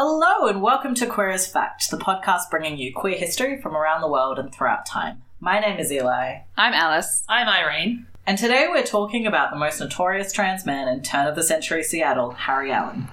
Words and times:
Hello, 0.00 0.46
and 0.46 0.62
welcome 0.62 0.94
to 0.94 1.06
Queer 1.08 1.30
as 1.30 1.48
Fact, 1.48 1.90
the 1.90 1.96
podcast 1.96 2.50
bringing 2.52 2.78
you 2.78 2.92
queer 2.94 3.18
history 3.18 3.60
from 3.60 3.76
around 3.76 4.00
the 4.00 4.08
world 4.08 4.38
and 4.38 4.54
throughout 4.54 4.86
time. 4.86 5.24
My 5.40 5.58
name 5.58 5.80
is 5.80 5.90
Eli, 5.90 6.42
I'm 6.56 6.72
Alice. 6.72 7.24
I'm 7.28 7.48
Irene. 7.48 8.06
and 8.24 8.38
today 8.38 8.68
we're 8.70 8.84
talking 8.84 9.26
about 9.26 9.50
the 9.50 9.58
most 9.58 9.80
notorious 9.80 10.32
trans 10.32 10.64
man 10.64 10.86
in 10.86 11.02
turn 11.02 11.26
of 11.26 11.34
the 11.34 11.42
century 11.42 11.82
Seattle, 11.82 12.30
Harry 12.30 12.70
Allen. 12.70 13.08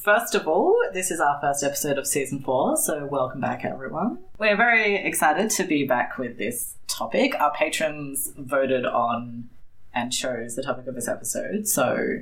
First 0.00 0.34
of 0.34 0.48
all, 0.48 0.74
this 0.94 1.10
is 1.10 1.20
our 1.20 1.38
first 1.42 1.62
episode 1.62 1.98
of 1.98 2.06
season 2.06 2.40
four, 2.40 2.78
so 2.78 3.04
welcome 3.04 3.42
back, 3.42 3.66
everyone. 3.66 4.18
We're 4.38 4.56
very 4.56 4.96
excited 4.96 5.50
to 5.50 5.64
be 5.64 5.86
back 5.86 6.16
with 6.16 6.38
this 6.38 6.76
topic. 6.86 7.34
Our 7.38 7.52
patrons 7.52 8.32
voted 8.34 8.86
on 8.86 9.50
and 9.92 10.10
chose 10.10 10.56
the 10.56 10.62
topic 10.62 10.86
of 10.86 10.94
this 10.94 11.06
episode, 11.06 11.68
so 11.68 12.20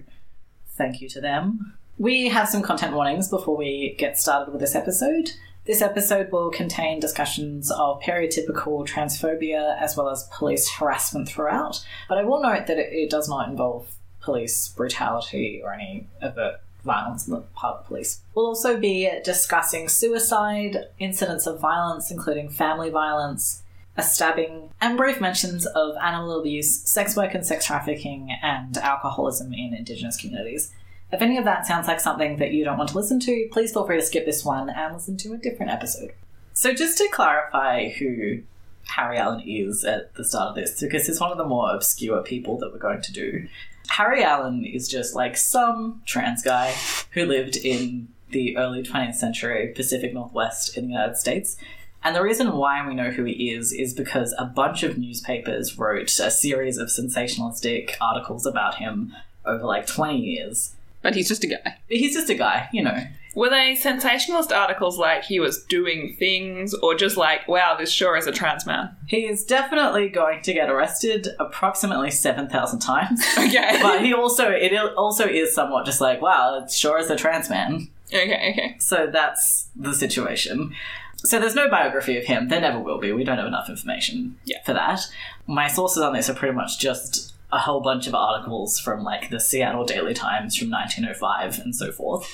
thank 0.71 1.01
you 1.01 1.09
to 1.11 1.21
them. 1.21 1.79
We 1.99 2.30
have 2.30 2.49
some 2.49 2.62
content 2.62 2.95
warnings 2.95 3.29
before 3.29 3.57
we 3.57 3.95
get 3.97 4.19
started 4.19 4.51
with 4.51 4.60
this 4.60 4.74
episode. 4.74 5.30
This 5.65 5.80
episode 5.80 6.33
will 6.33 6.51
contain 6.51 6.99
discussions 6.99 7.71
of 7.71 8.01
stereotypical 8.01 8.88
transphobia 8.88 9.80
as 9.80 9.97
well 9.97 10.09
as 10.09 10.29
police 10.33 10.69
harassment 10.69 11.29
throughout, 11.29 11.87
but 12.09 12.19
I 12.19 12.24
will 12.24 12.43
note 12.43 12.66
that 12.66 12.79
it, 12.79 12.93
it 12.93 13.09
does 13.09 13.29
not 13.29 13.49
involve 13.49 13.87
police 14.21 14.66
brutality 14.66 15.60
or 15.63 15.73
any 15.73 16.09
overt 16.21 16.60
violence 16.88 17.28
in 17.28 17.34
the 17.34 17.45
the 17.62 17.84
police. 17.87 18.20
We'll 18.34 18.47
also 18.47 18.78
be 18.78 19.09
discussing 19.24 19.88
suicide, 19.88 20.87
incidents 20.98 21.46
of 21.46 21.60
violence, 21.60 22.10
including 22.10 22.48
family 22.48 22.91
violence, 22.91 23.62
a 23.96 24.02
stabbing, 24.02 24.70
and 24.80 24.96
brief 24.96 25.20
mentions 25.20 25.66
of 25.66 25.96
animal 26.02 26.41
abuse, 26.41 26.80
sex 26.80 27.16
work 27.16 27.34
and 27.34 27.46
sex 27.46 27.66
trafficking, 27.66 28.37
and 28.43 28.77
alcoholism 28.79 29.52
in 29.52 29.74
Indigenous 29.74 30.16
communities. 30.16 30.73
If 31.13 31.23
any 31.23 31.38
of 31.38 31.45
that 31.45 31.66
sounds 31.66 31.88
like 31.88 32.01
something 32.01 32.37
that 32.37 32.52
you 32.52 32.65
don't 32.65 32.79
want 32.79 32.91
to 32.91 32.96
listen 32.96 33.18
to, 33.20 33.48
please 33.51 33.73
feel 33.73 33.87
free 33.87 33.96
to 33.96 34.02
skip 34.02 34.26
this 34.26 34.45
one 34.45 34.68
and 34.68 34.95
listen 34.95 35.16
to 35.18 35.32
a 35.32 35.38
different 35.38 35.73
episode. 35.73 36.13
So, 36.52 36.74
just 36.74 36.98
to 36.98 37.09
clarify 37.13 37.91
who 37.91 38.43
Harry 38.88 39.18
Allen 39.18 39.43
is 39.46 39.85
at 39.85 40.15
the 40.15 40.24
start 40.24 40.51
of 40.51 40.54
this, 40.57 40.80
because 40.80 41.07
he's 41.07 41.20
one 41.20 41.32
of 41.32 41.38
the 41.38 41.45
more 41.45 41.74
obscure 41.74 42.23
people 42.23 42.59
that 42.59 42.73
we're 42.73 42.79
going 42.79 43.02
to 43.02 43.13
do. 43.13 43.48
Harry 43.91 44.23
Allen 44.23 44.65
is 44.65 44.89
just 44.89 45.15
like 45.15 45.37
some 45.37 46.03
trans 46.07 46.43
guy 46.43 46.75
who 47.13 47.25
lived 47.25 47.57
in 47.57 48.09
the 48.31 48.57
early 48.57 48.83
20th 48.83 49.15
century 49.15 49.73
Pacific 49.75 50.13
Northwest 50.13 50.77
in 50.77 50.87
the 50.87 50.93
United 50.93 51.17
States. 51.17 51.57
And 52.05 52.15
the 52.15 52.23
reason 52.23 52.53
why 52.53 52.87
we 52.87 52.95
know 52.95 53.11
who 53.11 53.25
he 53.25 53.51
is 53.51 53.73
is 53.73 53.93
because 53.93 54.35
a 54.39 54.45
bunch 54.45 54.83
of 54.83 54.99
newspapers 54.99 55.79
wrote 55.79 56.19
a 56.21 56.31
series 56.31 56.79
of 56.79 56.89
sensationalistic 56.89 57.95
articles 58.01 58.47
about 58.47 58.77
him 58.77 59.15
over 59.45 59.65
like 59.65 59.87
20 59.87 60.16
years. 60.16 60.75
But 61.03 61.15
he's 61.15 61.29
just 61.29 61.43
a 61.45 61.49
guy. 61.49 61.79
He's 61.89 62.15
just 62.15 62.31
a 62.31 62.35
guy, 62.35 62.69
you 62.73 62.83
know. 62.83 63.05
Were 63.34 63.51
they 63.51 63.74
sensationalist 63.76 64.53
articles 64.53 64.98
like 64.98 65.25
he 65.25 65.38
was 65.38 65.62
doing 65.65 66.16
things, 66.19 66.75
or 66.75 66.94
just 66.94 67.16
like, 67.16 67.47
wow, 67.47 67.76
this 67.78 67.93
sure 67.93 68.16
is 68.16 68.26
a 68.26 68.32
trans 68.32 68.66
man? 68.66 68.97
He 69.06 69.26
is 69.26 69.44
definitely 69.44 70.09
going 70.09 70.43
to 70.43 70.53
get 70.53 70.69
arrested 70.70 71.28
approximately 71.38 72.10
7,000 72.10 72.78
times. 72.81 73.25
Okay. 73.38 73.78
but 73.82 74.04
he 74.04 74.12
also, 74.12 74.50
it 74.50 74.72
also 74.97 75.26
is 75.26 75.54
somewhat 75.54 75.87
just 75.87 76.00
like, 76.00 76.20
wow, 76.20 76.59
it 76.62 76.70
sure 76.70 76.98
is 76.98 77.10
a 77.10 77.16
trans 77.16 77.48
man. 77.48 77.88
okay, 78.09 78.50
okay. 78.53 78.76
So 78.81 79.09
that's 79.12 79.69
the 79.76 79.94
situation. 79.94 80.75
So 81.19 81.38
there's 81.41 81.54
no 81.54 81.69
biography 81.69 82.16
of 82.16 82.25
him. 82.25 82.48
There 82.48 82.60
never 82.60 82.78
will 82.81 82.98
be. 82.98 83.12
We 83.12 83.25
don't 83.25 83.38
have 83.38 83.47
enough 83.47 83.69
information 83.69 84.38
Yeah. 84.44 84.62
for 84.65 84.72
that. 84.72 85.00
My 85.47 85.69
sources 85.69 86.03
on 86.03 86.12
this 86.15 86.28
are 86.31 86.34
pretty 86.34 86.54
much 86.54 86.78
just 86.78 87.34
a 87.53 87.59
whole 87.59 87.81
bunch 87.81 88.06
of 88.06 88.15
articles 88.15 88.78
from 88.78 89.03
like 89.03 89.31
the 89.31 89.41
Seattle 89.41 89.84
Daily 89.84 90.15
Times 90.15 90.54
from 90.56 90.70
1905 90.70 91.59
and 91.60 91.75
so 91.75 91.91
forth. 91.92 92.28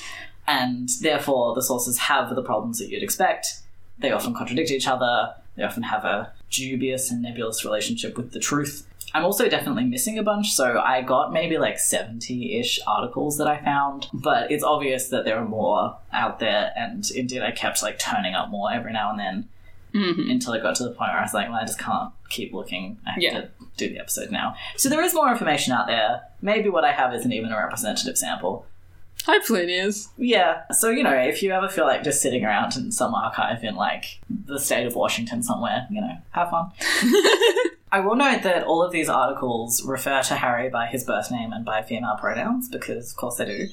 And 0.47 0.89
therefore, 1.01 1.55
the 1.55 1.63
sources 1.63 1.99
have 1.99 2.35
the 2.35 2.43
problems 2.43 2.79
that 2.79 2.89
you'd 2.91 3.03
expect. 3.03 3.47
They 3.99 4.11
often 4.11 4.35
contradict 4.35 4.71
each 4.71 4.87
other. 4.89 5.35
They 5.57 5.63
often 5.63 5.85
have 5.85 6.05
a 6.05 6.33
dubious 6.51 7.11
and 7.11 7.23
nebulous 7.23 7.65
relationship 7.65 8.17
with 8.17 8.33
the 8.33 8.41
truth. 8.41 8.87
I'm 9.15 9.25
also 9.25 9.49
definitely 9.49 9.85
missing 9.85 10.19
a 10.19 10.25
bunch, 10.25 10.53
so 10.55 10.81
I 10.81 11.01
got 11.03 11.33
maybe 11.33 11.57
like 11.57 11.79
70 11.79 12.59
ish 12.59 12.81
articles 12.85 13.39
that 13.39 13.47
I 13.47 13.63
found, 13.63 14.09
but 14.13 14.51
it's 14.51 14.65
obvious 14.65 15.09
that 15.11 15.25
there 15.25 15.39
are 15.39 15.45
more 15.45 15.97
out 16.13 16.41
there, 16.41 16.73
and 16.77 17.09
indeed 17.13 17.41
I 17.43 17.53
kept 17.53 17.81
like 17.81 18.01
turning 18.01 18.35
up 18.35 18.49
more 18.51 18.73
every 18.73 18.93
now 18.93 19.11
and 19.11 19.19
then 19.21 19.49
Mm-hmm. 19.95 20.29
until 20.29 20.55
it 20.55 20.63
got 20.65 20.75
to 20.75 20.83
the 20.83 20.89
point 20.91 21.13
where 21.13 21.21
I 21.21 21.23
was 21.23 21.33
like, 21.33 21.49
well, 21.49 21.61
I 21.61 21.65
just 21.65 21.79
can't 21.79 22.13
keep 22.29 22.53
looking. 22.53 22.99
I 23.07 23.11
have 23.13 23.23
Yeah. 23.23 23.41
to 23.43 23.49
do 23.77 23.89
the 23.91 24.01
episode 24.01 24.33
now. 24.33 24.57
So 24.77 24.89
there 24.89 25.01
is 25.01 25.15
more 25.15 25.31
information 25.31 25.73
out 25.73 25.87
there. 25.87 26.23
Maybe 26.43 26.69
what 26.69 26.83
I 26.85 26.91
have 26.91 27.15
isn't 27.15 27.33
even 27.33 27.53
a 27.53 27.57
representative 27.57 28.19
sample. 28.19 28.67
Hopefully 29.27 29.63
it 29.63 29.71
is. 29.71 30.09
Yeah. 30.19 30.63
So, 30.71 30.91
you 30.91 31.03
know, 31.03 31.15
if 31.15 31.43
you 31.43 31.53
ever 31.53 31.69
feel 31.69 31.87
like 31.87 32.05
just 32.05 32.21
sitting 32.21 32.45
around 32.45 32.77
in 32.77 32.93
some 32.93 33.15
archive 33.15 33.65
in 33.65 33.75
like 33.75 34.21
the 34.29 34.59
state 34.59 34.87
of 34.87 34.95
Washington 34.95 35.43
somewhere, 35.43 35.87
you 35.91 36.01
know, 36.01 36.19
have 36.33 36.51
fun. 36.51 36.71
I 37.93 38.01
will 38.01 38.17
note 38.17 38.43
that 38.43 38.65
all 38.65 38.83
of 38.83 38.93
these 38.93 39.09
articles 39.09 39.83
refer 39.85 40.21
to 40.23 40.35
Harry 40.35 40.69
by 40.69 40.87
his 40.87 41.05
birth 41.05 41.31
name 41.31 41.53
and 41.53 41.65
by 41.65 41.81
female 41.81 42.17
pronouns, 42.21 42.69
because 42.69 43.13
of 43.13 43.17
course 43.17 43.37
they 43.37 43.45
do. 43.45 43.69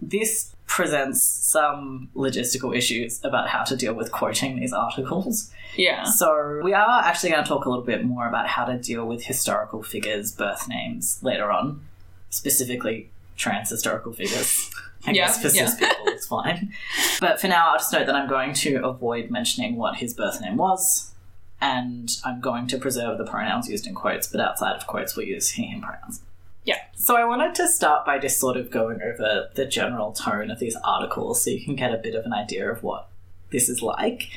This 0.00 0.54
presents 0.66 1.22
some 1.22 2.10
logistical 2.16 2.76
issues 2.76 3.24
about 3.24 3.48
how 3.48 3.62
to 3.62 3.76
deal 3.76 3.94
with 3.94 4.10
quoting 4.10 4.58
these 4.58 4.72
articles. 4.72 5.52
Yeah. 5.76 6.02
So, 6.04 6.60
we 6.62 6.74
are 6.74 7.02
actually 7.02 7.30
going 7.30 7.44
to 7.44 7.48
talk 7.48 7.64
a 7.64 7.70
little 7.70 7.84
bit 7.84 8.04
more 8.04 8.26
about 8.26 8.48
how 8.48 8.64
to 8.64 8.76
deal 8.76 9.06
with 9.06 9.24
historical 9.24 9.82
figures' 9.82 10.32
birth 10.32 10.68
names 10.68 11.20
later 11.22 11.52
on, 11.52 11.82
specifically 12.30 13.11
trans 13.36 13.70
historical 13.70 14.12
figures. 14.12 14.70
I 15.06 15.10
Yeah, 15.10 15.26
guess 15.26 15.42
for 15.42 15.48
cis 15.48 15.74
people, 15.74 16.06
it's 16.06 16.26
fine. 16.26 16.72
But 17.20 17.40
for 17.40 17.48
now, 17.48 17.70
I'll 17.70 17.78
just 17.78 17.92
note 17.92 18.06
that 18.06 18.14
I'm 18.14 18.28
going 18.28 18.54
to 18.54 18.84
avoid 18.84 19.30
mentioning 19.30 19.76
what 19.76 19.96
his 19.96 20.14
birth 20.14 20.40
name 20.40 20.56
was, 20.56 21.12
and 21.60 22.10
I'm 22.24 22.40
going 22.40 22.66
to 22.68 22.78
preserve 22.78 23.18
the 23.18 23.24
pronouns 23.24 23.68
used 23.68 23.86
in 23.86 23.94
quotes, 23.94 24.26
but 24.28 24.40
outside 24.40 24.76
of 24.76 24.86
quotes, 24.86 25.16
we'll 25.16 25.26
use 25.26 25.50
he, 25.50 25.64
him 25.64 25.80
pronouns. 25.80 26.22
Yeah. 26.64 26.78
So 26.94 27.16
I 27.16 27.24
wanted 27.24 27.54
to 27.56 27.66
start 27.66 28.06
by 28.06 28.18
just 28.18 28.38
sort 28.38 28.56
of 28.56 28.70
going 28.70 29.00
over 29.02 29.48
the 29.54 29.66
general 29.66 30.12
tone 30.12 30.50
of 30.50 30.60
these 30.60 30.76
articles 30.84 31.42
so 31.42 31.50
you 31.50 31.64
can 31.64 31.74
get 31.74 31.92
a 31.92 31.98
bit 31.98 32.14
of 32.14 32.24
an 32.24 32.32
idea 32.32 32.70
of 32.70 32.84
what 32.84 33.08
this 33.50 33.68
is 33.68 33.82
like. 33.82 34.28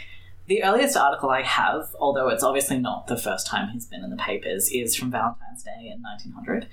The 0.47 0.63
earliest 0.63 0.97
article 0.97 1.29
I 1.29 1.41
have, 1.44 1.95
although 2.00 2.29
it's 2.29 2.44
obviously 2.44 2.77
not 2.77 3.07
the 3.07 3.17
first 3.17 3.47
time 3.47 3.69
he's 3.69 3.85
been 3.85 4.03
in 4.03 4.09
the 4.09 4.17
papers, 4.17 4.69
is 4.72 4.95
from 4.95 5.12
Valentine's 5.12 5.63
Day 5.63 5.91
in 5.94 6.01
1900 6.01 6.67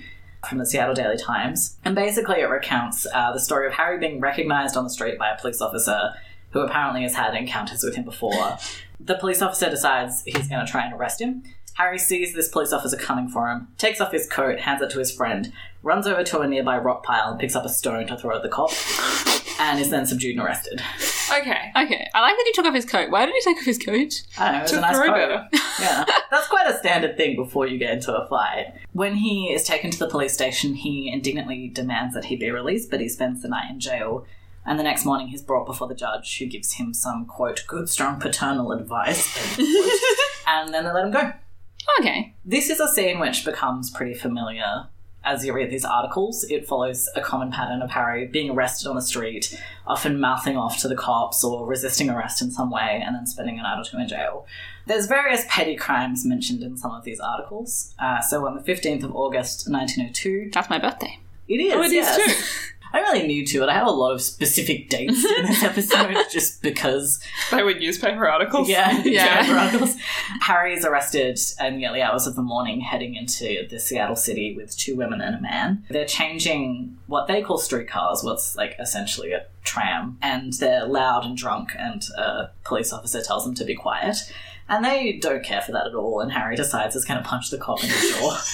from 0.49 0.59
the 0.59 0.67
Seattle 0.67 0.95
Daily 0.95 1.17
Times. 1.17 1.77
And 1.85 1.95
basically, 1.95 2.41
it 2.41 2.49
recounts 2.49 3.07
uh, 3.13 3.33
the 3.33 3.41
story 3.41 3.67
of 3.67 3.73
Harry 3.75 3.99
being 3.99 4.21
recognized 4.21 4.77
on 4.77 4.85
the 4.85 4.91
street 4.91 5.19
by 5.19 5.31
a 5.31 5.41
police 5.41 5.61
officer 5.61 6.13
who 6.51 6.61
apparently 6.61 7.03
has 7.03 7.15
had 7.15 7.35
encounters 7.35 7.83
with 7.83 7.95
him 7.95 8.05
before. 8.05 8.59
The 9.01 9.17
police 9.17 9.43
officer 9.43 9.71
decides 9.71 10.23
he's 10.25 10.49
going 10.49 10.65
to 10.65 10.71
try 10.71 10.85
and 10.85 10.95
arrest 10.95 11.21
him. 11.21 11.43
Harry 11.75 11.99
sees 11.99 12.35
this 12.35 12.49
police 12.49 12.73
officer 12.73 12.97
coming 12.97 13.29
for 13.29 13.49
him, 13.49 13.69
takes 13.79 14.01
off 14.01 14.13
his 14.13 14.29
coat, 14.29 14.61
hands 14.61 14.83
it 14.83 14.91
to 14.91 14.99
his 14.99 15.11
friend, 15.11 15.53
runs 15.83 16.07
over 16.07 16.23
to 16.23 16.41
a 16.41 16.47
nearby 16.47 16.77
rock 16.77 17.03
pile 17.03 17.31
and 17.31 17.41
picks 17.41 17.57
up 17.57 17.65
a 17.65 17.69
stone 17.69 18.07
to 18.07 18.17
throw 18.17 18.37
at 18.37 18.43
the 18.43 18.49
cop, 18.49 18.71
and 19.63 19.79
is 19.81 19.91
then 19.91 20.05
subdued 20.07 20.37
and 20.37 20.45
arrested. 20.45 20.83
Okay. 21.31 21.73
Okay, 21.77 22.09
I 22.15 22.21
like 22.21 22.37
that 22.37 22.43
he 22.47 22.53
took 22.53 22.67
off 22.67 22.75
his 22.75 22.85
coat. 22.85 23.11
Why 23.11 23.25
did 23.27 23.35
he 23.35 23.41
take 23.43 23.57
off 23.59 23.65
his 23.65 23.79
coat? 23.79 24.23
I 24.39 24.45
don't 24.45 24.53
know, 24.53 24.59
it 24.59 24.63
was 24.63 24.71
To 24.73 24.79
a 24.79 24.81
nice 24.81 24.97
throw 24.97 25.07
coat. 25.07 25.15
better. 25.15 25.49
Yeah, 25.81 26.05
that's 26.31 26.49
quite 26.49 26.67
a 26.69 26.77
standard 26.79 27.17
thing 27.17 27.37
before 27.37 27.67
you 27.67 27.79
get 27.79 27.93
into 27.93 28.13
a 28.15 28.29
fight. 28.29 28.75
When 28.93 29.15
he 29.17 29.53
is 29.53 29.65
taken 29.65 29.91
to 29.93 29.99
the 29.99 30.09
police 30.09 30.35
station, 30.35 30.75
he 30.75 31.11
indignantly 31.13 31.69
demands 31.69 32.15
that 32.15 32.27
he 32.27 32.37
be 32.37 32.51
released, 32.51 32.91
but 32.91 33.01
he 33.01 33.09
spends 33.09 33.43
the 33.43 33.49
night 33.49 33.71
in 33.71 33.81
jail. 33.81 34.27
And 34.67 34.79
the 34.79 34.85
next 34.85 35.05
morning, 35.05 35.29
he's 35.29 35.43
brought 35.43 35.67
before 35.67 35.89
the 35.89 35.95
judge, 35.95 36.39
who 36.39 36.47
gives 36.47 36.75
him 36.75 36.93
some 36.95 37.25
quote 37.27 37.65
good, 37.67 37.89
strong 37.89 38.21
paternal 38.21 38.73
advice, 38.73 39.37
end 39.59 39.69
quote, 39.75 40.01
and 40.47 40.75
then 40.75 40.85
they 40.85 40.93
let 40.93 41.05
him 41.07 41.11
go. 41.13 41.33
Okay. 42.01 42.35
This 42.45 42.69
is 42.71 42.79
a 42.79 42.87
scene 42.89 43.19
which 43.19 43.45
becomes 43.45 43.91
pretty 43.91 44.15
familiar 44.15 44.89
as 45.25 45.45
you 45.45 45.53
read 45.53 45.71
these 45.71 45.85
articles. 45.85 46.45
It 46.45 46.67
follows 46.67 47.09
a 47.15 47.21
common 47.21 47.51
pattern 47.51 47.83
of 47.83 47.91
Harry 47.91 48.27
being 48.27 48.51
arrested 48.51 48.89
on 48.89 48.97
the 48.97 49.03
street, 49.03 49.59
often 49.87 50.19
mouthing 50.21 50.57
off 50.57 50.79
to 50.81 50.89
the 50.89 50.97
cops 50.97 51.45
or 51.45 51.67
resisting 51.67 52.11
arrest 52.11 52.43
in 52.43 52.51
some 52.51 52.71
way, 52.71 53.03
and 53.05 53.15
then 53.15 53.27
spending 53.27 53.59
a 53.59 53.63
night 53.63 53.79
or 53.81 53.85
two 53.85 53.99
in 53.99 54.09
jail. 54.09 54.47
There's 54.87 55.07
various 55.07 55.45
petty 55.49 55.77
crimes 55.77 56.25
mentioned 56.25 56.63
in 56.63 56.77
some 56.77 56.91
of 56.93 57.05
these 57.05 57.21
articles. 57.21 57.95
Uh, 57.99 58.21
so 58.21 58.47
on 58.47 58.57
the 58.57 58.63
15th 58.63 59.05
of 59.05 59.15
August 59.15 59.69
1902, 59.71 60.51
That's 60.53 60.69
my 60.71 60.79
birthday. 60.79 61.19
it 61.49 61.55
is. 61.57 61.73
Oh, 61.75 61.83
it 61.83 61.87
is 61.87 61.93
yes. 61.93 62.17
too. 62.17 62.63
I 62.93 63.01
really 63.01 63.27
need 63.27 63.47
to, 63.49 63.63
and 63.63 63.71
I 63.71 63.75
have 63.75 63.87
a 63.87 63.91
lot 63.91 64.13
of 64.13 64.21
specific 64.21 64.91
dates 64.91 65.25
in 65.25 65.47
this 65.47 65.63
episode 65.71 66.17
just 66.31 66.61
because 66.63 67.21
They 67.51 67.63
were 67.63 67.73
newspaper 67.75 68.29
articles. 68.29 68.69
yeah, 68.69 69.03
Yeah. 69.05 69.47
yeah. 69.47 69.65
Articles. 69.65 69.97
Harry 70.43 70.75
is 70.75 70.85
arrested 70.85 71.39
in 71.61 71.77
the 71.77 71.87
early 71.87 72.03
hours 72.03 72.27
of 72.27 72.37
the 72.37 72.43
morning, 72.43 72.81
heading 72.81 73.15
into 73.17 73.67
the 73.69 73.79
Seattle 73.81 74.17
city 74.17 74.55
with 74.55 74.77
two 74.77 74.95
women 74.97 75.21
and 75.21 75.35
a 75.37 75.41
man. 75.41 75.85
They're 75.89 76.05
changing 76.05 76.99
what 77.07 77.29
they 77.29 77.41
call 77.43 77.59
streetcars, 77.59 78.23
what's 78.23 78.57
like 78.57 78.77
essentially 78.79 79.33
a 79.33 79.47
tram, 79.65 80.19
and 80.21 80.53
they're 80.55 80.87
loud 80.87 81.25
and 81.25 81.37
drunk. 81.37 81.71
And 81.79 82.03
a 82.19 82.51
police 82.65 82.93
officer 82.93 83.23
tells 83.23 83.45
them 83.45 83.55
to 83.55 83.65
be 83.65 83.75
quiet. 83.75 84.17
And 84.69 84.85
they 84.85 85.19
don't 85.21 85.43
care 85.45 85.61
for 85.61 85.73
that 85.73 85.87
at 85.87 85.95
all, 85.95 86.21
and 86.21 86.33
Harry 86.33 86.57
decides 86.57 86.95
he's 86.95 87.05
going 87.05 87.23
to 87.23 87.29
punch 87.29 87.51
the 87.51 87.59
cop 87.59 87.83
in 87.83 87.89
the 87.91 88.15
jaw. 88.19 88.39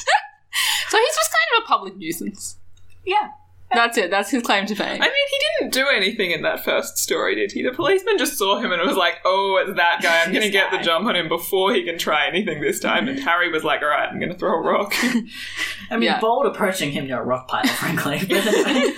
So 0.88 0.96
he's 0.98 1.14
just 1.16 1.30
kind 1.30 1.58
of 1.58 1.64
a 1.64 1.66
public 1.68 1.96
nuisance. 1.98 2.56
yeah. 3.04 3.28
That's 3.72 3.98
it. 3.98 4.10
That's 4.10 4.30
his 4.30 4.42
claim 4.42 4.64
to 4.66 4.74
fame. 4.74 4.86
I 5.02 5.04
mean, 5.06 5.28
he 5.30 5.38
didn't 5.60 5.72
do 5.74 5.86
anything 5.94 6.30
in 6.30 6.40
that 6.42 6.64
first 6.64 6.96
story, 6.96 7.34
did 7.34 7.52
he? 7.52 7.62
The 7.62 7.72
policeman 7.72 8.16
just 8.16 8.38
saw 8.38 8.58
him 8.58 8.72
and 8.72 8.80
was 8.80 8.96
like, 8.96 9.20
"Oh, 9.26 9.62
it's 9.62 9.76
that 9.76 10.00
guy. 10.02 10.20
I'm 10.22 10.28
going 10.32 10.40
to 10.42 10.48
This 10.48 10.52
get 10.52 10.70
the 10.70 10.78
jump 10.78 11.06
on 11.06 11.14
him 11.16 11.28
before 11.28 11.74
he 11.74 11.84
can 11.84 11.98
try 11.98 12.26
anything 12.26 12.60
this 12.62 12.80
time." 12.80 13.08
And 13.08 13.18
Harry 13.20 13.52
was 13.52 13.64
like, 13.64 13.82
"All 13.82 13.88
right, 13.88 14.08
I'm 14.08 14.18
going 14.18 14.32
to 14.32 14.38
throw 14.38 14.54
a 14.54 14.60
rock." 14.62 14.94
I 15.02 15.12
mean, 15.92 16.02
Yeah. 16.02 16.18
bold 16.20 16.46
approaching 16.46 16.92
him 16.92 17.06
near 17.06 17.20
a 17.20 17.24
rock 17.24 17.48
pile, 17.48 17.66
frankly. 17.66 18.20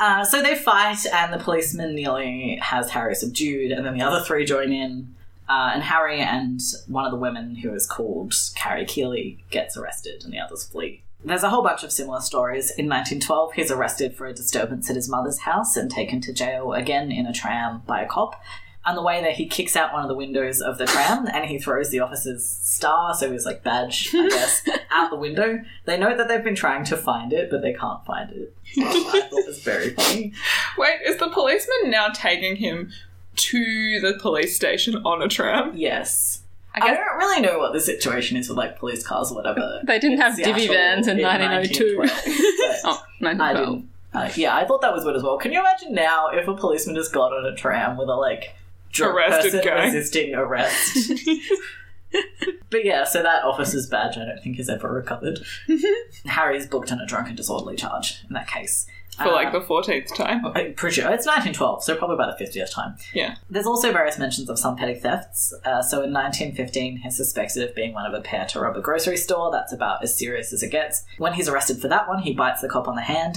Uh, 0.00 0.24
so 0.24 0.42
they 0.42 0.56
fight, 0.56 1.06
and 1.12 1.32
the 1.32 1.38
policeman 1.38 1.94
nearly 1.94 2.58
has 2.60 2.90
Harry 2.90 3.14
subdued, 3.14 3.70
and 3.70 3.86
then 3.86 3.94
the 3.96 4.02
other 4.02 4.24
three 4.24 4.44
join 4.44 4.72
in. 4.72 5.14
Uh, 5.48 5.70
and 5.72 5.84
Harry 5.84 6.18
and 6.20 6.60
one 6.88 7.04
of 7.04 7.12
the 7.12 7.16
women, 7.16 7.54
who 7.54 7.72
is 7.72 7.86
called 7.86 8.34
Carrie 8.56 8.86
Keeley, 8.86 9.44
gets 9.50 9.76
arrested, 9.76 10.24
and 10.24 10.32
the 10.32 10.38
others 10.40 10.64
flee. 10.64 11.03
There's 11.24 11.42
a 11.42 11.48
whole 11.48 11.62
bunch 11.62 11.82
of 11.82 11.90
similar 11.92 12.20
stories. 12.20 12.70
In 12.70 12.86
1912, 12.86 13.54
he's 13.54 13.70
arrested 13.70 14.14
for 14.14 14.26
a 14.26 14.34
disturbance 14.34 14.90
at 14.90 14.96
his 14.96 15.08
mother's 15.08 15.40
house 15.40 15.76
and 15.76 15.90
taken 15.90 16.20
to 16.22 16.32
jail 16.32 16.72
again 16.74 17.10
in 17.10 17.26
a 17.26 17.32
tram 17.32 17.82
by 17.86 18.02
a 18.02 18.06
cop. 18.06 18.40
On 18.86 18.94
the 18.94 19.02
way 19.02 19.22
there, 19.22 19.32
he 19.32 19.46
kicks 19.46 19.76
out 19.76 19.94
one 19.94 20.02
of 20.02 20.08
the 20.08 20.14
windows 20.14 20.60
of 20.60 20.76
the 20.76 20.84
tram 20.84 21.26
and 21.26 21.46
he 21.46 21.58
throws 21.58 21.88
the 21.88 22.00
officer's 22.00 22.44
star, 22.44 23.14
so 23.14 23.32
his 23.32 23.46
like 23.46 23.64
badge, 23.64 24.10
I 24.14 24.28
guess, 24.28 24.62
out 24.90 25.08
the 25.08 25.16
window. 25.16 25.60
They 25.86 25.96
know 25.96 26.14
that 26.14 26.28
they've 26.28 26.44
been 26.44 26.54
trying 26.54 26.84
to 26.84 26.96
find 26.96 27.32
it, 27.32 27.48
but 27.50 27.62
they 27.62 27.72
can't 27.72 28.04
find 28.04 28.30
it. 28.30 28.54
Which 28.76 28.86
I 28.86 29.22
thought 29.22 29.46
was 29.46 29.60
very 29.60 29.90
funny. 29.94 30.34
Wait, 30.76 30.98
is 31.06 31.16
the 31.16 31.30
policeman 31.30 31.90
now 31.90 32.08
taking 32.08 32.56
him 32.56 32.90
to 33.36 34.00
the 34.00 34.18
police 34.20 34.54
station 34.54 34.96
on 34.96 35.22
a 35.22 35.28
tram? 35.28 35.72
Yes. 35.74 36.43
I 36.74 36.88
I 36.88 36.94
don't 36.94 37.16
really 37.18 37.40
know 37.40 37.58
what 37.58 37.72
the 37.72 37.80
situation 37.80 38.36
is 38.36 38.48
with 38.48 38.58
like 38.58 38.78
police 38.78 39.06
cars 39.06 39.30
or 39.30 39.36
whatever. 39.36 39.80
They 39.86 39.98
didn't 39.98 40.18
have 40.18 40.34
Seattle 40.34 40.54
divvy 40.54 40.68
vans 40.68 41.06
in 41.08 41.18
1902. 41.20 41.98
1912, 41.98 42.80
oh, 42.84 43.04
I 43.20 43.24
1912. 43.24 43.66
didn't. 43.66 43.90
Uh, 44.14 44.30
yeah, 44.36 44.56
I 44.56 44.64
thought 44.64 44.80
that 44.82 44.92
was 44.92 45.04
good 45.04 45.16
as 45.16 45.22
well. 45.22 45.38
Can 45.38 45.52
you 45.52 45.60
imagine 45.60 45.92
now 45.94 46.28
if 46.28 46.46
a 46.46 46.54
policeman 46.54 46.94
just 46.96 47.12
got 47.12 47.32
on 47.32 47.44
a 47.46 47.54
tram 47.56 47.96
with 47.96 48.08
a 48.08 48.14
like 48.14 48.54
drunk 48.92 49.14
Arrested 49.16 49.52
person 49.52 49.64
guy. 49.64 49.84
resisting 49.86 50.34
arrest? 50.34 51.12
but 52.70 52.84
yeah, 52.84 53.04
so 53.04 53.22
that 53.22 53.44
officer's 53.44 53.86
badge 53.86 54.16
I 54.16 54.24
don't 54.24 54.42
think 54.42 54.58
is 54.58 54.68
ever 54.68 54.92
recovered. 54.92 55.40
Harry's 56.26 56.66
booked 56.66 56.92
on 56.92 57.00
a 57.00 57.06
drunken 57.06 57.36
disorderly 57.36 57.76
charge 57.76 58.22
in 58.28 58.34
that 58.34 58.48
case. 58.48 58.86
For 59.16 59.30
like 59.30 59.52
the 59.52 59.60
14th 59.60 60.12
time. 60.16 60.44
I'm 60.54 60.74
pretty 60.74 61.00
sure 61.00 61.04
it's 61.04 61.26
1912, 61.26 61.84
so 61.84 61.94
probably 61.94 62.14
about 62.14 62.36
the 62.36 62.44
50th 62.44 62.72
time. 62.72 62.96
Yeah. 63.12 63.36
There's 63.48 63.66
also 63.66 63.92
various 63.92 64.18
mentions 64.18 64.50
of 64.50 64.58
some 64.58 64.76
petty 64.76 64.94
thefts. 64.94 65.54
Uh, 65.64 65.82
so 65.82 66.02
in 66.02 66.12
1915, 66.12 66.96
he's 66.96 67.16
suspected 67.16 67.62
of 67.68 67.76
being 67.76 67.92
one 67.92 68.06
of 68.06 68.12
a 68.12 68.20
pair 68.20 68.44
to 68.46 68.60
rob 68.60 68.76
a 68.76 68.80
grocery 68.80 69.16
store. 69.16 69.52
That's 69.52 69.72
about 69.72 70.02
as 70.02 70.18
serious 70.18 70.52
as 70.52 70.64
it 70.64 70.70
gets. 70.70 71.04
When 71.18 71.34
he's 71.34 71.48
arrested 71.48 71.80
for 71.80 71.86
that 71.88 72.08
one, 72.08 72.22
he 72.22 72.34
bites 72.34 72.60
the 72.60 72.68
cop 72.68 72.88
on 72.88 72.96
the 72.96 73.02
hand. 73.02 73.36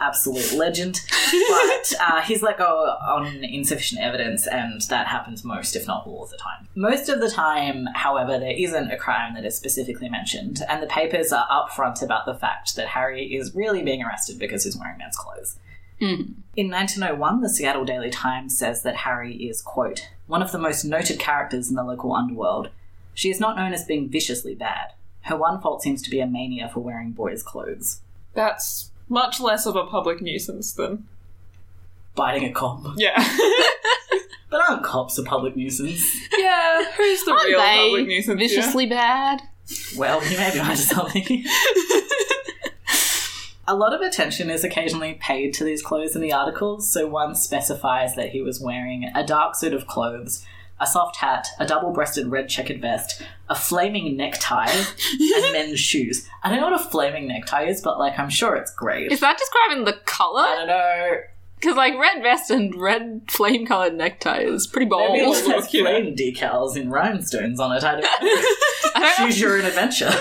Absolute 0.00 0.52
legend. 0.54 1.00
But 1.30 1.94
uh, 2.00 2.20
he's 2.22 2.42
let 2.42 2.58
go 2.58 2.64
on 2.66 3.44
insufficient 3.44 4.00
evidence, 4.00 4.46
and 4.46 4.80
that 4.82 5.06
happens 5.06 5.44
most, 5.44 5.76
if 5.76 5.86
not 5.86 6.06
all, 6.06 6.24
of 6.24 6.30
the 6.30 6.38
time. 6.38 6.68
Most 6.74 7.08
of 7.08 7.20
the 7.20 7.30
time, 7.30 7.86
however, 7.94 8.38
there 8.38 8.56
isn't 8.56 8.90
a 8.90 8.96
crime 8.96 9.34
that 9.34 9.44
is 9.44 9.56
specifically 9.56 10.08
mentioned, 10.08 10.60
and 10.68 10.82
the 10.82 10.86
papers 10.86 11.32
are 11.32 11.46
upfront 11.48 12.02
about 12.02 12.24
the 12.26 12.34
fact 12.34 12.76
that 12.76 12.88
Harry 12.88 13.34
is 13.34 13.54
really 13.54 13.82
being 13.82 14.02
arrested 14.02 14.38
because 14.38 14.64
he's 14.64 14.76
wearing 14.76 14.98
men's 14.98 15.16
clothes. 15.16 15.56
Mhm. 16.00 16.34
In 16.56 16.70
1901, 16.70 17.42
the 17.42 17.48
Seattle 17.48 17.84
Daily 17.84 18.10
Times 18.10 18.56
says 18.56 18.82
that 18.82 18.96
Harry 18.96 19.34
is, 19.36 19.60
quote, 19.60 20.08
one 20.26 20.40
of 20.42 20.50
the 20.50 20.58
most 20.58 20.84
noted 20.84 21.18
characters 21.18 21.68
in 21.68 21.76
the 21.76 21.84
local 21.84 22.14
underworld. 22.14 22.70
She 23.12 23.30
is 23.30 23.38
not 23.40 23.56
known 23.56 23.74
as 23.74 23.84
being 23.84 24.08
viciously 24.08 24.54
bad. 24.54 24.94
Her 25.22 25.36
one 25.36 25.60
fault 25.60 25.82
seems 25.82 26.00
to 26.02 26.10
be 26.10 26.20
a 26.20 26.26
mania 26.26 26.70
for 26.72 26.80
wearing 26.80 27.12
boys' 27.12 27.42
clothes. 27.42 28.00
That's 28.32 28.89
much 29.10 29.38
less 29.40 29.66
of 29.66 29.76
a 29.76 29.84
public 29.84 30.22
nuisance 30.22 30.72
than. 30.72 31.06
Biting 32.14 32.44
a 32.48 32.52
cop. 32.52 32.84
Yeah. 32.96 33.22
But 34.50 34.68
aren't 34.68 34.82
cops 34.82 35.16
a 35.16 35.22
public 35.22 35.54
nuisance? 35.54 36.02
yeah. 36.36 36.82
Who's 36.96 37.22
the 37.22 37.30
Aren't 37.30 37.44
real 37.44 37.60
they 37.60 37.76
public 37.84 38.06
nuisance? 38.08 38.26
here? 38.40 38.48
viciously 38.48 38.86
bad? 38.86 39.42
Well, 39.96 40.24
you 40.28 40.36
may 40.36 40.50
be 40.52 40.58
onto 40.58 40.74
something. 40.74 41.44
A 43.68 43.76
lot 43.76 43.94
of 43.94 44.00
attention 44.00 44.50
is 44.50 44.64
occasionally 44.64 45.14
paid 45.20 45.54
to 45.54 45.62
these 45.64 45.80
clothes 45.82 46.16
in 46.16 46.20
the 46.22 46.32
articles, 46.32 46.90
so 46.90 47.06
one 47.06 47.36
specifies 47.36 48.16
that 48.16 48.30
he 48.30 48.42
was 48.42 48.60
wearing 48.60 49.04
a 49.14 49.24
dark 49.24 49.54
suit 49.54 49.72
of 49.72 49.86
clothes, 49.86 50.44
a 50.80 50.86
soft 50.86 51.16
hat, 51.16 51.46
a 51.58 51.66
double 51.66 51.92
breasted 51.92 52.26
red 52.28 52.48
checkered 52.48 52.80
vest, 52.80 53.22
a 53.48 53.54
flaming 53.54 54.16
necktie, 54.16 54.70
and 54.70 55.52
men's 55.52 55.78
shoes. 55.78 56.26
I 56.42 56.48
don't 56.50 56.60
know 56.60 56.70
what 56.70 56.80
a 56.80 56.84
flaming 56.90 57.28
necktie 57.28 57.64
is, 57.64 57.80
but 57.82 57.98
like 57.98 58.18
I'm 58.18 58.30
sure 58.30 58.56
it's 58.56 58.74
great. 58.74 59.12
Is 59.12 59.20
that 59.20 59.38
describing 59.38 59.84
the 59.84 59.92
color? 60.04 60.42
I 60.42 60.54
don't 60.56 60.66
know. 60.68 61.16
Because 61.56 61.76
like 61.76 61.98
red 61.98 62.22
vest 62.22 62.50
and 62.50 62.74
red 62.74 63.22
flame 63.28 63.66
colored 63.66 63.94
necktie 63.94 64.40
is 64.40 64.66
pretty 64.66 64.86
bold. 64.88 65.12
Maybe 65.12 65.26
it 65.30 65.46
has 65.46 65.46
know. 65.46 65.80
flame 65.82 66.16
decals 66.16 66.74
in 66.76 66.90
rhinestones 66.90 67.60
on 67.60 67.76
it. 67.76 67.84
I 67.84 67.92
don't 67.92 68.00
know. 68.02 68.08
I 68.12 68.90
don't 68.94 69.02
know. 69.02 69.26
Choose 69.26 69.40
your 69.40 69.58
own 69.58 69.64
adventure. 69.66 70.10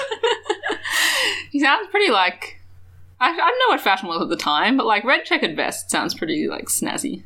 He 1.52 1.60
sounds 1.60 1.88
pretty 1.90 2.12
like. 2.12 2.59
I, 3.22 3.32
I 3.32 3.36
don't 3.36 3.60
know 3.60 3.74
what 3.74 3.82
fashion 3.82 4.08
was 4.08 4.22
at 4.22 4.30
the 4.30 4.38
time, 4.38 4.78
but 4.78 4.86
like 4.86 5.04
red 5.04 5.26
checkered 5.26 5.56
vest 5.56 5.92
sounds 5.92 6.14
pretty 6.14 6.48
like 6.48 6.66
snazzy. 6.68 7.24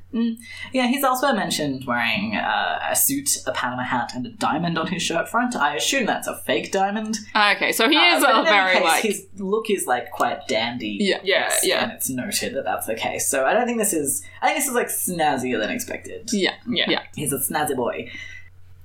Yeah, 0.73 0.87
he's 0.87 1.03
also 1.03 1.33
mentioned 1.33 1.85
wearing 1.85 2.35
uh, 2.35 2.79
a 2.89 2.95
suit, 2.95 3.37
a 3.45 3.51
Panama 3.51 3.83
hat, 3.83 4.11
and 4.15 4.25
a 4.25 4.29
diamond 4.31 4.77
on 4.77 4.87
his 4.87 5.03
shirt 5.03 5.29
front. 5.29 5.55
I 5.55 5.75
assume 5.75 6.05
that's 6.07 6.27
a 6.27 6.35
fake 6.45 6.71
diamond. 6.71 7.17
Okay, 7.35 7.71
so 7.71 7.87
he 7.89 7.95
Uh, 7.97 8.17
is 8.17 8.23
but 8.23 8.29
in 8.31 8.35
a 8.35 8.39
any 8.39 8.49
very 8.49 8.73
case, 8.73 8.83
like. 8.83 9.03
his 9.03 9.25
look 9.37 9.69
is 9.69 9.85
like 9.85 10.11
quite 10.11 10.47
dandy. 10.47 10.97
Yeah. 10.99 11.19
Yeah, 11.23 11.53
yeah. 11.61 11.83
and 11.83 11.91
it's 11.91 12.09
noted 12.09 12.55
that 12.55 12.63
that's 12.63 12.87
the 12.87 12.95
case. 12.95 13.27
So 13.27 13.45
I 13.45 13.53
don't 13.53 13.65
think 13.67 13.77
this 13.77 13.93
is. 13.93 14.23
I 14.41 14.47
think 14.47 14.57
this 14.59 14.67
is 14.67 14.73
like 14.73 14.87
snazzier 14.87 15.59
than 15.59 15.69
expected. 15.69 16.29
Yeah. 16.33 16.55
Yeah. 16.67 16.89
Yeah. 16.89 17.03
He's 17.15 17.33
a 17.33 17.37
snazzy 17.37 17.75
boy. 17.75 18.09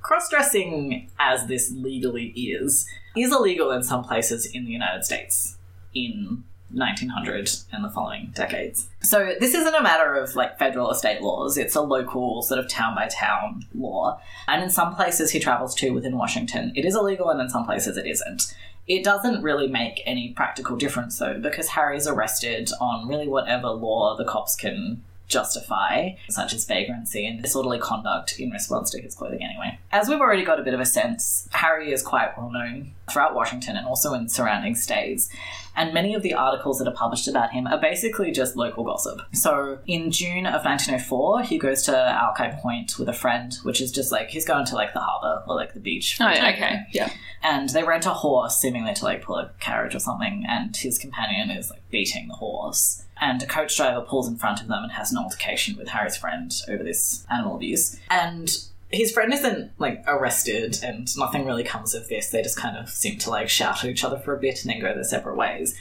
Cross 0.03 0.31
dressing, 0.31 1.11
as 1.19 1.47
this 1.47 1.71
legally 1.73 2.27
is, 2.29 2.87
is 3.17 3.33
illegal 3.33 3.71
in 3.73 3.83
some 3.83 4.03
places 4.05 4.47
in 4.47 4.65
the 4.65 4.71
United 4.71 5.05
States 5.05 5.57
in 5.95 6.45
1900 6.71 7.51
and 7.73 7.85
the 7.85 7.91
following 7.91 8.31
decades. 8.35 8.89
So 9.01 9.35
this 9.41 9.55
isn't 9.55 9.75
a 9.75 9.83
matter 9.83 10.15
of 10.15 10.35
like 10.37 10.59
federal 10.59 10.87
or 10.87 10.95
state 10.95 11.23
laws, 11.23 11.57
it's 11.57 11.75
a 11.75 11.81
local 11.81 12.43
sort 12.43 12.61
of 12.61 12.69
town 12.69 12.95
by 12.95 13.09
town 13.09 13.65
law. 13.75 14.21
And 14.47 14.63
in 14.63 14.71
some 14.71 14.95
places 14.95 15.31
he 15.31 15.41
travels 15.41 15.75
to 15.77 15.91
within 15.91 16.17
Washington, 16.17 16.73
it 16.75 16.85
is 16.85 16.95
illegal, 16.95 17.31
and 17.31 17.41
in 17.41 17.49
some 17.49 17.65
places 17.65 17.97
it 17.97 18.07
isn't. 18.07 18.55
It 18.87 19.05
doesn't 19.05 19.43
really 19.43 19.69
make 19.69 20.03
any 20.07 20.33
practical 20.33 20.77
difference 20.77 21.19
though, 21.19 21.39
because 21.39 21.69
Harry's 21.69 22.07
arrested 22.07 22.71
on 22.81 23.09
really 23.09 23.29
whatever 23.29 23.69
law 23.69 24.17
the 24.17 24.25
cops 24.25 24.57
can 24.57 25.03
justify, 25.29 26.11
such 26.31 26.55
as 26.55 26.65
vagrancy 26.65 27.27
and 27.27 27.43
disorderly 27.43 27.79
conduct 27.79 28.41
in 28.41 28.51
response 28.51 28.91
to 28.91 29.01
his 29.01 29.15
clothing 29.15 29.43
anyway. 29.43 29.79
As 29.93 30.09
we've 30.09 30.21
already 30.21 30.45
got 30.45 30.59
a 30.59 30.63
bit 30.63 30.75
of 30.75 30.81
a 30.81 30.87
sense, 30.87 31.49
Harry 31.53 31.93
is 31.93 32.03
quite 32.03 32.37
well 32.37 32.51
known 32.51 32.93
throughout 33.11 33.35
Washington 33.35 33.77
and 33.77 33.87
also 33.87 34.15
in 34.15 34.29
surrounding 34.29 34.75
states. 34.75 35.29
And 35.77 35.95
many 35.95 36.15
of 36.15 36.23
the 36.23 36.35
articles 36.35 36.79
that 36.79 36.89
are 36.89 36.95
published 36.95 37.29
about 37.29 37.53
him 37.53 37.67
are 37.67 37.81
basically 37.81 38.33
just 38.33 38.57
local 38.57 38.85
gossip. 38.85 39.21
So 39.33 39.79
in 39.87 40.11
June 40.11 40.47
of 40.47 40.65
1904, 40.65 41.43
he 41.43 41.59
goes 41.59 41.83
to 41.85 41.97
Alki 41.97 42.49
Point 42.61 42.99
with 42.99 43.09
a 43.09 43.13
friend, 43.13 43.57
which 43.63 43.81
is 43.81 43.93
just 43.93 44.11
like 44.11 44.29
he's 44.31 44.45
going 44.45 44.67
to 44.67 44.75
like 44.75 44.93
the 44.93 45.01
harbour 45.01 45.45
or 45.47 45.55
like 45.55 45.75
the 45.75 45.81
beach. 45.81 46.19
Oh, 46.21 46.29
yeah. 46.29 46.51
Okay. 46.51 46.81
Yeah. 46.93 47.13
And 47.43 47.69
they 47.69 47.85
rent 47.85 48.07
a 48.07 48.11
horse, 48.11 48.57
seemingly 48.57 48.95
to 48.95 49.05
like 49.05 49.23
pull 49.23 49.37
a 49.37 49.53
carriage 49.61 49.95
or 49.95 50.01
something, 50.01 50.45
and 50.49 50.77
his 50.77 50.99
companion 50.99 51.51
is 51.51 51.71
like 51.71 51.89
beating 51.91 52.29
the 52.29 52.35
horse. 52.35 53.05
And 53.21 53.43
a 53.43 53.47
coach 53.47 53.77
driver 53.77 54.01
pulls 54.01 54.29
in 54.29 54.37
front 54.37 54.61
of 54.61 54.69
them 54.69 54.83
and 54.83 54.93
has 54.93 55.11
an 55.11 55.19
altercation 55.19 55.77
with 55.77 55.89
Harry's 55.89 56.17
friend 56.17 56.53
over 56.69 56.85
this 56.85 57.27
animal 57.31 57.57
abuse. 57.57 57.99
And 58.11 58.57
his 58.91 59.13
friend 59.13 59.33
isn't 59.33 59.73
like 59.79 60.03
arrested 60.07 60.79
and 60.83 61.09
nothing 61.17 61.45
really 61.45 61.65
comes 61.65 61.95
of 61.95 62.09
this. 62.09 62.29
They 62.31 62.43
just 62.43 62.57
kind 62.57 62.77
of 62.77 62.89
seem 62.89 63.19
to 63.19 63.31
like 63.31 63.49
shout 63.49 63.85
at 63.85 63.91
each 63.91 64.05
other 64.05 64.19
for 64.19 64.35
a 64.35 64.41
bit 64.41 64.63
and 64.63 64.73
then 64.73 64.81
go 64.81 64.95
their 64.95 65.05
separate 65.05 65.37
ways. 65.37 65.75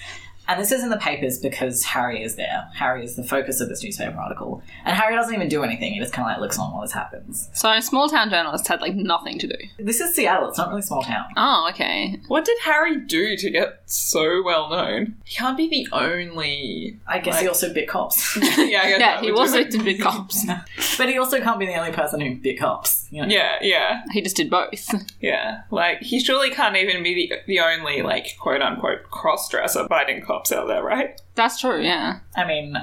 And 0.47 0.59
this 0.59 0.71
is 0.71 0.83
in 0.83 0.89
the 0.89 0.97
papers 0.97 1.39
because 1.39 1.83
Harry 1.83 2.23
is 2.23 2.35
there. 2.35 2.67
Harry 2.73 3.03
is 3.03 3.15
the 3.15 3.23
focus 3.23 3.59
of 3.59 3.69
this 3.69 3.83
newspaper 3.83 4.17
article. 4.17 4.61
And 4.85 4.95
Harry 4.95 5.15
doesn't 5.15 5.33
even 5.33 5.49
do 5.49 5.63
anything. 5.63 5.93
He 5.93 5.99
just 5.99 6.13
kind 6.13 6.27
of 6.29 6.33
like 6.33 6.41
looks 6.41 6.57
on 6.57 6.71
while 6.71 6.81
this 6.81 6.91
happens. 6.93 7.49
So 7.53 7.77
small 7.81 8.07
town 8.09 8.29
journalists 8.29 8.67
had 8.67 8.79
like 8.81 8.95
nothing 8.95 9.39
to 9.39 9.47
do. 9.47 9.55
This 9.79 9.99
is 9.99 10.15
Seattle. 10.15 10.49
It's 10.49 10.57
not 10.57 10.69
really 10.69 10.79
a 10.79 10.83
small 10.83 11.03
town. 11.03 11.25
Oh, 11.35 11.67
okay. 11.71 12.19
What 12.27 12.45
did 12.45 12.57
Harry 12.63 12.97
do 12.97 13.35
to 13.37 13.49
get 13.49 13.81
so 13.85 14.41
well 14.43 14.69
known? 14.69 15.15
He 15.25 15.35
can't 15.35 15.57
be 15.57 15.67
the 15.69 15.87
only. 15.91 16.97
I 17.07 17.19
guess 17.19 17.39
he 17.41 17.47
also 17.47 17.73
bit 17.73 17.87
cops. 17.87 18.37
yeah, 18.41 18.43
I 18.45 18.89
guess 18.89 18.99
Yeah, 18.99 19.21
he 19.21 19.31
would 19.31 19.39
was 19.39 19.51
do 19.51 19.57
with 19.59 19.67
it. 19.67 19.77
the 19.77 19.83
big 19.83 20.01
cops. 20.01 20.45
But 20.97 21.09
he 21.09 21.17
also 21.17 21.39
can't 21.41 21.59
be 21.59 21.65
the 21.67 21.75
only 21.75 21.91
person 21.91 22.19
who 22.21 22.35
bit 22.35 22.57
cops. 22.59 23.06
You 23.09 23.21
know? 23.23 23.27
Yeah, 23.27 23.57
yeah, 23.61 24.03
He 24.11 24.21
just 24.21 24.35
did 24.35 24.49
both. 24.49 24.93
yeah. 25.21 25.61
Like 25.71 26.01
he 26.01 26.19
surely 26.19 26.49
can't 26.49 26.75
even 26.75 27.03
be 27.03 27.27
the, 27.29 27.35
the 27.47 27.59
only 27.59 28.01
like 28.01 28.37
quote 28.39 28.61
unquote 28.61 29.03
cross 29.11 29.47
dresser 29.49 29.87
biting 29.87 30.21
cops 30.21 30.51
out 30.51 30.67
there, 30.67 30.83
right? 30.83 31.19
That's 31.35 31.59
true. 31.59 31.81
Yeah. 31.81 32.19
I 32.35 32.45
mean, 32.45 32.75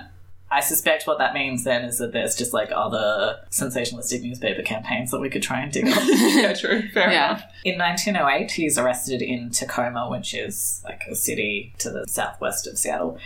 I 0.51 0.61
suspect 0.61 1.07
what 1.07 1.19
that 1.19 1.35
means 1.35 1.65
then 1.65 1.85
is 1.85 1.99
that 1.99 2.13
there's 2.13 2.37
just 2.37 2.53
like 2.55 2.71
other 2.75 3.41
sensationalistic 3.51 4.23
newspaper 4.23 4.63
campaigns 4.63 5.11
that 5.11 5.21
we 5.21 5.29
could 5.29 5.43
try 5.43 5.61
and 5.61 5.73
dig 5.73 5.89
up. 5.89 5.99
yeah, 6.07 6.53
true. 6.55 6.89
Fair 6.91 7.11
Yeah. 7.11 7.31
enough. 7.31 7.45
In 7.65 7.79
1908, 7.79 8.53
he's 8.53 8.79
arrested 8.79 9.21
in 9.21 9.51
Tacoma, 9.51 10.09
which 10.11 10.33
is 10.33 10.81
like 10.85 11.03
a 11.11 11.15
city 11.17 11.75
to 11.79 11.91
the 11.91 12.05
southwest 12.07 12.67
of 12.69 12.79
Seattle, 12.79 13.19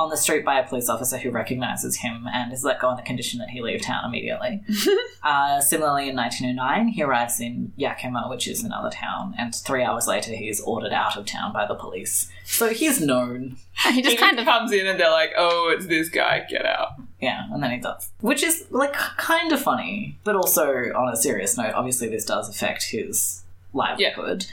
on 0.00 0.10
the 0.10 0.16
street 0.16 0.44
by 0.44 0.58
a 0.58 0.66
police 0.66 0.88
officer 0.88 1.18
who 1.18 1.30
recognizes 1.30 1.96
him 1.96 2.26
and 2.32 2.52
is 2.52 2.64
let 2.64 2.80
go 2.80 2.88
on 2.88 2.96
the 2.96 3.02
condition 3.02 3.38
that 3.38 3.50
he 3.50 3.60
leave 3.60 3.82
town 3.82 4.04
immediately. 4.04 4.62
uh, 5.22 5.60
similarly, 5.60 6.08
in 6.08 6.16
1909, 6.16 6.88
he 6.88 7.02
arrives 7.02 7.40
in 7.40 7.72
Yakima, 7.76 8.26
which 8.28 8.48
is 8.48 8.64
another 8.64 8.90
town, 8.90 9.34
and 9.38 9.54
three 9.54 9.82
hours 9.82 10.06
later, 10.06 10.32
he 10.32 10.48
is 10.48 10.60
ordered 10.60 10.92
out 10.92 11.16
of 11.16 11.26
town 11.26 11.52
by 11.52 11.66
the 11.66 11.74
police. 11.74 12.30
So 12.44 12.70
he's 12.70 13.00
known. 13.00 13.56
he 13.84 13.92
He 13.92 14.02
just 14.02 14.18
kind 14.18 14.38
of 14.38 14.44
comes 14.44 14.72
in 14.72 14.86
and 14.86 14.98
they're 14.98 15.10
like, 15.10 15.32
"Oh, 15.36 15.72
it's 15.74 15.86
this 15.86 16.08
guy. 16.08 16.44
Get 16.48 16.66
out." 16.66 16.92
Yeah, 17.20 17.44
and 17.52 17.62
then 17.62 17.70
he 17.70 17.78
does. 17.78 18.10
Which 18.20 18.42
is 18.42 18.66
like 18.70 18.94
kind 18.94 19.52
of 19.52 19.60
funny, 19.60 20.18
but 20.24 20.36
also 20.36 20.72
on 20.94 21.12
a 21.12 21.16
serious 21.16 21.56
note, 21.56 21.74
obviously 21.74 22.08
this 22.08 22.24
does 22.24 22.48
affect 22.48 22.90
his 22.90 23.42
livelihood. 23.72 24.46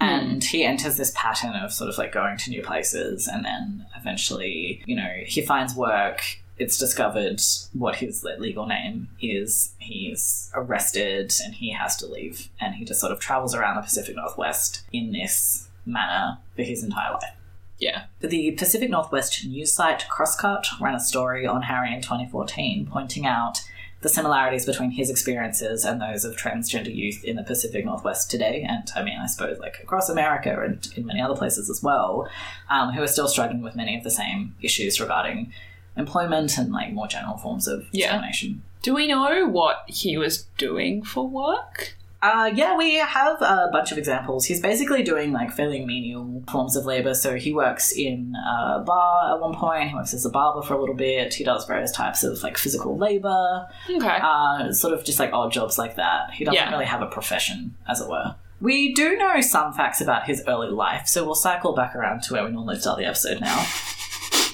Hmm. 0.00 0.06
And 0.08 0.44
he 0.44 0.64
enters 0.64 0.96
this 0.96 1.12
pattern 1.14 1.54
of 1.54 1.72
sort 1.72 1.90
of 1.90 1.98
like 1.98 2.12
going 2.12 2.36
to 2.38 2.50
new 2.50 2.62
places 2.62 3.26
and 3.26 3.44
then 3.44 3.86
eventually, 3.96 4.82
you 4.86 4.96
know, 4.96 5.12
he 5.26 5.42
finds 5.42 5.74
work. 5.74 6.22
It's 6.58 6.76
discovered 6.76 7.40
what 7.72 7.96
his 7.96 8.26
legal 8.38 8.66
name 8.66 9.08
is. 9.20 9.74
He's 9.78 10.50
arrested 10.54 11.32
and 11.44 11.54
he 11.54 11.72
has 11.72 11.96
to 11.96 12.06
leave. 12.06 12.48
And 12.60 12.74
he 12.74 12.84
just 12.84 13.00
sort 13.00 13.12
of 13.12 13.20
travels 13.20 13.54
around 13.54 13.76
the 13.76 13.82
Pacific 13.82 14.16
Northwest 14.16 14.82
in 14.92 15.12
this 15.12 15.68
manner 15.86 16.38
for 16.56 16.62
his 16.62 16.82
entire 16.82 17.12
life. 17.12 17.34
Yeah. 17.78 18.06
The 18.20 18.52
Pacific 18.52 18.90
Northwest 18.90 19.46
news 19.46 19.72
site 19.72 20.06
Crosscut 20.08 20.66
ran 20.80 20.94
a 20.94 21.00
story 21.00 21.46
on 21.46 21.62
Harry 21.62 21.94
in 21.94 22.02
2014 22.02 22.88
pointing 22.90 23.24
out 23.24 23.60
the 24.00 24.08
similarities 24.08 24.64
between 24.64 24.92
his 24.92 25.10
experiences 25.10 25.84
and 25.84 26.00
those 26.00 26.24
of 26.24 26.36
transgender 26.36 26.94
youth 26.94 27.24
in 27.24 27.34
the 27.36 27.42
Pacific 27.42 27.84
Northwest 27.84 28.30
today, 28.30 28.64
and 28.68 28.88
I 28.94 29.02
mean, 29.02 29.18
I 29.18 29.26
suppose 29.26 29.58
like 29.58 29.78
across 29.82 30.08
America 30.08 30.56
and 30.62 30.86
in 30.96 31.04
many 31.06 31.20
other 31.20 31.34
places 31.36 31.68
as 31.68 31.82
well, 31.82 32.28
um, 32.70 32.92
who 32.92 33.02
are 33.02 33.08
still 33.08 33.26
struggling 33.28 33.62
with 33.62 33.74
many 33.74 33.96
of 33.96 34.04
the 34.04 34.10
same 34.10 34.54
issues 34.62 35.00
regarding 35.00 35.52
employment 35.96 36.56
and 36.58 36.72
like 36.72 36.92
more 36.92 37.08
general 37.08 37.36
forms 37.38 37.66
of 37.66 37.86
Yeah. 37.90 38.06
discrimination. 38.06 38.62
Do 38.82 38.94
we 38.94 39.08
know 39.08 39.46
what 39.48 39.82
he 39.88 40.16
was 40.16 40.44
doing 40.56 41.02
for 41.02 41.26
work? 41.26 41.96
Uh, 42.20 42.50
yeah, 42.52 42.76
we 42.76 42.96
have 42.96 43.40
a 43.40 43.68
bunch 43.70 43.92
of 43.92 43.98
examples. 43.98 44.44
He's 44.44 44.60
basically 44.60 45.04
doing 45.04 45.30
like 45.32 45.52
fairly 45.52 45.84
menial 45.84 46.42
forms 46.50 46.74
of 46.74 46.84
labor. 46.84 47.14
So 47.14 47.36
he 47.36 47.52
works 47.52 47.92
in 47.92 48.34
a 48.34 48.80
bar 48.84 49.34
at 49.34 49.40
one 49.40 49.54
point. 49.54 49.90
He 49.90 49.94
works 49.94 50.12
as 50.14 50.24
a 50.26 50.30
barber 50.30 50.62
for 50.66 50.74
a 50.74 50.80
little 50.80 50.96
bit. 50.96 51.34
He 51.34 51.44
does 51.44 51.64
various 51.66 51.92
types 51.92 52.24
of 52.24 52.42
like 52.42 52.58
physical 52.58 52.98
labor, 52.98 53.68
Okay. 53.88 54.18
uh, 54.20 54.72
sort 54.72 54.94
of 54.94 55.04
just 55.04 55.20
like 55.20 55.32
odd 55.32 55.52
jobs 55.52 55.78
like 55.78 55.94
that. 55.94 56.32
He 56.32 56.44
doesn't 56.44 56.56
Yeah. 56.56 56.70
really 56.72 56.86
have 56.86 57.02
a 57.02 57.06
profession, 57.06 57.76
as 57.86 58.00
it 58.00 58.08
were. 58.08 58.34
We 58.60 58.92
do 58.94 59.16
know 59.16 59.40
some 59.40 59.72
facts 59.72 60.00
about 60.00 60.24
his 60.26 60.42
early 60.48 60.70
life, 60.70 61.06
so 61.06 61.24
we'll 61.24 61.36
cycle 61.36 61.72
back 61.76 61.94
around 61.94 62.24
to 62.24 62.32
where 62.34 62.44
we 62.44 62.50
normally 62.50 62.80
start 62.80 62.98
the 62.98 63.04
episode 63.04 63.40
now. 63.40 63.58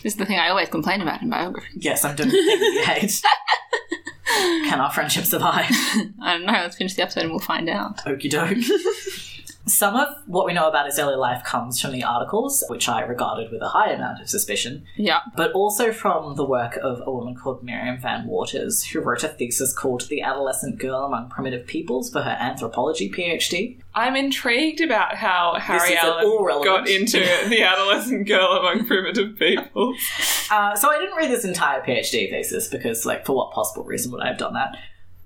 this 0.02 0.12
is 0.12 0.16
the 0.16 0.26
thing 0.26 0.38
I 0.38 0.50
always 0.50 0.68
complain 0.68 1.00
about 1.00 1.22
in 1.22 1.30
biography. 1.30 1.68
yes, 1.76 2.04
I'm 2.04 2.14
doing 2.14 2.28
the 2.28 2.36
thing 2.36 2.60
you 2.60 2.84
hate. 2.84 3.22
Can 4.68 4.80
our 4.80 4.92
friendship 4.92 5.24
survive? 5.24 5.66
I 6.22 6.34
don't 6.36 6.46
know. 6.46 6.52
Let's 6.52 6.76
finish 6.76 6.94
the 6.94 7.02
episode 7.02 7.22
and 7.24 7.30
we'll 7.30 7.40
find 7.40 7.68
out. 7.68 7.98
Okie 8.04 8.30
doke. 8.30 8.58
Some 9.66 9.96
of 9.96 10.08
what 10.26 10.44
we 10.44 10.52
know 10.52 10.68
about 10.68 10.84
his 10.86 10.98
early 10.98 11.16
life 11.16 11.42
comes 11.42 11.80
from 11.80 11.92
the 11.92 12.04
articles, 12.04 12.62
which 12.68 12.86
I 12.86 13.00
regarded 13.00 13.50
with 13.50 13.62
a 13.62 13.68
high 13.68 13.90
amount 13.92 14.20
of 14.20 14.28
suspicion, 14.28 14.84
Yeah. 14.96 15.20
but 15.36 15.52
also 15.52 15.90
from 15.90 16.36
the 16.36 16.44
work 16.44 16.76
of 16.82 17.00
a 17.06 17.10
woman 17.10 17.34
called 17.34 17.62
Miriam 17.62 17.98
Van 17.98 18.26
Waters, 18.26 18.84
who 18.84 19.00
wrote 19.00 19.24
a 19.24 19.28
thesis 19.28 19.72
called 19.74 20.06
The 20.10 20.20
Adolescent 20.20 20.78
Girl 20.78 21.04
Among 21.06 21.30
Primitive 21.30 21.66
Peoples 21.66 22.10
for 22.10 22.20
her 22.22 22.36
anthropology 22.38 23.10
PhD. 23.10 23.78
I'm 23.94 24.16
intrigued 24.16 24.82
about 24.82 25.14
how 25.14 25.54
Harry 25.58 25.96
Allen 25.96 26.44
got 26.64 26.86
into 26.88 27.18
the 27.48 27.62
adolescent 27.62 28.26
girl 28.26 28.52
among 28.52 28.86
primitive 28.86 29.38
people. 29.38 29.94
Uh, 30.50 30.76
so 30.76 30.90
I 30.90 30.98
didn't 30.98 31.16
read 31.16 31.30
this 31.30 31.44
entire 31.44 31.80
PhD 31.80 32.28
thesis 32.28 32.68
because, 32.68 33.06
like, 33.06 33.24
for 33.24 33.34
what 33.34 33.52
possible 33.52 33.84
reason 33.84 34.12
would 34.12 34.20
I 34.22 34.28
have 34.28 34.38
done 34.38 34.52
that? 34.54 34.76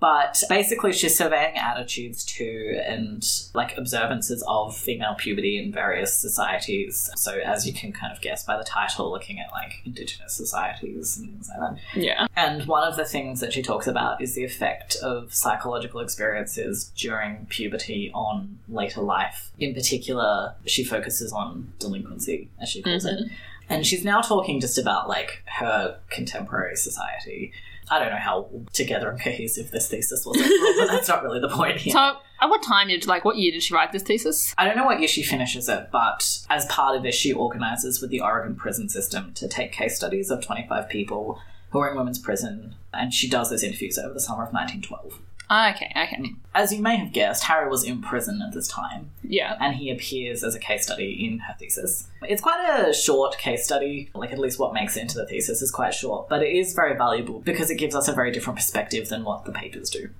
But 0.01 0.43
basically, 0.49 0.93
she's 0.93 1.19
surveying 1.19 1.57
attitudes 1.57 2.25
to 2.25 2.81
and 2.87 3.25
like 3.53 3.77
observances 3.77 4.45
of 4.47 4.77
female 4.77 5.17
puberty 5.17 5.59
in 5.59 5.73
various 5.73 6.15
societies. 6.15 7.11
So, 7.17 7.39
as 7.45 7.67
you 7.67 7.73
can 7.73 7.93
kind 7.93 8.13
of 8.13 8.21
guess 8.21 8.45
by 8.45 8.57
the 8.57 8.65
title, 8.65 9.11
looking 9.11 9.41
at 9.41 9.51
like 9.51 9.83
indigenous 9.85 10.35
societies 10.35 11.19
and 11.19 11.31
things 11.31 11.49
like 11.49 11.59
that. 11.59 12.01
Yeah. 12.01 12.27
And 12.37 12.67
one 12.67 12.87
of 12.87 12.97
the 12.97 13.05
things 13.05 13.41
that 13.41 13.53
she 13.53 13.63
talks 13.63 13.89
about 13.89 14.23
is 14.23 14.37
the 14.37 14.45
effect 14.45 14.97
of 14.97 15.35
psychological 15.35 16.01
experiences 16.01 16.93
during 16.97 17.47
puberty 17.47 18.13
on 18.15 18.61
later 18.69 19.01
life. 19.01 19.51
In 19.59 19.75
particular, 19.75 20.55
she 20.65 20.85
focuses 20.85 21.33
on 21.33 21.73
delinquency, 21.81 22.51
as 22.61 22.69
she 22.69 22.83
calls 22.83 23.05
it. 23.05 23.19
Mm-hmm. 23.19 23.35
And 23.71 23.87
she's 23.87 24.05
now 24.05 24.21
talking 24.21 24.61
just 24.61 24.79
about 24.79 25.09
like 25.09 25.43
her 25.47 25.99
contemporary 26.09 26.77
society. 26.77 27.53
I 27.91 27.99
don't 27.99 28.11
know 28.11 28.19
how 28.19 28.49
together 28.73 29.11
and 29.11 29.21
cohesive 29.21 29.71
this 29.71 29.89
thesis 29.89 30.25
was, 30.25 30.37
overall, 30.37 30.75
but 30.79 30.93
that's 30.93 31.09
not 31.09 31.23
really 31.23 31.41
the 31.41 31.49
point 31.49 31.79
here. 31.79 31.93
So, 31.93 32.17
at 32.41 32.49
what 32.49 32.63
time 32.63 32.89
did 32.89 33.07
like 33.07 33.25
what 33.25 33.37
year 33.37 33.53
did 33.53 33.63
she 33.63 33.75
write 33.75 33.93
this 33.93 34.03
thesis? 34.03 34.55
I 34.57 34.65
don't 34.65 34.77
know 34.77 34.85
what 34.85 35.01
year 35.01 35.09
she 35.09 35.23
finishes 35.23 35.69
it, 35.69 35.89
but 35.91 36.39
as 36.51 36.67
part 36.67 36.97
of 36.97 37.03
this, 37.03 37.15
she 37.15 37.33
organises 37.33 38.01
with 38.01 38.11
the 38.11 38.21
Oregon 38.21 38.55
prison 38.55 38.89
system 38.89 39.33
to 39.35 39.49
take 39.49 39.73
case 39.73 39.97
studies 39.97 40.31
of 40.31 40.45
25 40.45 40.89
people 40.89 41.41
who 41.71 41.81
are 41.81 41.91
in 41.91 41.97
women's 41.97 42.19
prison, 42.19 42.75
and 42.93 43.13
she 43.13 43.29
does 43.29 43.51
those 43.51 43.63
interviews 43.63 43.99
over 43.99 44.15
the 44.15 44.21
summer 44.21 44.45
of 44.45 44.53
1912. 44.53 45.21
Ah, 45.51 45.73
okay, 45.75 45.91
okay. 45.97 46.35
As 46.55 46.73
you 46.73 46.83
may 46.83 46.97
have 46.97 47.13
guessed, 47.13 47.45
Harry 47.45 47.69
was 47.71 47.85
in 47.85 48.03
prison 48.03 48.43
at 48.47 48.53
this 48.53 48.69
time, 48.69 49.11
Yeah. 49.23 49.57
and 49.61 49.77
he 49.77 49.91
appears 49.91 50.45
as 50.45 50.55
a 50.55 50.59
case 50.59 50.83
study 50.85 51.25
in 51.27 51.39
her 51.39 51.55
thesis. 51.59 52.09
It's 52.23 52.43
quite 52.43 52.61
a 52.87 52.93
short 52.93 53.39
case 53.39 53.65
study, 53.65 54.11
like 54.15 54.31
at 54.33 54.39
least 54.39 54.59
what 54.59 54.75
makes 54.75 54.97
it 54.97 55.01
into 55.03 55.17
the 55.17 55.25
thesis 55.27 55.63
is 55.63 55.71
quite 55.71 55.95
short, 55.95 56.29
but 56.29 56.43
it 56.43 56.55
is 56.55 56.75
very 56.75 56.97
valuable 56.97 57.41
because 57.41 57.71
it 57.71 57.77
gives 57.77 57.95
us 57.95 58.09
a 58.09 58.13
very 58.13 58.31
different 58.31 58.59
perspective 58.59 59.09
than 59.09 59.25
what 59.25 59.45
the 59.47 59.53
papers 59.53 59.89
do. 59.89 60.11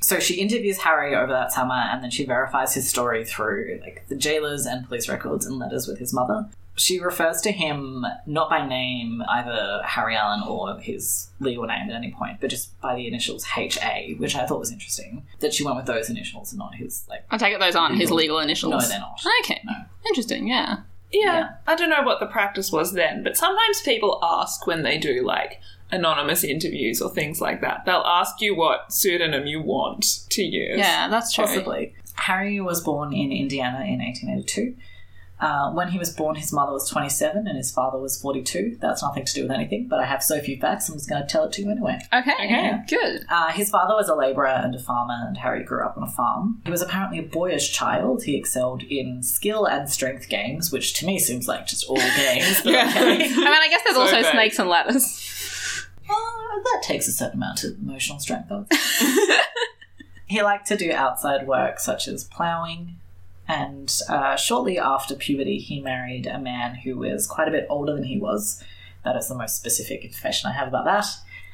So 0.00 0.18
she 0.18 0.34
interviews 0.40 0.78
Harry 0.78 1.14
over 1.14 1.32
that 1.32 1.52
summer 1.52 1.74
and 1.74 2.02
then 2.02 2.10
she 2.10 2.24
verifies 2.24 2.74
his 2.74 2.88
story 2.88 3.24
through 3.24 3.80
like 3.82 4.04
the 4.08 4.16
jailers 4.16 4.66
and 4.66 4.86
police 4.86 5.08
records 5.08 5.46
and 5.46 5.58
letters 5.58 5.86
with 5.86 5.98
his 5.98 6.12
mother. 6.12 6.48
She 6.76 7.00
refers 7.00 7.40
to 7.42 7.52
him 7.52 8.04
not 8.26 8.50
by 8.50 8.66
name, 8.66 9.22
either 9.28 9.80
Harry 9.84 10.16
Allen 10.16 10.42
or 10.46 10.78
his 10.80 11.28
legal 11.38 11.64
name 11.66 11.88
at 11.88 11.94
any 11.94 12.10
point, 12.10 12.40
but 12.40 12.50
just 12.50 12.80
by 12.80 12.96
the 12.96 13.06
initials 13.06 13.44
HA, 13.56 14.14
which 14.18 14.34
I 14.34 14.44
thought 14.44 14.58
was 14.58 14.72
interesting. 14.72 15.24
That 15.40 15.54
she 15.54 15.64
went 15.64 15.76
with 15.76 15.86
those 15.86 16.10
initials 16.10 16.52
and 16.52 16.58
not 16.58 16.74
his 16.74 17.04
like 17.08 17.24
I 17.30 17.38
take 17.38 17.54
it 17.54 17.60
those 17.60 17.76
aren't 17.76 17.96
his 17.96 18.10
legal 18.10 18.40
initials. 18.40 18.72
No, 18.72 18.80
they're 18.80 18.98
not. 18.98 19.20
Okay. 19.44 19.60
No. 19.64 19.72
Interesting, 20.06 20.48
yeah. 20.48 20.78
Yeah. 21.12 21.20
Yeah. 21.22 21.48
I 21.66 21.76
don't 21.76 21.90
know 21.90 22.02
what 22.02 22.18
the 22.18 22.26
practice 22.26 22.72
was 22.72 22.92
then, 22.92 23.22
but 23.22 23.36
sometimes 23.36 23.80
people 23.82 24.18
ask 24.22 24.66
when 24.66 24.82
they 24.82 24.98
do 24.98 25.24
like 25.24 25.60
anonymous 25.92 26.42
interviews 26.42 27.00
or 27.00 27.08
things 27.08 27.40
like 27.40 27.60
that. 27.60 27.84
They'll 27.86 28.02
ask 28.04 28.40
you 28.40 28.56
what 28.56 28.92
pseudonym 28.92 29.46
you 29.46 29.62
want 29.62 30.28
to 30.30 30.42
use. 30.42 30.78
Yeah, 30.78 31.08
that's 31.08 31.32
true. 31.32 31.44
Possibly. 31.44 31.94
Harry 32.14 32.60
was 32.60 32.80
born 32.80 33.12
in 33.12 33.32
Indiana 33.32 33.84
in 33.84 34.00
1882. 34.00 34.76
Uh, 35.40 35.70
when 35.72 35.88
he 35.88 35.98
was 35.98 36.10
born, 36.10 36.36
his 36.36 36.52
mother 36.52 36.72
was 36.72 36.88
27 36.88 37.46
and 37.48 37.56
his 37.56 37.70
father 37.70 37.98
was 37.98 38.18
42. 38.22 38.78
That's 38.80 39.02
nothing 39.02 39.24
to 39.24 39.34
do 39.34 39.42
with 39.42 39.50
anything, 39.50 39.88
but 39.88 39.98
I 39.98 40.06
have 40.06 40.22
so 40.22 40.40
few 40.40 40.58
facts, 40.58 40.88
I'm 40.88 40.94
just 40.94 41.08
going 41.08 41.20
to 41.20 41.28
tell 41.28 41.44
it 41.44 41.52
to 41.54 41.62
you 41.62 41.70
anyway. 41.70 41.98
Okay, 42.12 42.32
Okay. 42.32 42.78
good. 42.88 43.26
Uh, 43.28 43.50
his 43.50 43.68
father 43.68 43.94
was 43.94 44.08
a 44.08 44.14
labourer 44.14 44.46
and 44.46 44.74
a 44.74 44.78
farmer, 44.78 45.16
and 45.26 45.36
Harry 45.36 45.64
grew 45.64 45.84
up 45.84 45.96
on 45.98 46.04
a 46.04 46.10
farm. 46.10 46.62
He 46.64 46.70
was 46.70 46.80
apparently 46.82 47.18
a 47.18 47.24
boyish 47.24 47.72
child. 47.72 48.22
He 48.22 48.36
excelled 48.36 48.84
in 48.84 49.22
skill 49.24 49.66
and 49.66 49.90
strength 49.90 50.28
games, 50.28 50.70
which 50.70 50.94
to 51.00 51.06
me 51.06 51.18
seems 51.18 51.48
like 51.48 51.66
just 51.66 51.84
all 51.88 51.96
games. 51.96 52.60
But 52.62 52.72
Yeah. 52.72 52.88
okay. 52.88 53.24
I 53.24 53.28
mean, 53.28 53.46
I 53.48 53.68
guess 53.68 53.82
there's 53.84 53.96
So 53.96 54.02
also 54.02 54.22
vague. 54.22 54.32
snakes 54.32 54.58
and 54.60 54.68
ladders. 54.70 55.84
Uh, 56.08 56.14
that 56.14 56.82
takes 56.84 57.08
a 57.08 57.12
certain 57.12 57.38
amount 57.38 57.64
of 57.64 57.76
emotional 57.82 58.18
strength. 58.20 58.52
I 58.52 58.58
would 58.58 58.72
say. 58.72 59.06
he 60.26 60.42
liked 60.42 60.66
to 60.68 60.76
do 60.76 60.92
outside 60.92 61.46
work 61.46 61.80
such 61.80 62.06
as 62.08 62.24
ploughing, 62.24 62.98
and 63.48 63.92
uh, 64.08 64.36
shortly 64.36 64.78
after 64.78 65.14
puberty, 65.14 65.58
he 65.58 65.80
married 65.80 66.26
a 66.26 66.38
man 66.38 66.76
who 66.76 66.96
was 66.98 67.26
quite 67.26 67.48
a 67.48 67.50
bit 67.50 67.66
older 67.68 67.94
than 67.94 68.04
he 68.04 68.18
was. 68.18 68.62
That 69.04 69.16
is 69.16 69.28
the 69.28 69.34
most 69.34 69.56
specific 69.56 70.04
information 70.04 70.50
I 70.50 70.54
have 70.54 70.68
about 70.68 70.86
that. 70.86 71.06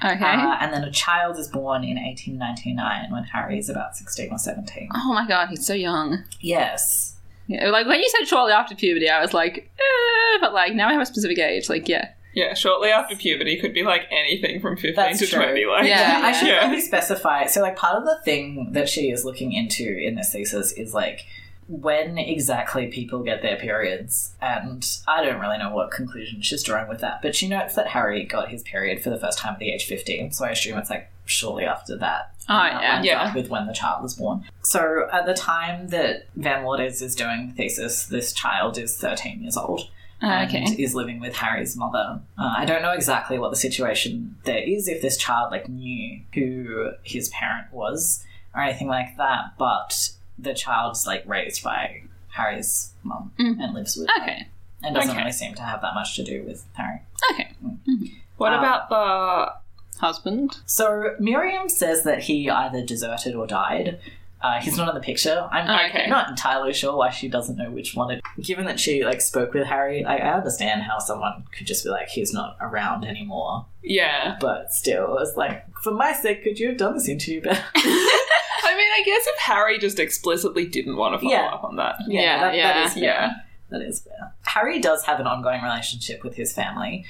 Okay. 0.02 0.24
Uh, 0.24 0.56
and 0.60 0.72
then 0.72 0.84
a 0.84 0.90
child 0.92 1.36
is 1.38 1.48
born 1.48 1.82
in 1.84 1.96
1899 1.96 3.10
when 3.12 3.24
Harry 3.24 3.58
is 3.58 3.68
about 3.68 3.96
16 3.96 4.30
or 4.32 4.38
17. 4.38 4.88
oh 4.94 5.12
my 5.12 5.26
god, 5.26 5.48
he's 5.48 5.66
so 5.66 5.74
young. 5.74 6.24
Yes. 6.40 7.16
Yeah, 7.48 7.68
like 7.70 7.86
when 7.86 7.98
you 8.00 8.08
said 8.08 8.26
shortly 8.28 8.52
after 8.52 8.74
puberty, 8.76 9.08
I 9.10 9.20
was 9.20 9.34
like, 9.34 9.70
eh, 9.78 10.38
but 10.40 10.54
like 10.54 10.74
now 10.74 10.88
I 10.88 10.92
have 10.92 11.02
a 11.02 11.06
specific 11.06 11.38
age. 11.38 11.68
Like, 11.68 11.88
yeah. 11.88 12.10
Yeah, 12.32 12.54
shortly 12.54 12.90
after 12.90 13.16
puberty 13.16 13.60
could 13.60 13.74
be 13.74 13.82
like 13.82 14.02
anything 14.12 14.60
from 14.60 14.76
15 14.76 14.94
That's 14.94 15.18
to 15.18 15.26
true. 15.26 15.42
20. 15.42 15.66
Like, 15.66 15.88
Yeah. 15.88 16.20
I 16.22 16.32
should 16.32 16.46
Yeah. 16.46 16.68
maybe 16.68 16.80
specify. 16.80 17.46
So, 17.46 17.60
like, 17.60 17.74
part 17.76 17.96
of 17.96 18.04
the 18.04 18.20
thing 18.24 18.68
that 18.70 18.88
she 18.88 19.10
is 19.10 19.24
looking 19.24 19.52
into 19.52 19.82
in 19.98 20.14
this 20.14 20.30
thesis 20.32 20.70
is 20.72 20.94
like 20.94 21.26
when 21.70 22.18
exactly 22.18 22.88
people 22.88 23.22
get 23.22 23.42
their 23.42 23.56
periods, 23.56 24.34
and 24.42 24.84
I 25.06 25.24
don't 25.24 25.40
really 25.40 25.58
know 25.58 25.70
what 25.72 25.90
conclusion 25.92 26.42
she's 26.42 26.62
drawing 26.64 26.88
with 26.88 27.00
that, 27.00 27.22
but 27.22 27.36
she 27.36 27.48
notes 27.48 27.76
that 27.76 27.86
Harry 27.88 28.24
got 28.24 28.48
his 28.48 28.62
period 28.64 29.02
for 29.02 29.10
the 29.10 29.18
first 29.18 29.38
time 29.38 29.52
at 29.54 29.60
the 29.60 29.70
age 29.70 29.84
15, 29.86 30.32
so 30.32 30.44
I 30.44 30.50
assume 30.50 30.78
it's 30.78 30.90
like 30.90 31.08
shortly 31.26 31.64
after 31.64 31.96
that. 31.98 32.34
Oh, 32.48 32.54
And 32.54 32.76
that 32.82 33.04
yeah. 33.04 33.26
Yeah. 33.26 33.34
With 33.34 33.48
when 33.48 33.66
the 33.68 33.72
child 33.72 34.02
was 34.02 34.14
born. 34.14 34.44
So 34.62 35.08
at 35.12 35.26
the 35.26 35.34
time 35.34 35.88
that 35.88 36.26
Van 36.34 36.64
Waters 36.64 37.00
is 37.00 37.14
doing 37.14 37.48
the 37.48 37.54
thesis, 37.54 38.06
this 38.06 38.32
child 38.32 38.76
is 38.76 38.96
13 38.96 39.42
years 39.42 39.56
old 39.56 39.88
Ah, 40.22 40.40
and 40.40 40.50
okay. 40.50 40.82
is 40.82 40.94
living 40.94 41.20
with 41.20 41.36
Harry's 41.36 41.76
mother. 41.76 42.20
Uh, 42.36 42.54
I 42.58 42.64
don't 42.64 42.82
know 42.82 42.90
exactly 42.92 43.38
what 43.38 43.50
the 43.50 43.56
situation 43.56 44.36
there 44.44 44.58
is, 44.58 44.88
if 44.88 45.00
this 45.00 45.16
child 45.16 45.52
like 45.52 45.68
knew 45.68 46.20
who 46.34 46.90
his 47.04 47.28
parent 47.28 47.72
was 47.72 48.24
or 48.54 48.62
anything 48.62 48.88
like 48.88 49.16
that, 49.16 49.54
but 49.56 50.10
the 50.42 50.54
child's 50.54 51.06
like 51.06 51.22
raised 51.26 51.62
by 51.62 52.02
Harry's 52.28 52.92
mum 53.02 53.32
Mm. 53.38 53.56
and 53.60 53.74
lives 53.74 53.96
with 53.96 54.08
her 54.08 54.22
Okay. 54.22 54.48
and 54.82 54.94
doesn't 54.94 55.10
Okay. 55.10 55.18
really 55.18 55.32
seem 55.32 55.54
to 55.54 55.62
have 55.62 55.80
that 55.82 55.94
much 55.94 56.16
to 56.16 56.22
do 56.24 56.42
with 56.44 56.64
Harry. 56.74 57.00
Okay. 57.32 57.54
What 58.36 58.52
Um, 58.52 58.58
about 58.60 58.88
the 58.88 59.52
Husband. 60.00 60.56
So 60.64 61.14
Miriam 61.18 61.68
says 61.68 62.04
that 62.04 62.20
he 62.22 62.48
either 62.48 62.82
deserted 62.82 63.34
or 63.34 63.46
died. 63.46 63.98
Uh, 64.40 64.58
he's 64.58 64.78
not 64.78 64.88
in 64.88 64.94
the 64.94 65.00
picture. 65.02 65.46
I'm 65.52 65.68
Okay. 65.90 66.06
not 66.08 66.30
entirely 66.30 66.72
sure 66.72 66.96
why 66.96 67.10
she 67.10 67.28
doesn't 67.28 67.56
know 67.56 67.70
which 67.70 67.94
one. 67.94 68.10
It, 68.12 68.22
given 68.40 68.64
that 68.64 68.80
she 68.80 69.04
like 69.04 69.20
spoke 69.20 69.52
with 69.52 69.66
Harry, 69.66 70.02
I, 70.02 70.16
I 70.16 70.32
understand 70.38 70.84
how 70.84 70.98
someone 70.98 71.44
could 71.54 71.66
just 71.66 71.84
be 71.84 71.90
like, 71.90 72.08
"He's 72.08 72.32
not 72.32 72.56
around 72.62 73.04
anymore." 73.04 73.66
yeah? 73.82 74.38
But 74.40 74.72
still, 74.72 75.18
it's 75.18 75.36
like, 75.36 75.66
for 75.82 75.90
my 75.92 76.14
sake, 76.14 76.42
could 76.44 76.58
you 76.58 76.68
have 76.68 76.78
done 76.78 76.94
this 76.94 77.06
interview 77.08 77.42
better? 77.42 77.62
I 78.70 78.76
mean, 78.76 78.88
I 78.92 79.02
guess 79.04 79.26
if 79.26 79.38
Harry 79.40 79.78
just 79.78 79.98
explicitly 79.98 80.66
didn't 80.66 80.96
want 80.96 81.14
to 81.14 81.18
follow 81.18 81.32
Yeah. 81.32 81.46
up 81.48 81.64
on 81.64 81.76
that, 81.76 81.96
Yeah, 82.06 82.38
that, 82.40 82.54
yeah, 82.54 82.72
that 82.72 82.86
is 82.86 82.94
fair. 82.94 83.02
yeah. 83.02 83.30
That 83.70 83.82
is 83.82 84.00
fair. 84.00 84.34
Harry 84.46 84.80
does 84.80 85.04
have 85.04 85.20
an 85.20 85.26
ongoing 85.26 85.62
relationship 85.62 86.24
with 86.24 86.34
his 86.34 86.52
family. 86.52 87.04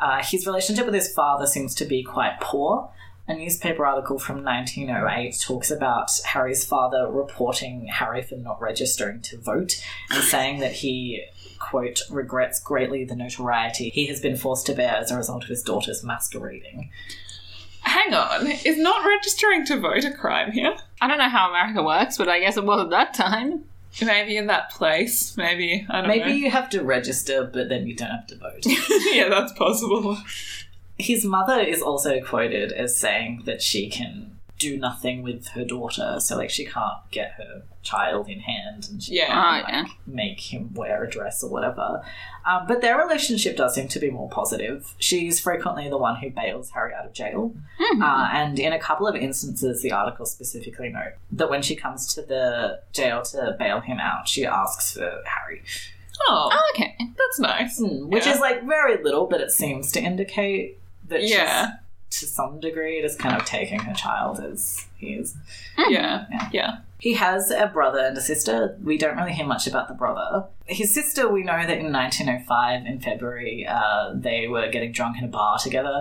Uh, 0.00 0.22
his 0.22 0.46
relationship 0.46 0.86
with 0.86 0.94
his 0.94 1.12
father 1.12 1.46
seems 1.46 1.74
to 1.76 1.84
be 1.84 2.02
quite 2.02 2.40
poor. 2.40 2.90
A 3.26 3.34
newspaper 3.34 3.86
article 3.86 4.18
from 4.18 4.44
1908 4.44 5.40
talks 5.40 5.70
about 5.70 6.10
Harry's 6.26 6.64
father 6.64 7.08
reporting 7.10 7.86
Harry 7.86 8.22
for 8.22 8.36
not 8.36 8.60
registering 8.60 9.22
to 9.22 9.38
vote 9.38 9.82
and 10.10 10.22
saying 10.34 10.60
that 10.60 10.72
he, 10.72 11.24
quote, 11.58 12.00
regrets 12.10 12.60
greatly 12.60 13.04
the 13.04 13.16
notoriety 13.16 13.88
he 13.88 14.06
has 14.06 14.20
been 14.20 14.36
forced 14.36 14.66
to 14.66 14.74
bear 14.74 14.96
as 14.96 15.10
a 15.10 15.16
result 15.16 15.42
of 15.44 15.48
his 15.48 15.62
daughter's 15.62 16.04
masquerading. 16.04 16.90
Hang 17.84 18.14
on, 18.14 18.46
is 18.46 18.78
not 18.78 19.04
registering 19.06 19.64
to 19.66 19.78
vote 19.78 20.04
a 20.04 20.10
crime 20.12 20.52
here? 20.52 20.74
I 21.00 21.06
don't 21.06 21.18
know 21.18 21.28
how 21.28 21.50
America 21.50 21.82
works, 21.82 22.16
but 22.18 22.28
I 22.28 22.40
guess 22.40 22.56
it 22.56 22.64
was 22.64 22.80
at 22.80 22.90
that 22.90 23.14
time. 23.14 23.64
Maybe 24.02 24.36
in 24.36 24.48
that 24.48 24.70
place. 24.70 25.36
Maybe 25.36 25.86
I 25.88 26.00
don't 26.00 26.08
Maybe 26.08 26.30
know. 26.30 26.34
you 26.34 26.50
have 26.50 26.68
to 26.70 26.82
register, 26.82 27.44
but 27.52 27.68
then 27.68 27.86
you 27.86 27.94
don't 27.94 28.10
have 28.10 28.26
to 28.28 28.36
vote. 28.36 28.64
yeah, 29.12 29.28
that's 29.28 29.52
possible. 29.52 30.18
His 30.98 31.24
mother 31.24 31.60
is 31.60 31.80
also 31.82 32.20
quoted 32.20 32.72
as 32.72 32.96
saying 32.96 33.42
that 33.44 33.62
she 33.62 33.88
can 33.88 34.38
do 34.58 34.76
nothing 34.76 35.22
with 35.22 35.48
her 35.48 35.64
daughter, 35.64 36.16
so 36.18 36.36
like 36.36 36.50
she 36.50 36.64
can't 36.64 36.98
get 37.10 37.32
her 37.32 37.62
child 37.84 38.28
in 38.28 38.40
hand 38.40 38.88
and 38.90 39.02
she 39.02 39.14
Yeah. 39.16 39.26
can't 39.26 39.64
Oh, 39.66 39.68
yeah. 39.70 39.84
make 40.06 40.40
him 40.52 40.74
wear 40.74 41.04
a 41.04 41.08
dress 41.10 41.42
or 41.44 41.50
whatever. 41.50 42.02
Um, 42.44 42.66
but 42.66 42.80
their 42.80 42.98
relationship 42.98 43.56
does 43.56 43.74
seem 43.74 43.88
to 43.88 43.98
be 44.00 44.10
more 44.10 44.28
positive. 44.28 44.94
She's 44.98 45.38
frequently 45.40 45.88
the 45.88 45.96
one 45.98 46.16
who 46.16 46.30
bails 46.30 46.70
Harry 46.72 46.92
out 46.94 47.04
of 47.06 47.12
jail. 47.12 47.54
Hmm. 47.78 48.02
Uh, 48.02 48.28
and 48.32 48.58
in 48.58 48.72
a 48.72 48.78
couple 48.78 49.06
of 49.06 49.14
instances, 49.14 49.82
the 49.82 49.92
article 49.92 50.26
specifically 50.26 50.88
note 50.88 51.12
that 51.32 51.48
when 51.48 51.62
she 51.62 51.76
comes 51.76 52.12
to 52.14 52.22
the 52.22 52.80
jail 52.92 53.22
to 53.22 53.54
bail 53.58 53.80
him 53.80 53.98
out, 54.00 54.26
she 54.28 54.44
asks 54.44 54.94
for 54.94 55.22
Harry. 55.26 55.62
Oh, 56.28 56.48
Oh, 56.52 56.70
okay. 56.74 56.96
that's 56.98 57.38
nice. 57.38 57.78
Hmm, 57.78 58.08
which 58.08 58.26
Yeah. 58.26 58.32
is 58.34 58.40
like 58.40 58.62
very 58.64 59.02
little, 59.02 59.26
but 59.26 59.40
it 59.40 59.50
seems 59.50 59.92
to 59.92 60.00
indicate 60.00 60.78
that 61.08 61.22
Yeah. 61.22 61.66
she's 61.66 62.20
to 62.20 62.26
some 62.26 62.60
degree 62.60 63.02
just 63.02 63.18
kind 63.18 63.36
of 63.36 63.44
taking 63.44 63.80
her 63.80 63.92
child 63.94 64.38
as 64.38 64.86
he 64.96 65.14
is. 65.14 65.34
Yeah, 65.76 66.26
Yeah. 66.30 66.48
yeah. 66.52 66.76
He 67.04 67.12
has 67.12 67.50
a 67.50 67.66
brother 67.66 67.98
and 67.98 68.16
a 68.16 68.20
sister. 68.22 68.78
We 68.82 68.96
don't 68.96 69.18
really 69.18 69.34
hear 69.34 69.44
much 69.44 69.66
about 69.66 69.88
the 69.88 69.94
brother. 69.94 70.46
His 70.64 70.94
sister, 70.94 71.28
we 71.28 71.42
know 71.42 71.58
that 71.58 71.76
in 71.76 71.92
1905, 71.92 72.86
in 72.86 72.98
February, 72.98 73.66
uh, 73.68 74.14
they 74.14 74.48
were 74.48 74.70
getting 74.70 74.90
drunk 74.90 75.18
in 75.18 75.24
a 75.24 75.28
bar 75.28 75.58
together, 75.58 76.00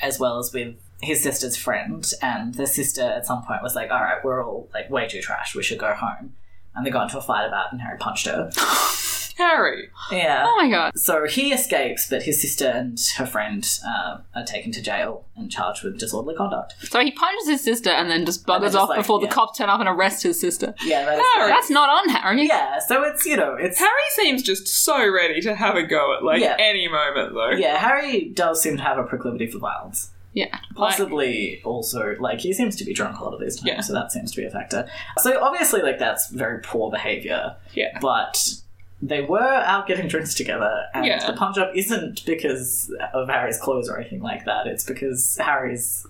as 0.00 0.20
well 0.20 0.38
as 0.38 0.52
with 0.52 0.76
his 1.02 1.20
sister's 1.20 1.56
friend. 1.56 2.08
And 2.22 2.54
the 2.54 2.68
sister 2.68 3.02
at 3.02 3.26
some 3.26 3.42
point 3.42 3.60
was 3.60 3.74
like, 3.74 3.90
all 3.90 4.00
right, 4.00 4.24
we're 4.24 4.46
all 4.46 4.70
like 4.72 4.88
way 4.88 5.08
too 5.08 5.20
trash. 5.20 5.56
We 5.56 5.64
should 5.64 5.80
go 5.80 5.92
home. 5.94 6.34
And 6.76 6.86
they 6.86 6.90
got 6.90 7.08
into 7.08 7.18
a 7.18 7.22
fight 7.22 7.48
about 7.48 7.66
it, 7.66 7.72
and 7.72 7.80
Harry 7.80 7.98
punched 7.98 8.28
her. 8.28 8.48
Harry. 9.36 9.90
Yeah. 10.10 10.44
Oh 10.46 10.56
my 10.56 10.70
god. 10.70 10.98
So 10.98 11.26
he 11.26 11.52
escapes, 11.52 12.08
but 12.08 12.22
his 12.22 12.40
sister 12.40 12.66
and 12.68 12.98
her 13.16 13.26
friend 13.26 13.68
uh, 13.86 14.18
are 14.34 14.44
taken 14.44 14.72
to 14.72 14.82
jail 14.82 15.26
and 15.36 15.50
charged 15.50 15.84
with 15.84 15.98
disorderly 15.98 16.34
conduct. 16.34 16.74
So 16.82 17.00
he 17.00 17.10
punches 17.10 17.48
his 17.48 17.60
sister 17.62 17.90
and 17.90 18.10
then 18.10 18.24
just 18.24 18.46
buggers 18.46 18.62
just 18.72 18.76
off 18.76 18.88
like, 18.88 18.98
before 18.98 19.20
yeah. 19.20 19.28
the 19.28 19.34
cops 19.34 19.58
turn 19.58 19.68
up 19.68 19.80
and 19.80 19.88
arrest 19.88 20.22
his 20.22 20.40
sister. 20.40 20.74
Yeah, 20.82 21.04
that 21.04 21.18
is 21.18 21.24
Harry. 21.34 21.50
That's 21.50 21.70
not 21.70 21.88
on 21.90 22.08
Harry. 22.08 22.46
yeah. 22.46 22.78
So 22.78 23.02
it's 23.04 23.26
you 23.26 23.36
know 23.36 23.54
it's 23.54 23.78
Harry 23.78 23.90
seems 24.14 24.42
just 24.42 24.66
so 24.68 24.96
ready 25.10 25.40
to 25.42 25.54
have 25.54 25.76
a 25.76 25.82
go 25.82 26.16
at 26.16 26.24
like 26.24 26.40
Yeah. 26.40 26.56
any 26.58 26.88
moment 26.88 27.34
though. 27.34 27.50
yeah. 27.50 27.76
Harry 27.78 28.24
does 28.30 28.62
seem 28.62 28.76
to 28.78 28.82
have 28.82 28.96
a 28.98 29.04
proclivity 29.04 29.46
for 29.46 29.58
violence. 29.58 30.10
Yeah. 30.32 30.58
Possibly 30.74 31.62
also 31.64 32.14
like 32.20 32.40
he 32.40 32.52
seems 32.52 32.76
to 32.76 32.84
be 32.84 32.92
drunk 32.92 33.18
a 33.18 33.24
lot 33.24 33.32
of 33.34 33.40
these 33.40 33.56
times, 33.56 33.66
Yeah. 33.66 33.80
so 33.80 33.92
that 33.94 34.12
seems 34.12 34.32
to 34.32 34.40
be 34.40 34.46
a 34.46 34.50
factor. 34.50 34.88
So 35.18 35.42
obviously, 35.42 35.82
like 35.82 35.98
that's 35.98 36.28
very 36.28 36.60
poor 36.60 36.90
behavior. 36.90 37.56
Yeah. 37.74 37.98
But 38.00 38.54
they 39.02 39.22
were 39.22 39.40
out 39.40 39.86
getting 39.86 40.08
drinks 40.08 40.34
together, 40.34 40.84
and 40.94 41.04
Yeah. 41.06 41.26
the 41.26 41.36
punch 41.36 41.58
up 41.58 41.70
isn't 41.74 42.24
because 42.24 42.90
of 43.12 43.28
Harry's 43.28 43.58
clothes 43.58 43.88
or 43.88 43.98
anything 43.98 44.20
like 44.22 44.44
that. 44.46 44.66
It's 44.66 44.84
because 44.84 45.36
Harry's 45.40 46.06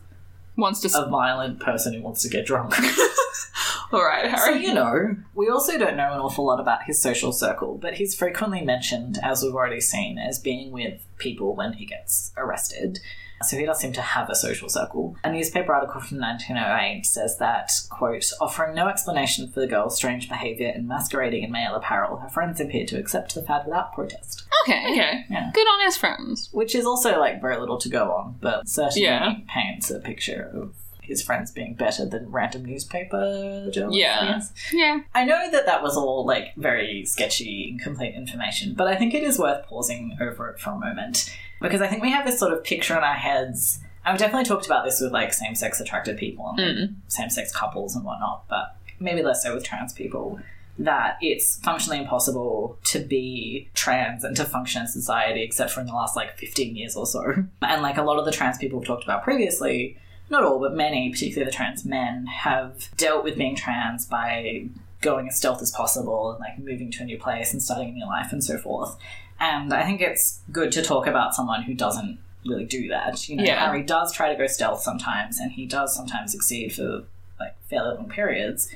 Wants 0.56 0.80
to. 0.80 0.98
a 1.02 1.08
violent 1.10 1.60
person 1.60 1.92
who 1.94 2.00
wants 2.02 2.22
to 2.22 2.28
get 2.28 2.46
drunk. 2.46 2.74
All 3.92 4.02
right, 4.04 4.26
Harry. 4.30 4.54
So, 4.54 4.58
you 4.60 4.74
know, 4.74 5.16
we 5.34 5.48
also 5.48 5.78
don't 5.78 5.96
know 5.96 6.12
an 6.12 6.18
awful 6.18 6.44
lot 6.46 6.58
about 6.60 6.84
his 6.84 7.00
social 7.00 7.32
circle, 7.32 7.76
but 7.78 7.94
he's 7.94 8.14
frequently 8.14 8.62
mentioned, 8.62 9.18
as 9.22 9.42
we've 9.42 9.54
already 9.54 9.80
seen, 9.80 10.18
as 10.18 10.38
being 10.38 10.72
with 10.72 11.00
people 11.18 11.54
when 11.54 11.74
he 11.74 11.86
gets 11.86 12.32
arrested. 12.36 12.98
So 13.42 13.56
he 13.58 13.66
does 13.66 13.78
seem 13.78 13.92
to 13.92 14.00
have 14.00 14.30
a 14.30 14.34
social 14.34 14.68
circle. 14.68 15.16
A 15.22 15.30
newspaper 15.30 15.72
article 15.74 16.00
from 16.00 16.18
1908 16.20 17.04
says 17.04 17.36
that, 17.38 17.70
quote, 17.90 18.30
offering 18.40 18.74
no 18.74 18.88
explanation 18.88 19.48
for 19.52 19.60
the 19.60 19.66
girl's 19.66 19.94
strange 19.96 20.28
behaviour 20.28 20.68
and 20.74 20.88
masquerading 20.88 21.42
in 21.44 21.52
male 21.52 21.74
apparel, 21.74 22.16
her 22.18 22.28
friends 22.30 22.60
appeared 22.60 22.88
to 22.88 22.98
accept 22.98 23.34
the 23.34 23.42
fad 23.42 23.66
without 23.66 23.92
protest. 23.92 24.44
okay. 24.66 24.90
Okay. 24.90 25.24
Good 25.52 25.66
on 25.66 25.84
his 25.84 25.96
friends. 25.96 26.48
Which 26.52 26.74
is 26.74 26.86
also, 26.86 27.18
like, 27.20 27.40
very 27.40 27.58
little 27.58 27.78
to 27.78 27.88
go 27.88 28.10
on, 28.12 28.36
but 28.40 28.66
certainly 28.66 29.02
Yeah. 29.02 29.34
paints 29.48 29.90
a 29.90 30.00
picture 30.00 30.50
of 30.54 30.72
his 31.02 31.22
friends 31.22 31.52
being 31.52 31.74
better 31.74 32.04
than 32.04 32.28
random 32.32 32.64
newspaper 32.64 33.68
journalists, 33.70 33.96
Yeah. 34.00 34.40
I. 34.40 34.42
Yeah. 34.72 35.00
I 35.14 35.24
know 35.24 35.48
that 35.52 35.66
that 35.66 35.80
was 35.82 35.96
all 35.96 36.26
like 36.26 36.54
very 36.56 37.04
sketchy, 37.04 37.68
incomplete 37.70 38.14
information, 38.16 38.74
but 38.74 38.88
I 38.88 38.96
think 38.96 39.14
it 39.14 39.22
is 39.22 39.38
worth 39.38 39.66
pausing 39.66 40.16
over 40.20 40.48
it 40.48 40.58
for 40.58 40.70
a 40.70 40.78
moment 40.78 41.32
because 41.60 41.80
I 41.80 41.86
think 41.88 42.02
we 42.02 42.10
have 42.10 42.26
this 42.26 42.38
sort 42.38 42.52
of 42.52 42.62
picture 42.64 42.96
in 42.96 43.02
our 43.04 43.14
heads. 43.14 43.80
And 44.04 44.12
we've 44.14 44.20
definitely 44.20 44.44
talked 44.44 44.66
about 44.66 44.84
this 44.84 45.00
with 45.00 45.12
like 45.12 45.32
same-sex 45.32 45.80
attracted 45.80 46.16
people 46.16 46.54
and 46.56 46.78
Mm. 46.78 46.94
same-sex 47.08 47.52
couples 47.52 47.96
and 47.96 48.04
whatnot, 48.04 48.44
but 48.48 48.76
maybe 49.00 49.22
less 49.22 49.42
so 49.42 49.54
with 49.54 49.64
trans 49.64 49.92
people. 49.92 50.38
That 50.78 51.16
it's 51.22 51.56
functionally 51.60 51.98
impossible 51.98 52.78
to 52.84 52.98
be 53.00 53.70
trans 53.74 54.22
and 54.24 54.36
to 54.36 54.44
function 54.44 54.82
in 54.82 54.88
society 54.88 55.42
except 55.42 55.70
for 55.70 55.80
in 55.80 55.86
the 55.86 55.92
last 55.94 56.14
like 56.16 56.36
15 56.36 56.76
years 56.76 56.94
or 56.96 57.06
so. 57.06 57.44
And 57.62 57.82
like 57.82 57.96
a 57.96 58.02
lot 58.02 58.18
of 58.18 58.26
the 58.26 58.30
trans 58.32 58.58
people 58.58 58.78
we've 58.78 58.86
talked 58.86 59.04
about 59.04 59.24
previously, 59.24 59.96
not 60.28 60.44
all, 60.44 60.58
but 60.60 60.74
many, 60.74 61.10
particularly 61.10 61.50
the 61.50 61.56
trans 61.56 61.84
men, 61.84 62.26
have 62.26 62.94
dealt 62.96 63.24
with 63.24 63.38
being 63.38 63.56
trans 63.56 64.04
by 64.06 64.66
going 65.00 65.28
as 65.28 65.36
stealth 65.36 65.62
as 65.62 65.70
possible 65.70 66.30
and 66.32 66.40
like 66.40 66.58
moving 66.58 66.90
to 66.92 67.02
a 67.02 67.06
new 67.06 67.18
place 67.18 67.52
and 67.52 67.62
starting 67.62 67.88
a 67.88 67.92
new 67.92 68.06
life 68.06 68.30
and 68.32 68.44
so 68.44 68.58
forth. 68.58 68.96
And 69.38 69.72
I 69.72 69.84
think 69.84 70.00
it's 70.00 70.40
good 70.50 70.72
to 70.72 70.82
talk 70.82 71.06
about 71.06 71.34
someone 71.34 71.62
who 71.62 71.74
doesn't 71.74 72.18
really 72.46 72.64
do 72.64 72.88
that. 72.88 73.28
You 73.28 73.36
know, 73.36 73.44
Yeah. 73.44 73.64
Harry 73.66 73.82
does 73.82 74.12
try 74.12 74.30
to 74.32 74.38
go 74.38 74.46
stealth 74.46 74.82
sometimes 74.82 75.38
and 75.38 75.52
he 75.52 75.66
does 75.66 75.94
sometimes 75.94 76.32
succeed 76.32 76.74
for 76.74 77.04
like 77.38 77.54
fairly 77.68 77.96
long 77.96 78.08
periods. 78.08 78.68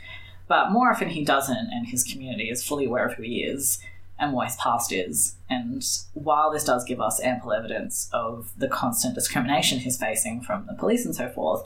But 0.49 0.71
more 0.71 0.91
often 0.91 1.11
he 1.11 1.25
doesn't, 1.25 1.69
and 1.71 1.87
his 1.87 2.03
community 2.03 2.51
is 2.51 2.65
fully 2.65 2.85
aware 2.85 3.07
of 3.07 3.15
who 3.15 3.23
he 3.23 3.45
is 3.45 3.79
and 4.19 4.33
what 4.33 4.49
his 4.49 4.57
past 4.57 4.93
is. 4.93 5.37
And 5.49 5.87
while 6.13 6.51
this 6.51 6.65
does 6.65 6.85
give 6.85 7.01
us 7.01 7.21
ample 7.21 7.53
evidence 7.53 8.11
of 8.13 8.53
the 8.59 8.67
constant 8.67 9.15
discrimination 9.15 9.79
he's 9.79 9.97
facing 9.97 10.41
from 10.41 10.67
the 10.67 10.75
police 10.75 11.07
and 11.07 11.15
so 11.15 11.29
forth, 11.29 11.63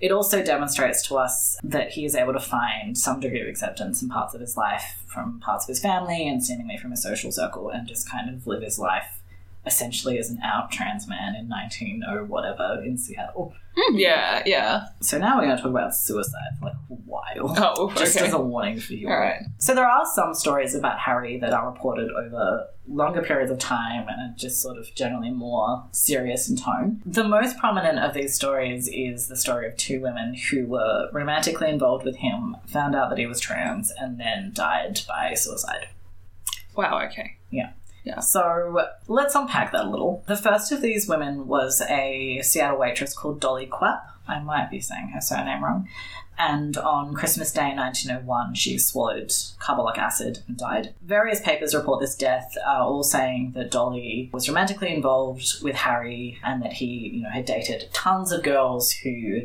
it 0.00 0.10
also 0.10 0.42
demonstrates 0.42 1.06
to 1.08 1.16
us 1.16 1.56
that 1.62 1.90
he 1.90 2.04
is 2.04 2.14
able 2.14 2.32
to 2.32 2.40
find 2.40 2.96
some 2.96 3.20
degree 3.20 3.40
of 3.40 3.48
acceptance 3.48 4.02
in 4.02 4.08
parts 4.08 4.34
of 4.34 4.40
his 4.40 4.56
life 4.56 5.02
from 5.06 5.40
parts 5.40 5.64
of 5.64 5.68
his 5.68 5.80
family 5.80 6.28
and 6.28 6.44
seemingly 6.44 6.76
from 6.76 6.90
his 6.90 7.02
social 7.02 7.30
circle 7.30 7.70
and 7.70 7.86
just 7.86 8.10
kind 8.10 8.28
of 8.28 8.46
live 8.46 8.62
his 8.62 8.78
life 8.78 9.20
essentially 9.66 10.18
as 10.18 10.30
an 10.30 10.38
out 10.42 10.70
trans 10.70 11.08
man 11.08 11.34
in 11.34 11.48
19 11.48 12.02
or 12.08 12.24
whatever 12.24 12.82
in 12.84 12.98
Seattle. 12.98 13.54
Hmm. 13.76 13.96
Yeah, 13.96 14.42
yeah. 14.46 14.86
So 15.00 15.18
now 15.18 15.36
we're 15.36 15.46
going 15.46 15.56
to 15.56 15.62
talk 15.62 15.70
about 15.70 15.94
suicide 15.94 16.58
for 16.58 16.66
like 16.66 16.74
a 16.90 16.94
while. 16.94 17.54
Oh, 17.56 17.92
Just 17.96 18.16
as 18.16 18.32
a 18.32 18.38
warning 18.38 18.78
for 18.78 18.92
you. 18.92 19.08
All 19.08 19.18
right. 19.18 19.42
So 19.58 19.74
there 19.74 19.88
are 19.88 20.04
some 20.14 20.34
stories 20.34 20.74
about 20.74 21.00
Harry 21.00 21.38
that 21.38 21.52
are 21.52 21.70
reported 21.70 22.10
over 22.10 22.66
longer 22.86 23.22
periods 23.22 23.50
of 23.50 23.58
time 23.58 24.06
and 24.08 24.20
are 24.20 24.34
just 24.36 24.60
sort 24.60 24.76
of 24.76 24.94
generally 24.94 25.30
more 25.30 25.84
serious 25.92 26.48
in 26.48 26.56
tone. 26.56 27.02
The 27.06 27.24
most 27.24 27.58
prominent 27.58 27.98
of 27.98 28.14
these 28.14 28.34
stories 28.34 28.88
is 28.92 29.28
the 29.28 29.36
story 29.36 29.66
of 29.66 29.76
two 29.76 30.00
women 30.00 30.34
who 30.50 30.66
were 30.66 31.08
romantically 31.12 31.70
involved 31.70 32.04
with 32.04 32.16
him, 32.16 32.56
found 32.66 32.94
out 32.94 33.08
that 33.08 33.18
he 33.18 33.26
was 33.26 33.40
trans, 33.40 33.90
and 33.90 34.20
then 34.20 34.52
died 34.52 35.00
by 35.08 35.34
suicide. 35.34 35.88
Wow, 36.76 37.02
okay. 37.06 37.36
So 38.20 38.86
let's 39.08 39.34
unpack 39.34 39.72
that 39.72 39.86
a 39.86 39.90
little. 39.90 40.22
The 40.26 40.36
first 40.36 40.70
of 40.72 40.82
these 40.82 41.08
women 41.08 41.46
was 41.46 41.82
a 41.88 42.40
Seattle 42.42 42.78
waitress 42.78 43.14
called 43.14 43.40
Dolly 43.40 43.66
Quapp. 43.66 44.02
I 44.28 44.40
might 44.40 44.70
be 44.70 44.80
saying 44.80 45.08
her 45.08 45.20
surname 45.20 45.62
wrong. 45.62 45.88
And 46.38 46.76
on 46.76 47.14
Christmas 47.14 47.52
Day 47.52 47.74
1901, 47.74 48.54
she 48.54 48.78
swallowed 48.78 49.32
carbolic 49.60 49.98
acid 49.98 50.40
and 50.48 50.56
died. 50.56 50.94
Various 51.02 51.40
papers 51.40 51.74
report 51.74 52.00
this 52.00 52.16
death, 52.16 52.54
uh, 52.66 52.84
all 52.84 53.04
saying 53.04 53.52
that 53.54 53.70
Dolly 53.70 54.30
was 54.32 54.48
romantically 54.48 54.92
involved 54.92 55.62
with 55.62 55.76
Harry 55.76 56.38
and 56.42 56.60
that 56.62 56.74
he, 56.74 57.10
you 57.14 57.22
know, 57.22 57.30
had 57.30 57.44
dated 57.44 57.88
tons 57.92 58.32
of 58.32 58.42
girls 58.42 58.90
who 58.90 59.42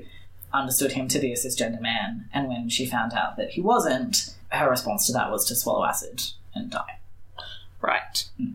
understood 0.52 0.94
him 0.94 1.08
to 1.10 1.20
be 1.20 1.32
a 1.32 1.36
cisgender 1.36 1.82
man. 1.82 2.28
And 2.34 2.48
when 2.48 2.70
she 2.70 2.88
found 2.88 3.14
out 3.14 3.38
that 3.38 3.52
he 3.52 3.62
wasn't, 3.62 4.34
her 4.50 4.70
response 4.70 5.06
to 5.08 5.14
that 5.14 5.32
was 5.32 5.46
to 5.46 5.56
swallow 5.56 5.86
acid 5.86 6.24
and 6.56 6.72
die. 6.72 6.99
Right. 7.82 8.26
Hmm. 8.38 8.54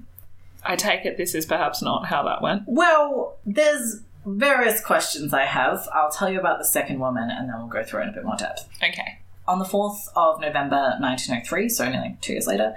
I 0.67 0.77
take 0.77 1.05
it 1.05 1.17
this 1.17 1.35
is 1.35 1.45
perhaps 1.45 1.83
not 1.83 2.07
how 2.07 2.23
that 2.25 2.41
went. 2.43 2.63
Well, 2.67 3.37
there's 3.45 4.01
various 4.25 4.81
questions 4.81 5.35
I 5.35 5.45
have. 5.45 5.89
I'll 5.93 6.11
tell 6.11 6.31
you 6.31 6.41
about 6.41 6.59
the 6.59 6.65
second 6.65 6.99
woman 6.99 7.31
and 7.31 7.49
then 7.49 7.59
we'll 7.59 7.69
go 7.69 7.85
through 7.85 8.01
it 8.01 8.05
in 8.05 8.09
a 8.11 8.13
bit 8.13 8.25
more 8.25 8.37
depth. 8.37 8.69
Okay. 8.83 9.19
On 9.47 9.59
the 9.59 9.65
4th 9.65 10.09
of 10.17 10.41
November 10.41 10.97
1903, 11.01 11.69
so 11.69 11.89
nearly 11.89 12.17
two 12.23 12.33
years 12.33 12.47
later, 12.47 12.75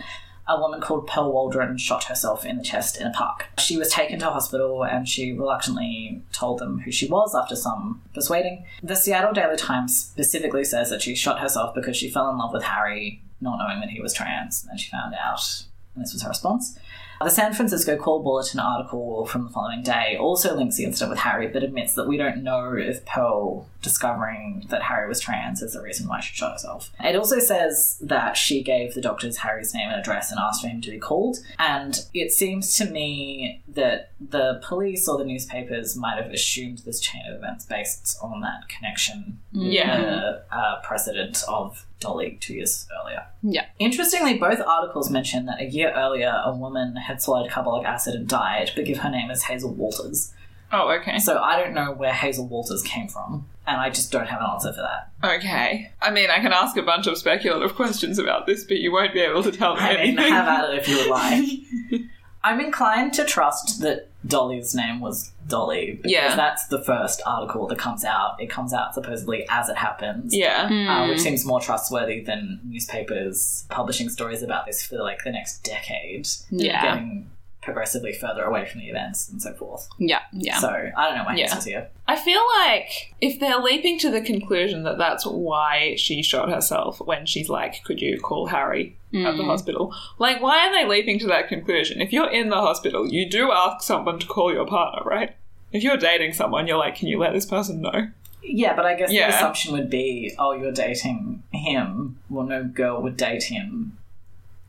a 0.49 0.59
woman 0.59 0.79
called 0.79 1.07
Pearl 1.07 1.31
Waldron 1.31 1.77
shot 1.77 2.05
herself 2.05 2.45
in 2.45 2.57
the 2.57 2.63
chest 2.63 2.99
in 2.99 3.07
a 3.07 3.11
park. 3.11 3.47
She 3.57 3.77
was 3.77 3.89
taken 3.89 4.19
to 4.19 4.25
hospital 4.25 4.83
and 4.83 5.07
she 5.07 5.33
reluctantly 5.33 6.21
told 6.31 6.59
them 6.59 6.79
who 6.79 6.91
she 6.91 7.07
was 7.07 7.35
after 7.35 7.55
some 7.55 8.01
persuading. 8.13 8.65
The 8.81 8.95
Seattle 8.95 9.33
Daily 9.33 9.57
Times 9.57 9.97
specifically 9.97 10.63
says 10.63 10.89
that 10.89 11.01
she 11.01 11.15
shot 11.15 11.39
herself 11.39 11.75
because 11.75 11.97
she 11.97 12.09
fell 12.09 12.29
in 12.29 12.37
love 12.37 12.53
with 12.53 12.63
Harry, 12.63 13.21
not 13.41 13.57
knowing 13.57 13.81
that 13.81 13.89
he 13.89 14.01
was 14.01 14.13
trans, 14.13 14.63
and 14.63 14.71
then 14.71 14.77
she 14.77 14.89
found 14.89 15.13
out, 15.15 15.63
and 15.97 16.05
this 16.05 16.13
was 16.13 16.21
her 16.21 16.29
response. 16.29 16.77
The 17.19 17.29
San 17.29 17.53
Francisco 17.53 17.97
Call 17.97 18.21
Bulletin 18.21 18.59
article 18.59 19.25
from 19.25 19.45
the 19.45 19.49
following 19.49 19.81
day 19.81 20.15
also 20.19 20.55
links 20.55 20.77
the 20.77 20.83
incident 20.83 21.09
with 21.09 21.19
Harry, 21.19 21.47
but 21.47 21.63
admits 21.63 21.95
that 21.95 22.07
we 22.07 22.15
don't 22.15 22.43
know 22.43 22.75
if 22.75 23.03
Pearl 23.05 23.67
discovering 23.87 24.65
that 24.69 24.83
Harry 24.83 25.07
was 25.07 25.19
trans 25.19 25.61
is 25.61 25.73
the 25.73 25.81
reason 25.81 26.07
why 26.07 26.19
she 26.19 26.35
shot 26.35 26.51
herself. 26.53 26.91
It 26.99 27.15
also 27.15 27.39
says 27.39 27.97
that 28.01 28.35
she 28.37 28.61
gave 28.63 28.93
the 28.93 29.01
doctors 29.01 29.37
Harry's 29.37 29.73
name 29.73 29.89
and 29.89 29.99
address 29.99 30.29
and 30.31 30.39
asked 30.39 30.61
for 30.61 30.67
him 30.67 30.81
to 30.81 30.91
be 30.91 30.99
called. 30.99 31.37
And 31.59 31.99
it 32.13 32.31
seems 32.31 32.75
to 32.77 32.85
me 32.85 33.61
that 33.69 34.11
the 34.19 34.59
police 34.63 35.07
or 35.07 35.17
the 35.17 35.25
newspapers 35.25 35.95
might 35.95 36.21
have 36.21 36.31
assumed 36.31 36.79
this 36.79 36.99
chain 36.99 37.21
of 37.29 37.35
events 37.37 37.65
based 37.65 38.17
on 38.21 38.41
that 38.41 38.67
connection, 38.69 39.39
Yeah. 39.51 40.41
uh, 40.51 40.55
uh, 40.55 40.81
precedent 40.81 41.43
of 41.47 41.85
Dolly 41.99 42.37
two 42.41 42.53
years 42.55 42.87
earlier. 43.01 43.23
Yeah. 43.41 43.65
Interestingly, 43.79 44.37
both 44.37 44.59
articles 44.59 45.09
mention 45.09 45.45
that 45.47 45.61
a 45.61 45.65
year 45.65 45.91
earlier 45.95 46.41
a 46.45 46.53
woman 46.55 46.95
had 46.95 47.21
swallowed 47.21 47.49
carbolic 47.49 47.85
acid 47.87 48.13
and 48.15 48.27
died, 48.27 48.71
but 48.75 48.85
give 48.85 48.99
her 48.99 49.09
name 49.09 49.31
as 49.31 49.43
Hazel 49.43 49.73
Walters. 49.73 50.33
Oh, 50.71 50.89
okay. 50.99 51.19
So 51.19 51.39
I 51.39 51.61
don't 51.61 51.73
know 51.73 51.91
where 51.93 52.13
Hazel 52.13 52.47
Walters 52.47 52.81
came 52.83 53.07
from, 53.07 53.47
and 53.65 53.77
I 53.79 53.89
just 53.89 54.11
don't 54.11 54.27
have 54.27 54.41
an 54.41 54.47
answer 54.51 54.73
for 54.73 54.81
that. 54.81 55.35
Okay. 55.37 55.91
I 56.01 56.11
mean, 56.11 56.29
I 56.29 56.39
can 56.39 56.51
ask 56.53 56.75
a 56.77 56.81
bunch 56.83 57.07
of 57.07 57.17
speculative 57.17 57.75
questions 57.75 58.19
about 58.19 58.45
this, 58.47 58.63
but 58.65 58.77
you 58.77 58.91
won't 58.91 59.13
be 59.13 59.21
able 59.21 59.43
to 59.43 59.51
tell 59.51 59.75
me 59.75 59.81
I 59.81 59.89
mean, 59.91 59.99
anything. 60.19 60.33
have 60.33 60.47
at 60.47 60.69
it 60.69 60.77
if 60.79 60.87
you 60.89 60.97
would 60.97 61.07
like. 61.09 61.49
I'm 62.43 62.61
inclined 62.61 63.13
to 63.15 63.25
trust 63.25 63.81
that 63.81 64.07
Dolly's 64.25 64.73
name 64.73 65.01
was 65.01 65.31
Dolly 65.47 65.93
because 65.97 66.11
Yeah. 66.11 66.35
that's 66.35 66.67
the 66.67 66.81
first 66.81 67.21
article 67.25 67.67
that 67.67 67.77
comes 67.77 68.05
out. 68.05 68.39
It 68.41 68.49
comes 68.49 68.73
out 68.73 68.93
supposedly 68.93 69.45
as 69.49 69.67
it 69.69 69.75
happens. 69.75 70.33
yeah. 70.35 70.69
Uh, 70.89 71.09
which 71.09 71.19
seems 71.19 71.45
more 71.45 71.59
trustworthy 71.59 72.21
than 72.21 72.61
newspapers 72.65 73.65
publishing 73.69 74.07
stories 74.09 74.43
about 74.43 74.65
this 74.65 74.85
for 74.85 74.97
like 74.97 75.23
the 75.25 75.31
next 75.31 75.63
decade, 75.63 76.27
Yeah. 76.49 76.81
getting 76.83 77.29
progressively 77.67 78.13
further 78.13 78.43
away 78.45 78.65
from 78.65 78.79
the 78.79 78.87
events 78.87 79.27
and 79.27 79.41
so 79.41 79.53
forth. 79.53 79.89
Yeah, 79.99 80.21
yeah. 80.31 80.57
So 80.59 80.69
I 80.69 81.09
don't 81.09 81.17
know 81.17 81.25
my 81.25 81.35
Yeah. 81.35 81.61
here. 81.61 81.89
I 82.07 82.15
feel 82.15 82.39
like 82.63 83.13
if 83.19 83.41
they're 83.41 83.59
leaping 83.59 83.99
to 83.99 84.09
the 84.09 84.21
conclusion 84.21 84.83
that 84.83 84.97
that's 84.97 85.25
why 85.25 85.95
she 85.97 86.23
shot 86.23 86.49
herself 86.49 87.01
when 87.01 87.25
she's 87.25 87.49
like, 87.49 87.83
could 87.83 87.99
you 88.01 88.21
call 88.21 88.47
Harry 88.47 88.95
at 89.13 89.35
the 89.35 89.43
mm. 89.43 89.47
hospital? 89.47 89.93
Like, 90.17 90.41
why 90.41 90.65
are 90.65 90.71
they 90.71 90.87
leaping 90.87 91.19
to 91.19 91.27
that 91.27 91.49
conclusion? 91.49 91.99
If 91.99 92.13
you're 92.13 92.31
in 92.31 92.47
the 92.47 92.55
hospital, 92.55 93.05
you 93.05 93.29
do 93.29 93.51
ask 93.51 93.81
someone 93.85 94.17
to 94.19 94.27
call 94.27 94.53
your 94.53 94.65
partner, 94.65 95.01
right? 95.03 95.35
If 95.73 95.83
you're 95.83 95.97
dating 95.97 96.35
someone, 96.35 96.67
you're 96.67 96.77
like, 96.77 96.95
can 96.95 97.09
you 97.09 97.19
let 97.19 97.33
this 97.33 97.45
person 97.45 97.81
know? 97.81 98.07
Yeah, 98.41 98.77
but 98.77 98.85
I 98.85 98.95
guess 98.95 99.11
Yeah. 99.11 99.29
the 99.29 99.35
assumption 99.35 99.73
would 99.73 99.89
be, 99.89 100.33
oh, 100.39 100.53
you're 100.53 100.71
dating 100.71 101.43
him. 101.51 102.17
Well, 102.29 102.45
no 102.45 102.63
girl 102.63 103.01
would 103.01 103.17
date 103.17 103.43
him. 103.43 103.96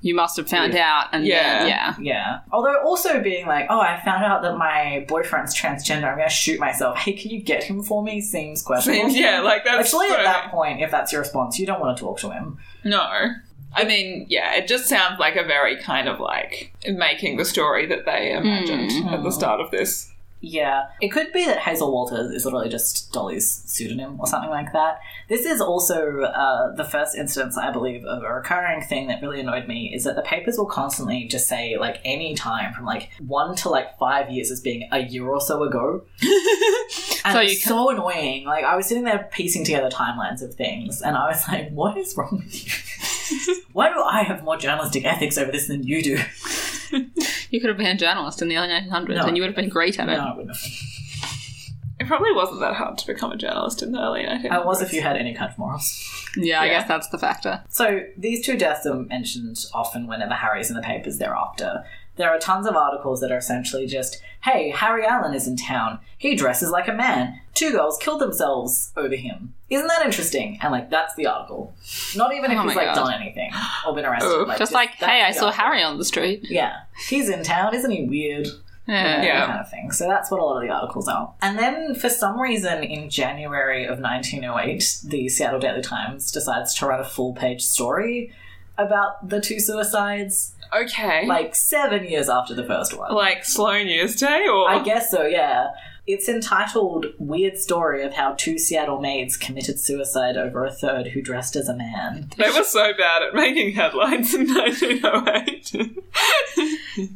You 0.00 0.14
must 0.14 0.37
have 0.37 0.48
found 0.48 0.76
out, 0.76 1.08
and 1.12 1.26
Yeah. 1.26 1.58
then, 1.58 1.68
yeah. 1.68 1.94
Yeah. 1.98 2.38
Although 2.52 2.80
also 2.84 3.20
being 3.20 3.46
like, 3.46 3.66
oh, 3.68 3.80
I 3.80 4.00
found 4.04 4.24
out 4.24 4.42
that 4.42 4.56
my 4.56 5.04
boyfriend's 5.08 5.54
transgender. 5.54 6.04
I'm 6.04 6.16
going 6.16 6.28
to 6.28 6.34
shoot 6.34 6.61
myself. 6.61 6.98
Hey, 7.08 7.12
can 7.14 7.30
you 7.30 7.40
get 7.40 7.64
him 7.64 7.82
for 7.82 8.02
me? 8.02 8.20
Seems 8.20 8.62
questionable. 8.62 9.04
Seems, 9.11 9.16
yeah, 9.16 9.40
like 9.40 9.64
that's 9.64 9.92
Actually, 9.92 10.08
at 10.11 10.22
that 10.24 10.50
point, 10.50 10.80
if 10.82 10.90
that's 10.90 11.12
your 11.12 11.22
response, 11.22 11.58
you 11.58 11.66
don't 11.66 11.80
want 11.80 11.96
to 11.96 12.00
talk 12.02 12.18
to 12.20 12.30
him. 12.30 12.58
No. 12.84 13.08
I 13.74 13.84
mean, 13.84 14.26
yeah, 14.28 14.54
it 14.54 14.66
just 14.66 14.87
sounds 14.87 15.18
like 15.18 15.37
a 15.37 15.44
very 15.44 15.76
kind 15.76 16.08
of 16.08 16.20
like 16.20 16.72
making 16.87 17.37
the 17.37 17.44
story 17.44 17.87
that 17.87 18.04
they 18.06 18.32
imagined 18.32 18.90
mm-hmm. 18.90 19.08
at 19.08 19.22
the 19.22 19.30
start 19.30 19.61
of 19.61 19.70
this. 19.70 20.12
Yeah, 20.40 20.87
it 21.01 21.09
could 21.09 21.33
be 21.33 21.44
that 21.46 21.59
Hazel 21.59 21.90
Walters 21.92 22.31
is 22.31 22.44
literally 22.44 22.68
just 22.68 23.12
Dolly's 23.12 23.51
pseudonym 23.66 24.20
or 24.20 24.27
something 24.29 24.51
like 24.51 24.72
that. 24.72 25.01
This 25.29 25.44
is 25.44 25.61
also 25.61 26.20
uh, 26.22 26.74
the 26.77 26.85
first 26.85 27.16
instance, 27.16 27.59
I 27.59 27.72
believe, 27.72 28.05
of 28.05 28.22
a 28.22 28.33
recurring 28.33 28.83
thing 28.83 29.09
that 29.09 29.20
really 29.20 29.40
annoyed 29.40 29.66
me 29.66 29.92
is 29.92 30.05
that 30.05 30.14
the 30.14 30.22
papers 30.22 30.57
will 30.57 30.66
constantly 30.66 31.24
just 31.24 31.48
say 31.48 31.77
like 31.77 32.01
any 32.05 32.37
time 32.37 32.72
from 32.72 32.85
like 32.85 33.11
one 33.27 33.57
to 33.57 33.68
like 33.68 33.98
five 33.98 34.31
years 34.31 34.53
as 34.53 34.61
being 34.61 34.88
a 34.92 35.01
year 35.01 35.27
or 35.27 35.40
so 35.40 35.64
ago. 35.64 36.05
and 37.24 37.33
So 37.33 37.40
it's 37.40 37.55
you 37.55 37.59
can- 37.61 37.68
so 37.70 37.90
annoying. 37.90 38.44
Like 38.44 38.64
I 38.64 38.77
was 38.77 38.87
sitting 38.87 39.05
there 39.05 39.29
piecing 39.33 39.64
together 39.64 39.90
timelines 39.90 40.40
of 40.42 40.55
things, 40.55 41.03
and 41.03 41.16
I 41.16 41.27
was 41.27 41.42
like, 41.48 41.70
"What 41.72 41.96
is 41.96 42.16
wrong 42.16 42.42
with 42.44 42.64
you? 42.64 43.55
Why 43.72 43.92
do 43.92 44.01
I 44.01 44.22
have 44.22 44.44
more 44.44 44.57
journalistic 44.57 45.05
ethics 45.05 45.37
over 45.37 45.51
this 45.51 45.66
than 45.66 45.83
you 45.83 46.01
do?" 46.03 46.18
You 47.51 47.61
could 47.61 47.68
have 47.68 47.79
been 47.79 47.87
a 47.87 47.96
journalist 47.96 48.42
in 48.42 48.48
the 48.48 48.57
early 48.59 48.68
1900s, 48.68 49.09
No. 49.09 49.22
and 49.27 49.37
you 49.37 49.42
would 49.42 49.48
have 49.48 49.57
been 49.57 49.68
great 49.70 49.98
at 49.98 50.09
it. 50.09 50.16
No, 50.16 50.24
I 50.24 50.37
wouldn't 50.37 50.55
have. 50.57 50.64
It 52.01 52.07
probably 52.07 52.33
wasn't 52.33 52.61
that 52.61 52.74
hard 52.74 52.96
to 52.98 53.07
become 53.09 53.33
a 53.33 53.37
journalist 53.37 53.83
in 53.83 53.90
the 53.92 53.98
early 54.01 54.22
1900s. 54.22 54.51
I 54.53 54.64
was 54.64 54.81
if 54.83 54.92
you 54.92 55.01
had 55.01 55.16
any 55.16 55.35
kind 55.35 55.51
of 55.51 55.59
morals. 55.59 56.01
Yeah, 56.37 56.61
I 56.61 56.66
Yeah. 56.66 56.79
guess 56.79 56.88
that's 56.88 57.09
the 57.09 57.18
factor. 57.18 57.64
So 57.70 58.03
these 58.16 58.44
two 58.46 58.57
deaths 58.57 58.87
are 58.87 58.94
mentioned 58.94 59.57
often 59.74 60.07
whenever 60.07 60.35
Harry's 60.35 60.70
in 60.70 60.77
the 60.77 60.83
papers 60.83 61.18
thereafter. 61.18 61.85
There 62.18 62.28
are 62.31 62.38
tons 62.38 62.66
of 62.66 62.76
articles 62.76 63.20
that 63.20 63.33
are 63.33 63.38
essentially 63.38 63.87
just, 63.87 64.20
hey, 64.44 64.70
Harry 64.70 65.07
Allen 65.07 65.33
is 65.35 65.46
in 65.48 65.57
town. 65.57 66.00
He 66.18 66.35
dresses 66.35 66.70
like 66.70 66.88
a 66.88 66.92
man. 66.92 67.40
Two 67.54 67.70
girls 67.72 67.96
killed 67.98 68.20
themselves 68.20 68.92
over 68.96 69.14
him. 69.16 69.54
Isn't 69.70 69.87
that 69.87 70.04
interesting? 70.04 70.59
And 70.61 70.72
like 70.72 70.90
that's 70.90 71.14
the 71.14 71.26
article. 71.26 71.72
Not 72.16 72.35
even 72.35 72.50
if 72.50 72.59
Oh 72.59 72.62
he's 72.64 72.74
my 72.74 72.85
like 72.85 72.94
God. 72.94 73.11
done 73.11 73.22
anything 73.22 73.50
or 73.87 73.94
been 73.94 74.04
arrested. 74.04 74.46
Just 74.59 74.72
like, 74.72 74.90
that's 75.00 75.11
hey, 75.12 75.22
I 75.22 75.33
the 75.33 75.38
saw 75.38 75.46
article. 75.46 75.64
Harry 75.64 75.83
on 75.83 75.96
the 75.98 76.04
street. 76.04 76.40
Yeah, 76.48 76.74
he's 77.09 77.28
in 77.28 77.42
town. 77.42 77.74
Isn't 77.74 77.90
he 77.90 78.04
weird? 78.04 78.48
Yeah. 78.87 79.22
Yeah. 79.22 79.40
that 79.40 79.46
kind 79.48 79.61
of 79.61 79.70
thing. 79.70 79.92
So 79.92 80.09
that's 80.09 80.31
what 80.31 80.40
a 80.40 80.44
lot 80.44 80.57
of 80.62 80.66
the 80.66 80.74
articles 80.74 81.09
are. 81.09 81.35
And 81.42 81.59
then, 81.59 81.94
for 81.94 82.09
some 82.09 82.40
reason, 82.40 82.83
in 82.83 83.11
January 83.11 83.85
of 83.85 84.00
1908, 84.00 85.00
the 85.04 85.28
Seattle 85.28 85.61
Daily 85.61 85.83
Times 85.83 86.33
decides 86.33 86.74
to 86.76 86.87
write 86.87 86.98
a 87.00 87.04
full 87.04 87.35
page 87.35 87.62
story 87.62 88.33
about 88.78 89.28
the 89.28 89.40
two 89.42 89.61
suicides, 89.61 90.54
Okay. 90.74 91.26
like 91.26 91.54
seven 91.54 92.04
years 92.04 92.28
after 92.28 92.54
the 92.54 92.64
first 92.64 92.96
one. 92.96 93.12
like 93.14 93.44
Sloan 93.44 93.87
Year's 93.87 94.16
Day, 94.16 94.46
or 94.48 94.68
I 94.70 94.83
guess 94.83 95.11
so, 95.11 95.24
yeah. 95.24 95.68
It's 96.07 96.26
entitled 96.26 97.04
Weird 97.18 97.59
Story 97.59 98.02
of 98.02 98.14
How 98.14 98.33
Two 98.33 98.57
Seattle 98.59 98.98
Maids 98.98 99.37
Committed 99.37 99.78
Suicide 99.78 100.38
Over 100.38 100.64
a 100.64 100.70
Third 100.72 101.09
Who 101.09 101.20
Dressed 101.20 101.54
as 101.54 101.68
a 101.68 101.76
Man. 101.76 102.31
they 102.38 102.48
were 102.50 102.64
so 102.64 102.92
bad 102.96 103.22
at 103.22 103.35
making 103.35 103.74
headlines 103.74 104.33
in 104.35 104.46
1908. 104.54 105.98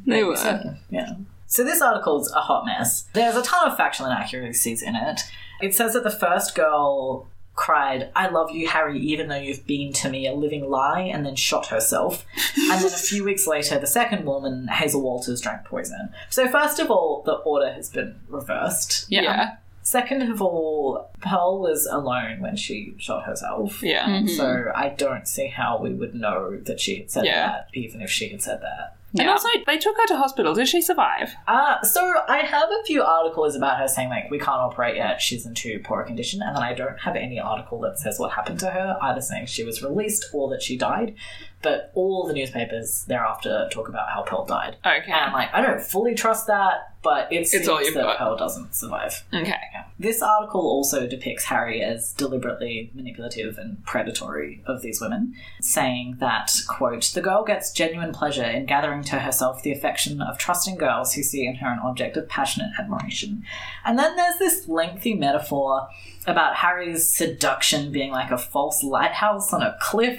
They 0.07 0.23
were. 0.25 0.37
So, 0.37 0.75
yeah. 0.91 1.15
So 1.47 1.65
this 1.65 1.81
article's 1.83 2.31
a 2.33 2.41
hot 2.41 2.65
mess. 2.67 3.05
There's 3.15 3.35
a 3.37 3.43
ton 3.43 3.71
of 3.71 3.77
factual 3.77 4.07
inaccuracies 4.07 4.83
in 4.83 4.95
it. 4.95 5.23
It 5.61 5.75
says 5.75 5.93
that 5.95 6.03
the 6.05 6.11
first 6.11 6.55
girl 6.55 7.29
cried, 7.55 8.11
I 8.17 8.29
love 8.29 8.51
you, 8.51 8.69
Harry, 8.69 8.99
even 9.01 9.29
though 9.29 9.37
you've 9.37 9.67
been 9.67 9.93
to 9.95 10.09
me 10.09 10.27
a 10.27 10.33
living 10.33 10.69
lie, 10.71 11.01
and 11.03 11.25
then 11.27 11.37
shot 11.37 11.67
herself. 11.67 12.25
and 12.57 12.81
then 12.81 12.87
a 12.87 12.97
few 12.97 13.25
weeks 13.25 13.47
later, 13.47 13.79
the 13.79 13.87
second 13.87 14.25
woman, 14.25 14.69
Hazel 14.69 15.03
Walters, 15.03 15.41
drank 15.41 15.65
poison. 15.65 16.11
So, 16.31 16.49
first 16.49 16.79
of 16.79 16.91
all, 16.91 17.23
the 17.25 17.33
order 17.35 17.73
has 17.73 17.91
been 17.91 18.17
reversed. 18.29 19.07
Yeah. 19.09 19.23
Yeah. 19.23 19.57
Second 19.85 20.23
of 20.31 20.41
all, 20.41 21.11
Pearl 21.21 21.59
was 21.61 21.87
alone 21.87 22.41
when 22.41 22.55
she 22.57 22.95
shot 22.99 23.25
herself. 23.25 23.83
Yeah. 23.83 24.07
Mhm. 24.07 24.29
So 24.37 24.71
I 24.75 24.91
don't 24.91 25.27
see 25.27 25.49
how 25.49 25.77
we 25.79 25.93
would 25.93 26.15
know 26.15 26.57
that 26.59 26.79
she 26.79 26.99
had 26.99 27.11
said 27.11 27.25
Yeah. 27.27 27.47
that, 27.49 27.69
even 27.75 28.01
if 28.01 28.09
she 28.09 28.29
had 28.29 28.41
said 28.43 28.61
that. 28.62 28.97
And 29.18 29.29
also, 29.29 29.48
they 29.66 29.79
took 29.79 29.96
her 29.98 30.07
to 30.07 30.16
hospital. 30.16 30.55
Did 30.55 30.68
she 30.68 30.81
survive? 30.81 31.35
Uh, 31.46 31.83
so 31.83 32.14
I 32.29 32.38
have 32.38 32.68
a 32.70 32.85
few 32.85 33.03
articles 33.03 33.55
about 33.55 33.79
her 33.79 33.87
saying 33.88 34.09
like 34.09 34.31
we 34.31 34.38
can't 34.38 34.61
operate 34.61 34.96
yet, 34.96 35.20
she's 35.20 35.44
in 35.44 35.55
too 35.55 35.81
poor 35.85 36.01
a 36.01 36.07
condition, 36.07 36.40
and 36.42 36.57
then 36.57 36.62
I 36.62 36.72
don't 36.72 36.98
have 37.01 37.16
any 37.16 37.38
article 37.38 37.81
that 37.81 37.98
says 37.98 38.18
what 38.18 38.33
happened 38.33 38.61
to 38.61 38.70
her, 38.70 38.96
either 39.03 39.20
saying 39.20 39.46
she 39.46 39.64
was 39.64 39.83
released 39.83 40.27
or 40.33 40.48
that 40.51 40.62
she 40.62 40.77
died. 40.79 41.14
But 41.61 41.92
all 41.94 42.27
the 42.27 42.33
newspapers 42.33 43.05
thereafter 43.07 43.68
talk 43.70 43.88
about 43.88 44.09
how 44.11 44.22
Pearl 44.22 44.46
died. 44.46 44.77
Okay. 44.85 45.12
And 45.12 45.33
like 45.33 45.53
I 45.53 45.61
don't 45.61 45.81
fully 45.81 46.14
trust 46.14 46.46
that, 46.46 46.92
but 47.03 47.33
it 47.33 47.49
seems 47.49 47.69
all 47.69 47.79
that 47.79 47.95
got. 47.95 48.19
Pearl 48.19 48.37
doesn't 48.37 48.75
survive. 48.75 49.25
okay. 49.35 49.57
This 49.99 50.23
article 50.23 50.62
also 50.62 51.07
depicts 51.07 51.45
Harry 51.45 51.83
as 51.83 52.12
deliberately 52.12 52.91
manipulative 52.95 53.59
and 53.59 53.85
predatory 53.85 54.62
of 54.67 54.83
these 54.83 55.01
women, 55.01 55.35
saying 55.61 56.17
that, 56.19 56.51
quote, 56.69 57.05
the 57.15 57.21
girl 57.21 57.45
gets 57.45 57.73
genuine 57.73 58.12
pleasure 58.12 58.45
in 58.45 58.67
gathering 58.67 59.03
to 59.05 59.21
herself 59.21 59.62
the 59.62 59.73
affection 59.73 60.21
of 60.21 60.38
trusting 60.38 60.77
girls 60.77 61.15
who 61.15 61.23
see 61.23 61.47
in 61.47 61.57
her 61.57 61.69
an 61.73 61.79
object 61.81 62.17
of 62.17 62.29
passionate 62.29 62.73
admiration. 62.79 63.45
And 63.85 63.99
then 63.99 64.17
there's 64.17 64.38
this 64.38 64.69
lengthy 64.69 65.15
metaphor 65.15 65.88
about 66.27 66.57
Harry's 66.57 67.07
seduction 67.09 67.93
being 67.93 68.12
like 68.12 68.31
a 68.31 68.38
false 68.38 68.83
lighthouse 68.83 69.53
on 69.53 69.62
a 69.62 69.77
cliff, 69.81 70.19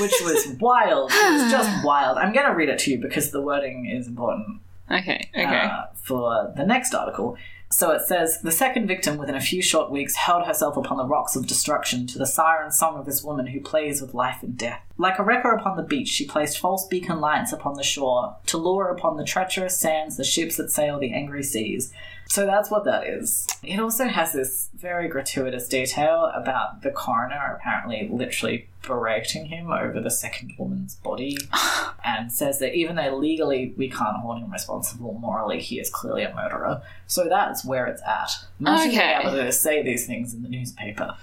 which 0.00 0.14
was 0.22 0.56
wild. 0.60 1.10
It 1.12 1.32
was 1.32 1.50
just 1.50 1.84
wild. 1.84 2.18
I'm 2.18 2.32
going 2.32 2.46
to 2.46 2.54
read 2.54 2.68
it 2.68 2.78
to 2.80 2.90
you 2.90 2.98
because 2.98 3.30
the 3.30 3.40
wording 3.40 3.86
is 3.86 4.06
important 4.06 4.60
Okay. 4.92 5.30
Okay. 5.34 5.44
uh, 5.44 5.86
for 5.94 6.52
the 6.56 6.66
next 6.66 6.94
article. 6.94 7.36
So 7.72 7.90
it 7.92 8.02
says 8.02 8.42
the 8.42 8.52
second 8.52 8.86
victim, 8.86 9.16
within 9.16 9.34
a 9.34 9.40
few 9.40 9.62
short 9.62 9.90
weeks, 9.90 10.14
held 10.14 10.46
herself 10.46 10.76
upon 10.76 10.98
the 10.98 11.06
rocks 11.06 11.36
of 11.36 11.46
destruction 11.46 12.06
to 12.08 12.18
the 12.18 12.26
siren 12.26 12.70
song 12.70 12.98
of 12.98 13.06
this 13.06 13.24
woman 13.24 13.46
who 13.46 13.60
plays 13.60 14.02
with 14.02 14.12
life 14.12 14.42
and 14.42 14.58
death. 14.58 14.82
Like 14.98 15.18
a 15.18 15.22
wrecker 15.22 15.52
upon 15.52 15.78
the 15.78 15.82
beach, 15.82 16.08
she 16.08 16.26
placed 16.26 16.58
false 16.58 16.86
beacon 16.86 17.18
lights 17.18 17.50
upon 17.50 17.74
the 17.74 17.82
shore 17.82 18.36
to 18.46 18.58
lure 18.58 18.88
upon 18.88 19.16
the 19.16 19.24
treacherous 19.24 19.78
sands 19.78 20.18
the 20.18 20.24
ships 20.24 20.56
that 20.58 20.70
sail 20.70 20.98
the 20.98 21.14
angry 21.14 21.42
seas. 21.42 21.94
So 22.32 22.46
that's 22.46 22.70
what 22.70 22.84
that 22.86 23.06
is. 23.06 23.46
It 23.62 23.78
also 23.78 24.06
has 24.06 24.32
this 24.32 24.70
very 24.74 25.06
gratuitous 25.06 25.68
detail 25.68 26.32
about 26.34 26.80
the 26.80 26.90
coroner 26.90 27.58
apparently 27.60 28.08
literally 28.10 28.68
berating 28.86 29.44
him 29.46 29.70
over 29.70 30.00
the 30.00 30.10
second 30.10 30.54
woman's 30.58 30.94
body 30.94 31.36
and 32.06 32.32
says 32.32 32.58
that 32.60 32.74
even 32.74 32.96
though 32.96 33.14
legally 33.18 33.74
we 33.76 33.90
can't 33.90 34.16
hold 34.16 34.38
him 34.38 34.50
responsible, 34.50 35.12
morally 35.20 35.60
he 35.60 35.78
is 35.78 35.90
clearly 35.90 36.22
a 36.22 36.34
murderer. 36.34 36.80
So 37.06 37.28
that's 37.28 37.66
where 37.66 37.84
it's 37.84 38.00
at. 38.00 38.30
Imagine 38.58 38.88
being 38.88 39.00
Okay. 39.02 39.18
able 39.20 39.32
to 39.32 39.52
say 39.52 39.82
these 39.82 40.06
things 40.06 40.32
in 40.32 40.42
the 40.42 40.48
newspaper. 40.48 41.14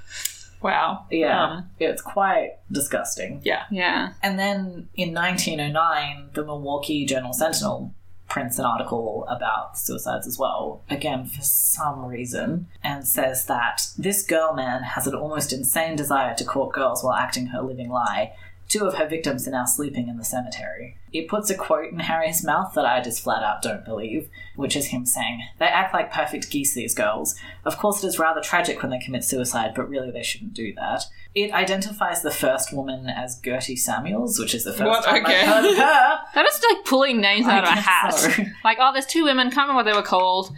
Wow. 0.61 1.05
Yeah, 1.09 1.43
Um, 1.43 1.69
it's 1.79 2.03
quite 2.03 2.57
disgusting. 2.71 3.41
yeah. 3.43 3.63
Yeah. 3.71 4.09
And 4.21 4.37
then 4.37 4.89
in 4.93 5.13
1909, 5.13 6.29
the 6.33 6.43
Milwaukee 6.45 7.05
Journal 7.05 7.33
Sentinel 7.33 7.93
prints 8.29 8.59
an 8.59 8.65
article 8.65 9.25
about 9.27 9.77
suicides 9.77 10.27
as 10.27 10.37
well, 10.37 10.81
again 10.89 11.25
for 11.25 11.41
some 11.41 12.05
reason, 12.05 12.67
and 12.83 13.07
says 13.07 13.45
that 13.45 13.87
this 13.97 14.23
girl 14.23 14.53
man 14.53 14.83
has 14.83 15.07
an 15.07 15.15
almost 15.15 15.51
insane 15.51 15.95
desire 15.95 16.35
to 16.35 16.45
court 16.45 16.73
girls 16.73 17.03
while 17.03 17.15
acting 17.15 17.47
her 17.47 17.61
living 17.61 17.89
lie. 17.89 18.33
Two 18.67 18.85
of 18.85 18.95
her 18.95 19.07
victims 19.07 19.47
are 19.47 19.51
now 19.51 19.65
sleeping 19.65 20.07
in 20.07 20.17
the 20.17 20.23
cemetery. 20.23 20.95
It 21.11 21.27
puts 21.27 21.49
a 21.49 21.55
quote 21.55 21.91
in 21.91 21.99
Harry's 22.01 22.45
mouth 22.45 22.73
that 22.75 22.85
I 22.85 23.01
just 23.01 23.23
flat 23.23 23.41
out 23.41 23.63
don't 23.63 23.83
believe, 23.83 24.29
which 24.55 24.75
is 24.75 24.87
him 24.87 25.07
saying, 25.07 25.41
They 25.57 25.65
act 25.65 25.91
like 25.91 26.13
perfect 26.13 26.51
geese, 26.51 26.75
these 26.75 26.93
girls. 26.93 27.33
Of 27.65 27.79
course, 27.79 28.03
it 28.03 28.07
is 28.07 28.19
rather 28.19 28.41
tragic 28.41 28.83
when 28.83 28.91
they 28.91 28.99
commit 28.99 29.23
suicide, 29.23 29.73
but 29.75 29.89
really 29.89 30.11
they 30.11 30.21
shouldn't 30.21 30.53
do 30.53 30.71
that. 30.75 31.05
It 31.35 31.51
identifies 31.53 32.21
the 32.21 32.31
first 32.31 32.73
woman 32.73 33.07
as 33.07 33.39
Gertie 33.39 33.75
Samuels, 33.75 34.39
which 34.39 34.55
is 34.55 34.63
the 34.63 34.73
first 34.73 34.85
What? 34.89 35.05
time 35.05 35.23
Okay. 35.23 35.41
I've 35.41 35.47
heard 35.47 35.65
of 35.71 35.77
her. 35.77 36.19
That 36.35 36.47
is 36.47 36.61
like 36.73 36.85
pulling 36.85 37.21
names 37.21 37.45
I 37.45 37.57
out 37.57 37.63
of 37.63 37.69
a 37.69 37.81
hat. 37.81 38.09
so. 38.13 38.43
Like, 38.63 38.77
oh, 38.81 38.91
there's 38.93 39.05
two 39.05 39.23
women. 39.25 39.47
Can't 39.51 39.67
remember 39.69 39.75
what 39.75 39.83
they 39.85 39.93
were 39.93 40.05
called. 40.05 40.51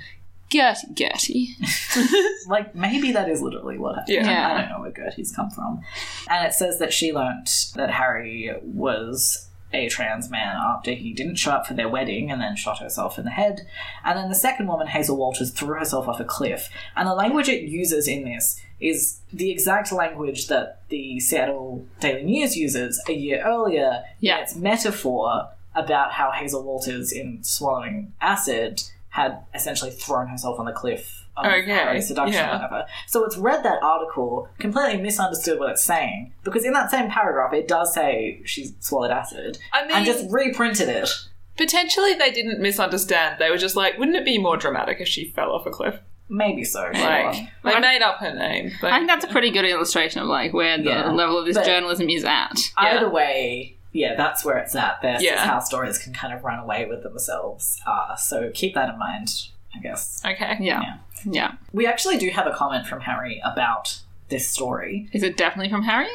Gertie. 0.49 0.87
Gertie. 0.93 1.55
like 2.47 2.75
maybe 2.75 3.11
that 3.13 3.29
is 3.29 3.41
literally 3.41 3.77
what 3.77 3.95
happened. 3.95 4.15
Yeah. 4.15 4.29
Yeah. 4.29 4.53
I 4.53 4.61
don't 4.61 4.69
know 4.71 4.81
where 4.81 4.91
Gertie's 4.91 5.31
come 5.33 5.49
from. 5.49 5.81
And 6.29 6.45
it 6.45 6.53
says 6.53 6.79
that 6.79 6.91
she 6.93 7.13
learnt 7.13 7.71
that 7.75 7.91
Harry 7.91 8.53
was 8.61 9.47
a 9.73 9.87
trans 9.89 10.29
man 10.29 10.55
after 10.55 10.91
he 10.91 11.13
didn't 11.13 11.35
show 11.35 11.51
up 11.51 11.65
for 11.65 11.73
their 11.73 11.89
wedding 11.89 12.31
and 12.31 12.41
then 12.41 12.55
shot 12.55 12.79
herself 12.79 13.17
in 13.17 13.25
the 13.25 13.31
head. 13.31 13.67
And 14.03 14.17
then 14.17 14.29
the 14.29 14.35
second 14.35 14.67
woman, 14.67 14.87
Hazel 14.87 15.17
Walters, 15.17 15.51
threw 15.51 15.77
herself 15.77 16.07
off 16.07 16.19
a 16.19 16.25
cliff. 16.25 16.69
And 16.95 17.07
the 17.07 17.13
language 17.13 17.49
it 17.49 17.63
uses 17.63 18.07
in 18.07 18.23
this 18.23 18.61
is 18.79 19.19
the 19.31 19.51
exact 19.51 19.91
language 19.91 20.47
that 20.47 20.81
the 20.89 21.19
Seattle 21.19 21.85
Daily 21.99 22.23
News 22.23 22.57
uses 22.57 23.01
a 23.07 23.13
year 23.13 23.43
earlier. 23.45 24.03
Yeah. 24.19 24.39
Its 24.39 24.55
metaphor 24.55 25.49
about 25.73 26.13
how 26.13 26.31
Hazel 26.31 26.63
Walters, 26.63 27.11
in 27.11 27.43
swallowing 27.43 28.13
acid, 28.19 28.83
had 29.09 29.39
essentially 29.53 29.91
thrown 29.91 30.27
herself 30.27 30.59
on 30.59 30.65
the 30.65 30.71
cliff 30.71 31.20
of 31.37 31.45
Okay, 31.45 31.65
Harry's 31.71 32.07
seduction 32.07 32.33
yeah. 32.35 32.49
or 32.49 32.53
whatever. 32.55 32.85
So 33.07 33.23
it's 33.25 33.37
read 33.37 33.63
that 33.63 33.81
article, 33.81 34.49
completely 34.59 35.01
misunderstood 35.01 35.59
what 35.59 35.69
it's 35.71 35.83
saying, 35.83 36.33
because 36.43 36.65
in 36.65 36.73
that 36.73 36.91
same 36.91 37.09
paragraph 37.09 37.53
it 37.53 37.67
does 37.67 37.93
say 37.93 38.41
she 38.45 38.71
swallowed 38.79 39.11
acid, 39.11 39.57
I 39.73 39.87
mean, 39.87 39.95
and 39.97 40.05
just 40.05 40.25
reprinted 40.31 40.89
it. 40.89 41.09
potentially 41.57 42.13
they 42.15 42.31
didn't 42.31 42.59
misunderstand. 42.59 43.37
They 43.39 43.49
were 43.49 43.57
just 43.57 43.75
like, 43.75 43.97
wouldn't 43.97 44.17
it 44.17 44.25
be 44.25 44.37
more 44.37 44.57
dramatic 44.57 44.99
if 44.99 45.07
she 45.07 45.25
fell 45.25 45.51
off 45.51 45.65
a 45.65 45.69
cliff? 45.71 45.99
Maybe 46.29 46.63
so. 46.63 46.89
Like, 46.93 47.33
sure. 47.35 47.47
they 47.65 47.79
made 47.81 48.01
up 48.01 48.17
her 48.19 48.33
name. 48.33 48.71
Like, 48.81 48.93
I 48.93 48.97
think 48.99 49.09
that's 49.09 49.25
a 49.25 49.27
pretty 49.27 49.51
good 49.51 49.65
illustration 49.65 50.21
of 50.21 50.27
like 50.29 50.53
where 50.53 50.77
the 50.77 50.83
Yeah. 50.85 51.11
level 51.11 51.37
of 51.37 51.45
this 51.45 51.57
But- 51.57 51.65
journalism 51.65 52.09
is 52.09 52.23
at. 52.23 52.57
yeah. 52.81 52.95
Either 52.97 53.09
way, 53.09 53.75
yeah, 53.91 54.15
that's 54.15 54.45
where 54.45 54.57
it's 54.57 54.73
at. 54.73 54.99
That's 55.01 55.21
Yeah. 55.21 55.45
how 55.45 55.59
stories 55.59 55.97
can 55.97 56.13
kind 56.13 56.33
of 56.33 56.43
run 56.45 56.57
away 56.59 56.85
with 56.85 57.03
themselves. 57.03 57.81
Uh, 57.85 58.15
so 58.15 58.49
keep 58.53 58.73
that 58.75 58.87
in 58.89 58.97
mind, 58.97 59.27
I 59.75 59.79
guess. 59.79 60.21
okay. 60.25 60.57
Yeah. 60.59 60.81
Yeah. 60.81 60.97
Yeah. 61.25 61.51
We 61.71 61.85
actually 61.87 62.17
do 62.17 62.29
have 62.29 62.47
a 62.47 62.51
comment 62.51 62.87
from 62.87 63.01
Harry 63.01 63.41
about 63.43 63.99
this 64.29 64.47
story. 64.49 65.09
Is 65.13 65.23
it 65.23 65.37
definitely 65.37 65.71
from 65.71 65.83
Harry? 65.83 66.07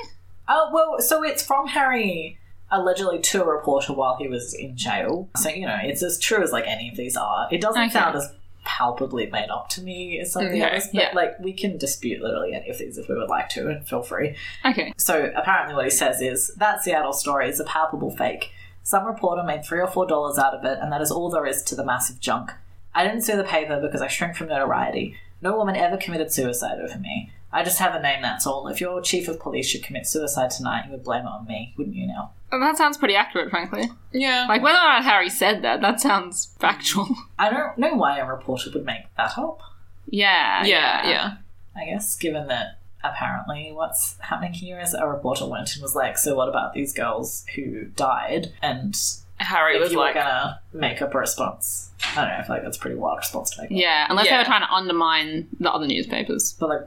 Oh, 0.48 0.70
well, 0.72 1.00
so 1.00 1.22
it's 1.24 1.44
from 1.44 1.68
Harry 1.68 2.38
allegedly 2.70 3.20
to 3.20 3.42
a 3.42 3.46
reporter 3.46 3.92
while 3.92 4.16
he 4.16 4.26
was 4.28 4.52
in 4.54 4.76
jail. 4.76 5.28
So, 5.36 5.48
you 5.48 5.66
know, 5.66 5.78
it's 5.82 6.02
as 6.02 6.18
true 6.18 6.42
as 6.42 6.50
like 6.50 6.64
any 6.66 6.88
of 6.88 6.96
these 6.96 7.16
are. 7.16 7.48
It 7.52 7.60
doesn't 7.60 7.80
Okay. 7.82 7.92
sound 7.92 8.16
as 8.16 8.32
palpably 8.64 9.26
made 9.26 9.48
up 9.48 9.68
to 9.68 9.80
me 9.80 10.18
as 10.18 10.32
some 10.32 10.44
of 10.44 10.50
the 10.50 10.62
others, 10.64 10.86
but 10.92 10.94
yeah. 11.00 11.10
like 11.14 11.38
we 11.38 11.52
can 11.52 11.78
dispute 11.78 12.20
literally 12.20 12.52
any 12.52 12.68
of 12.68 12.78
these 12.78 12.98
if 12.98 13.08
we 13.08 13.14
would 13.14 13.28
like 13.28 13.48
to, 13.50 13.68
and 13.68 13.86
feel 13.86 14.02
free. 14.02 14.34
Okay. 14.64 14.92
So 14.98 15.30
apparently, 15.36 15.76
what 15.76 15.84
he 15.84 15.90
says 15.90 16.20
is 16.20 16.52
that 16.56 16.82
Seattle 16.82 17.12
story 17.12 17.48
is 17.48 17.60
a 17.60 17.64
palpable 17.64 18.10
fake. 18.10 18.50
Some 18.82 19.04
reporter 19.04 19.44
made 19.44 19.64
three 19.64 19.80
or 19.80 19.86
four 19.86 20.04
dollars 20.06 20.36
out 20.36 20.52
of 20.54 20.64
it, 20.64 20.78
and 20.82 20.90
that 20.92 21.00
is 21.00 21.12
all 21.12 21.30
there 21.30 21.46
is 21.46 21.62
to 21.64 21.76
the 21.76 21.84
massive 21.84 22.18
junk. 22.18 22.50
I 22.96 23.04
didn't 23.04 23.22
sue 23.22 23.36
the 23.36 23.44
paper 23.44 23.78
because 23.80 24.00
I 24.00 24.08
shrink 24.08 24.34
from 24.34 24.48
notoriety. 24.48 25.16
No 25.42 25.56
woman 25.56 25.76
ever 25.76 25.96
committed 25.98 26.32
suicide 26.32 26.80
over 26.80 26.98
me. 26.98 27.30
I 27.52 27.62
just 27.62 27.78
have 27.78 27.94
a 27.94 28.00
name, 28.00 28.22
that's 28.22 28.46
all. 28.46 28.66
If 28.68 28.80
your 28.80 29.00
chief 29.02 29.28
of 29.28 29.38
police 29.38 29.68
should 29.68 29.84
commit 29.84 30.06
suicide 30.06 30.50
tonight, 30.50 30.86
you 30.86 30.92
would 30.92 31.04
blame 31.04 31.24
it 31.24 31.28
on 31.28 31.46
me, 31.46 31.74
wouldn't 31.76 31.94
you 31.94 32.06
now? 32.06 32.32
Well, 32.50 32.60
that 32.60 32.76
sounds 32.76 32.96
pretty 32.96 33.14
accurate, 33.14 33.50
frankly. 33.50 33.90
Yeah. 34.12 34.46
Like 34.48 34.62
whether 34.62 34.78
or 34.78 34.82
not 34.82 35.04
Harry 35.04 35.28
said 35.28 35.62
that, 35.62 35.82
that 35.82 36.00
sounds 36.00 36.54
factual. 36.58 37.08
I 37.38 37.50
don't 37.50 37.76
know 37.76 37.94
why 37.94 38.18
a 38.18 38.26
reporter 38.26 38.70
would 38.72 38.86
make 38.86 39.14
that 39.16 39.36
up, 39.36 39.60
yeah. 40.08 40.64
yeah, 40.64 41.08
yeah. 41.08 41.34
I 41.76 41.84
guess, 41.84 42.16
given 42.16 42.46
that 42.48 42.78
apparently 43.04 43.72
what's 43.72 44.16
happening 44.20 44.54
here 44.54 44.80
is 44.80 44.94
a 44.94 45.06
reporter 45.06 45.46
went 45.46 45.74
and 45.74 45.82
was 45.82 45.94
like, 45.94 46.16
So 46.16 46.34
what 46.34 46.48
about 46.48 46.72
these 46.72 46.92
girls 46.92 47.44
who 47.54 47.84
died? 47.84 48.52
And 48.62 48.96
Harry 49.36 49.76
if 49.76 49.82
was 49.82 49.92
you 49.92 49.98
like, 49.98 50.14
were 50.14 50.22
gonna 50.22 50.60
make 50.72 51.02
up 51.02 51.14
a 51.14 51.18
response, 51.18 51.85
I 52.02 52.14
don't 52.16 52.28
know, 52.28 52.34
I 52.38 52.42
feel 52.42 52.56
like 52.56 52.62
that's 52.64 52.76
a 52.76 52.80
pretty 52.80 52.96
wild 52.96 53.18
response 53.18 53.50
to 53.56 53.62
make. 53.62 53.70
Yeah, 53.70 54.06
unless 54.08 54.26
they 54.26 54.30
Yeah. 54.30 54.38
were 54.40 54.44
trying 54.44 54.62
to 54.62 54.72
undermine 54.72 55.48
the 55.60 55.72
other 55.72 55.86
newspapers. 55.86 56.54
But 56.58 56.68
like, 56.68 56.80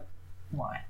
why? 0.51 0.81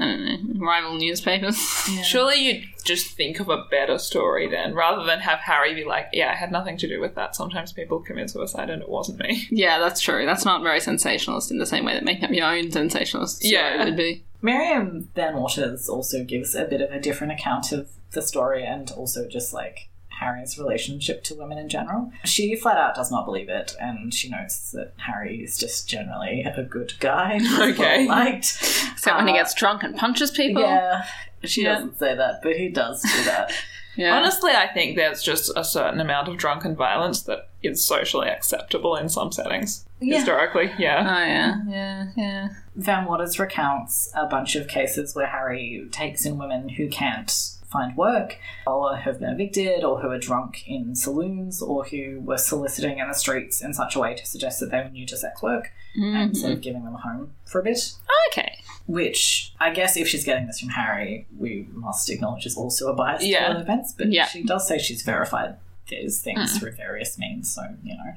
I 0.00 0.04
don't 0.04 0.24
know, 0.58 0.64
rival 0.66 0.94
newspapers. 0.96 1.56
surely 2.04 2.36
you'd 2.36 2.64
just 2.84 3.16
think 3.16 3.40
of 3.40 3.48
a 3.48 3.64
better 3.68 3.98
story 3.98 4.48
then, 4.48 4.74
rather 4.74 5.04
than 5.04 5.18
have 5.20 5.40
Harry 5.40 5.74
be 5.74 5.84
like, 5.84 6.06
yeah, 6.12 6.30
I 6.30 6.34
had 6.36 6.52
nothing 6.52 6.76
to 6.78 6.86
do 6.88 7.00
with 7.00 7.16
that. 7.16 7.34
Sometimes 7.34 7.72
people 7.72 7.98
commit 7.98 8.30
suicide 8.30 8.70
and 8.70 8.80
it 8.80 8.88
wasn't 8.88 9.18
me. 9.18 9.46
yeah, 9.50 9.80
that's 9.80 10.00
true. 10.00 10.24
That's 10.24 10.44
not 10.44 10.62
very 10.62 10.78
sensationalist 10.80 11.50
in 11.50 11.58
the 11.58 11.66
same 11.66 11.84
way 11.84 11.94
that 11.94 12.04
making 12.04 12.24
up 12.24 12.30
your 12.30 12.46
own 12.46 12.70
sensationalist 12.70 13.38
story 13.38 13.52
Yeah. 13.54 13.84
would 13.84 13.96
be. 13.96 14.24
Miriam 14.40 15.08
Van 15.16 15.36
Waters 15.36 15.88
also 15.88 16.22
gives 16.22 16.54
a 16.54 16.64
bit 16.64 16.80
of 16.80 16.92
a 16.92 17.00
different 17.00 17.32
account 17.32 17.72
of 17.72 17.88
the 18.12 18.22
story 18.22 18.64
and 18.64 18.92
also 18.92 19.26
just 19.26 19.52
like 19.52 19.88
Harry's 20.34 20.58
relationship 20.58 21.24
to 21.24 21.34
women 21.34 21.58
in 21.58 21.68
general. 21.68 22.12
She 22.24 22.54
flat 22.56 22.76
out 22.78 22.94
does 22.94 23.10
not 23.10 23.24
believe 23.24 23.48
it, 23.48 23.74
and 23.80 24.12
she 24.12 24.28
notes 24.28 24.70
that 24.72 24.92
Harry 24.98 25.42
is 25.42 25.56
just 25.58 25.88
generally 25.88 26.42
a 26.44 26.62
good 26.62 26.92
guy. 27.00 27.38
He's 27.38 27.58
Okay. 27.58 28.06
liked. 28.06 28.58
Except 28.92 29.16
when 29.16 29.26
he 29.26 29.32
Uh, 29.34 29.36
gets 29.36 29.54
drunk 29.54 29.82
and 29.82 29.96
punches 29.96 30.30
people. 30.30 30.62
Yeah, 30.62 31.04
she 31.44 31.62
Yeah. 31.62 31.74
doesn't 31.74 31.98
say 31.98 32.14
that, 32.14 32.40
but 32.42 32.56
he 32.56 32.68
does 32.68 33.02
do 33.02 33.24
that. 33.24 33.52
Yeah. 33.96 34.16
Honestly, 34.16 34.52
I 34.52 34.68
think 34.68 34.94
there's 34.94 35.24
just 35.24 35.50
a 35.56 35.64
certain 35.64 35.98
amount 35.98 36.28
of 36.28 36.36
drunken 36.36 36.76
violence 36.76 37.22
that 37.22 37.48
is 37.64 37.84
socially 37.84 38.28
acceptable 38.28 38.94
in 38.94 39.08
some 39.08 39.32
settings. 39.32 39.84
Yeah. 40.00 40.18
Historically, 40.18 40.70
yeah. 40.78 41.00
Oh 41.00 41.24
yeah, 41.26 41.54
yeah, 41.68 42.06
yeah. 42.16 42.48
Van 42.76 43.06
Waters 43.06 43.40
recounts 43.40 44.08
a 44.14 44.26
bunch 44.26 44.54
of 44.54 44.68
cases 44.68 45.16
where 45.16 45.26
Harry 45.26 45.84
takes 45.90 46.24
in 46.24 46.38
women 46.38 46.68
who 46.68 46.86
can't 46.88 47.32
find 47.70 47.96
work 47.96 48.38
or 48.66 48.96
have 48.96 49.20
been 49.20 49.30
evicted 49.30 49.84
or 49.84 50.00
who 50.00 50.08
are 50.08 50.18
drunk 50.18 50.66
in 50.66 50.94
saloons 50.94 51.60
or 51.62 51.84
who 51.84 52.20
were 52.20 52.38
soliciting 52.38 52.98
in 52.98 53.08
the 53.08 53.14
streets 53.14 53.62
in 53.62 53.74
such 53.74 53.94
a 53.94 53.98
way 53.98 54.14
to 54.14 54.26
suggest 54.26 54.60
that 54.60 54.70
they 54.70 54.78
were 54.78 54.88
new 54.88 55.06
to 55.06 55.16
sex 55.16 55.42
work 55.42 55.70
and 55.94 56.36
sort 56.36 56.52
of 56.52 56.58
mm-hmm. 56.58 56.62
giving 56.62 56.84
them 56.84 56.94
a 56.94 56.98
home 56.98 57.32
for 57.44 57.60
a 57.60 57.64
bit. 57.64 57.92
Oh, 58.08 58.28
okay. 58.32 58.58
Which 58.86 59.52
I 59.60 59.70
guess 59.70 59.96
if 59.96 60.08
she's 60.08 60.24
getting 60.24 60.46
this 60.46 60.60
from 60.60 60.70
Harry, 60.70 61.26
we 61.38 61.68
must 61.72 62.08
acknowledge 62.08 62.46
is 62.46 62.56
also 62.56 62.90
a 62.90 62.94
bias 62.94 63.24
Yeah. 63.24 63.52
of 63.52 63.60
events. 63.60 63.94
But 63.96 64.12
Yeah. 64.12 64.26
she 64.26 64.42
does 64.42 64.66
say 64.66 64.78
she's 64.78 65.02
verified 65.02 65.56
these 65.88 66.20
things 66.20 66.52
mm. 66.52 66.60
through 66.60 66.72
various 66.72 67.18
means, 67.18 67.52
so 67.54 67.62
you 67.82 67.94
know. 67.94 68.12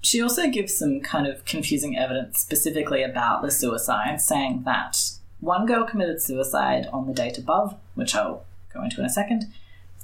She 0.00 0.20
also 0.20 0.48
gives 0.48 0.76
some 0.76 1.00
kind 1.00 1.26
of 1.28 1.44
confusing 1.44 1.96
evidence 1.96 2.40
specifically 2.40 3.02
about 3.04 3.42
the 3.42 3.50
suicide, 3.50 4.20
saying 4.20 4.62
that 4.64 4.98
one 5.38 5.66
girl 5.66 5.84
committed 5.84 6.20
suicide 6.20 6.88
on 6.92 7.06
the 7.06 7.12
date 7.12 7.38
above, 7.38 7.76
which 7.94 8.14
I'll 8.14 8.44
go 8.72 8.82
into 8.84 9.00
in 9.00 9.06
a 9.06 9.10
second. 9.10 9.52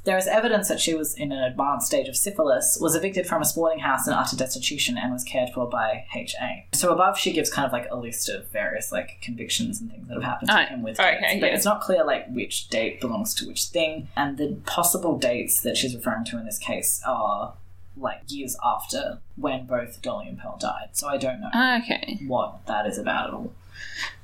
There 0.04 0.16
is 0.16 0.26
evidence 0.28 0.68
that 0.68 0.81
she 0.81 0.94
was 0.94 1.14
in 1.14 1.33
an 1.33 1.42
advanced 1.42 1.87
stage 1.88 2.09
of 2.09 2.16
syphilis, 2.16 2.78
was 2.81 2.94
evicted 2.94 3.26
from 3.26 3.42
a 3.42 3.44
sporting 3.44 3.81
house 3.81 4.07
in 4.07 4.14
utter 4.14 4.37
destitution, 4.37 4.96
and 4.96 5.12
was 5.12 5.22
cared 5.24 5.50
for 5.52 5.68
by 5.68 6.04
HA. 6.14 6.66
So 6.72 6.92
above, 6.92 7.18
she 7.18 7.33
gives 7.33 7.50
kind 7.52 7.66
of 7.66 7.72
like 7.72 7.88
a 7.90 7.96
list 7.96 8.28
of 8.31 8.48
various 8.48 8.90
like 8.90 9.18
convictions 9.20 9.81
and 9.81 9.90
things 9.90 10.09
that 10.09 10.14
have 10.14 10.22
happened 10.22 10.48
to 10.50 10.54
Oh, 10.62 10.64
him 10.66 10.83
with 10.83 10.98
okay, 10.98 11.18
dates, 11.20 11.40
but 11.40 11.46
yeah. 11.48 11.54
it's 11.57 11.64
not 11.66 11.83
clear 11.83 12.04
like 12.04 12.26
which 12.31 12.68
date 12.68 13.00
belongs 13.02 13.35
to 13.35 13.46
which 13.46 13.64
thing. 13.64 14.09
And 14.16 14.38
the 14.38 14.57
possible 14.64 15.18
dates 15.18 15.61
that 15.61 15.76
she's 15.76 15.94
referring 15.94 16.24
to 16.26 16.38
in 16.38 16.46
this 16.46 16.59
case 16.59 17.02
are 17.07 17.54
like 17.96 18.20
years 18.28 18.57
after 18.64 19.18
when 19.37 19.66
both 19.66 20.00
Dolly 20.00 20.28
and 20.28 20.38
Pearl 20.38 20.57
died. 20.59 20.90
So 20.92 21.09
I 21.09 21.16
don't 21.18 21.40
know 21.40 21.81
Okay. 21.83 22.20
what 22.28 22.64
that 22.66 22.87
is 22.87 22.96
about 22.96 23.28
at 23.28 23.35
all. 23.35 23.52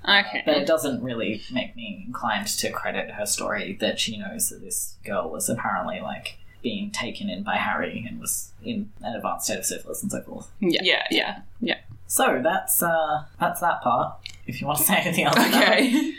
Okay. 0.07 0.43
But 0.45 0.57
it 0.59 0.67
doesn't 0.67 1.03
really 1.03 1.43
make 1.51 1.75
me 1.77 2.05
inclined 2.07 2.47
to 2.47 2.71
credit 2.71 3.13
her 3.13 3.27
story 3.27 3.77
that 3.81 3.99
she 3.99 4.19
knows 4.19 4.51
that 4.51 4.61
this 4.61 4.97
girl 5.05 5.31
was 5.31 5.49
apparently 5.49 6.01
like 6.01 6.37
being 6.63 6.91
taken 6.91 7.29
in 7.31 7.43
by 7.43 7.57
Harry 7.57 8.05
and 8.09 8.21
was 8.21 8.53
in 8.65 8.91
an 9.03 9.17
advanced 9.17 9.47
state 9.47 9.59
of 9.59 9.65
syphilis 9.67 10.03
and 10.03 10.11
so 10.13 10.23
forth. 10.23 10.51
Yeah. 10.61 10.81
Yeah, 10.83 11.07
yeah. 11.11 11.41
Yeah. 11.61 11.79
So 12.07 12.41
that's 12.43 12.83
uh 12.83 13.25
that's 13.41 13.61
that 13.61 13.83
part. 13.83 14.17
If 14.47 14.61
you 14.61 14.67
want 14.67 14.79
to 14.79 14.85
say 14.85 14.97
anything 14.97 15.25
else. 15.25 15.39
Okay. 15.39 16.13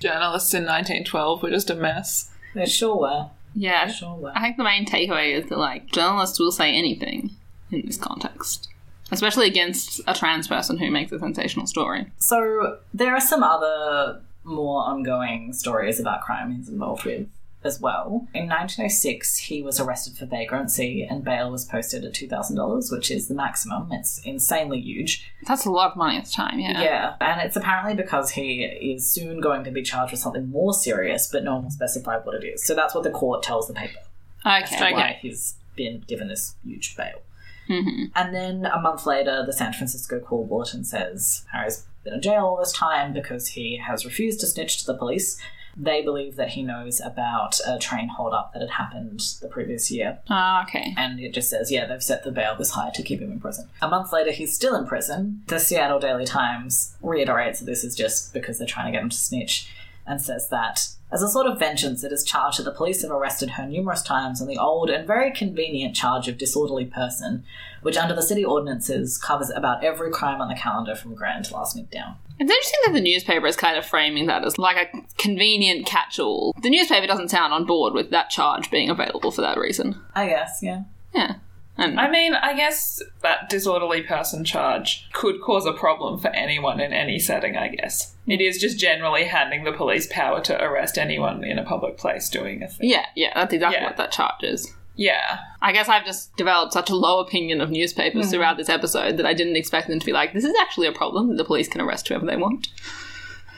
Journalists 0.00 0.54
in 0.54 0.62
1912 0.64 1.42
were 1.42 1.50
just 1.50 1.70
a 1.70 1.74
mess. 1.74 2.30
they 2.54 2.66
sure 2.66 2.96
were. 2.96 3.30
Yeah. 3.54 3.86
They 3.86 3.92
sure 3.92 4.14
were. 4.16 4.32
I 4.34 4.40
think 4.42 4.56
the 4.56 4.64
main 4.64 4.84
takeaway 4.86 5.32
is 5.34 5.48
that 5.48 5.58
like 5.58 5.90
journalists 5.90 6.38
will 6.38 6.52
say 6.52 6.72
anything 6.72 7.30
in 7.70 7.82
this 7.86 7.96
context, 7.96 8.68
especially 9.10 9.46
against 9.46 10.00
a 10.06 10.14
trans 10.14 10.48
person 10.48 10.78
who 10.78 10.90
makes 10.90 11.12
a 11.12 11.18
sensational 11.18 11.66
story. 11.66 12.10
So 12.18 12.78
there 12.94 13.14
are 13.14 13.20
some 13.20 13.42
other 13.42 14.20
more 14.44 14.82
ongoing 14.82 15.52
stories 15.52 16.00
about 16.00 16.22
crime 16.22 16.52
he's 16.52 16.68
involved 16.68 17.04
with 17.04 17.26
as 17.64 17.80
well. 17.80 18.28
In 18.34 18.48
1906, 18.48 19.36
he 19.36 19.62
was 19.62 19.80
arrested 19.80 20.16
for 20.16 20.26
vagrancy 20.26 21.02
and 21.02 21.24
bail 21.24 21.50
was 21.50 21.64
posted 21.64 22.04
at 22.04 22.12
$2,000, 22.14 22.92
which 22.92 23.10
is 23.10 23.26
the 23.28 23.34
maximum. 23.34 23.88
It's 23.90 24.20
insanely 24.24 24.80
huge. 24.80 25.28
That's 25.46 25.66
a 25.66 25.70
lot 25.70 25.90
of 25.90 25.96
money 25.96 26.16
at 26.16 26.24
the 26.26 26.30
time. 26.30 26.60
Yeah. 26.60 26.80
Yeah, 26.80 27.16
and 27.20 27.40
it's 27.40 27.56
apparently 27.56 27.94
because 27.94 28.30
he 28.30 28.62
is 28.62 29.10
soon 29.10 29.40
going 29.40 29.64
to 29.64 29.70
be 29.72 29.82
charged 29.82 30.12
with 30.12 30.20
something 30.20 30.48
more 30.50 30.72
serious, 30.72 31.28
but 31.30 31.42
no 31.42 31.54
one 31.54 31.64
will 31.64 31.70
specify 31.70 32.18
what 32.18 32.36
it 32.42 32.46
is. 32.46 32.64
So 32.64 32.74
that's 32.74 32.94
what 32.94 33.02
the 33.02 33.10
court 33.10 33.42
tells 33.42 33.66
the 33.66 33.74
paper. 33.74 33.98
That's 34.44 34.72
Okay. 34.72 34.92
why 34.92 35.18
he's 35.20 35.56
been 35.74 36.04
given 36.06 36.28
this 36.28 36.54
huge 36.64 36.96
bail. 36.96 37.20
Hmm 37.68 38.06
And 38.16 38.34
then 38.34 38.66
a 38.66 38.80
month 38.80 39.06
later, 39.06 39.44
the 39.46 39.52
San 39.52 39.72
Francisco 39.72 40.18
Call 40.18 40.46
Bulletin 40.46 40.84
says 40.84 41.44
Harry's 41.52 41.86
been 42.02 42.14
in 42.14 42.22
jail 42.22 42.44
all 42.46 42.56
this 42.56 42.72
time 42.72 43.12
because 43.12 43.48
he 43.48 43.76
has 43.76 44.04
refused 44.04 44.40
to 44.40 44.46
snitch 44.46 44.78
to 44.78 44.86
the 44.86 44.94
police. 44.94 45.38
They 45.80 46.02
believe 46.02 46.34
that 46.34 46.48
he 46.50 46.62
knows 46.64 47.00
about 47.00 47.60
a 47.64 47.78
train 47.78 48.08
holdup 48.08 48.52
that 48.52 48.60
had 48.62 48.70
happened 48.70 49.20
the 49.40 49.46
previous 49.46 49.92
year. 49.92 50.18
Ah, 50.28 50.64
okay. 50.64 50.92
And 50.96 51.20
it 51.20 51.32
just 51.32 51.48
says, 51.48 51.70
yeah, 51.70 51.86
they've 51.86 52.02
set 52.02 52.24
the 52.24 52.32
bail 52.32 52.56
this 52.56 52.70
high 52.70 52.90
to 52.94 53.02
keep 53.02 53.20
him 53.20 53.30
in 53.30 53.38
prison. 53.38 53.68
A 53.80 53.86
month 53.86 54.12
later, 54.12 54.32
he's 54.32 54.52
still 54.52 54.74
in 54.74 54.88
prison. 54.88 55.42
The 55.46 55.60
Seattle 55.60 56.00
Daily 56.00 56.24
Times 56.24 56.96
reiterates 57.00 57.60
that 57.60 57.66
this 57.66 57.84
is 57.84 57.94
just 57.94 58.34
because 58.34 58.58
they're 58.58 58.66
trying 58.66 58.86
to 58.86 58.92
get 58.92 59.02
him 59.02 59.10
to 59.10 59.16
snitch 59.16 59.70
and 60.04 60.20
says 60.20 60.48
that 60.48 60.88
as 61.10 61.22
a 61.22 61.28
sort 61.28 61.46
of 61.46 61.58
vengeance, 61.58 62.04
it 62.04 62.12
is 62.12 62.22
charged 62.22 62.58
that 62.58 62.64
the 62.64 62.70
police 62.70 63.02
have 63.02 63.10
arrested 63.10 63.50
her 63.50 63.66
numerous 63.66 64.02
times 64.02 64.42
on 64.42 64.48
the 64.48 64.58
old 64.58 64.90
and 64.90 65.06
very 65.06 65.32
convenient 65.32 65.96
charge 65.96 66.28
of 66.28 66.36
disorderly 66.36 66.84
person, 66.84 67.44
which 67.82 67.96
under 67.96 68.14
the 68.14 68.22
city 68.22 68.44
ordinances 68.44 69.16
covers 69.16 69.50
about 69.50 69.82
every 69.82 70.10
crime 70.10 70.40
on 70.40 70.48
the 70.48 70.54
calendar 70.54 70.94
from 70.94 71.14
grand 71.14 71.46
to 71.46 71.54
last 71.54 71.74
week 71.76 71.90
down. 71.90 72.16
It's 72.38 72.50
interesting 72.50 72.80
that 72.86 72.92
the 72.92 73.00
newspaper 73.00 73.46
is 73.46 73.56
kind 73.56 73.78
of 73.78 73.86
framing 73.86 74.26
that 74.26 74.44
as 74.44 74.58
like 74.58 74.76
a 74.76 75.00
convenient 75.16 75.86
catch-all. 75.86 76.54
The 76.62 76.70
newspaper 76.70 77.06
doesn't 77.06 77.30
sound 77.30 77.52
on 77.52 77.64
board 77.64 77.94
with 77.94 78.10
that 78.10 78.30
charge 78.30 78.70
being 78.70 78.90
available 78.90 79.30
for 79.30 79.40
that 79.40 79.58
reason. 79.58 80.00
I 80.14 80.26
guess, 80.26 80.60
yeah. 80.62 80.82
Yeah. 81.14 81.36
And 81.78 81.98
I 81.98 82.10
mean, 82.10 82.34
I 82.34 82.54
guess 82.54 83.00
that 83.22 83.48
disorderly 83.48 84.02
person 84.02 84.44
charge 84.44 85.08
could 85.12 85.40
cause 85.40 85.64
a 85.64 85.72
problem 85.72 86.18
for 86.18 86.28
anyone 86.28 86.80
in 86.80 86.92
any 86.92 87.20
setting, 87.20 87.56
I 87.56 87.68
guess. 87.68 88.16
It 88.26 88.40
is 88.40 88.58
just 88.58 88.78
generally 88.78 89.24
handing 89.24 89.62
the 89.62 89.72
police 89.72 90.08
power 90.10 90.40
to 90.42 90.60
arrest 90.60 90.98
anyone 90.98 91.44
in 91.44 91.56
a 91.58 91.64
public 91.64 91.96
place 91.96 92.28
doing 92.28 92.62
a 92.62 92.68
thing. 92.68 92.90
yeah, 92.90 93.06
yeah, 93.14 93.32
that's 93.34 93.54
exactly 93.54 93.78
Yeah. 93.78 93.86
what 93.86 93.96
that 93.96 94.10
charge 94.10 94.42
is. 94.42 94.74
Yeah. 94.96 95.38
I 95.62 95.72
guess 95.72 95.88
I've 95.88 96.04
just 96.04 96.36
developed 96.36 96.72
such 96.72 96.90
a 96.90 96.96
low 96.96 97.20
opinion 97.20 97.60
of 97.60 97.70
newspapers 97.70 98.26
hmm. 98.26 98.30
throughout 98.32 98.56
this 98.56 98.68
episode 98.68 99.16
that 99.16 99.26
I 99.26 99.32
didn't 99.32 99.54
expect 99.54 99.86
them 99.86 100.00
to 100.00 100.06
be 100.06 100.12
like, 100.12 100.32
this 100.32 100.44
is 100.44 100.56
actually 100.60 100.88
a 100.88 100.92
problem 100.92 101.28
that 101.28 101.36
the 101.36 101.44
police 101.44 101.68
can 101.68 101.80
arrest 101.80 102.08
whoever 102.08 102.26
they 102.26 102.36
want. 102.36 102.68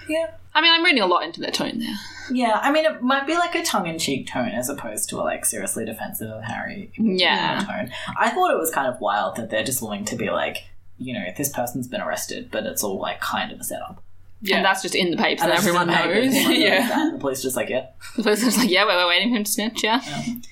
Yeah. 0.06 0.32
I 0.54 0.60
mean, 0.60 0.72
I'm 0.72 0.84
reading 0.84 1.02
a 1.02 1.06
lot 1.06 1.22
into 1.24 1.40
their 1.40 1.50
tone 1.50 1.78
there. 1.78 1.94
Yeah, 2.32 2.58
I 2.62 2.70
mean, 2.72 2.84
it 2.84 3.02
might 3.02 3.26
be 3.26 3.34
like 3.34 3.54
a 3.54 3.62
tongue-in-cheek 3.64 4.26
tone 4.28 4.48
as 4.48 4.68
opposed 4.68 5.08
to 5.10 5.16
a 5.18 5.22
like 5.22 5.44
seriously 5.44 5.84
defensive 5.84 6.28
of 6.30 6.42
Harry. 6.44 6.90
Yeah. 6.96 7.64
tone. 7.66 7.92
I 8.18 8.30
thought 8.30 8.52
it 8.52 8.58
was 8.58 8.70
kind 8.70 8.86
of 8.92 9.00
wild 9.00 9.36
that 9.36 9.50
they're 9.50 9.64
just 9.64 9.80
willing 9.82 10.04
to 10.06 10.16
be 10.16 10.30
like, 10.30 10.64
you 10.98 11.14
know, 11.14 11.24
this 11.36 11.48
person's 11.48 11.88
been 11.88 12.00
arrested, 12.00 12.50
but 12.50 12.66
it's 12.66 12.82
all 12.84 12.98
like 13.00 13.20
kind 13.20 13.52
of 13.52 13.60
a 13.60 13.64
setup. 13.64 14.02
Yeah. 14.42 14.56
And 14.56 14.64
that's 14.64 14.80
just 14.82 14.94
in 14.94 15.10
the 15.10 15.16
papers 15.16 15.42
and, 15.42 15.52
just 15.52 15.66
everyone 15.66 15.90
in 15.90 15.94
knows. 16.32 16.34
Yeah. 16.58 16.88
that, 16.88 17.12
the 17.12 17.18
police 17.18 17.42
just 17.42 17.56
like, 17.56 17.68
yeah. 17.68 17.86
the 18.16 18.22
police 18.22 18.42
is 18.42 18.56
like, 18.56 18.70
yeah, 18.70 18.84
we're, 18.84 18.96
we're 18.96 19.08
waiting 19.08 19.30
for 19.30 19.36
him 19.36 19.44
to 19.44 19.50
snitch, 19.50 19.84
yeah. 19.84 20.00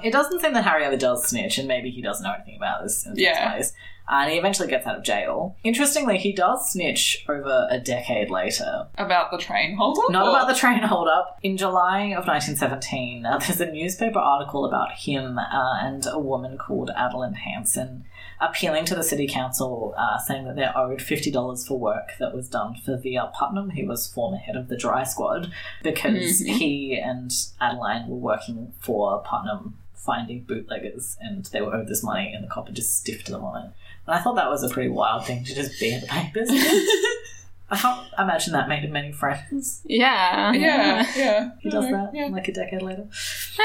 It 0.05 0.13
doesn't 0.13 0.41
seem 0.41 0.53
that 0.53 0.65
Harry 0.65 0.85
ever 0.85 0.97
does 0.97 1.25
snitch, 1.27 1.59
and 1.59 1.67
maybe 1.67 1.91
he 1.91 2.03
doesn't 2.03 2.23
know 2.23 2.35
anything 2.35 2.57
about 2.57 2.83
this 2.83 3.07
in 3.07 3.15
the 3.15 3.23
Yeah. 3.23 3.35
first 3.59 3.73
place. 3.75 3.83
And 4.11 4.31
he 4.31 4.39
eventually 4.39 4.69
gets 4.69 4.87
out 4.87 4.97
of 4.97 5.05
jail. 5.05 5.57
Interestingly, 5.65 6.19
he 6.19 6.33
does 6.33 6.71
snitch 6.71 7.25
over 7.29 7.67
a 7.71 7.79
decade 7.79 8.31
later. 8.31 8.87
About 8.97 9.31
the 9.31 9.39
train 9.39 9.77
holdup? 9.77 10.11
Not 10.11 10.27
or- 10.27 10.31
about 10.31 10.49
the 10.49 10.55
train 10.55 10.83
holdup. 10.83 11.39
In 11.43 11.57
July 11.57 12.15
of 12.17 12.27
1917, 12.27 13.27
uh, 13.27 13.39
there's 13.39 13.61
a 13.61 13.71
newspaper 13.71 14.19
article 14.19 14.65
about 14.65 14.93
him 14.93 15.39
uh, 15.39 15.79
and 15.81 16.07
a 16.07 16.19
woman 16.19 16.57
called 16.59 16.91
Adeline 16.97 17.35
Hanson 17.35 18.05
appealing 18.41 18.85
to 18.85 18.95
the 18.95 19.03
city 19.03 19.27
council, 19.27 19.95
uh, 19.99 20.19
saying 20.19 20.45
that 20.45 20.57
they're 20.57 20.77
owed 20.77 21.01
$50 21.01 21.67
for 21.67 21.79
work 21.79 22.11
that 22.19 22.35
was 22.35 22.49
done 22.49 22.77
for 22.85 22.97
V.R. 22.97 23.33
Putnam, 23.37 23.71
who 23.71 23.87
was 23.87 24.07
former 24.07 24.37
head 24.37 24.57
of 24.57 24.69
the 24.69 24.77
Dry 24.77 25.03
Squad, 25.03 25.53
because 25.83 26.39
he 26.41 26.97
and 26.97 27.33
Adeline 27.61 28.09
were 28.09 28.17
working 28.17 28.73
for 28.81 29.23
Putnam 29.23 29.79
finding 29.95 30.43
bootleggers 30.45 31.19
and 31.21 31.47
they 31.47 31.61
were 31.61 31.75
owed 31.75 31.89
this 31.89 32.03
money 32.03 32.33
and 32.33 32.43
the 32.43 32.49
cop 32.49 32.67
had 32.67 32.75
just 32.77 32.97
stiffed 32.97 33.27
them 33.27 33.45
on 33.45 33.67
it. 33.67 33.71
And 34.09 34.17
I 34.17 34.21
thought 34.23 34.37
that 34.37 34.49
was 34.49 34.63
a 34.63 34.71
pretty 34.71 34.89
wild 34.89 35.27
thing 35.27 35.45
to 35.45 35.55
just 35.55 35.79
be 35.79 35.93
in 35.93 36.01
the 36.01 36.07
papers. 36.07 36.49
I 37.71 37.77
can't 37.77 38.07
imagine 38.19 38.55
that 38.55 38.67
made 38.67 38.83
him 38.85 38.93
many 38.93 39.13
friends. 39.13 39.83
Yeah. 39.85 40.53
Yeah, 40.55 41.07
yeah. 41.15 41.51
He 41.61 41.69
does 41.69 41.85
that 41.91 42.13
Yeah. 42.15 42.29
like 42.29 42.49
a 42.49 42.53
decade 42.55 42.81
later. 42.81 43.07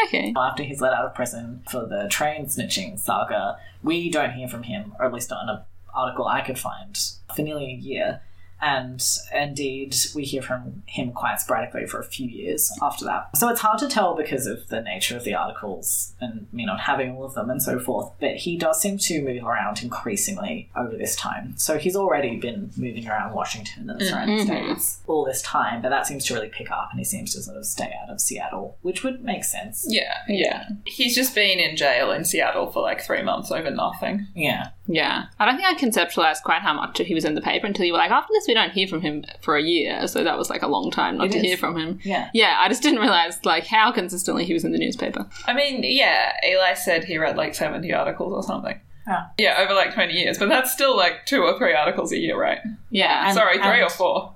Okay. 0.07 0.33
After 0.35 0.63
he's 0.63 0.81
let 0.81 0.91
out 0.91 1.05
of 1.05 1.15
prison 1.15 1.63
for 1.71 1.85
the 1.85 2.09
train 2.09 2.47
snitching 2.47 2.99
saga, 2.99 3.57
we 3.81 4.09
don't 4.11 4.31
hear 4.33 4.49
from 4.49 4.63
him, 4.63 4.93
or 4.99 5.05
at 5.05 5.13
least 5.13 5.29
not 5.29 5.43
in 5.43 5.49
an 5.49 5.59
article 5.95 6.27
I 6.27 6.41
could 6.41 6.59
find, 6.59 6.99
for 7.33 7.41
nearly 7.43 7.65
a 7.67 7.75
year. 7.75 8.21
And 8.63 9.03
indeed, 9.33 9.93
we 10.15 10.23
hear 10.23 10.41
from 10.41 10.83
him 10.85 11.11
quite 11.11 11.41
sporadically 11.41 11.85
for 11.85 11.99
a 11.99 12.03
few 12.03 12.29
years 12.29 12.71
after 12.81 13.03
that. 13.03 13.35
So 13.35 13.49
it's 13.49 13.59
hard 13.59 13.79
to 13.79 13.89
tell 13.89 14.15
because 14.15 14.47
of 14.47 14.69
the 14.69 14.81
nature 14.81 15.17
of 15.17 15.25
the 15.25 15.33
articles 15.33 16.13
and 16.21 16.47
me 16.53 16.65
not 16.65 16.79
having 16.79 17.11
all 17.11 17.25
of 17.25 17.33
them 17.33 17.49
and 17.49 17.61
so 17.61 17.77
forth. 17.77 18.11
But 18.21 18.37
he 18.37 18.57
does 18.57 18.79
seem 18.79 18.97
to 18.99 19.21
move 19.21 19.43
around 19.43 19.83
increasingly 19.83 20.69
over 20.77 20.95
this 20.95 21.17
time. 21.17 21.55
So 21.57 21.77
he's 21.77 21.97
already 21.97 22.37
been 22.37 22.71
moving 22.77 23.05
around 23.05 23.33
Washington 23.33 23.89
and 23.89 23.99
the 23.99 24.05
surrounding 24.05 24.47
mm-hmm. 24.47 24.75
states 24.75 25.01
all 25.07 25.25
this 25.25 25.41
time, 25.41 25.81
but 25.81 25.89
that 25.89 26.07
seems 26.07 26.23
to 26.25 26.33
really 26.33 26.49
pick 26.49 26.71
up 26.71 26.89
and 26.91 26.99
he 26.99 27.03
seems 27.03 27.33
to 27.33 27.41
sort 27.41 27.57
of 27.57 27.65
stay 27.65 27.93
out 28.01 28.09
of 28.09 28.21
Seattle, 28.21 28.77
which 28.81 29.03
would 29.03 29.25
make 29.25 29.43
sense. 29.43 29.85
Yeah, 29.89 30.19
yeah. 30.29 30.69
He's 30.85 31.15
just 31.15 31.35
been 31.35 31.59
in 31.59 31.75
jail 31.75 32.11
in 32.11 32.23
Seattle 32.23 32.71
for 32.71 32.81
like 32.81 33.01
three 33.01 33.23
months 33.23 33.51
over 33.51 33.69
nothing. 33.69 34.27
Yeah. 34.35 34.69
Yeah. 34.87 35.25
I 35.39 35.45
don't 35.45 35.55
think 35.55 35.67
I 35.67 35.75
conceptualized 35.75 36.43
quite 36.43 36.61
how 36.61 36.73
much 36.73 36.97
he 36.99 37.13
was 37.13 37.25
in 37.25 37.35
the 37.35 37.41
paper 37.41 37.65
until 37.65 37.85
you 37.85 37.93
were 37.93 37.99
like, 37.99 38.11
after 38.11 38.33
this, 38.33 38.47
we 38.47 38.53
don't 38.53 38.71
hear 38.71 38.87
from 38.87 39.01
him 39.01 39.23
for 39.41 39.55
a 39.55 39.61
year. 39.61 40.07
So 40.07 40.23
that 40.23 40.37
was 40.37 40.49
like 40.49 40.61
a 40.61 40.67
long 40.67 40.91
time 40.91 41.17
not 41.17 41.27
It 41.27 41.31
to 41.33 41.37
is. 41.37 41.43
hear 41.43 41.57
from 41.57 41.77
him. 41.77 41.99
Yeah. 42.03 42.29
Yeah, 42.33 42.57
I 42.59 42.67
just 42.67 42.83
didn't 42.83 42.99
realize 42.99 43.43
like 43.45 43.65
how 43.65 43.91
consistently 43.91 44.45
he 44.45 44.53
was 44.53 44.65
in 44.65 44.71
the 44.71 44.77
newspaper. 44.77 45.25
I 45.45 45.53
mean, 45.53 45.83
yeah, 45.83 46.33
Eli 46.45 46.73
said 46.73 47.05
he 47.05 47.17
read 47.17 47.37
like 47.37 47.55
70 47.55 47.91
articles 47.93 48.33
or 48.33 48.43
something. 48.43 48.79
Yeah. 49.07 49.25
Yeah, 49.37 49.57
over 49.59 49.73
like 49.73 49.93
20 49.93 50.13
years, 50.13 50.37
but 50.37 50.49
that's 50.49 50.71
still 50.71 50.95
like 50.95 51.25
two 51.25 51.43
or 51.43 51.57
three 51.57 51.73
articles 51.73 52.11
a 52.11 52.17
year, 52.17 52.39
right? 52.39 52.59
Yeah. 52.89 53.27
And- 53.27 53.35
Sorry, 53.35 53.57
three 53.57 53.65
and- 53.65 53.83
or 53.83 53.89
four. 53.89 54.33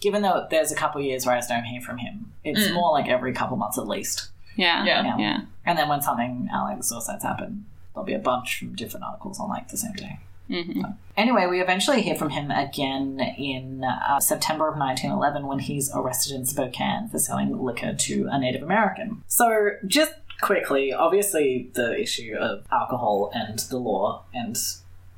Given 0.00 0.22
that 0.22 0.50
there's 0.50 0.70
a 0.70 0.76
couple 0.76 1.00
of 1.00 1.06
years 1.06 1.24
where 1.24 1.34
I 1.34 1.38
just 1.38 1.48
don't 1.48 1.64
hear 1.64 1.80
from 1.80 1.98
him, 1.98 2.32
it's 2.44 2.68
mm. 2.68 2.74
more 2.74 2.92
like 2.92 3.08
every 3.08 3.32
couple 3.32 3.56
months 3.56 3.78
at 3.78 3.88
least. 3.88 4.28
yeah. 4.56 4.84
Yeah. 4.84 5.04
Yeah. 5.04 5.18
Yeah. 5.18 5.40
And 5.64 5.78
then 5.78 5.88
when 5.88 6.02
something 6.02 6.48
Alex 6.52 6.92
or 6.92 7.00
sites 7.00 7.24
happen, 7.24 7.64
there'll 7.96 8.04
be 8.06 8.12
a 8.12 8.18
bunch 8.18 8.58
from 8.58 8.74
different 8.74 9.04
articles 9.04 9.40
on 9.40 9.48
like 9.48 9.68
the 9.68 9.76
same 9.76 9.94
day. 9.94 10.18
hmm 10.48 10.82
Anyway, 11.16 11.46
we 11.46 11.62
eventually 11.62 12.02
hear 12.02 12.14
from 12.14 12.28
him 12.28 12.50
again 12.50 13.18
in 13.38 13.82
uh, 13.82 14.20
September 14.20 14.68
of 14.68 14.76
1911 14.76 15.46
when 15.46 15.58
he's 15.60 15.90
arrested 15.94 16.34
in 16.34 16.44
Spokane 16.44 17.08
for 17.08 17.18
selling 17.18 17.58
liquor 17.64 17.94
to 17.94 18.28
a 18.30 18.38
Native 18.38 18.62
American. 18.62 19.22
So, 19.26 19.70
just 19.86 20.12
quickly, 20.42 20.92
obviously, 20.92 21.70
the 21.72 21.98
issue 21.98 22.36
of 22.38 22.66
alcohol 22.70 23.30
and 23.34 23.58
the 23.60 23.78
law 23.78 24.24
and 24.34 24.58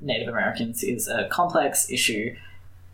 Native 0.00 0.28
Americans 0.28 0.84
is 0.84 1.08
a 1.08 1.26
complex 1.32 1.90
issue, 1.90 2.36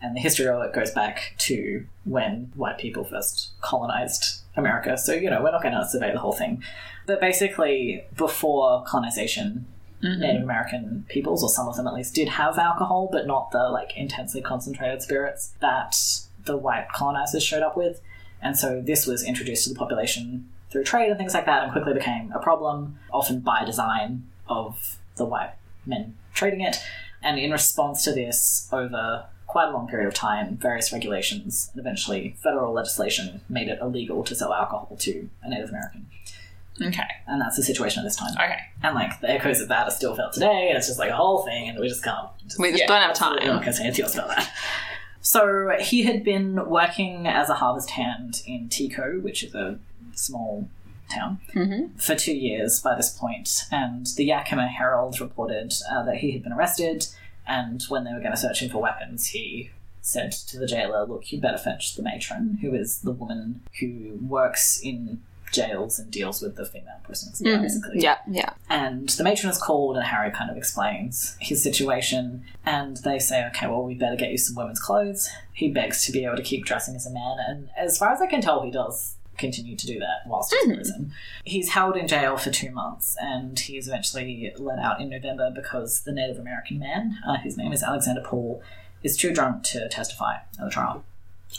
and 0.01 0.17
the 0.17 0.21
history 0.21 0.49
of 0.49 0.63
it 0.63 0.73
goes 0.73 0.91
back 0.93 1.35
to 1.41 1.85
when 2.05 2.51
white 2.57 2.79
people 2.79 3.05
first 3.05 3.51
colonized 3.61 4.41
America. 4.57 4.97
So, 4.97 5.13
you 5.13 5.29
know, 5.29 5.43
we're 5.43 5.51
not 5.53 5.63
going 5.63 5.75
to 5.75 5.87
survey 5.87 6.11
the 6.11 6.19
whole 6.21 6.33
thing. 6.33 6.63
But 7.07 7.21
basically, 7.21 8.05
before 8.17 8.83
colonization, 8.85 9.67
Mm-hmm. 10.05 10.21
Native 10.21 10.43
American 10.43 11.07
peoples, 11.09 11.43
or 11.43 11.49
some 11.49 11.67
of 11.67 11.77
them 11.77 11.87
at 11.87 11.95
least, 11.95 12.15
did 12.15 12.29
have 12.29 12.59
alcohol, 12.59 13.09
but 13.11 13.27
not 13.27 13.51
the 13.53 13.71
like 13.71 13.97
intensely 13.97 14.43
concentrated 14.43 15.01
spirits 15.01 15.55
that 15.61 15.97
the 16.45 16.57
white 16.57 16.89
colonizers 16.93 17.43
showed 17.43 17.63
up 17.63 17.77
with. 17.77 18.03
And 18.43 18.57
so 18.57 18.83
this 18.83 19.07
was 19.07 19.25
introduced 19.25 19.65
to 19.65 19.71
the 19.73 19.79
population 19.79 20.51
through 20.71 20.85
trade 20.85 21.09
and 21.09 21.17
things 21.17 21.33
like 21.33 21.47
that, 21.47 21.63
and 21.63 21.73
quickly 21.73 21.95
became 21.95 22.33
a 22.33 22.39
problem, 22.39 22.99
often 23.13 23.41
by 23.41 23.65
design 23.65 24.25
of 24.47 24.99
the 25.17 25.25
white 25.25 25.55
men 25.87 26.17
trading 26.35 26.61
it. 26.61 26.77
And 27.23 27.39
in 27.39 27.51
response 27.51 28.05
to 28.05 28.13
this, 28.13 28.69
over 28.71 29.25
quite 29.47 29.69
a 29.69 29.71
long 29.71 29.87
period 29.87 30.09
of 30.09 30.15
time, 30.15 30.57
various 30.57 30.93
regulations 30.93 31.71
and 31.73 31.81
eventually 31.81 32.37
federal 32.43 32.73
legislation 32.73 33.41
made 33.49 33.69
it 33.69 33.79
illegal 33.81 34.23
to 34.25 34.35
sell 34.35 34.53
alcohol 34.53 34.97
to 34.99 35.31
a 35.43 35.49
Native 35.49 35.71
American. 35.71 36.07
Okay, 36.83 37.03
And 37.29 37.41
that's 37.41 37.57
the 37.57 37.63
situation 37.63 38.01
at 38.01 38.05
this 38.05 38.17
time. 38.17 38.33
okay. 38.35 38.59
And 38.83 38.95
like 38.97 39.21
the 39.21 39.31
echoes 39.31 39.61
of 39.61 39.69
that 39.69 39.87
are 39.87 39.91
still 39.93 40.15
felt 40.17 40.33
today, 40.33 40.69
and 40.69 40.77
it's 40.77 40.89
just 40.89 40.99
like 40.99 41.11
a 41.11 41.17
whole 41.17 41.43
thing, 41.45 41.69
and 41.69 41.79
we 41.79 41.89
just 41.89 42.03
can't. 42.03 42.29
Just, 42.47 42.59
We 42.59 42.71
just 42.71 42.81
Yeah, 42.83 42.87
don't 42.89 43.01
have 43.03 43.15
time. 43.15 43.39
going 43.39 43.63
to 43.63 43.73
say 43.73 43.85
anything 43.85 44.05
else 44.05 44.15
about 44.15 44.29
that. 44.29 44.51
So 45.21 45.71
he 45.81 46.03
had 46.03 46.23
been 46.25 46.67
working 46.69 47.27
as 47.27 47.49
a 47.49 47.55
harvest 47.55 47.91
hand 47.91 48.43
in 48.47 48.69
Tekoa, 48.69 49.23
which 49.23 49.43
is 49.45 49.55
a 49.55 49.79
small 50.15 50.69
town, 51.11 51.39
hmm 51.53 51.87
for 51.99 52.15
two 52.15 52.35
years 52.37 52.81
by 52.81 52.95
this 52.95 53.11
point, 53.11 53.65
and 53.71 54.07
the 54.17 54.25
Yakima 54.25 54.67
Herald 54.67 55.21
reported 55.21 55.73
uh, 55.91 56.03
that 56.05 56.17
he 56.17 56.33
had 56.33 56.43
been 56.43 56.53
arrested, 56.53 57.07
and 57.47 57.83
when 57.89 58.05
they 58.05 58.13
were 58.13 58.21
going 58.21 58.33
to 58.33 58.37
search 58.37 58.61
him 58.63 58.71
for 58.71 58.79
weapons, 58.83 59.29
he 59.29 59.71
said 60.03 60.33
to 60.33 60.59
the 60.59 60.67
jailer, 60.67 61.07
"Look, 61.07 61.31
you 61.33 61.41
better 61.41 61.57
fetch 61.59 61.95
the 61.95 62.03
matron, 62.03 62.59
who 62.61 62.75
is 62.75 63.01
the 63.01 63.13
woman 63.13 63.61
who 63.81 64.19
works 64.21 64.81
in." 64.83 65.23
Jails 65.55 65.99
and 65.99 66.11
deals 66.11 66.43
with 66.43 66.57
the 66.57 66.67
female 66.67 67.01
prisoners, 67.05 67.41
basically. 67.41 68.01
Yeah. 68.01 68.19
Yeah. 68.29 68.51
And 68.69 69.09
the 69.09 69.25
matron 69.25 69.51
is 69.51 69.59
called, 69.59 69.97
and 69.97 70.05
Harry 70.05 70.31
kind 70.31 70.51
of 70.51 70.57
explains 70.57 71.37
his 71.41 71.63
situation. 71.63 72.45
And 72.67 72.97
they 72.99 73.19
say, 73.19 73.47
okay, 73.47 73.67
well, 73.67 73.83
we 73.83 73.95
better 73.95 74.17
get 74.17 74.31
you 74.31 74.39
some 74.39 74.57
women's 74.57 74.81
clothes. 74.81 75.31
He 75.53 75.71
begs 75.71 76.05
to 76.07 76.13
be 76.13 76.25
able 76.25 76.37
to 76.37 76.43
keep 76.43 76.65
dressing 76.65 76.97
as 76.97 77.07
a 77.07 77.11
man. 77.11 77.37
And 77.47 77.69
as 77.77 77.97
far 77.99 78.11
as 78.13 78.21
I 78.21 78.27
can 78.27 78.41
tell, 78.41 78.63
he 78.63 78.71
does 78.71 79.17
continue 79.37 79.77
to 79.77 79.87
do 79.87 79.99
that 79.99 80.27
whilst 80.27 80.55
he's 80.55 80.69
in 80.69 80.75
prison. 80.77 81.13
He's 81.45 81.71
held 81.71 81.97
in 81.97 82.07
jail 82.07 82.37
for 82.37 82.51
two 82.51 82.71
months, 82.71 83.17
and 83.21 83.59
he 83.59 83.77
is 83.77 83.89
eventually 83.89 84.53
let 84.59 84.79
out 84.79 85.01
in 85.01 85.09
November 85.11 85.51
because 85.55 86.03
the 86.03 86.13
Native 86.13 86.39
American 86.39 86.79
man, 86.79 87.19
uh, 87.27 87.37
his 87.39 87.57
name 87.57 87.73
is 87.73 87.83
Alexander 87.83 88.23
Paul, 88.25 88.63
is 89.03 89.17
too 89.17 89.33
drunk 89.33 89.65
to 89.65 89.89
testify 89.89 90.37
at 90.37 90.65
the 90.65 90.71
trial. 90.71 91.05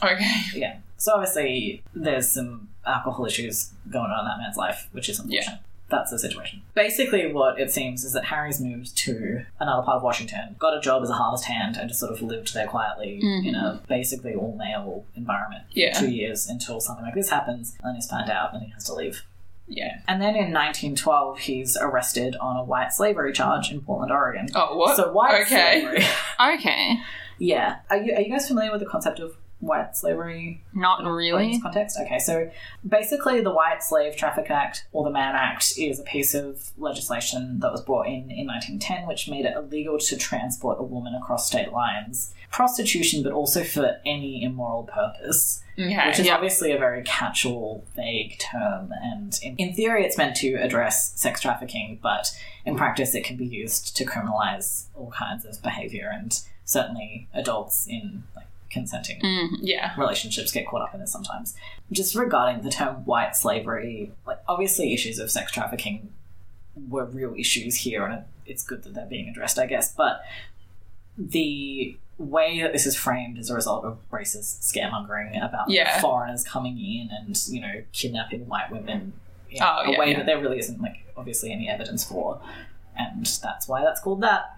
Okay. 0.01 0.41
Yeah. 0.53 0.77
So 0.97 1.13
obviously, 1.13 1.83
there's 1.93 2.29
some 2.29 2.69
alcohol 2.85 3.25
issues 3.25 3.71
going 3.91 4.11
on 4.11 4.19
in 4.21 4.25
that 4.25 4.37
man's 4.39 4.57
life, 4.57 4.87
which 4.91 5.09
is 5.09 5.19
unfortunate. 5.19 5.59
That's 5.87 6.09
the 6.09 6.17
situation. 6.17 6.63
Basically, 6.73 7.31
what 7.31 7.59
it 7.59 7.71
seems 7.71 8.03
is 8.03 8.13
that 8.13 8.25
Harry's 8.25 8.59
moved 8.59 8.97
to 8.97 9.45
another 9.59 9.83
part 9.83 9.97
of 9.97 10.03
Washington, 10.03 10.55
got 10.57 10.75
a 10.75 10.81
job 10.81 11.03
as 11.03 11.11
a 11.11 11.13
harvest 11.13 11.45
hand, 11.45 11.77
and 11.77 11.87
just 11.87 11.99
sort 11.99 12.11
of 12.11 12.23
lived 12.23 12.55
there 12.55 12.65
quietly 12.65 13.19
in 13.21 13.53
a 13.53 13.59
mm-hmm. 13.59 13.85
basically 13.87 14.33
all 14.33 14.55
male 14.57 15.05
environment 15.15 15.63
Yeah. 15.73 15.93
for 15.93 16.05
two 16.05 16.11
years 16.11 16.47
until 16.47 16.79
something 16.81 17.05
like 17.05 17.13
this 17.13 17.29
happens, 17.29 17.75
and 17.79 17.89
then 17.89 17.95
he's 17.95 18.07
found 18.09 18.31
out 18.31 18.53
and 18.55 18.63
he 18.63 18.71
has 18.71 18.85
to 18.85 18.95
leave. 18.95 19.23
Yeah. 19.67 19.99
And 20.07 20.19
then 20.21 20.29
in 20.35 20.51
1912, 20.51 21.39
he's 21.39 21.77
arrested 21.77 22.35
on 22.37 22.55
a 22.57 22.63
white 22.63 22.91
slavery 22.93 23.31
charge 23.33 23.71
in 23.71 23.81
Portland, 23.81 24.11
Oregon. 24.11 24.47
Oh, 24.55 24.75
what? 24.77 24.95
So 24.95 25.11
white 25.11 25.41
Okay. 25.43 25.81
slavery. 25.81 26.05
Okay. 26.55 26.99
yeah. 27.37 27.77
Are 27.89 27.97
you, 27.97 28.13
are 28.15 28.21
you 28.21 28.31
guys 28.31 28.47
familiar 28.47 28.71
with 28.71 28.79
the 28.81 28.85
concept 28.87 29.19
of 29.19 29.35
white 29.59 29.95
slavery 29.95 30.63
Not 30.73 31.01
in 31.01 31.07
really. 31.07 31.53
this 31.53 31.61
context? 31.61 31.97
Okay, 31.99 32.19
so 32.19 32.49
basically, 32.87 33.41
the 33.41 33.51
White 33.53 33.81
Slave 33.81 34.15
Traffic 34.15 34.49
Act 34.51 34.85
or 34.91 35.03
the 35.03 35.09
Mann 35.09 35.35
Act 35.35 35.73
is 35.77 35.99
a 35.99 36.03
piece 36.03 36.33
of 36.35 36.71
legislation 36.77 37.59
that 37.61 37.71
was 37.71 37.81
brought 37.81 38.07
in 38.07 38.29
in 38.31 38.45
1910, 38.47 39.07
which 39.07 39.29
made 39.29 39.45
it 39.45 39.55
illegal 39.55 39.97
to 39.97 40.17
transport 40.17 40.77
a 40.79 40.83
woman 40.83 41.15
across 41.15 41.47
state 41.47 41.71
lines. 41.71 42.33
Prostitution, 42.51 43.21
but 43.23 43.33
also 43.33 43.63
for 43.63 43.97
any 44.05 44.43
immoral 44.43 44.83
purpose, 44.83 45.61
Okay. 45.77 46.07
which 46.07 46.19
is 46.19 46.27
Yeah. 46.27 46.35
obviously 46.35 46.71
a 46.71 46.77
very 46.77 47.03
catch-all, 47.03 47.83
vague 47.95 48.37
term. 48.39 48.93
And 49.01 49.37
in, 49.41 49.55
in 49.57 49.73
theory, 49.73 50.05
it's 50.05 50.17
meant 50.17 50.35
to 50.37 50.53
address 50.55 51.11
sex 51.19 51.41
trafficking, 51.41 51.99
but 52.01 52.31
in 52.65 52.75
practice, 52.77 53.13
it 53.13 53.23
can 53.25 53.35
be 53.35 53.45
used 53.45 53.97
to 53.97 54.05
criminalize 54.05 54.85
all 54.95 55.11
kinds 55.11 55.43
of 55.45 55.61
behavior, 55.61 56.09
and 56.13 56.39
certainly 56.63 57.27
adults 57.33 57.87
in 57.87 58.23
like 58.35 58.44
consenting 58.75 59.19
Mhm. 59.21 59.57
yeah. 59.61 59.93
relationships 59.97 60.51
get 60.51 60.67
caught 60.67 60.81
up 60.81 60.93
in 60.93 61.01
it 61.01 61.07
sometimes. 61.09 61.55
Just 61.91 62.13
regarding 62.13 62.61
the 62.61 62.69
term 62.69 63.05
white 63.05 63.35
slavery, 63.35 64.11
like 64.27 64.39
obviously 64.47 64.93
issues 64.93 65.17
of 65.17 65.31
sex 65.31 65.51
trafficking 65.51 66.11
were 66.89 67.05
real 67.05 67.33
issues 67.35 67.75
here, 67.77 68.05
and 68.05 68.13
it, 68.19 68.23
it's 68.45 68.63
good 68.63 68.83
that 68.83 68.93
they're 68.93 69.05
being 69.05 69.29
addressed, 69.29 69.57
I 69.57 69.65
guess. 69.65 69.93
But 69.93 70.21
the 71.17 71.97
way 72.17 72.61
that 72.61 72.71
this 72.73 72.85
is 72.85 72.95
framed 72.95 73.37
as 73.37 73.49
a 73.49 73.55
result 73.55 73.83
of 73.85 73.97
racist 74.11 74.61
scaremongering 74.63 75.43
about 75.43 75.69
Yeah. 75.69 75.99
foreigners 76.01 76.43
coming 76.43 76.77
in 76.77 77.09
and 77.11 77.35
you 77.47 77.61
know 77.61 77.83
kidnapping 77.93 78.47
white 78.47 78.71
women 78.71 79.13
in 79.49 79.61
Oh, 79.63 79.81
a 79.85 79.91
yeah, 79.91 79.99
way 79.99 80.11
yeah. 80.11 80.17
that 80.17 80.25
there 80.25 80.39
really 80.41 80.59
isn't 80.59 80.81
like 80.81 81.05
obviously 81.17 81.51
any 81.51 81.69
evidence 81.69 82.03
for, 82.03 82.41
and 82.97 83.25
that's 83.25 83.67
why 83.67 83.81
that's 83.83 84.01
called 84.01 84.21
that. 84.21 84.54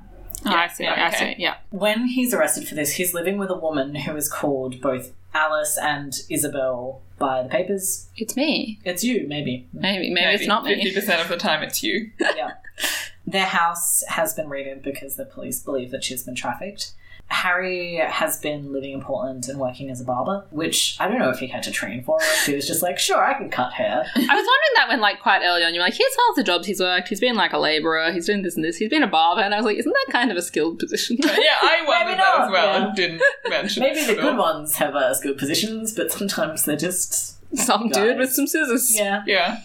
Oh, 0.47 0.55
I 0.55 0.67
see. 0.67 0.83
yeah, 0.83 0.93
I 0.93 1.07
okay. 1.07 1.35
see. 1.35 1.41
Yeah. 1.41 1.57
When 1.69 2.07
he's 2.07 2.33
arrested 2.33 2.67
for 2.67 2.75
this, 2.75 2.93
he's 2.93 3.13
living 3.13 3.37
with 3.37 3.49
a 3.49 3.57
woman 3.57 3.95
who 3.95 4.15
is 4.15 4.31
called 4.31 4.81
both 4.81 5.13
Alice 5.33 5.77
and 5.77 6.13
Isabel 6.29 7.01
by 7.17 7.43
the 7.43 7.49
papers. 7.49 8.09
It's 8.15 8.35
me. 8.35 8.79
It's 8.83 9.03
you, 9.03 9.27
maybe. 9.27 9.67
Maybe. 9.73 10.09
Maybe, 10.09 10.33
it's 10.33 10.47
not 10.47 10.63
me. 10.63 10.83
50% 10.83 11.21
of 11.21 11.29
the 11.29 11.37
time, 11.37 11.63
it's 11.63 11.83
you. 11.83 12.11
yeah. 12.19 12.53
Their 13.25 13.45
house 13.45 14.03
has 14.07 14.33
been 14.33 14.49
raided 14.49 14.83
because 14.83 15.15
the 15.15 15.25
police 15.25 15.61
believe 15.61 15.91
that 15.91 16.03
she's 16.03 16.23
been 16.23 16.35
trafficked. 16.35 16.93
Harry 17.29 17.97
has 17.97 18.39
been 18.39 18.71
living 18.71 18.91
in 18.91 19.01
Portland 19.01 19.47
and 19.49 19.59
working 19.59 19.89
as 19.89 19.99
a 19.99 20.05
barber, 20.05 20.45
which 20.49 20.95
I 20.99 21.07
don't 21.09 21.19
know 21.19 21.29
if 21.29 21.39
he 21.39 21.47
had 21.47 21.61
to 21.63 21.71
train 21.71 22.01
for 22.03 22.15
or 22.15 22.45
he 22.45 22.55
was 22.55 22.65
just 22.65 22.81
like, 22.81 22.97
sure, 22.97 23.21
I 23.23 23.33
can 23.33 23.49
cut 23.49 23.73
hair. 23.73 24.05
I 24.15 24.19
was 24.19 24.27
wondering 24.27 24.73
that 24.75 24.85
when, 24.87 25.01
like, 25.01 25.19
quite 25.19 25.41
early 25.43 25.63
on, 25.63 25.73
you're 25.73 25.83
like, 25.83 25.93
here's 25.93 26.15
half 26.15 26.35
the 26.37 26.43
jobs 26.43 26.67
he's 26.67 26.79
worked. 26.79 27.09
He's 27.09 27.19
been, 27.19 27.35
like, 27.35 27.51
a 27.51 27.59
labourer. 27.59 28.11
He's 28.13 28.25
doing 28.25 28.43
this 28.43 28.55
and 28.55 28.63
this. 28.63 28.77
He's 28.77 28.89
been 28.89 29.03
a 29.03 29.07
barber. 29.07 29.41
And 29.41 29.53
I 29.53 29.57
was 29.57 29.65
like, 29.65 29.77
isn't 29.77 29.91
that 29.91 30.11
kind 30.11 30.31
of 30.31 30.37
a 30.37 30.41
skilled 30.41 30.79
position? 30.79 31.17
yeah, 31.19 31.57
I 31.61 31.83
wondered 31.85 32.05
Maybe 32.11 32.17
that 32.17 32.41
as 32.41 32.51
well 32.51 32.65
yeah. 32.79 32.87
and 32.87 32.95
didn't 32.95 33.21
mention 33.49 33.83
Maybe 33.83 33.99
it 33.99 34.07
the 34.07 34.15
good 34.15 34.33
all. 34.33 34.37
ones 34.37 34.75
have 34.75 34.95
uh, 34.95 35.13
skilled 35.13 35.37
positions, 35.37 35.93
but 35.93 36.11
sometimes 36.11 36.63
they're 36.63 36.77
just. 36.77 37.35
Some 37.57 37.89
Guys. 37.89 38.03
dude 38.03 38.17
with 38.17 38.31
some 38.33 38.47
scissors. 38.47 38.93
Yeah. 38.97 39.23
Yeah. 39.25 39.59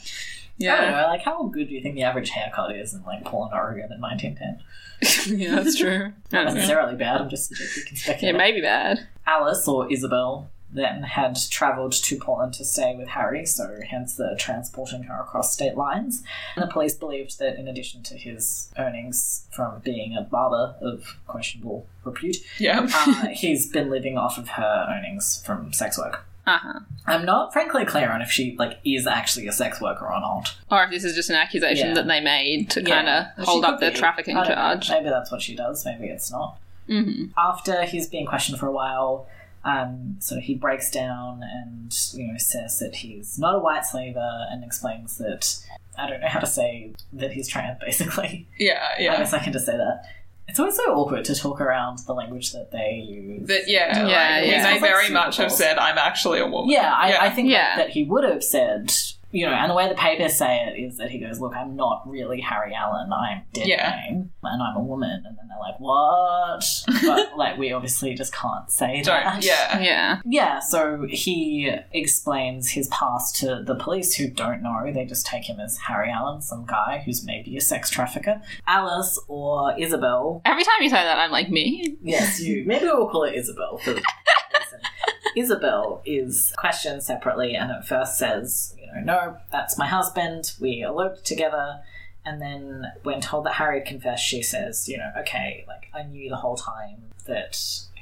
I 0.75 0.81
don't 0.81 0.91
know, 0.93 1.07
like 1.09 1.23
how 1.23 1.43
good 1.45 1.69
do 1.69 1.75
you 1.75 1.83
think 1.83 1.97
the 1.97 2.03
average 2.05 2.31
haircut 2.31 2.77
is 2.77 2.95
in 2.95 3.03
like 3.03 3.25
Portland, 3.25 3.55
Oregon 3.55 3.91
in 3.93 4.01
1910? 4.01 4.65
yeah, 5.27 5.57
that's 5.57 5.77
true. 5.79 6.13
Not 6.33 6.55
necessarily 6.55 6.97
bad, 6.97 7.21
I'm 7.21 7.29
just 7.29 7.51
you 7.51 7.57
can 7.85 7.97
Yeah, 7.97 8.03
speculate. 8.03 8.35
it 8.35 8.39
may 8.39 8.53
be 8.53 8.61
bad. 8.61 9.07
Alice, 9.27 9.67
or 9.69 9.91
Isabel, 9.93 10.49
then 10.75 11.03
had 11.03 11.37
travelled 11.51 11.93
to 11.93 12.17
Portland 12.17 12.55
to 12.55 12.65
stay 12.65 12.95
with 12.97 13.09
Harry, 13.09 13.45
so 13.45 13.79
hence 13.91 14.15
the 14.17 14.35
transporting 14.39 15.03
her 15.05 15.21
across 15.21 15.53
state 15.53 15.77
lines. 15.77 16.23
And 16.57 16.63
the 16.63 16.73
police 16.73 16.95
believed 16.95 17.39
that 17.41 17.57
in 17.59 17.69
addition 17.69 18.03
to 18.05 18.15
his 18.17 18.71
earnings 18.79 19.47
from 19.51 19.81
being 19.81 20.17
a 20.17 20.23
barber 20.23 20.75
of 20.81 21.17
questionable 21.27 21.87
repute, 22.05 22.39
Yeah. 22.59 22.87
uh, 22.95 23.27
he's 23.33 23.71
been 23.71 23.91
living 23.91 24.17
off 24.17 24.39
of 24.39 24.49
her 24.51 24.87
earnings 24.91 25.43
from 25.45 25.73
sex 25.75 25.99
work. 25.99 26.25
Uh 26.47 26.59
huh. 26.59 26.81
I'm 27.07 27.25
not 27.25 27.53
frankly 27.53 27.85
clear 27.85 28.11
on 28.11 28.21
if 28.21 28.31
she 28.31 28.57
like 28.59 28.79
is 28.85 29.07
actually 29.07 29.47
a 29.47 29.53
sex 29.53 29.81
worker 29.81 30.05
or 30.07 30.19
not. 30.21 30.57
Or 30.71 30.83
if 30.85 30.91
this 30.91 31.05
is 31.05 31.15
just 31.15 31.31
an 31.31 31.37
accusation 31.37 31.89
Yeah. 31.89 31.95
that 31.95 32.07
they 32.09 32.21
made 32.21 32.69
to 32.71 32.83
kind 32.83 33.09
of 33.09 33.27
She 33.39 33.45
hold 33.45 33.65
could 33.65 33.75
up 33.75 33.81
their 33.81 33.91
be. 33.93 33.97
trafficking 33.97 34.37
I 34.37 34.41
don't 34.45 34.51
know. 34.51 34.55
charge. 34.57 34.91
Maybe 34.91 35.09
that's 35.11 35.31
what 35.31 35.41
she 35.43 35.55
does. 35.55 35.85
Maybe 35.85 36.07
it's 36.09 36.31
not. 36.33 36.59
hmm 36.89 37.27
after 37.39 37.85
he's 37.85 38.09
been 38.09 38.27
questioned 38.27 38.59
for 38.59 38.67
a 38.67 38.73
while, 38.73 39.29
um, 39.65 40.17
so 40.19 40.41
he 40.41 40.55
breaks 40.57 40.91
down 40.91 41.43
and 41.45 41.97
you 42.15 42.27
know 42.33 42.39
says 42.39 42.81
that 42.81 42.97
he's 42.97 43.39
not 43.39 43.55
a 43.55 43.59
white 43.61 43.87
slaver 43.87 44.47
and 44.51 44.65
explains 44.65 45.19
that 45.19 45.57
I 45.97 46.09
don't 46.09 46.21
know 46.21 46.27
how 46.29 46.41
to 46.41 46.47
say 46.47 46.93
that 47.13 47.33
he's 47.33 47.47
trans. 47.47 47.79
Basically, 47.85 48.49
Yeah, 48.59 48.83
I 48.99 49.01
yeah. 49.03 49.17
guess 49.19 49.33
I 49.33 49.39
can 49.39 49.53
just 49.53 49.67
say 49.67 49.77
that. 49.77 50.05
It's 50.53 50.61
always 50.61 50.77
so 50.77 50.95
awkward 50.97 51.25
to 51.25 51.35
talk 51.35 51.63
around 51.63 52.01
the 52.01 52.13
language 52.13 52.53
that 52.53 52.71
they 52.71 53.03
use. 53.09 53.49
That 53.49 53.63
yeah, 53.69 53.97
Yeah, 53.97 54.03
like, 54.03 54.11
yeah. 54.11 54.41
He 54.43 54.51
may 54.51 54.61
Sounds 54.61 54.83
like 54.83 54.91
very 54.91 55.09
much 55.09 55.39
have 55.39 55.51
said, 55.51 55.79
"I'm 55.79 55.97
actually 55.97 56.41
a 56.41 56.47
woman." 56.47 56.69
Yeah, 56.71 56.93
I, 56.95 57.09
Yeah. 57.09 57.23
I 57.23 57.31
think 57.31 57.49
Yeah. 57.49 57.77
That, 57.77 57.87
that 57.87 57.91
he 57.95 58.05
would 58.05 58.23
have 58.23 58.45
said, 58.45 58.93
you 59.33 59.47
know, 59.47 59.53
and 59.53 59.71
the 59.71 59.75
way 59.75 59.89
the 59.89 59.95
papers 59.95 60.35
say 60.35 60.61
it 60.69 60.79
is 60.81 60.99
that 60.99 61.11
he 61.11 61.19
goes, 61.19 61.41
"Look, 61.41 61.55
I'm 61.57 61.75
not 61.75 62.03
really 62.07 62.41
Harry 62.41 62.75
Allen. 62.75 63.13
I'm 63.13 63.43
dead 63.53 63.67
Yeah. 63.67 63.91
name, 64.09 64.31
and 64.43 64.63
I'm 64.63 64.77
a 64.77 64.83
woman." 64.83 65.23
And 65.27 65.37
then 65.39 65.49
they're 65.49 65.59
like, 65.59 65.81
"What?" 65.81 66.65
but 67.07 67.37
like, 67.37 67.59
we 67.59 67.73
obviously 67.73 68.15
just 68.15 68.33
can't 68.35 68.71
say 68.71 69.03
Don't. 69.03 69.25
that. 69.25 69.45
Yeah. 69.45 69.81
Yeah. 69.81 70.21
Yeah, 70.25 70.59
so 70.61 71.07
he 71.09 71.71
explains 71.93 72.71
his 72.71 72.89
past 72.89 73.37
to 73.37 73.63
the 73.65 73.75
police 73.75 74.15
who 74.15 74.29
don't 74.29 74.63
know. 74.63 74.91
They 74.93 75.05
just 75.05 75.27
take 75.27 75.45
him 75.49 75.59
as 75.61 75.79
Harry 75.79 76.11
Allen, 76.11 76.43
some 76.43 76.65
guy 76.67 77.03
who's 77.05 77.25
maybe 77.25 77.57
a 77.57 77.61
sex 77.61 77.91
trafficker. 77.91 78.41
Alice 78.67 79.19
or 79.29 79.75
Isabel. 79.79 80.43
Every 80.45 80.65
time 80.65 80.75
you 80.83 80.89
say 80.91 81.03
that, 81.03 81.19
I'm 81.19 81.31
like, 81.31 81.49
me? 81.51 81.97
Yes, 82.03 82.41
you. 82.41 82.65
Maybe 82.67 82.85
we'll 82.85 83.09
call 83.09 83.25
it 83.25 83.35
Isabel 83.35 83.79
for 83.79 83.95
the. 83.95 84.03
Isabel 85.37 86.03
is 86.05 86.53
questioned 86.59 87.03
separately 87.03 87.55
and 87.55 87.71
at 87.71 87.87
first 87.87 88.19
says, 88.19 88.75
know, 88.95 89.01
no, 89.01 89.37
that's 89.51 89.79
my 89.79 89.87
husband. 89.87 90.53
We 90.61 90.83
eloped 90.83 91.25
together. 91.25 91.81
And 92.25 92.41
then 92.41 92.93
when 93.03 93.21
told 93.21 93.47
that 93.47 93.55
Harry 93.55 93.81
had 93.81 93.89
confessed, 93.89 94.25
she 94.25 94.43
says, 94.43 94.89
you 94.89 94.97
know, 94.97 95.11
okay, 95.21 95.65
like 95.67 95.89
I 95.93 96.05
knew 96.05 96.29
the 96.29 96.37
whole 96.37 96.57
time 96.57 97.11
that 97.27 97.59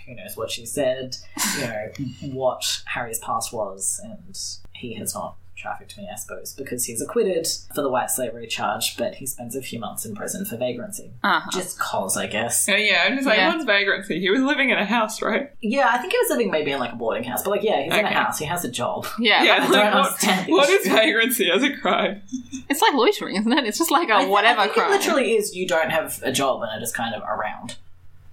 who 0.06 0.14
knows 0.14 0.36
what 0.36 0.50
she 0.50 0.66
said, 0.66 1.16
you 1.58 1.66
know, 1.66 1.88
what 2.34 2.82
Harry's 2.86 3.18
past 3.18 3.52
was, 3.52 4.00
and 4.02 4.38
he 4.74 4.94
has 4.94 5.14
not 5.14 5.36
trafficked 5.60 5.96
me, 5.98 6.08
I 6.12 6.16
suppose, 6.16 6.54
because 6.54 6.84
he's 6.86 7.00
acquitted 7.02 7.46
for 7.74 7.82
the 7.82 7.88
white 7.90 8.10
slavery 8.10 8.46
charge, 8.46 8.96
but 8.96 9.14
he 9.16 9.26
spends 9.26 9.54
a 9.54 9.62
few 9.62 9.78
months 9.78 10.04
in 10.06 10.14
prison 10.14 10.44
for 10.44 10.56
vagrancy. 10.56 11.12
Uh 11.22 11.40
huh. 11.40 11.50
Just 11.52 11.78
cause, 11.78 12.16
I 12.16 12.26
guess. 12.26 12.68
Oh, 12.68 12.74
yeah, 12.74 13.04
I'm 13.06 13.14
just 13.16 13.26
like, 13.26 13.36
Yeah. 13.36 13.48
what's 13.48 13.64
vagrancy? 13.64 14.18
He 14.20 14.30
was 14.30 14.40
living 14.40 14.70
in 14.70 14.78
a 14.78 14.84
house, 14.84 15.20
right? 15.22 15.50
Yeah, 15.60 15.88
I 15.92 15.98
think 15.98 16.12
he 16.12 16.18
was 16.18 16.30
living 16.30 16.50
maybe 16.50 16.70
in 16.72 16.80
like 16.80 16.92
a 16.92 16.96
boarding 16.96 17.24
house, 17.24 17.42
but 17.42 17.50
like, 17.50 17.62
yeah, 17.62 17.82
he's 17.82 17.92
in 17.94 18.04
a 18.04 18.08
house, 18.08 18.38
he 18.38 18.46
has 18.46 18.64
a 18.64 18.70
job. 18.70 19.06
Yeah. 19.20 19.42
yeah, 19.44 19.54
I 19.54 19.58
like, 19.58 19.70
don't 19.72 19.84
what, 19.94 20.06
understand 20.06 20.48
what 20.50 20.68
is 20.70 20.86
vagrancy 20.88 21.50
as 21.50 21.62
a 21.62 21.76
crime? 21.76 22.22
It's 22.70 22.80
like 22.80 22.94
loitering, 22.94 23.36
isn't 23.36 23.52
it? 23.52 23.64
It's 23.66 23.78
just 23.78 23.90
like 23.90 24.08
a 24.08 24.14
I 24.14 24.24
thi- 24.24 24.30
whatever 24.30 24.60
I 24.60 24.64
think 24.64 24.74
crime. 24.76 24.92
It 24.92 24.96
literally 24.96 25.32
is 25.34 25.54
you 25.54 25.66
don't 25.68 25.90
have 25.90 26.20
a 26.22 26.32
job 26.32 26.62
and 26.62 26.70
are 26.70 26.80
just 26.80 26.94
kind 26.94 27.14
of 27.14 27.22
around. 27.22 27.76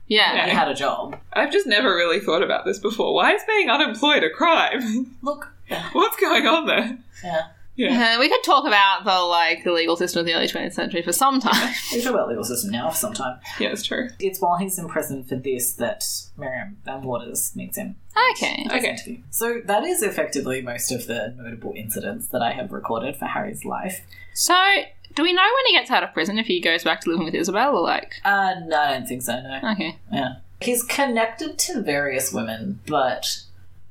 yeah. 0.08 0.34
Yeah. 0.34 0.46
You 0.48 0.54
had 0.54 0.68
a 0.70 0.74
job. 0.74 1.20
I've 1.34 1.52
just 1.52 1.68
never 1.68 1.90
really 1.94 2.20
thought 2.20 2.42
about 2.42 2.64
this 2.66 2.80
before. 2.80 3.14
Why 3.14 3.34
is 3.34 3.42
being 3.48 3.70
unemployed 3.70 4.24
a 4.24 4.30
crime? 4.30 5.18
Look, 5.22 5.52
What's 5.94 6.18
going 6.18 6.46
on 6.46 6.66
there? 6.66 6.98
yeah, 7.24 7.48
Yeah. 7.76 8.16
Uh, 8.16 8.20
we 8.20 8.30
could 8.30 8.44
talk 8.44 8.66
about 8.66 9.04
the 9.04 9.20
like 9.20 9.64
the 9.64 9.72
legal 9.72 9.96
system 9.96 10.22
of 10.22 10.26
the 10.26 10.34
early 10.34 10.48
20th 10.48 10.74
century 10.74 11.02
for 11.02 11.12
some 11.12 11.40
time. 11.40 11.74
we 11.92 12.02
talk 12.02 12.14
about 12.14 12.30
legal 12.30 12.44
system 12.44 12.72
now 12.72 12.90
for 12.90 12.96
some 12.98 13.14
time. 13.14 13.40
Yeah, 13.60 13.70
it's 13.70 13.84
true. 13.84 14.10
It's 14.20 14.40
while 14.42 14.58
he's 14.58 14.80
in 14.80 14.88
prison 14.88 15.24
for 15.24 15.36
this 15.36 15.74
that 15.74 16.04
Miriam 16.38 16.78
Van 16.86 17.02
Waters 17.04 17.56
meets 17.56 17.78
him. 17.78 17.96
okay. 18.32 18.66
Okay. 18.72 18.90
interview. 18.92 19.18
So 19.30 19.62
that 19.66 19.84
is 19.84 20.02
effectively 20.04 20.62
most 20.62 20.92
of 20.92 21.08
the 21.08 21.34
notable 21.38 21.74
incidents 21.76 22.28
that 22.28 22.42
I 22.42 22.52
have 22.54 22.72
recorded 22.72 23.16
for 23.18 23.26
Harry's 23.26 23.64
life. 23.66 24.02
So, 24.34 24.56
do 25.16 25.24
we 25.24 25.34
know 25.34 25.42
when 25.42 25.66
he 25.68 25.74
gets 25.74 25.90
out 25.90 26.04
of 26.04 26.14
prison 26.14 26.38
if 26.38 26.46
he 26.46 26.62
goes 26.62 26.84
back 26.84 27.02
to 27.02 27.10
living 27.10 27.26
with 27.26 27.34
Isabel 27.36 27.76
or 27.76 27.82
like? 27.82 28.14
Uh, 28.24 28.54
no, 28.66 28.78
I 28.80 28.94
don't 28.94 29.08
think 29.08 29.24
so, 29.24 29.40
no. 29.42 29.72
Okay. 29.72 29.98
Yeah. 30.12 30.36
He's 30.62 30.84
connected 30.84 31.58
to 31.60 31.82
various 31.82 32.32
women, 32.34 32.80
but 32.88 33.42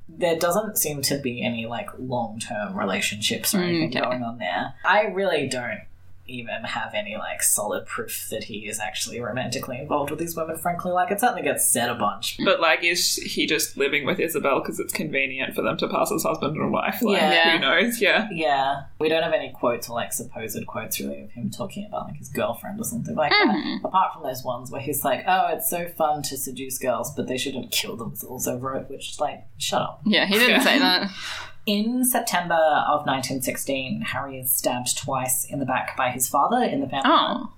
there 0.09 0.39
doesn't 0.39 0.79
seem 0.79 1.03
to 1.03 1.19
be 1.19 1.43
any 1.45 1.67
like 1.67 1.89
long 1.99 2.39
term 2.39 2.79
relationships 2.79 3.55
or 3.55 3.59
mm, 3.59 3.69
anything 3.69 3.89
Okay. 3.91 4.01
going 4.01 4.23
on 4.23 4.39
there. 4.39 4.75
I 4.85 5.07
really 5.07 5.49
don't 5.49 5.81
even 6.29 6.65
have 6.65 6.93
any 6.95 7.17
like 7.17 7.43
solid 7.43 7.87
proof 7.87 8.29
that 8.31 8.45
he 8.45 8.67
is 8.69 8.79
actually 8.81 9.21
romantically 9.21 9.79
involved 9.79 10.11
with 10.11 10.19
these 10.21 10.37
women, 10.37 10.57
frankly. 10.59 10.93
Like 10.93 11.11
it 11.11 11.21
certainly 11.21 11.43
gets 11.43 11.69
said 11.71 11.89
a 11.89 11.95
bunch. 11.95 12.37
But, 12.45 12.61
like, 12.61 12.83
is 12.85 13.17
he 13.17 13.47
just 13.47 13.77
living 13.77 14.05
with 14.07 14.19
Isabel 14.21 14.61
because 14.61 14.79
it's 14.81 14.93
convenient 14.93 15.55
for 15.55 15.63
them 15.63 15.77
to 15.79 15.89
pass 15.89 16.11
as 16.13 16.23
husband 16.23 16.57
and 16.57 16.73
wife? 16.73 17.01
Like, 17.03 17.21
Yeah. 17.21 17.53
who 17.53 17.59
knows? 17.61 18.01
Yeah. 18.01 18.29
Yeah. 18.33 18.83
We 18.99 19.09
don't 19.09 19.23
have 19.23 19.33
any 19.33 19.53
quotes 19.53 19.89
or 19.89 19.95
like 19.95 20.13
supposed 20.13 20.67
quotes 20.67 20.99
really 21.01 21.23
of 21.23 21.31
him 21.33 21.51
talking 21.51 21.87
about 21.87 22.07
like 22.09 22.17
his 22.17 22.29
girlfriend 22.29 22.81
or 22.81 22.85
something 22.85 23.15
like 23.15 23.31
that. 23.31 23.47
Mhm. 23.65 23.85
Apart 23.85 24.15
from 24.15 24.23
those 24.23 24.43
ones 24.45 24.71
where 24.71 24.81
he's 24.81 25.05
like, 25.05 25.25
Oh, 25.27 25.49
it's 25.53 25.69
so 25.71 25.87
fun 25.89 26.23
to 26.23 26.37
seduce 26.37 26.79
girls, 26.79 27.15
but 27.15 27.27
they 27.29 27.39
shouldn't 27.39 27.71
kill 27.73 27.97
themselves 27.97 28.47
over 28.49 28.75
it, 28.77 28.89
which 28.91 29.19
like, 29.21 29.45
shut 29.59 29.83
up. 29.83 30.01
Yeah, 30.05 30.27
he 30.27 30.35
didn't 30.35 30.51
Yeah. 30.51 30.61
say 30.65 30.79
that. 30.79 31.11
In 31.67 32.05
September 32.05 32.55
of 32.55 33.07
1916, 33.07 34.03
Harry 34.13 34.39
is 34.39 34.53
stabbed 34.53 34.97
twice 34.97 35.45
in 35.45 35.59
the 35.59 35.67
back 35.67 35.97
by 35.97 36.11
his 36.11 36.29
father 36.29 36.63
in 36.63 36.81
the 36.81 36.89
family. 36.89 37.11
Oh. 37.11 37.53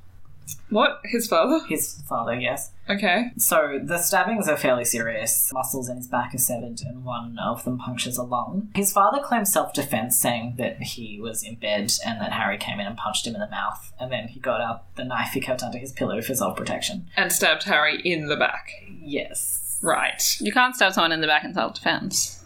What? 0.70 1.00
His 1.04 1.26
father? 1.26 1.60
His 1.66 2.00
father, 2.08 2.34
yes. 2.34 2.72
Okay. 2.88 3.30
So 3.36 3.78
the 3.82 3.98
stabbings 3.98 4.48
are 4.48 4.56
fairly 4.56 4.86
serious. 4.86 5.50
Muscles 5.52 5.90
in 5.90 5.96
his 5.96 6.08
back 6.08 6.34
are 6.34 6.38
severed, 6.38 6.80
and 6.82 7.04
one 7.04 7.38
of 7.38 7.64
them 7.64 7.78
punctures 7.78 8.16
a 8.16 8.22
lung. 8.22 8.70
His 8.74 8.92
father 8.92 9.20
claims 9.22 9.52
self 9.52 9.74
defense, 9.74 10.18
saying 10.18 10.54
that 10.56 10.82
he 10.82 11.20
was 11.20 11.42
in 11.42 11.56
bed 11.56 11.92
and 12.04 12.20
that 12.20 12.32
Harry 12.32 12.56
came 12.56 12.80
in 12.80 12.86
and 12.86 12.96
punched 12.96 13.26
him 13.26 13.34
in 13.34 13.40
the 13.40 13.50
mouth, 13.50 13.92
and 14.00 14.10
then 14.10 14.28
he 14.28 14.40
got 14.40 14.62
out 14.62 14.94
the 14.96 15.04
knife 15.04 15.32
he 15.32 15.40
kept 15.40 15.62
under 15.62 15.78
his 15.78 15.92
pillow 15.92 16.22
for 16.22 16.34
self 16.34 16.56
protection. 16.56 17.08
And 17.16 17.30
stabbed 17.32 17.64
Harry 17.64 18.00
in 18.00 18.28
the 18.28 18.36
back. 18.36 18.70
Yes. 19.02 19.78
Right. 19.82 20.22
You 20.40 20.52
can't 20.52 20.74
stab 20.74 20.92
someone 20.94 21.12
in 21.12 21.20
the 21.20 21.26
back 21.26 21.44
in 21.44 21.54
self 21.54 21.74
defense. 21.74 22.37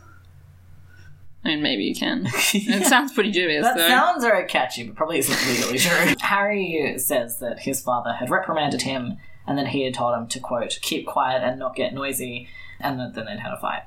I 1.44 1.48
mean, 1.48 1.62
maybe 1.62 1.82
you 1.84 1.94
can. 1.94 2.26
It 2.54 2.86
sounds 2.86 3.12
pretty 3.12 3.30
dubious, 3.32 3.64
That 3.64 3.76
though. 3.76 3.88
sounds 3.88 4.22
very 4.24 4.46
catchy, 4.46 4.84
but 4.84 4.94
probably 4.96 5.18
isn't 5.18 5.48
legally 5.48 5.78
true. 5.78 6.14
Harry 6.20 6.94
says 6.98 7.38
that 7.38 7.60
his 7.60 7.80
father 7.80 8.12
had 8.12 8.30
reprimanded 8.30 8.82
him 8.82 9.16
and 9.46 9.58
then 9.58 9.66
he 9.66 9.84
had 9.84 9.94
told 9.94 10.14
him 10.16 10.28
to, 10.28 10.38
quote, 10.38 10.78
keep 10.82 11.04
quiet 11.06 11.42
and 11.42 11.58
not 11.58 11.74
get 11.74 11.92
noisy, 11.92 12.48
and 12.78 12.98
that 13.00 13.14
then 13.14 13.24
they'd 13.26 13.40
had 13.40 13.52
a 13.52 13.58
fight. 13.60 13.82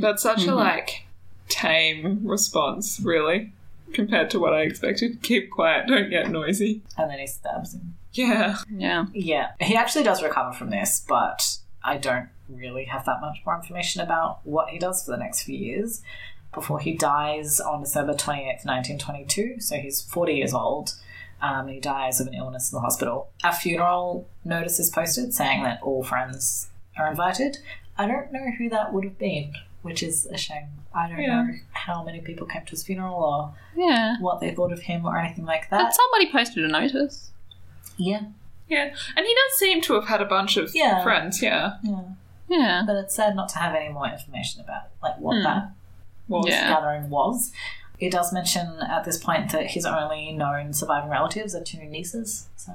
That's 0.00 0.22
such 0.22 0.38
Mm-hmm. 0.40 0.50
a, 0.52 0.54
like, 0.54 1.04
tame 1.48 2.20
response, 2.26 2.98
really, 3.02 3.52
compared 3.92 4.30
to 4.30 4.38
what 4.38 4.54
I 4.54 4.60
expected. 4.62 5.20
Keep 5.22 5.50
quiet, 5.50 5.86
don't 5.86 6.08
get 6.08 6.30
noisy. 6.30 6.80
And 6.96 7.10
then 7.10 7.18
he 7.18 7.26
stabs 7.26 7.74
him. 7.74 7.96
Yeah. 8.12 8.56
yeah. 8.74 9.06
Yeah, 9.12 9.50
he 9.60 9.76
actually 9.76 10.04
does 10.04 10.22
recover 10.22 10.52
from 10.54 10.70
this, 10.70 11.04
but 11.06 11.58
I 11.84 11.96
don't 11.98 12.28
really 12.48 12.84
have 12.84 13.04
that 13.04 13.20
much 13.20 13.38
more 13.44 13.56
information 13.56 14.00
about 14.00 14.40
what 14.44 14.70
he 14.70 14.78
does 14.78 15.04
for 15.04 15.10
the 15.10 15.18
next 15.18 15.42
few 15.42 15.56
years 15.58 16.02
before 16.52 16.80
he 16.80 16.92
dies 16.94 17.60
on 17.60 17.80
December 17.80 18.12
28th, 18.14 18.64
1922. 18.66 19.60
So 19.60 19.76
he's 19.76 20.00
40 20.02 20.34
years 20.34 20.52
old. 20.54 20.94
Um, 21.42 21.68
he 21.68 21.80
dies 21.80 22.20
of 22.20 22.26
an 22.26 22.34
illness 22.34 22.70
in 22.72 22.76
the 22.76 22.80
hospital. 22.80 23.30
A 23.44 23.52
funeral 23.54 24.28
notice 24.44 24.78
is 24.78 24.90
posted 24.90 25.32
saying 25.32 25.62
that 25.62 25.80
all 25.82 26.02
friends 26.02 26.68
are 26.98 27.08
invited. 27.08 27.58
I 27.96 28.06
don't 28.06 28.32
know 28.32 28.50
who 28.58 28.68
that 28.70 28.92
would 28.92 29.04
have 29.04 29.18
been, 29.18 29.54
which 29.82 30.02
is 30.02 30.26
a 30.26 30.36
shame. 30.36 30.68
I 30.94 31.08
don't 31.08 31.18
Yeah. 31.20 31.42
know 31.44 31.54
how 31.72 32.02
many 32.02 32.20
people 32.20 32.46
came 32.46 32.64
to 32.64 32.70
his 32.72 32.82
funeral 32.82 33.14
or 33.14 33.54
Yeah. 33.76 34.16
what 34.20 34.40
they 34.40 34.50
thought 34.50 34.72
of 34.72 34.80
him 34.82 35.06
or 35.06 35.16
anything 35.18 35.44
like 35.46 35.70
that. 35.70 35.78
But 35.82 35.94
somebody 35.94 36.30
posted 36.30 36.64
a 36.64 36.68
notice. 36.68 37.30
Yeah, 37.96 38.22
Yeah. 38.68 38.94
And 39.16 39.26
he 39.26 39.34
does 39.34 39.58
seem 39.58 39.80
to 39.82 39.94
have 39.94 40.06
had 40.08 40.20
a 40.20 40.24
bunch 40.24 40.56
of 40.56 40.70
Yeah. 40.74 41.02
friends, 41.02 41.42
yeah. 41.42 41.74
yeah. 41.82 42.02
Yeah. 42.48 42.82
But 42.86 42.96
it's 42.96 43.14
sad 43.14 43.34
not 43.36 43.48
to 43.50 43.58
have 43.58 43.74
any 43.74 43.88
more 43.92 44.08
information 44.08 44.60
about 44.60 44.82
like 45.02 45.16
what 45.18 45.36
Hmm. 45.38 45.42
that 45.44 45.70
Was. 46.30 46.46
Yeah. 46.48 46.68
gathering 46.74 47.10
was. 47.10 47.52
It 47.98 48.10
does 48.12 48.32
mention 48.32 48.78
at 48.80 49.04
this 49.04 49.18
point 49.22 49.52
that 49.52 49.66
his 49.72 49.84
only 49.84 50.32
known 50.32 50.72
surviving 50.72 51.10
relatives 51.10 51.54
are 51.54 51.62
two 51.62 51.84
nieces. 51.84 52.48
So 52.56 52.72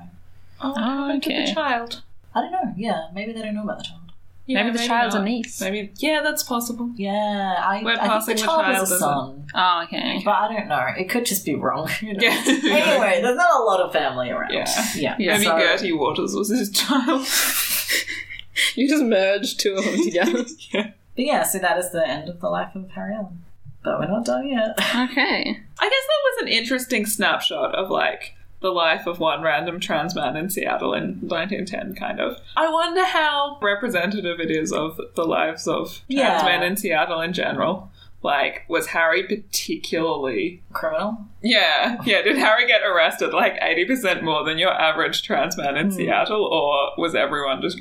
Oh, 0.61 0.73
Oh, 0.77 1.17
okay. 1.17 1.45
the 1.47 1.53
child? 1.53 2.03
I 2.35 2.41
don't 2.41 2.51
know. 2.51 2.73
Yeah, 2.77 3.07
maybe 3.13 3.33
they 3.33 3.41
don't 3.41 3.55
know 3.55 3.63
about 3.63 3.79
the 3.79 3.85
child. 3.85 4.01
Yeah, 4.47 4.61
maybe 4.63 4.77
the 4.77 4.85
child's 4.85 5.15
not. 5.15 5.23
a 5.23 5.25
niece. 5.25 5.59
Maybe 5.59 5.91
yeah, 5.97 6.21
that's 6.21 6.43
possible. 6.43 6.91
Yeah, 6.95 7.55
I, 7.57 7.81
We're 7.83 7.93
I 7.99 8.07
think 8.19 8.25
the 8.27 8.33
the 8.33 8.39
child 8.39 8.61
child 8.65 8.79
was 8.81 8.91
a 8.91 8.99
son, 8.99 9.47
Oh, 9.55 9.81
okay. 9.85 10.21
but 10.23 10.31
I 10.35 10.53
don't 10.53 10.67
know. 10.67 10.85
It 10.95 11.09
could 11.09 11.25
just 11.25 11.43
be 11.45 11.55
wrong. 11.55 11.87
who 11.87 12.13
knows? 12.13 12.21
Yeah. 12.21 12.43
anyway, 12.47 13.21
there's 13.23 13.35
not 13.37 13.59
a 13.59 13.63
lot 13.63 13.79
of 13.79 13.91
family 13.91 14.29
around. 14.29 14.53
Yeah. 14.53 14.65
yeah. 14.95 15.15
Yeah, 15.17 15.31
Maybe 15.33 15.45
so- 15.45 15.57
Gertie 15.59 15.93
Waters 15.93 16.35
was 16.35 16.49
his 16.49 16.69
child. 16.69 17.25
You 18.75 18.87
just 18.89 19.03
merged 19.03 19.59
two 19.59 19.73
of 19.75 19.83
them 19.83 20.03
together. 20.03 20.45
yeah. 20.71 20.91
But 21.15 21.25
yeah, 21.25 21.43
so 21.43 21.59
that 21.59 21.77
is 21.77 21.91
the 21.91 22.07
end 22.07 22.29
of 22.29 22.39
the 22.41 22.49
life 22.49 22.75
of 22.75 22.89
Harry 22.91 23.13
Allen. 23.13 23.43
But 23.83 23.99
we're 23.99 24.07
not 24.07 24.25
done 24.25 24.47
yet. 24.47 24.71
okay. 24.79 25.41
I 25.79 25.89
guess 25.89 26.05
that 26.07 26.21
was 26.23 26.41
an 26.41 26.47
interesting 26.47 27.05
snapshot 27.05 27.75
of 27.75 27.89
like 27.89 28.35
the 28.61 28.69
life 28.71 29.05
of 29.05 29.19
one 29.19 29.41
random 29.43 29.79
trans 29.79 30.15
man 30.15 30.35
in 30.35 30.49
Seattle 30.49 30.93
in 30.93 31.19
1910, 31.21 31.93
kind 31.95 32.19
of. 32.19 32.37
I 32.57 32.69
wonder 32.71 33.05
how 33.05 33.59
representative 33.61 34.39
it 34.39 34.49
is 34.49 34.71
of 34.71 34.99
the 35.15 35.25
lives 35.25 35.67
of 35.67 35.87
trans 35.89 36.03
Yeah. 36.07 36.41
men 36.43 36.63
in 36.63 36.75
Seattle 36.77 37.21
in 37.21 37.31
general. 37.33 37.91
Like, 38.23 38.63
was 38.67 38.87
Harry 38.87 39.21
particularly. 39.23 40.63
Criminal? 40.73 41.17
Yeah, 41.43 42.01
yeah, 42.05 42.23
did 42.23 42.37
Harry 42.37 42.65
get 42.65 42.81
arrested 42.81 43.33
like 43.33 43.59
80% 43.61 44.23
more 44.23 44.43
than 44.43 44.57
your 44.57 44.71
average 44.73 45.21
trans 45.21 45.55
man 45.57 45.77
in 45.77 45.87
Hmm. 45.87 45.95
Seattle, 45.95 46.43
or 46.43 46.93
was 46.99 47.13
everyone 47.13 47.61
just 47.61 47.79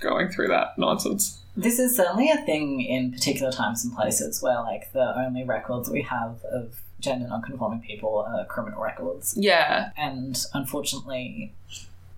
going 0.00 0.28
through 0.28 0.48
that 0.48 0.78
nonsense? 0.78 1.42
This 1.56 1.78
is 1.78 1.96
certainly 1.96 2.30
a 2.30 2.36
thing 2.44 2.82
in 2.82 3.12
particular 3.12 3.50
times 3.50 3.84
and 3.84 3.94
places 3.94 4.42
where, 4.42 4.60
like, 4.60 4.92
the 4.92 5.18
only 5.18 5.42
records 5.42 5.88
we 5.88 6.02
have 6.02 6.44
of 6.44 6.80
gender 7.00 7.26
non-conforming 7.28 7.80
people 7.80 8.26
are 8.28 8.44
criminal 8.44 8.82
records. 8.82 9.34
Yeah, 9.36 9.90
And 9.96 10.38
unfortunately, 10.52 11.54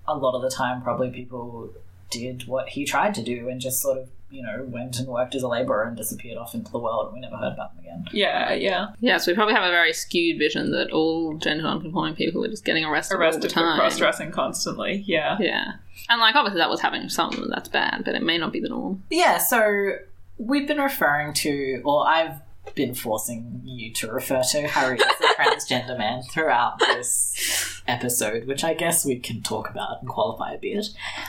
a 0.06 0.16
lot 0.16 0.34
of 0.34 0.42
the 0.42 0.50
time, 0.50 0.82
probably 0.82 1.10
people 1.10 1.70
did 2.10 2.46
what 2.46 2.70
he 2.70 2.84
tried 2.84 3.14
to 3.14 3.22
do 3.22 3.48
and 3.48 3.60
just 3.60 3.80
sort 3.80 3.98
of, 3.98 4.08
you 4.30 4.42
know, 4.42 4.64
went 4.68 4.98
and 4.98 5.08
worked 5.08 5.34
as 5.34 5.42
a 5.42 5.48
labourer 5.48 5.84
and 5.84 5.96
disappeared 5.96 6.36
off 6.36 6.54
into 6.54 6.70
the 6.70 6.78
world 6.78 7.06
and 7.06 7.14
we 7.14 7.20
never 7.20 7.36
heard 7.36 7.52
about 7.54 7.74
them 7.74 7.84
again. 7.84 8.06
yeah, 8.12 8.52
yeah. 8.52 8.88
Yeah, 9.00 9.16
so 9.18 9.30
we 9.32 9.34
probably 9.36 9.54
have 9.54 9.64
a 9.64 9.70
very 9.70 9.92
skewed 9.92 10.38
vision 10.38 10.70
that 10.72 10.90
all 10.90 11.34
gender 11.38 11.62
non-conforming 11.62 12.14
people 12.14 12.44
are 12.44 12.48
just 12.48 12.64
getting 12.64 12.84
arrested, 12.84 13.14
all 13.14 13.20
the 13.20 13.24
Arrested 13.26 13.52
for 13.52 13.60
time. 13.60 13.78
cross 13.78 13.96
dressing 13.98 14.30
constantly. 14.30 15.02
Yeah. 15.06 15.36
Yeah. 15.40 15.72
And 16.10 16.20
like 16.20 16.34
obviously 16.34 16.58
that 16.58 16.70
was 16.70 16.80
happening 16.80 17.04
with 17.04 17.12
some 17.12 17.48
that's 17.50 17.68
bad, 17.68 18.02
but 18.04 18.14
it 18.14 18.22
may 18.22 18.38
not 18.38 18.52
be 18.52 18.60
the 18.60 18.68
norm. 18.68 19.02
Yeah, 19.10 19.38
so 19.38 19.92
we've 20.36 20.68
been 20.68 20.78
referring 20.78 21.32
to, 21.34 21.80
or 21.84 22.06
I've 22.06 22.40
been 22.78 22.94
forcing 22.94 23.60
you 23.64 23.92
to 23.92 24.06
refer 24.10 24.40
to 24.40 24.68
Harry 24.68 25.00
as 25.00 25.20
a 25.20 25.34
transgender 25.34 25.98
man 25.98 26.22
throughout 26.22 26.78
this 26.78 27.82
episode, 27.88 28.46
which 28.46 28.62
I 28.62 28.72
guess 28.72 29.04
we 29.04 29.18
can 29.18 29.42
talk 29.42 29.68
about 29.68 30.00
and 30.00 30.08
qualify 30.08 30.52
a 30.52 30.58
bit. 30.58 30.86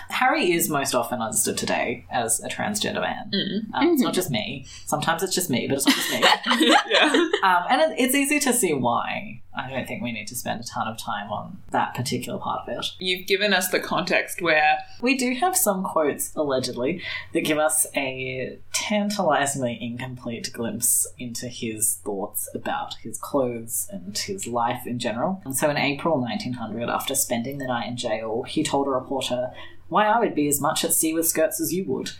Harry 0.09 0.51
is 0.51 0.69
most 0.69 0.93
often 0.93 1.21
understood 1.21 1.57
today 1.57 2.05
as 2.11 2.39
a 2.43 2.49
transgender 2.49 3.01
man. 3.01 3.31
Mm. 3.33 3.73
Um, 3.73 3.87
It's 3.93 4.01
not 4.03 4.13
just 4.13 4.29
me. 4.29 4.67
Sometimes 4.85 5.23
it's 5.23 5.33
just 5.33 5.49
me, 5.49 5.67
but 5.67 5.77
it's 5.77 5.87
not 5.87 5.95
just 5.95 6.11
me. 6.11 6.67
yeah. 6.91 7.11
Um, 7.43 7.63
and 7.67 7.81
it, 7.81 7.99
it's 7.99 8.13
easy 8.13 8.39
to 8.41 8.53
see 8.53 8.73
why. 8.73 9.41
I 9.55 9.69
don't 9.69 9.87
think 9.87 10.03
we 10.03 10.11
need 10.11 10.27
to 10.27 10.35
spend 10.35 10.61
a 10.61 10.63
ton 10.63 10.87
of 10.87 10.97
time 10.97 11.31
on 11.31 11.61
that 11.71 11.95
particular 11.95 12.39
part 12.39 12.67
of 12.67 12.77
it. 12.77 12.85
You've 12.99 13.27
given 13.27 13.53
us 13.53 13.69
the 13.69 13.79
context 13.79 14.41
where 14.41 14.77
We 15.01 15.17
do 15.17 15.33
have 15.35 15.57
some 15.57 15.83
quotes, 15.83 16.33
allegedly, 16.35 17.01
that 17.33 17.41
give 17.41 17.57
us 17.57 17.87
a 17.95 18.59
tantalizingly 18.73 19.77
incomplete 19.81 20.51
glimpse 20.53 21.07
into 21.17 21.47
his 21.47 21.95
thoughts 22.03 22.49
about 22.53 22.95
his 23.01 23.17
clothes 23.17 23.87
and 23.91 24.17
his 24.17 24.45
life 24.45 24.85
in 24.85 24.99
general. 24.99 25.41
And 25.43 25.55
so 25.55 25.69
in 25.69 25.77
April 25.77 26.19
1900, 26.21 26.89
after 26.89 27.15
spending 27.15 27.57
the 27.57 27.67
night 27.67 27.87
in 27.87 27.97
jail, 27.97 28.43
he 28.43 28.63
told 28.63 28.87
a 28.87 28.91
reporter, 28.91 29.51
Why, 29.87 30.05
I 30.05 30.19
would 30.19 30.35
be 30.35 30.47
as 30.47 30.61
much 30.61 30.85
at 30.85 30.93
sea 30.93 31.13
with 31.13 31.27
skirts 31.27 31.59
as 31.59 31.73
you 31.73 31.85
would. 31.85 32.11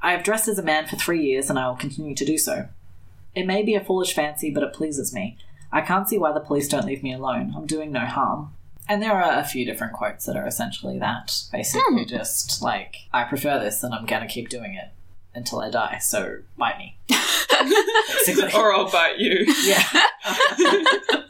I 0.00 0.12
have 0.12 0.22
dressed 0.22 0.46
as 0.46 0.58
a 0.58 0.62
man 0.62 0.86
for 0.86 0.96
three 0.96 1.24
years 1.24 1.50
and 1.50 1.58
I 1.58 1.68
will 1.68 1.76
continue 1.76 2.14
to 2.14 2.24
do 2.24 2.38
so. 2.38 2.68
It 3.34 3.46
may 3.46 3.62
be 3.62 3.74
a 3.74 3.84
foolish 3.84 4.14
fancy, 4.14 4.50
but 4.50 4.62
it 4.62 4.72
pleases 4.72 5.12
me. 5.12 5.36
I 5.72 5.80
can't 5.80 6.08
see 6.08 6.18
why 6.18 6.32
the 6.32 6.40
police 6.40 6.68
don't 6.68 6.86
leave 6.86 7.02
me 7.02 7.12
alone. 7.12 7.54
I'm 7.56 7.66
doing 7.66 7.92
no 7.92 8.06
harm. 8.06 8.52
And 8.88 9.02
there 9.02 9.12
are 9.12 9.38
a 9.38 9.44
few 9.44 9.64
different 9.64 9.92
quotes 9.94 10.26
that 10.26 10.36
are 10.36 10.46
essentially 10.46 10.98
that. 10.98 11.42
Basically, 11.52 12.02
hmm. 12.02 12.08
just 12.08 12.62
like, 12.62 12.96
I 13.12 13.24
prefer 13.24 13.58
this 13.58 13.82
and 13.82 13.94
I'm 13.94 14.06
gonna 14.06 14.28
keep 14.28 14.48
doing 14.48 14.74
it 14.74 14.90
until 15.34 15.60
I 15.60 15.70
die, 15.70 15.98
so 15.98 16.38
bite 16.56 16.78
me. 16.78 16.96
Or 18.54 18.74
I'll 18.74 18.90
bite 18.90 19.18
you. 19.18 19.44
Yeah. 19.64 19.82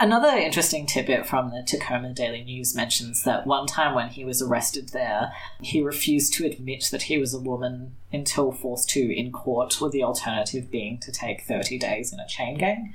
Another 0.00 0.28
interesting 0.28 0.86
tidbit 0.86 1.26
from 1.26 1.50
the 1.50 1.62
Tacoma 1.62 2.14
Daily 2.14 2.42
News 2.42 2.74
mentions 2.74 3.22
that 3.24 3.46
one 3.46 3.66
time 3.66 3.94
when 3.94 4.08
he 4.08 4.24
was 4.24 4.40
arrested 4.40 4.88
there, 4.90 5.32
he 5.60 5.82
refused 5.82 6.32
to 6.34 6.46
admit 6.46 6.88
that 6.90 7.02
he 7.02 7.18
was 7.18 7.34
a 7.34 7.40
woman 7.40 7.96
until 8.10 8.50
forced 8.50 8.88
to 8.90 9.14
in 9.14 9.30
court, 9.30 9.78
with 9.78 9.92
the 9.92 10.02
alternative 10.02 10.70
being 10.70 10.98
to 11.00 11.12
take 11.12 11.42
30 11.42 11.78
days 11.78 12.14
in 12.14 12.18
a 12.18 12.26
chain 12.26 12.56
gang. 12.56 12.94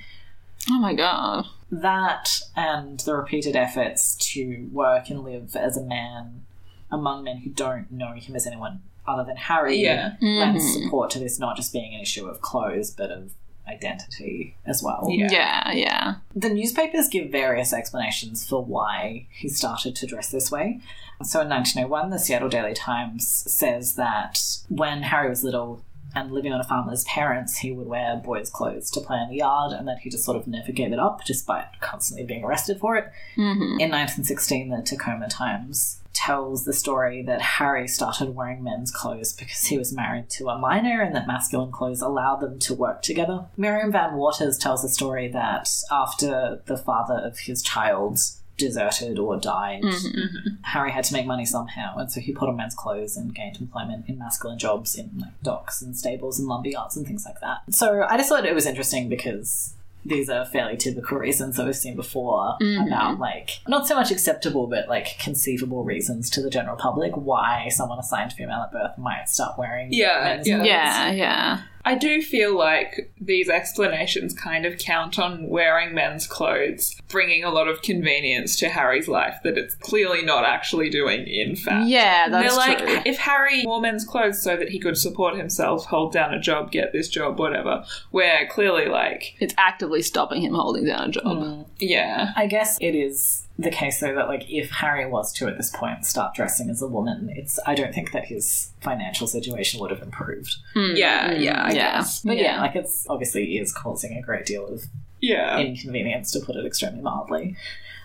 Oh 0.69 0.79
my 0.79 0.93
god. 0.93 1.45
That 1.71 2.39
and 2.55 2.99
the 3.01 3.15
repeated 3.15 3.55
efforts 3.55 4.15
to 4.33 4.69
work 4.71 5.09
and 5.09 5.23
live 5.23 5.55
as 5.55 5.77
a 5.77 5.83
man 5.83 6.45
among 6.91 7.23
men 7.23 7.37
who 7.37 7.49
don't 7.49 7.91
know 7.91 8.13
him 8.13 8.35
as 8.35 8.45
anyone 8.47 8.81
other 9.07 9.23
than 9.23 9.37
Harry 9.37 9.77
Yeah. 9.81 10.13
lends 10.21 10.63
Mhm. 10.63 10.83
support 10.83 11.09
to 11.11 11.19
this 11.19 11.39
not 11.39 11.55
just 11.55 11.73
being 11.73 11.93
an 11.93 12.01
issue 12.01 12.27
of 12.27 12.41
clothes, 12.41 12.91
but 12.91 13.11
of 13.11 13.31
identity 13.67 14.55
as 14.65 14.81
well. 14.83 15.07
Yeah. 15.09 15.27
Yeah, 15.31 15.71
yeah. 15.71 16.15
The 16.35 16.49
newspapers 16.49 17.07
give 17.09 17.31
various 17.31 17.73
explanations 17.73 18.47
for 18.47 18.63
why 18.63 19.25
he 19.31 19.49
started 19.49 19.95
to 19.97 20.05
dress 20.07 20.29
this 20.29 20.51
way. 20.51 20.79
So 21.23 21.41
in 21.41 21.49
1901, 21.49 22.09
the 22.09 22.19
Seattle 22.19 22.49
Daily 22.49 22.73
Times 22.73 23.27
says 23.27 23.95
that 23.95 24.39
when 24.69 25.03
Harry 25.03 25.29
was 25.29 25.43
little 25.43 25.81
and 26.15 26.31
living 26.31 26.53
on 26.53 26.61
a 26.61 26.63
farm 26.63 26.85
with 26.85 26.93
his 26.93 27.03
parents, 27.03 27.57
he 27.57 27.71
would 27.71 27.87
wear 27.87 28.21
boys' 28.23 28.49
clothes 28.49 28.89
to 28.91 29.01
play 29.01 29.19
in 29.21 29.29
the 29.29 29.37
yard 29.37 29.73
and 29.73 29.87
that 29.87 29.99
he 29.99 30.09
just 30.09 30.23
sort 30.23 30.37
of 30.37 30.47
never 30.47 30.71
gave 30.71 30.93
it 30.93 30.99
up 30.99 31.23
despite 31.25 31.65
constantly 31.81 32.25
being 32.25 32.43
arrested 32.43 32.79
for 32.79 32.95
it. 32.95 33.05
hmm 33.35 33.79
In 33.79 33.91
1916, 33.91 34.69
the 34.69 34.81
Tacoma 34.81 35.27
Times 35.29 36.01
tells 36.13 36.63
the 36.63 36.73
story 36.73 37.21
that 37.21 37.41
Harry 37.41 37.87
started 37.87 38.33
wearing 38.33 38.63
men's 38.63 38.89
clothes 38.89 39.33
because 39.33 39.65
he 39.65 39.77
was 39.77 39.93
married 39.93 40.29
to 40.29 40.47
a 40.47 40.57
miner 40.57 41.01
and 41.01 41.13
that 41.13 41.27
masculine 41.27 41.71
clothes 41.71 42.01
allowed 42.01 42.37
them 42.37 42.57
to 42.57 42.73
work 42.73 43.01
together. 43.01 43.45
Miriam 43.57 43.91
Van 43.91 44.15
Waters 44.15 44.57
tells 44.57 44.81
the 44.81 44.89
story 44.89 45.27
that 45.27 45.69
after 45.91 46.61
the 46.65 46.77
father 46.77 47.15
of 47.15 47.39
his 47.39 47.61
child 47.61 48.19
deserted 48.57 49.19
or 49.19 49.37
died, 49.37 49.81
Mhm. 49.83 50.57
Harry 50.63 50.91
had 50.91 51.03
to 51.05 51.13
make 51.13 51.25
money 51.25 51.45
somehow, 51.45 51.97
and 51.97 52.11
so 52.11 52.19
he 52.21 52.31
put 52.31 52.47
on 52.49 52.55
men's 52.57 52.75
clothes 52.75 53.17
and 53.17 53.33
gained 53.35 53.57
employment 53.59 54.05
in 54.07 54.17
masculine 54.17 54.57
jobs 54.59 54.95
in 54.95 55.11
like 55.19 55.31
docks 55.43 55.81
and 55.81 55.95
stables 55.95 56.39
and 56.39 56.47
lumber 56.47 56.69
yards 56.69 56.95
and 56.97 57.05
things 57.05 57.25
like 57.25 57.39
that. 57.41 57.57
So 57.69 58.05
I 58.09 58.17
just 58.17 58.29
thought 58.29 58.45
it 58.45 58.55
was 58.55 58.65
interesting 58.65 59.09
because 59.09 59.73
these 60.07 60.29
are 60.29 60.45
fairly 60.45 60.77
typical 60.77 61.17
reasons 61.17 61.57
that 61.57 61.65
we've 61.65 61.75
seen 61.75 61.95
before 61.95 62.57
Mhm. 62.61 62.85
about 62.87 63.17
like 63.19 63.59
not 63.67 63.87
so 63.87 63.95
much 63.95 64.11
acceptable 64.11 64.67
but 64.67 64.87
like 64.87 65.17
conceivable 65.19 65.83
reasons 65.83 66.29
to 66.29 66.43
the 66.43 66.49
general 66.51 66.75
public 66.77 67.11
why 67.17 67.67
someone 67.69 67.97
assigned 67.97 68.31
female 68.31 68.61
at 68.61 68.71
birth 68.71 68.95
might 68.99 69.27
start 69.27 69.57
wearing 69.57 69.87
Yeah, 69.91 70.21
men's 70.23 70.47
yeah. 70.47 70.63
Yeah, 70.63 71.11
yeah. 71.11 71.59
I 71.85 71.95
do 71.95 72.21
feel 72.21 72.57
like 72.57 73.13
these 73.21 73.47
explanations 73.47 74.33
kind 74.33 74.65
of 74.65 74.79
count 74.79 75.19
on 75.19 75.47
wearing 75.47 75.93
men's 75.93 76.25
clothes, 76.25 76.99
bringing 77.09 77.43
a 77.43 77.51
lot 77.51 77.67
of 77.67 77.83
convenience 77.83 78.57
to 78.57 78.69
Harry's 78.69 79.07
life 79.07 79.37
that 79.43 79.55
it's 79.57 79.75
clearly 79.75 80.23
not 80.23 80.45
actually 80.45 80.89
doing, 80.89 81.27
in 81.27 81.55
fact. 81.55 81.87
Yeah, 81.87 82.27
that's 82.27 82.55
They're 82.55 82.67
like, 82.67 82.79
true. 82.79 83.01
if 83.05 83.17
Harry 83.19 83.63
wore 83.65 83.81
men's 83.81 84.03
clothes 84.03 84.41
so 84.41 84.57
that 84.57 84.69
he 84.69 84.79
could 84.79 84.97
support 84.97 85.37
himself, 85.37 85.85
hold 85.85 86.11
down 86.11 86.33
a 86.33 86.39
job, 86.39 86.71
get 86.71 86.91
this 86.91 87.07
job, 87.07 87.37
whatever, 87.37 87.85
where 88.09 88.47
clearly, 88.47 88.87
like, 88.87 89.35
It's 89.39 89.53
actively 89.57 90.01
stopping 90.01 90.41
him 90.41 90.55
holding 90.55 90.85
down 90.85 91.09
a 91.09 91.11
job. 91.11 91.37
Mm. 91.37 91.65
yeah. 91.79 92.33
I 92.35 92.47
guess 92.47 92.79
it 92.81 92.95
is 92.95 93.44
the 93.57 93.69
case 93.69 93.99
though 94.01 94.13
that 94.15 94.27
like 94.27 94.45
if 94.49 94.69
Harry 94.69 95.05
was 95.05 95.31
to 95.33 95.47
at 95.47 95.55
this 95.57 95.69
point 95.69 96.05
start 96.05 96.35
dressing 96.35 96.69
as 96.69 96.81
a 96.81 96.87
woman, 96.87 97.29
it's 97.35 97.57
I 97.65 97.73
don't 97.75 97.93
think 97.93 98.11
that 98.11 98.25
his 98.25 98.71
financial 98.81 99.27
situation 99.27 99.79
would 99.79 99.91
have 99.91 100.01
improved. 100.01 100.55
Mm, 100.75 100.97
Yeah, 100.97 101.31
yeah, 101.31 101.63
I 101.63 101.67
yeah. 101.69 101.73
guess. 101.97 102.21
But 102.21 102.37
yeah, 102.37 102.59
like 102.61 102.75
it's 102.75 103.07
obviously 103.09 103.57
is 103.57 103.71
causing 103.71 104.17
a 104.17 104.21
great 104.21 104.45
deal 104.45 104.67
of 104.67 104.83
Yeah. 105.21 105.57
inconvenience 105.59 106.31
to 106.33 106.41
put 106.41 106.55
it 106.57 106.65
extremely 106.65 107.01
mildly. 107.01 107.55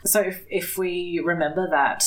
So 0.05 0.20
if, 0.20 0.44
if 0.48 0.78
we 0.78 1.20
remember 1.22 1.68
that 1.70 2.05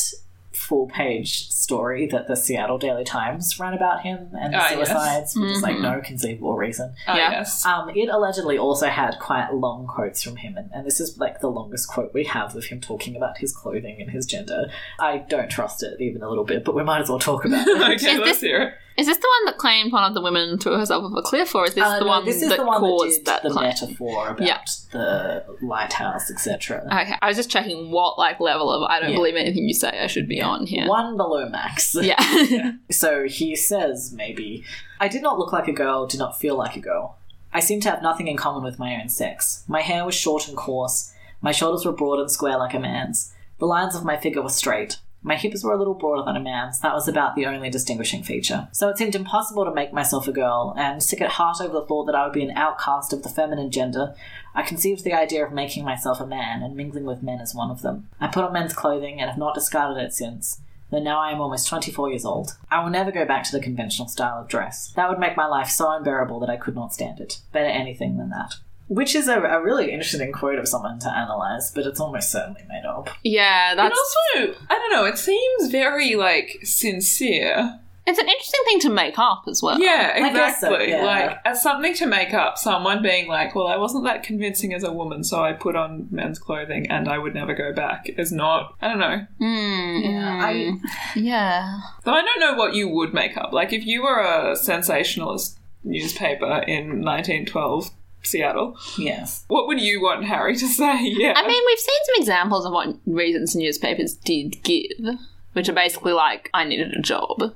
full 0.56 0.88
page 0.88 1.50
story 1.50 2.08
that 2.08 2.28
the 2.28 2.36
Seattle 2.36 2.78
Daily 2.78 3.04
Times 3.04 3.60
ran 3.60 3.74
about 3.74 4.02
him 4.02 4.30
and 4.40 4.54
the 4.54 4.58
Ah, 4.58 4.70
yes. 4.70 4.88
suicides 4.90 5.34
for 5.34 5.48
just 5.48 5.64
like 5.64 5.80
no 5.80 6.02
conceivable 6.02 6.56
reason. 6.56 6.94
Ah, 7.08 7.16
Yeah. 7.18 7.32
yes. 7.32 7.66
Um, 7.66 7.90
it 7.96 8.10
allegedly 8.10 8.58
also 8.58 8.88
had 8.88 9.18
quite 9.20 9.54
long 9.54 9.88
quotes 9.88 10.22
from 10.22 10.36
him, 10.38 10.56
and, 10.58 10.70
and 10.74 10.86
this 10.86 11.00
is 11.00 11.18
like 11.18 11.40
the 11.40 11.50
longest 11.50 11.88
quote 11.90 12.14
we 12.14 12.24
have 12.26 12.56
of 12.56 12.66
him 12.66 12.80
talking 12.82 13.16
about 13.16 13.38
his 13.40 13.52
clothing 13.56 14.00
and 14.02 14.12
his 14.12 14.26
gender. 14.26 14.70
I 15.00 15.18
don't 15.18 15.50
trust 15.50 15.84
it 15.84 16.00
even 16.02 16.22
a 16.22 16.30
little 16.30 16.44
bit, 16.44 16.64
but 16.64 16.76
we 16.76 16.84
might 16.84 17.02
as 17.02 17.10
well 17.10 17.20
talk 17.20 17.46
about 17.46 17.68
it. 17.68 17.82
okay, 17.82 17.94
Is 17.94 18.20
let's 18.20 18.24
this- 18.26 18.42
hear 18.42 18.62
it. 18.62 18.74
Is 18.96 19.08
this 19.08 19.18
the 19.18 19.28
one 19.42 19.46
that 19.46 19.58
claimed 19.58 19.92
one 19.92 20.04
of 20.04 20.14
the 20.14 20.22
women 20.22 20.60
threw 20.60 20.78
herself 20.78 21.04
off 21.04 21.14
a 21.18 21.22
cliff, 21.24 21.56
or 21.56 21.66
is 21.66 21.74
this 21.74 21.84
Uh, 21.84 21.98
the 22.00 22.06
no, 22.06 22.12
one 22.12 22.26
this 22.26 22.42
is 22.44 22.50
that 22.50 22.60
the 22.60 22.66
one 22.66 22.80
caused 22.80 23.26
that 23.26 23.42
that, 23.42 23.42
did 23.44 23.50
the 23.50 23.54
claim? 23.56 23.68
metaphor 23.68 24.28
about 24.30 24.42
Yeah. 24.48 24.60
the 24.92 25.44
lighthouse, 25.62 26.30
etc. 26.30 26.84
Okay, 26.86 27.16
I 27.22 27.28
was 27.28 27.36
just 27.38 27.50
checking 27.50 27.90
what 27.92 28.20
like 28.20 28.40
level 28.40 28.72
of 28.72 28.84
I 28.84 29.00
don't 29.00 29.10
Yeah. 29.12 29.16
believe 29.18 29.36
anything 29.36 29.68
you 29.68 29.74
say 29.74 29.90
I 30.00 30.08
should 30.08 30.28
be 30.28 30.42
on 30.42 30.66
here. 30.68 30.88
One 30.88 31.18
below 31.18 31.50
max. 31.50 31.96
Yeah. 32.02 32.74
So 32.92 33.24
he 33.28 33.56
says, 33.56 34.14
maybe, 34.16 34.64
I 35.00 35.08
did 35.08 35.22
not 35.24 35.40
look 35.40 35.52
like 35.52 35.68
a 35.68 35.74
girl, 35.74 36.06
did 36.06 36.20
not 36.20 36.40
feel 36.40 36.56
like 36.56 36.76
a 36.76 36.80
girl. 36.80 37.18
I 37.52 37.60
seemed 37.60 37.84
to 37.84 37.90
have 37.90 38.02
nothing 38.04 38.28
in 38.28 38.38
common 38.38 38.64
with 38.64 38.80
my 38.80 39.00
own 39.00 39.10
sex. 39.10 39.64
My 39.68 39.82
hair 39.82 40.06
was 40.06 40.16
short 40.16 40.48
and 40.48 40.56
coarse. 40.58 41.12
My 41.42 41.52
shoulders 41.52 41.86
were 41.86 41.92
broad 41.92 42.20
and 42.20 42.32
square 42.32 42.58
like 42.58 42.74
a 42.74 42.80
man's. 42.80 43.34
The 43.60 43.66
lines 43.66 43.96
of 43.96 44.04
my 44.06 44.18
figure 44.18 44.42
were 44.42 44.50
straight. 44.50 44.98
My 45.24 45.36
hips 45.36 45.64
were 45.64 45.74
a 45.74 45.78
little 45.78 45.94
broader 45.94 46.24
than 46.24 46.36
a 46.36 46.40
man's. 46.40 46.80
That 46.82 46.94
was 46.94 47.08
about 47.08 47.36
the 47.36 47.46
only 47.46 47.70
distinguishing 47.70 48.24
feature. 48.24 48.68
So 48.74 48.90
it 48.90 48.98
seemed 48.98 49.16
impossible 49.16 49.66
to 49.66 49.74
make 49.74 49.94
myself 49.94 50.28
a 50.28 50.34
girl, 50.34 50.74
and 50.78 51.02
sick 51.02 51.22
at 51.22 51.32
heart 51.32 51.62
over 51.62 51.74
the 51.74 51.86
thought 51.86 52.06
that 52.06 52.16
I 52.16 52.26
would 52.26 52.34
be 52.34 52.44
an 52.44 52.58
outcast 52.58 53.14
of 53.14 53.24
the 53.24 53.30
feminine 53.30 53.72
gender, 53.72 54.14
I 54.54 54.64
conceived 54.64 55.04
the 55.04 55.14
idea 55.14 55.46
of 55.46 55.54
making 55.54 55.86
myself 55.86 56.20
a 56.20 56.28
man 56.28 56.62
and 56.62 56.76
mingling 56.76 57.06
with 57.06 57.24
men 57.24 57.40
as 57.40 57.56
one 57.56 57.72
of 57.72 57.82
them. 57.82 58.10
I 58.20 58.28
put 58.28 58.44
on 58.44 58.54
men's 58.54 58.74
clothing 58.74 59.20
and 59.20 59.30
have 59.30 59.40
not 59.40 59.56
discarded 59.56 60.04
it 60.04 60.14
since 60.14 60.60
though 60.94 61.02
now 61.02 61.20
I 61.20 61.32
am 61.32 61.42
almost 61.42 61.68
24 61.68 62.12
years 62.12 62.26
old. 62.26 62.56
I 62.72 62.82
will 62.84 62.92
never 62.92 63.12
go 63.12 63.26
back 63.26 63.44
to 63.46 63.52
the 63.52 63.64
conventional 63.64 64.08
style 64.08 64.40
of 64.40 64.48
dress. 64.48 64.94
That 64.96 65.10
would 65.10 65.20
make 65.20 65.36
my 65.36 65.48
life 65.48 65.70
so 65.70 65.92
unbearable 65.92 66.40
that 66.40 66.50
I 66.50 66.58
could 66.58 66.76
not 66.76 66.94
stand 66.94 67.20
it. 67.20 67.40
Better 67.52 67.66
anything 67.66 68.18
than 68.18 68.30
that. 68.30 68.56
Which 68.94 69.16
is 69.16 69.28
a, 69.28 69.40
a 69.42 69.62
really 69.62 69.92
interesting 69.92 70.32
quote 70.32 70.60
of 70.60 70.68
someone 70.68 71.00
to 71.00 71.10
analyse, 71.10 71.72
but 71.74 71.86
it's 71.86 72.00
almost 72.00 72.32
certainly 72.32 72.62
made 72.70 72.86
up. 72.86 73.10
yeah, 73.24 73.72
And 73.72 73.80
that's 73.80 74.00
also, 74.36 74.54
I 74.70 74.74
don't 74.76 74.92
know, 74.92 75.06
it 75.06 75.18
seems 75.18 75.72
very, 75.72 76.16
like, 76.16 76.60
sincere. 76.64 77.80
it's 78.06 78.20
an 78.20 78.28
interesting 78.28 78.60
thing 78.66 78.80
to 78.82 78.90
make 78.90 79.18
up 79.18 79.44
as 79.48 79.64
well. 79.64 79.80
Yeah, 79.80 80.12
I 80.16 80.34
guess 80.34 80.60
so, 80.62 80.74
exactly. 80.74 80.92
yeah. 80.92 81.04
Like, 81.06 81.38
as 81.46 81.64
something 81.64 81.94
to 81.96 82.06
make 82.06 82.34
up, 82.34 82.58
someone 82.58 83.02
being 83.02 83.28
like, 83.28 83.56
well, 83.56 83.68
I 83.68 83.78
wasn't 83.78 84.04
that 84.04 84.24
convincing 84.24 84.74
as 84.74 84.84
a 84.84 84.92
woman, 84.92 85.24
so 85.24 85.44
I 85.44 85.54
put 85.54 85.76
on 85.76 86.08
men's 86.12 86.38
clothing 86.38 86.90
and 86.92 87.08
I 87.08 87.18
would 87.18 87.34
never 87.34 87.54
go 87.56 87.72
back, 87.74 88.10
is 88.18 88.32
not, 88.32 88.76
I 88.82 88.90
don't 88.90 89.00
know. 89.00 89.26
Mm, 89.42 90.04
Yeah, 90.12 90.40
I- 90.46 90.78
yeah. 91.16 91.80
Though 92.04 92.14
I 92.14 92.22
don't 92.22 92.40
know 92.42 92.54
what 92.56 92.74
you 92.76 92.90
would 92.90 93.14
make 93.14 93.38
up. 93.38 93.54
Like, 93.54 93.72
if 93.74 93.86
you 93.86 94.04
were 94.04 94.20
a 94.20 94.56
sensationalist 94.56 95.58
newspaper 95.86 96.64
in 96.68 97.02
1912 97.04 97.90
Seattle, 98.24 98.78
Yes. 98.98 99.44
what 99.48 99.68
would 99.68 99.80
you 99.82 100.02
want 100.02 100.26
Harry 100.26 100.56
to 100.56 100.68
say? 100.68 101.02
Yeah. 101.04 101.34
I 101.36 101.46
mean, 101.48 101.64
we've 101.66 101.80
seen 101.80 102.00
some 102.06 102.16
examples 102.22 102.66
of 102.66 102.72
what 102.72 102.96
reasons 103.06 103.56
newspapers 103.56 104.16
did 104.16 104.62
give, 104.64 105.18
which 105.54 105.70
are 105.70 105.74
basically 105.74 106.14
like, 106.14 106.50
I 106.54 106.64
needed 106.64 106.94
a 106.94 107.02
job. 107.02 107.54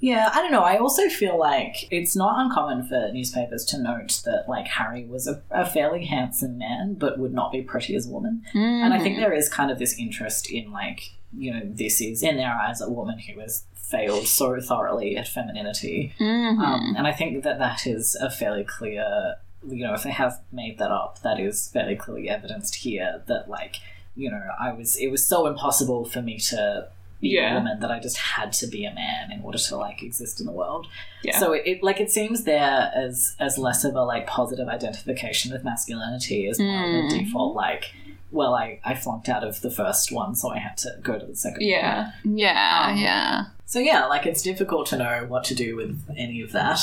Yeah, 0.00 0.30
I 0.34 0.42
don't 0.42 0.50
know. 0.50 0.62
I 0.64 0.78
also 0.78 1.08
feel 1.08 1.38
like 1.38 1.86
it's 1.92 2.16
not 2.16 2.34
uncommon 2.44 2.88
for 2.88 3.10
newspapers 3.12 3.64
to 3.66 3.78
note 3.80 4.20
that, 4.24 4.46
like, 4.48 4.66
Harry 4.66 5.04
was 5.04 5.28
a, 5.28 5.40
a 5.52 5.64
fairly 5.64 6.04
handsome 6.06 6.58
man, 6.58 6.94
but 6.94 7.20
would 7.20 7.32
not 7.32 7.52
be 7.52 7.62
pretty 7.62 7.94
as 7.94 8.08
a 8.08 8.10
woman. 8.10 8.42
And 8.52 8.92
I 8.92 8.98
think 8.98 9.18
there 9.18 9.32
is 9.32 9.48
kind 9.48 9.70
of 9.70 9.78
this 9.78 9.96
interest 9.96 10.50
in, 10.50 10.72
like, 10.72 11.02
you 11.32 11.52
know, 11.54 11.60
this 11.64 12.00
is, 12.00 12.20
in 12.24 12.36
their 12.36 12.52
eyes, 12.52 12.80
a 12.80 12.90
woman 12.90 13.20
who 13.20 13.38
has 13.40 13.62
failed 13.76 14.26
so 14.26 14.58
thoroughly 14.60 15.16
at 15.16 15.28
femininity. 15.28 16.14
Mhm. 16.18 16.58
Um, 16.58 16.94
and 16.96 17.06
I 17.06 17.12
think 17.12 17.44
that 17.44 17.60
that 17.60 17.86
is 17.86 18.16
a 18.16 18.28
fairly 18.28 18.64
clear, 18.64 19.36
you 19.68 19.84
know, 19.86 19.94
if 19.94 20.02
they 20.02 20.10
have 20.10 20.40
made 20.52 20.78
that 20.78 20.90
up, 20.90 21.20
that 21.22 21.38
is 21.40 21.68
fairly 21.72 21.96
clearly 21.96 22.28
evidenced 22.28 22.76
here 22.76 23.22
that, 23.26 23.48
like, 23.48 23.76
you 24.16 24.30
know, 24.30 24.42
I 24.60 24.72
was, 24.72 24.96
it 24.96 25.08
was 25.08 25.26
so 25.26 25.46
impossible 25.46 26.04
for 26.04 26.20
me 26.22 26.38
to 26.50 26.88
be 27.20 27.28
Yeah. 27.30 27.52
a 27.52 27.54
woman 27.54 27.78
that 27.80 27.90
I 27.90 28.00
just 28.00 28.16
had 28.18 28.52
to 28.54 28.66
be 28.66 28.84
a 28.84 28.92
man 28.92 29.30
in 29.30 29.42
order 29.42 29.58
to, 29.58 29.76
like, 29.76 30.02
exist 30.02 30.40
in 30.40 30.46
the 30.46 30.52
world. 30.52 30.88
Yeah. 31.22 31.38
So 31.38 31.52
it, 31.52 31.62
it, 31.64 31.82
like, 31.82 32.00
it 32.00 32.10
seems 32.10 32.42
there 32.44 32.90
as, 32.94 33.36
as 33.38 33.56
less 33.58 33.84
of 33.84 33.94
a, 33.94 34.02
like, 34.02 34.26
positive 34.26 34.66
identification 34.68 35.52
with 35.52 35.62
masculinity 35.64 36.48
as 36.48 36.58
more 36.58 36.84
of 36.98 37.04
a 37.04 37.08
default, 37.08 37.54
like, 37.54 37.92
well, 38.32 38.54
I, 38.54 38.80
I 38.84 38.94
flunked 38.94 39.28
out 39.28 39.44
of 39.44 39.60
the 39.60 39.70
first 39.70 40.10
one, 40.10 40.34
so 40.34 40.48
I 40.50 40.58
had 40.58 40.76
to 40.78 40.98
go 41.02 41.18
to 41.18 41.24
the 41.26 41.36
second 41.36 41.60
one. 41.60 41.68
yeah. 41.68 42.12
Yeah, 42.24 42.88
Um, 42.90 42.98
yeah. 42.98 43.44
So 43.66 43.78
yeah, 43.78 44.04
like 44.06 44.26
it's 44.26 44.42
difficult 44.42 44.86
to 44.88 44.98
know 44.98 45.24
what 45.28 45.44
to 45.44 45.54
do 45.54 45.76
with 45.76 46.02
any 46.16 46.42
of 46.42 46.52
that. 46.52 46.78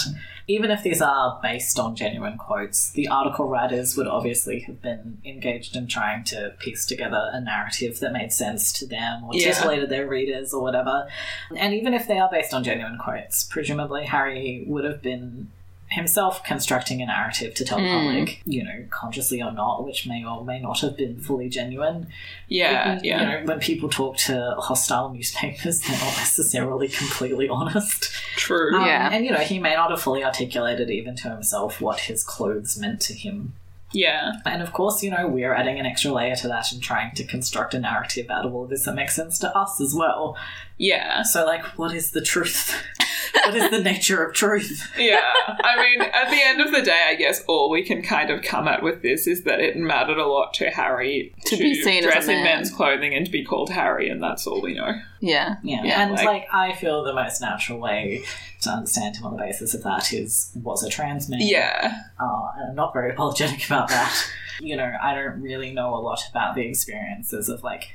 Even 0.50 0.72
if 0.72 0.82
these 0.82 1.00
are 1.00 1.40
based 1.44 1.78
on 1.78 1.96
genuine 1.96 2.36
quotes, 2.36 2.90
the 2.94 3.08
article 3.08 3.48
writers 3.48 3.96
would 3.96 4.08
obviously 4.08 4.62
have 4.62 4.82
been 4.82 5.20
engaged 5.24 5.76
in 5.76 5.86
trying 5.86 6.24
to 6.24 6.56
piece 6.58 6.88
together 6.88 7.30
a 7.32 7.40
narrative 7.40 8.00
that 8.00 8.12
made 8.12 8.34
sense 8.34 8.74
to 8.74 8.88
them 8.88 9.24
or 9.26 9.36
Yeah. 9.36 9.54
titillated 9.54 9.90
their 9.90 10.08
readers 10.08 10.52
or 10.52 10.64
whatever. 10.64 11.08
And 11.56 11.76
even 11.76 11.94
if 11.94 12.08
they 12.08 12.18
are 12.18 12.30
based 12.32 12.52
on 12.56 12.64
genuine 12.64 12.98
quotes, 12.98 13.44
presumably 13.44 14.06
Harry 14.06 14.64
would 14.66 14.86
have 14.86 15.04
been 15.04 15.52
himself 15.92 16.44
constructing 16.44 17.02
a 17.02 17.06
narrative 17.08 17.54
to 17.56 17.66
tell 17.66 17.80
the 17.80 17.88
public, 17.88 18.42
you 18.46 18.64
know, 18.64 18.86
consciously 18.92 19.42
or 19.42 19.52
not, 19.52 19.84
which 19.84 20.06
may 20.06 20.24
or 20.24 20.46
may 20.46 20.60
not 20.60 20.80
have 20.82 20.96
been 20.96 21.20
fully 21.20 21.50
genuine. 21.50 22.08
Yeah. 22.48 22.96
You 23.02 23.10
Yeah. 23.10 23.24
know, 23.42 23.46
when 23.46 23.60
people 23.60 23.90
talk 23.90 24.18
to 24.18 24.56
hostile 24.60 25.10
newspapers, 25.12 25.80
they're 25.88 25.98
not 25.98 26.18
necessarily 26.18 26.88
completely 26.90 27.50
honest. 27.50 28.12
True. 28.36 28.76
Um, 28.76 28.86
Yeah. 28.86 29.10
And, 29.12 29.26
you 29.26 29.32
know, 29.32 29.40
he 29.40 29.58
may 29.58 29.74
not 29.74 29.90
have 29.90 30.02
fully 30.02 30.24
articulated 30.24 30.90
even 30.92 31.16
to 31.18 31.30
himself 31.30 31.82
what 31.82 32.02
his 32.02 32.24
clothes 32.24 32.78
meant 32.78 33.02
to 33.02 33.14
him. 33.14 33.54
Yeah. 33.92 34.34
And 34.46 34.62
of 34.62 34.72
course, 34.72 35.02
you 35.02 35.10
know, 35.10 35.28
we're 35.28 35.56
adding 35.56 35.80
an 35.80 35.88
extra 35.88 36.12
layer 36.12 36.36
to 36.36 36.48
that 36.50 36.72
and 36.72 36.80
trying 36.84 37.16
to 37.16 37.24
construct 37.24 37.74
a 37.74 37.80
narrative 37.80 38.30
out 38.30 38.46
of 38.46 38.54
all 38.54 38.66
of 38.66 38.70
this 38.70 38.86
that 38.86 38.94
makes 38.94 39.16
sense 39.16 39.40
to 39.40 39.58
us 39.58 39.82
as 39.82 39.96
well. 39.96 40.38
Yeah. 40.80 41.22
So, 41.24 41.46
like, 41.46 41.64
what 41.78 41.94
is 41.94 42.12
the 42.12 42.22
truth? 42.22 42.74
what 43.46 43.54
is 43.56 43.70
the 43.70 43.82
nature 43.84 44.24
of 44.24 44.34
truth? 44.34 44.92
Yeah. 44.98 45.20
I 45.46 45.76
mean, 45.82 46.02
at 46.02 46.30
the 46.30 46.42
end 46.42 46.62
of 46.62 46.72
the 46.72 46.82
day, 46.82 47.02
I 47.08 47.16
guess 47.16 47.44
all 47.48 47.70
we 47.70 47.84
can 47.84 48.02
kind 48.02 48.30
of 48.30 48.42
come 48.42 48.68
at 48.68 48.82
with 48.84 49.02
this 49.02 49.28
is 49.28 49.44
that 49.44 49.60
it 49.60 49.78
mattered 49.78 50.18
a 50.18 50.26
lot 50.26 50.54
to 50.56 50.70
Harry 50.70 51.34
To 51.46 51.58
be 51.58 51.76
seen 51.82 52.04
as 52.04 52.06
a 52.06 52.12
dress 52.12 52.28
in 52.28 52.44
men's 52.44 52.72
clothing 52.72 53.14
and 53.14 53.26
to 53.26 53.32
be 53.32 53.44
called 53.46 53.70
Harry, 53.70 54.10
and 54.10 54.22
that's 54.24 54.46
all 54.48 54.62
we 54.62 54.74
know. 54.74 54.92
Yeah. 55.22 55.56
Yeah. 55.64 55.84
Yeah, 55.84 56.02
and, 56.04 56.12
like- 56.16 56.26
like, 56.26 56.48
I 56.54 56.74
feel 56.74 57.04
the 57.04 57.14
most 57.14 57.40
natural 57.42 57.80
way 57.80 58.24
to 58.62 58.70
understand 58.70 59.16
him 59.18 59.26
on 59.26 59.36
the 59.38 59.42
basis 59.44 59.74
of 59.74 59.84
that 59.84 60.12
is 60.14 60.52
was 60.56 60.84
a 60.84 60.90
trans 60.90 61.30
man. 61.30 61.40
Yeah. 61.42 61.98
uh, 62.20 62.52
and 62.58 62.70
I'm 62.72 62.76
not 62.76 62.94
very 62.94 63.12
apologetic 63.12 63.66
about 63.66 63.88
that. 63.90 64.14
you 64.62 64.76
know, 64.76 64.92
I 65.02 65.14
don't 65.16 65.42
really 65.42 65.72
know 65.72 65.94
a 65.96 66.02
lot 66.02 66.20
about 66.30 66.56
the 66.56 66.62
experiences 66.68 67.48
of 67.50 67.64
like 67.64 67.90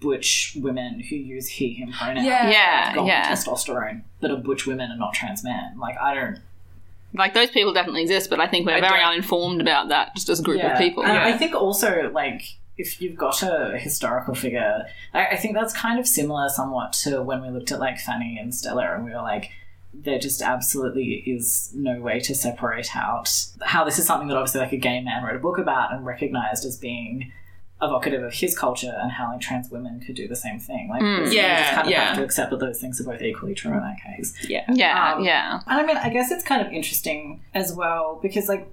butch 0.00 0.56
women 0.60 1.00
who 1.00 1.16
use 1.16 1.48
he 1.48 1.74
him 1.74 1.92
pronouns. 1.92 2.26
Yeah. 2.26 2.50
Yeah, 2.50 3.04
yeah. 3.04 3.32
testosterone, 3.32 4.02
but 4.20 4.30
are 4.30 4.36
butch 4.36 4.66
women 4.66 4.90
and 4.90 4.98
not 4.98 5.14
trans 5.14 5.42
men. 5.44 5.78
Like 5.78 5.96
I 6.00 6.14
don't. 6.14 6.38
Like 7.14 7.34
those 7.34 7.50
people 7.50 7.72
definitely 7.72 8.02
exist, 8.02 8.30
but 8.30 8.38
I 8.40 8.46
think 8.46 8.66
we're 8.66 8.74
I 8.76 8.80
very 8.80 9.00
don't- 9.00 9.10
uninformed 9.12 9.60
about 9.60 9.88
that 9.88 10.14
just 10.14 10.28
as 10.28 10.40
a 10.40 10.42
group 10.42 10.58
yeah. 10.58 10.72
of 10.72 10.78
people. 10.78 11.02
And 11.04 11.14
Yeah. 11.14 11.26
I 11.26 11.32
think 11.36 11.54
also 11.54 12.10
like 12.12 12.42
if 12.76 13.00
you've 13.00 13.16
got 13.16 13.42
a 13.42 13.76
historical 13.78 14.34
figure, 14.34 14.84
I, 15.12 15.26
I 15.28 15.36
think 15.36 15.54
that's 15.54 15.72
kind 15.74 15.98
of 15.98 16.06
similar 16.06 16.48
somewhat 16.48 16.92
to 17.04 17.20
when 17.22 17.42
we 17.42 17.48
looked 17.48 17.72
at 17.72 17.80
like 17.80 17.98
Fanny 17.98 18.38
and 18.40 18.54
Stella, 18.54 18.94
and 18.94 19.04
we 19.04 19.10
were 19.12 19.22
like. 19.22 19.50
There 20.00 20.18
just 20.18 20.42
absolutely 20.42 21.24
is 21.26 21.72
no 21.74 21.98
way 21.98 22.20
to 22.20 22.34
separate 22.34 22.94
out 22.94 23.30
how 23.62 23.84
this 23.84 23.98
is 23.98 24.06
something 24.06 24.28
that 24.28 24.36
obviously 24.36 24.60
like 24.60 24.70
a 24.72 24.76
gay 24.76 25.00
man 25.00 25.24
wrote 25.24 25.34
a 25.34 25.38
book 25.40 25.58
about 25.58 25.92
and 25.92 26.04
recognized 26.06 26.64
as 26.66 26.76
being 26.76 27.32
evocative 27.80 28.22
of 28.24 28.32
his 28.32 28.58
culture 28.58 28.92
and 29.00 29.12
how 29.12 29.30
like 29.30 29.40
trans 29.40 29.70
women 29.70 30.00
could 30.00 30.16
do 30.16 30.26
the 30.26 30.34
same 30.36 30.58
thing. 30.58 30.88
Like 30.88 31.00
Mm. 31.02 31.26
you 31.26 31.38
Yeah, 31.38 31.58
just 31.62 31.74
kind 31.74 31.86
of 31.86 31.90
yeah. 31.92 32.04
have 32.08 32.16
to 32.18 32.24
accept 32.24 32.50
that 32.50 32.58
those 32.60 32.80
things 32.80 33.00
are 33.00 33.04
both 33.04 33.22
equally 33.22 33.54
true 33.54 33.72
in 33.72 33.78
that 33.80 33.96
case. 34.04 34.34
Yeah. 34.48 34.64
Yeah, 34.72 35.14
Um, 35.14 35.24
yeah. 35.24 35.60
And 35.66 35.80
I 35.80 35.86
mean, 35.86 35.96
I 35.96 36.08
guess 36.10 36.30
it's 36.32 36.42
kind 36.44 36.66
of 36.66 36.72
interesting 36.72 37.40
as 37.54 37.72
well 37.72 38.18
because, 38.20 38.48
like, 38.48 38.66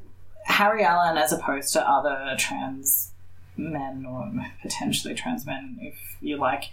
Harry 0.46 0.84
Allen, 0.84 1.18
as 1.18 1.32
opposed 1.32 1.72
to 1.74 1.88
other 1.88 2.36
trans 2.40 3.12
men 3.58 4.06
or 4.08 4.32
potentially 4.62 5.14
trans 5.14 5.46
men, 5.46 5.78
if 5.82 5.96
you 6.22 6.38
like, 6.38 6.66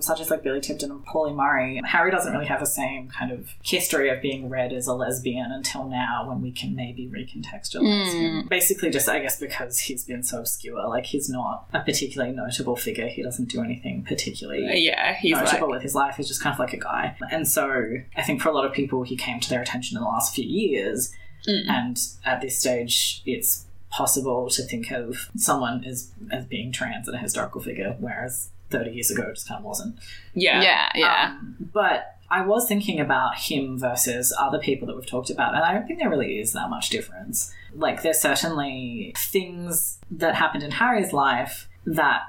such 0.00 0.20
as 0.20 0.30
like 0.30 0.42
Billy 0.42 0.60
Tipton 0.60 0.90
and 0.90 1.04
Pauli 1.04 1.32
Murray, 1.32 1.80
Harry 1.84 2.10
doesn't 2.10 2.32
really 2.32 2.46
have 2.46 2.60
the 2.60 2.66
same 2.66 3.08
kind 3.08 3.32
of 3.32 3.50
history 3.62 4.08
of 4.10 4.22
being 4.22 4.48
read 4.48 4.72
as 4.72 4.86
a 4.86 4.94
lesbian 4.94 5.50
until 5.50 5.88
now 5.88 6.28
when 6.28 6.40
we 6.40 6.52
can 6.52 6.74
maybe 6.74 7.08
recontextualize 7.08 8.12
him. 8.12 8.46
Basically, 8.48 8.90
just 8.90 9.08
I 9.08 9.18
guess 9.20 9.38
because 9.38 9.78
he's 9.78 10.04
been 10.04 10.22
so 10.22 10.40
obscure, 10.40 10.88
like, 10.88 11.06
he's 11.06 11.28
not 11.28 11.68
a 11.72 11.80
particularly 11.80 12.34
notable 12.34 12.76
figure. 12.76 13.08
He 13.08 13.22
doesn't 13.22 13.48
do 13.48 13.62
anything 13.62 14.04
particularly 14.04 14.84
Yeah. 14.84 15.14
He's 15.14 15.36
notable 15.36 15.68
like, 15.68 15.76
with 15.76 15.82
his 15.82 15.94
life. 15.94 16.16
He's 16.16 16.28
just 16.28 16.42
kind 16.42 16.54
of 16.54 16.60
like 16.60 16.72
a 16.72 16.78
guy. 16.78 17.16
And 17.30 17.48
so 17.48 17.68
I 18.16 18.22
think 18.22 18.40
for 18.40 18.48
a 18.48 18.52
lot 18.52 18.64
of 18.64 18.72
people, 18.72 19.02
he 19.02 19.16
came 19.16 19.40
to 19.40 19.50
their 19.50 19.62
attention 19.62 19.96
in 19.96 20.02
the 20.02 20.08
last 20.08 20.34
few 20.34 20.44
years. 20.44 21.12
Mm. 21.46 21.68
And 21.68 21.98
at 22.24 22.40
this 22.40 22.58
stage, 22.58 23.22
it's 23.26 23.66
possible 23.90 24.48
to 24.50 24.62
think 24.62 24.90
of 24.90 25.30
someone 25.36 25.84
as, 25.84 26.12
as 26.30 26.44
being 26.44 26.72
trans 26.72 27.08
and 27.08 27.16
a 27.16 27.20
historical 27.20 27.60
figure, 27.60 27.96
whereas 27.98 28.50
30 28.70 28.90
years 28.90 29.10
ago, 29.10 29.24
it 29.24 29.34
just 29.34 29.48
kind 29.48 29.58
of 29.58 29.64
wasn't. 29.64 29.96
yeah. 30.34 30.62
Yeah, 30.62 30.88
yeah. 30.94 31.36
Um, 31.38 31.56
but 31.72 32.18
I 32.30 32.44
was 32.44 32.68
thinking 32.68 33.00
about 33.00 33.38
him 33.38 33.78
versus 33.78 34.34
other 34.38 34.58
people 34.58 34.86
that 34.86 34.96
we've 34.96 35.06
talked 35.06 35.30
about, 35.30 35.54
and 35.54 35.64
I 35.64 35.72
don't 35.72 35.86
think 35.86 35.98
there 35.98 36.10
really 36.10 36.38
is 36.38 36.52
that 36.52 36.68
much 36.68 36.90
difference. 36.90 37.54
Like, 37.74 38.02
there's 38.02 38.20
certainly 38.20 39.14
things 39.16 39.98
that 40.10 40.34
happened 40.34 40.62
in 40.62 40.72
Harry's 40.72 41.12
life 41.12 41.68
that 41.86 42.22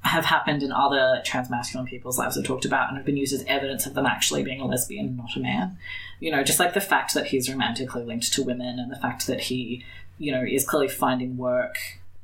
have 0.00 0.26
happened 0.26 0.62
in 0.62 0.70
other 0.70 1.22
transmasculine 1.26 1.86
people's 1.86 2.18
lives 2.18 2.36
we've 2.36 2.46
talked 2.46 2.64
about 2.64 2.88
and 2.88 2.96
have 2.96 3.06
been 3.06 3.16
used 3.16 3.34
as 3.34 3.44
evidence 3.48 3.86
of 3.86 3.94
them 3.94 4.06
actually 4.06 4.42
being 4.42 4.60
a 4.60 4.66
lesbian, 4.66 5.16
not 5.16 5.34
a 5.36 5.40
man. 5.40 5.78
You 6.20 6.30
know, 6.30 6.44
just 6.44 6.60
like 6.60 6.74
the 6.74 6.80
fact 6.80 7.14
that 7.14 7.26
he's 7.26 7.50
romantically 7.50 8.04
linked 8.04 8.32
to 8.34 8.42
women 8.42 8.78
and 8.78 8.92
the 8.92 8.96
fact 8.96 9.26
that 9.26 9.40
he, 9.40 9.84
you 10.18 10.30
know, 10.30 10.44
is 10.44 10.66
clearly 10.66 10.88
finding 10.88 11.36
work 11.36 11.76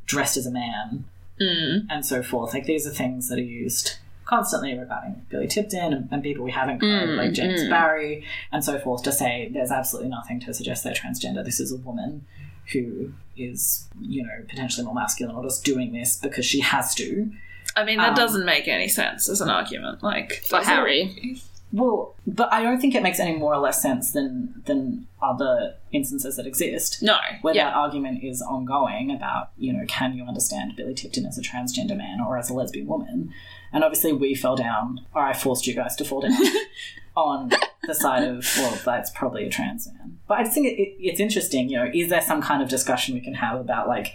dressed 0.07 0.37
as 0.37 0.47
a 0.47 0.51
man 0.51 1.07
Mm. 1.43 1.87
and 1.91 2.07
so 2.07 2.23
forth. 2.23 2.55
Like 2.55 2.65
these 2.67 2.87
are 2.87 2.91
things 2.91 3.29
that 3.29 3.39
are 3.39 3.43
used 3.43 3.97
constantly 4.25 4.79
regarding 4.79 5.27
Billy 5.29 5.47
Tipton 5.49 5.93
and, 5.93 6.09
and 6.11 6.23
people 6.23 6.45
we 6.45 6.53
haven't 6.53 6.79
covered, 6.81 7.11
Mm, 7.11 7.17
like 7.17 7.33
James 7.33 7.63
mm. 7.63 7.71
Barry 7.71 8.25
and 8.53 8.65
so 8.65 8.79
forth, 8.79 9.03
to 9.03 9.13
say 9.13 9.51
there's 9.53 9.71
absolutely 9.71 10.11
nothing 10.11 10.41
to 10.41 10.55
suggest 10.55 10.85
they're 10.85 10.95
transgender. 10.95 11.45
This 11.45 11.61
is 11.61 11.73
a 11.73 11.77
woman 11.77 12.25
who 12.73 13.13
is, 13.37 13.89
you 14.01 14.23
know, 14.23 14.45
potentially 14.49 14.85
more 14.85 14.95
masculine 14.95 15.35
or 15.37 15.43
just 15.43 15.65
doing 15.65 15.93
this 15.93 16.17
because 16.17 16.47
she 16.47 16.61
has 16.61 16.95
to. 16.95 17.31
I 17.77 17.85
mean, 17.85 17.99
that 17.99 18.11
Um, 18.11 18.15
doesn't 18.15 18.45
make 18.45 18.69
any 18.69 18.89
sense 18.89 19.29
as 19.29 19.41
an 19.41 19.51
argument. 19.51 20.03
Like, 20.03 20.43
For? 20.47 20.61
Harry. 20.63 21.43
Well, 21.73 22.15
but 22.27 22.53
I 22.53 22.63
don't 22.63 22.81
think 22.81 22.95
it 22.95 23.03
makes 23.03 23.19
any 23.19 23.37
more 23.37 23.55
or 23.55 23.59
less 23.59 23.81
sense 23.81 24.13
than 24.13 24.63
than 24.67 25.07
other 25.23 25.75
instances 25.93 26.37
that 26.37 26.47
exist. 26.47 27.03
No. 27.03 27.17
Where 27.41 27.55
yeah. 27.55 27.65
that 27.71 27.77
argument 27.77 28.23
is 28.23 28.43
ongoing 28.43 29.11
about, 29.11 29.51
you 29.57 29.73
know, 29.73 29.85
can 29.87 30.15
you 30.15 30.25
understand 30.25 30.77
Billy 30.77 30.95
Tipton 30.95 31.25
as 31.25 31.39
a 31.39 31.43
transgender 31.43 31.97
man 31.97 32.21
or 32.21 32.37
as 32.37 32.51
a 32.51 32.55
lesbian 32.55 32.87
woman? 32.87 33.33
And 33.73 33.85
obviously, 33.85 34.13
we 34.13 34.35
fell 34.35 34.55
down, 34.55 35.07
or 35.15 35.23
I 35.23 35.33
forced 35.33 35.67
you 35.67 35.75
guys 35.75 35.97
to 35.97 36.05
fall 36.05 36.21
down 36.21 36.37
on 37.17 37.51
the 37.85 37.95
side 37.95 38.25
of, 38.25 38.47
well, 38.59 38.79
that's 38.85 39.11
probably 39.11 39.47
a 39.47 39.51
trans 39.51 39.87
man. 39.87 40.19
But 40.29 40.39
I 40.39 40.43
just 40.43 40.55
think 40.55 40.67
it, 40.67 40.79
it, 40.79 40.97
it's 40.99 41.21
interesting, 41.21 41.71
you 41.71 41.79
know, 41.79 41.91
is 41.93 42.11
there 42.11 42.21
some 42.21 42.43
kind 42.43 42.63
of 42.63 42.69
discussion 42.69 43.15
we 43.15 43.23
can 43.23 43.35
have 43.35 43.59
about, 43.59 43.89
like, 43.89 44.15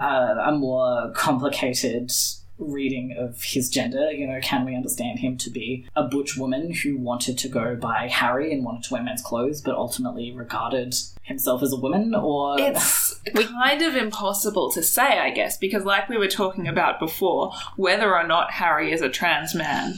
uh, 0.00 0.36
a 0.44 0.52
more 0.52 1.12
complicated 1.16 2.12
reading 2.58 3.14
of 3.18 3.42
his 3.42 3.68
gender? 3.68 4.10
You 4.12 4.26
know, 4.26 4.40
can 4.42 4.64
we 4.64 4.74
understand 4.76 5.18
him 5.18 5.36
to 5.38 5.50
be 5.50 5.86
a 5.96 6.04
butch 6.04 6.36
woman 6.36 6.72
who 6.74 6.96
wanted 6.96 7.38
to 7.38 7.48
go 7.48 7.74
by 7.76 8.08
Harry 8.08 8.52
and 8.52 8.64
wanted 8.64 8.84
to 8.84 8.94
wear 8.94 9.02
men's 9.02 9.22
clothes, 9.22 9.60
but 9.60 9.74
ultimately 9.74 10.32
regarded 10.32 10.94
himself 11.22 11.62
as 11.62 11.72
a 11.72 11.76
woman? 11.76 12.14
Or 12.14 12.56
It's 12.58 13.14
kind 13.34 13.82
of 13.82 13.96
impossible 13.96 14.70
to 14.72 14.82
say, 14.82 15.18
I 15.18 15.30
guess, 15.30 15.56
because, 15.58 15.84
like 15.84 16.08
we 16.08 16.18
were 16.18 16.28
talking 16.28 16.68
about 16.68 16.98
before, 17.00 17.52
whether 17.76 18.14
or 18.14 18.26
not 18.26 18.52
Harry 18.52 18.92
is 18.92 19.02
a 19.02 19.08
trans 19.08 19.54
man, 19.54 19.94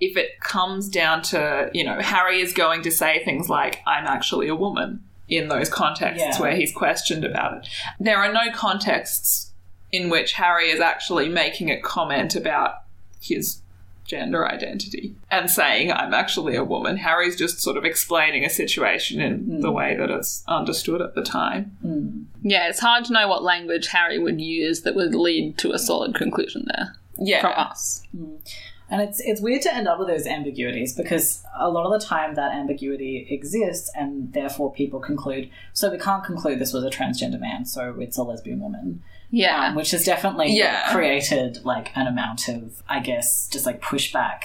if 0.00 0.16
it 0.16 0.40
comes 0.40 0.88
down 0.88 1.22
to, 1.22 1.70
you 1.74 1.84
know, 1.84 1.98
Harry 2.00 2.40
is 2.40 2.52
going 2.52 2.82
to 2.82 2.90
say 2.90 3.22
things 3.24 3.48
like, 3.48 3.80
I'm 3.86 4.06
actually 4.06 4.48
a 4.48 4.54
woman 4.54 5.04
in 5.28 5.48
those 5.48 5.68
contexts 5.68 6.22
Yeah. 6.22 6.40
where 6.40 6.56
he's 6.56 6.72
questioned 6.72 7.24
about 7.24 7.58
it. 7.58 7.68
There 8.00 8.16
are 8.16 8.32
no 8.32 8.50
contexts 8.54 9.47
in 9.92 10.08
which 10.10 10.34
Harry 10.34 10.70
is 10.70 10.80
actually 10.80 11.28
making 11.28 11.70
a 11.70 11.80
comment 11.80 12.34
about 12.36 12.82
his 13.20 13.60
gender 14.04 14.48
identity 14.48 15.14
and 15.30 15.50
saying, 15.50 15.92
I'm 15.92 16.14
actually 16.14 16.56
a 16.56 16.64
woman. 16.64 16.96
Harry's 16.96 17.36
just 17.36 17.60
sort 17.60 17.76
of 17.76 17.84
explaining 17.84 18.42
a 18.44 18.48
situation 18.50 19.20
in 19.20 19.60
the 19.60 19.70
way 19.70 19.94
that 19.96 20.10
it's 20.10 20.42
understood 20.48 21.02
at 21.02 21.14
the 21.14 21.22
time. 21.22 21.76
Mm. 21.84 22.24
Yeah, 22.42 22.68
it's 22.70 22.80
hard 22.80 23.04
to 23.06 23.12
know 23.12 23.28
what 23.28 23.42
language 23.42 23.88
Harry 23.88 24.18
would 24.18 24.40
use 24.40 24.80
that 24.82 24.94
would 24.94 25.14
lead 25.14 25.58
to 25.58 25.72
a 25.72 25.78
solid 25.78 26.14
conclusion 26.14 26.66
there 26.74 26.96
Yeah. 27.18 27.40
from 27.42 27.52
us. 27.56 28.02
And 28.90 29.02
it's 29.02 29.20
it's 29.20 29.42
weird 29.42 29.60
to 29.62 29.74
end 29.74 29.86
up 29.86 29.98
with 29.98 30.08
those 30.08 30.26
ambiguities 30.26 30.94
because 30.96 31.42
a 31.58 31.68
lot 31.68 31.84
of 31.84 32.00
the 32.00 32.06
time 32.06 32.34
that 32.36 32.54
ambiguity 32.54 33.26
exists 33.28 33.90
and 33.94 34.32
therefore 34.32 34.72
people 34.72 34.98
conclude 35.00 35.50
so 35.74 35.90
we 35.90 35.98
can't 35.98 36.24
conclude 36.24 36.58
this 36.58 36.72
was 36.72 36.84
a 36.84 36.88
transgender 36.88 37.38
man, 37.38 37.66
so 37.66 37.94
it's 38.00 38.16
a 38.16 38.22
lesbian 38.22 38.60
woman. 38.60 39.02
Yeah. 39.30 39.68
Um, 39.68 39.74
which 39.74 39.90
has 39.90 40.04
definitely 40.04 40.56
Yeah. 40.56 40.90
created 40.92 41.64
like 41.64 41.90
an 41.96 42.06
amount 42.06 42.48
of, 42.48 42.82
I 42.88 43.00
guess, 43.00 43.48
just 43.48 43.66
like 43.66 43.80
pushback 43.82 44.42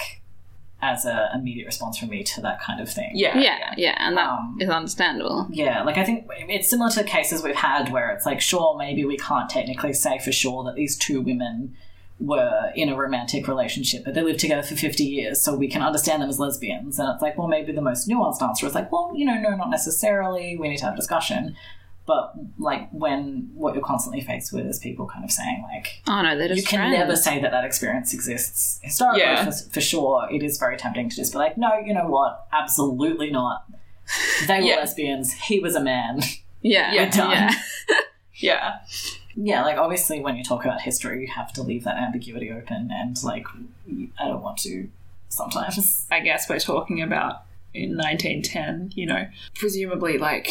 as 0.81 1.05
a 1.05 1.29
immediate 1.34 1.65
response 1.65 1.97
from 1.97 2.09
me 2.09 2.23
to 2.23 2.41
that 2.41 2.61
kind 2.61 2.81
of 2.81 2.89
thing. 2.89 3.11
Yeah. 3.13 3.38
yeah, 3.38 3.73
yeah, 3.77 3.95
and 3.99 4.17
that 4.17 4.38
is 4.59 4.67
Um, 4.69 4.75
understandable. 4.75 5.47
Yeah, 5.49 5.81
like 5.84 5.97
I 5.97 6.03
think 6.03 6.25
it's 6.49 6.69
similar 6.69 6.91
to 6.91 7.03
cases 7.05 7.41
we've 7.41 7.55
had 7.55 7.89
where 7.93 8.09
it's 8.11 8.25
like, 8.25 8.41
sure, 8.41 8.75
maybe 8.77 9.05
we 9.05 9.15
can't 9.15 9.49
technically 9.49 9.93
say 9.93 10.19
for 10.19 10.34
sure 10.34 10.65
that 10.65 10.75
these 10.75 10.97
two 10.97 11.21
women 11.21 11.73
were 12.19 12.71
in 12.75 12.89
a 12.89 12.95
romantic 12.97 13.47
relationship, 13.47 14.03
but 14.03 14.13
they 14.13 14.21
lived 14.21 14.39
together 14.39 14.61
for 14.61 14.75
50 14.75 15.03
years, 15.05 15.41
so 15.41 15.55
we 15.55 15.69
can 15.69 15.81
understand 15.81 16.21
them 16.21 16.29
as 16.29 16.38
lesbians. 16.39 16.99
And 16.99 17.09
it's 17.13 17.21
like, 17.21 17.38
well, 17.38 17.47
maybe 17.47 17.71
the 17.71 17.81
most 17.81 18.09
nuanced 18.09 18.41
answer 18.41 18.67
is 18.67 18.75
like, 18.75 18.91
well, 18.91 19.11
you 19.15 19.25
know, 19.25 19.36
no, 19.39 19.55
not 19.55 19.69
necessarily. 19.69 20.57
We 20.57 20.67
need 20.67 20.77
to 20.77 20.86
have 20.86 20.93
a 20.93 20.97
discussion. 20.97 21.55
But 22.05 22.33
like 22.59 22.89
when 22.91 23.49
what 23.53 23.73
you're 23.75 23.83
constantly 23.83 24.19
faced 24.21 24.51
with 24.51 24.65
is 24.65 24.77
people 24.79 25.05
kind 25.07 25.23
of 25.23 25.31
saying 25.31 25.63
like, 25.73 26.01
Oh 26.07 26.21
no, 26.21 26.37
they're 26.37 26.49
just 26.49 26.61
you 26.61 26.67
can 26.67 26.79
friends. 26.79 26.97
never 26.97 27.15
say 27.15 27.39
that 27.41 27.51
that 27.51 27.63
experience 27.63 28.13
exists 28.13 28.79
historically 28.83 29.21
Yeah. 29.21 29.45
for, 29.45 29.51
for 29.51 29.81
sure. 29.81 30.27
It 30.29 30.43
is 30.43 30.57
very 30.57 30.75
tempting 30.77 31.09
to 31.09 31.15
just 31.15 31.31
be 31.31 31.37
like, 31.37 31.57
no, 31.57 31.77
you 31.79 31.93
know 31.93 32.07
what? 32.07 32.45
Absolutely 32.51 33.31
not. 33.31 33.65
They 34.47 34.59
were 34.59 34.65
Yeah. 34.67 34.75
lesbians. 34.75 35.31
He 35.33 35.59
was 35.59 35.75
a 35.75 35.81
man. 35.81 36.19
Yeah, 36.61 36.93
Yeah, 36.93 37.09
done. 37.09 37.31
yeah. 37.31 37.51
Yeah. 38.35 38.79
yeah, 39.35 39.63
like 39.63 39.77
obviously 39.77 40.19
when 40.19 40.35
you 40.35 40.43
talk 40.43 40.65
about 40.65 40.81
history, 40.81 41.21
you 41.21 41.27
have 41.27 41.53
to 41.53 41.61
leave 41.63 41.83
that 41.85 41.95
ambiguity 41.97 42.51
open, 42.51 42.89
and 42.91 43.15
like 43.23 43.45
I 44.19 44.27
don't 44.27 44.41
want 44.41 44.57
to 44.59 44.89
sometimes. 45.29 46.05
I 46.11 46.19
guess 46.19 46.49
we're 46.49 46.59
talking 46.59 47.01
about 47.01 47.43
in 47.73 47.95
1910, 47.95 48.91
you 48.95 49.05
know, 49.05 49.27
presumably 49.55 50.17
like 50.17 50.49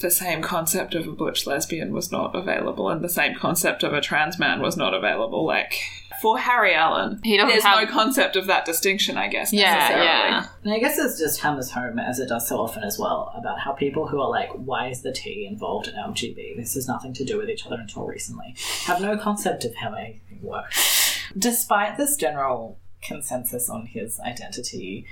the 0.00 0.10
same 0.10 0.42
concept 0.42 0.94
of 0.94 1.06
a 1.06 1.12
butch 1.12 1.46
lesbian 1.46 1.92
was 1.92 2.12
not 2.12 2.34
available 2.34 2.88
and 2.90 3.02
the 3.02 3.08
same 3.08 3.34
concept 3.34 3.82
of 3.82 3.92
a 3.94 4.00
trans 4.00 4.38
man 4.38 4.60
was 4.60 4.76
not 4.76 4.92
available. 4.94 5.44
Like 5.46 5.74
for 6.22 6.38
Harry 6.38 6.74
Allen, 6.74 7.20
He 7.24 7.36
doesn't 7.36 7.48
there's 7.50 7.62
have- 7.64 7.86
no 7.86 7.92
concept 7.92 8.36
of 8.36 8.46
that 8.46 8.64
distinction, 8.64 9.16
I 9.18 9.28
guess. 9.28 9.52
Yeah, 9.52 9.74
necessarily. 9.74 10.06
yeah. 10.06 10.46
And 10.64 10.72
I 10.72 10.78
guess 10.78 10.98
it 10.98 11.22
just 11.22 11.40
hammers 11.40 11.70
home, 11.70 11.98
as 11.98 12.18
it 12.20 12.28
does 12.28 12.48
so 12.48 12.58
often 12.58 12.82
as 12.84 12.98
well, 12.98 13.32
about 13.36 13.58
how 13.60 13.72
people 13.72 14.06
who 14.08 14.20
are 14.20 14.30
like, 14.30 14.50
why 14.52 14.88
is 14.88 15.02
the 15.02 15.12
T 15.12 15.46
involved 15.50 15.88
in 15.88 15.94
LGB? 15.94 16.56
This 16.56 16.74
has 16.74 16.88
nothing 16.88 17.12
to 17.14 17.24
do 17.24 17.36
with 17.38 17.50
each 17.50 17.66
other 17.66 17.76
until 17.76 18.06
recently, 18.06 18.54
have 18.84 19.00
no 19.00 19.16
concept 19.18 19.64
of 19.64 19.74
how 19.76 19.92
anything 19.94 20.40
works. 20.42 21.18
Despite 21.36 21.96
this 21.98 22.16
general 22.16 22.78
consensus 23.02 23.68
on 23.68 23.86
his 23.86 24.18
identity, 24.20 25.06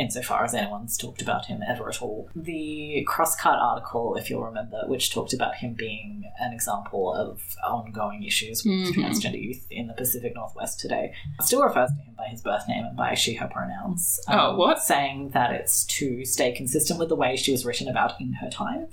insofar 0.00 0.44
as 0.44 0.54
anyone's 0.54 0.96
talked 0.96 1.20
about 1.22 1.46
him 1.46 1.60
ever 1.68 1.88
at 1.88 2.00
all, 2.00 2.28
the 2.34 3.06
Crosscut 3.08 3.58
article, 3.60 4.16
if 4.16 4.30
you'll 4.30 4.42
remember, 4.44 4.80
which 4.86 5.12
talked 5.12 5.32
about 5.32 5.56
him 5.56 5.74
being 5.74 6.24
an 6.40 6.52
example 6.52 7.12
of 7.14 7.40
ongoing 7.66 8.22
issues 8.24 8.64
with 8.64 8.74
Mhm. 8.74 8.94
transgender 8.94 9.40
youth 9.40 9.66
in 9.70 9.86
the 9.86 9.94
Pacific 9.94 10.34
Northwest 10.34 10.80
today, 10.80 11.12
still 11.42 11.62
refers 11.62 11.90
to 11.90 12.02
him 12.02 12.14
by 12.16 12.26
his 12.28 12.40
birth 12.42 12.66
name 12.66 12.84
and 12.84 12.96
by 12.96 13.14
she, 13.14 13.34
her 13.34 13.46
pronouns. 13.48 14.18
um, 14.28 14.38
Oh, 14.40 14.56
what? 14.56 14.82
Saying 14.82 15.30
that 15.30 15.52
it's 15.52 15.84
to 15.98 16.24
stay 16.24 16.52
consistent 16.52 16.98
with 16.98 17.08
the 17.10 17.16
way 17.16 17.36
she 17.36 17.52
was 17.52 17.64
written 17.66 17.88
about 17.88 18.20
in 18.20 18.32
her 18.34 18.48
time. 18.48 18.86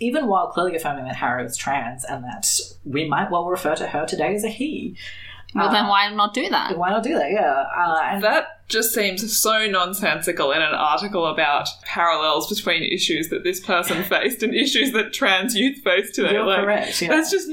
Even 0.00 0.26
while 0.26 0.46
clearly 0.48 0.74
affirming 0.76 1.04
that 1.04 1.16
Harry 1.16 1.42
was 1.42 1.56
trans 1.56 2.04
and 2.04 2.24
that 2.24 2.48
we 2.84 3.06
might 3.08 3.30
well 3.30 3.46
refer 3.46 3.74
to 3.76 3.86
her 3.88 4.06
today 4.06 4.34
as 4.34 4.44
a 4.44 4.48
he. 4.48 4.96
Well, 5.54 5.70
then 5.70 5.84
Uh, 5.86 5.88
why 5.90 6.10
not 6.12 6.34
do 6.34 6.48
that? 6.50 6.76
Why 6.76 6.90
not 6.90 7.02
do 7.02 7.14
that? 7.14 7.30
Yeah. 7.30 7.64
Uh, 7.76 8.00
and 8.02 8.22
That 8.22 8.55
just 8.68 8.92
seems 8.92 9.36
so 9.36 9.66
nonsensical 9.66 10.50
in 10.52 10.60
an 10.60 10.74
article 10.74 11.26
about 11.26 11.68
parallels 11.84 12.48
between 12.52 12.82
issues 12.82 13.28
that 13.28 13.44
this 13.44 13.60
person 13.60 14.02
faced 14.08 14.42
and 14.42 14.54
issues 14.54 14.92
that 14.92 15.12
trans 15.12 15.54
youth 15.54 15.78
face 15.82 16.10
today. 16.10 16.32
you're 16.32 16.46
like, 16.46 16.64
correct. 16.64 17.00
Yeah. 17.02 17.08
That's 17.08 17.30
just 17.30 17.48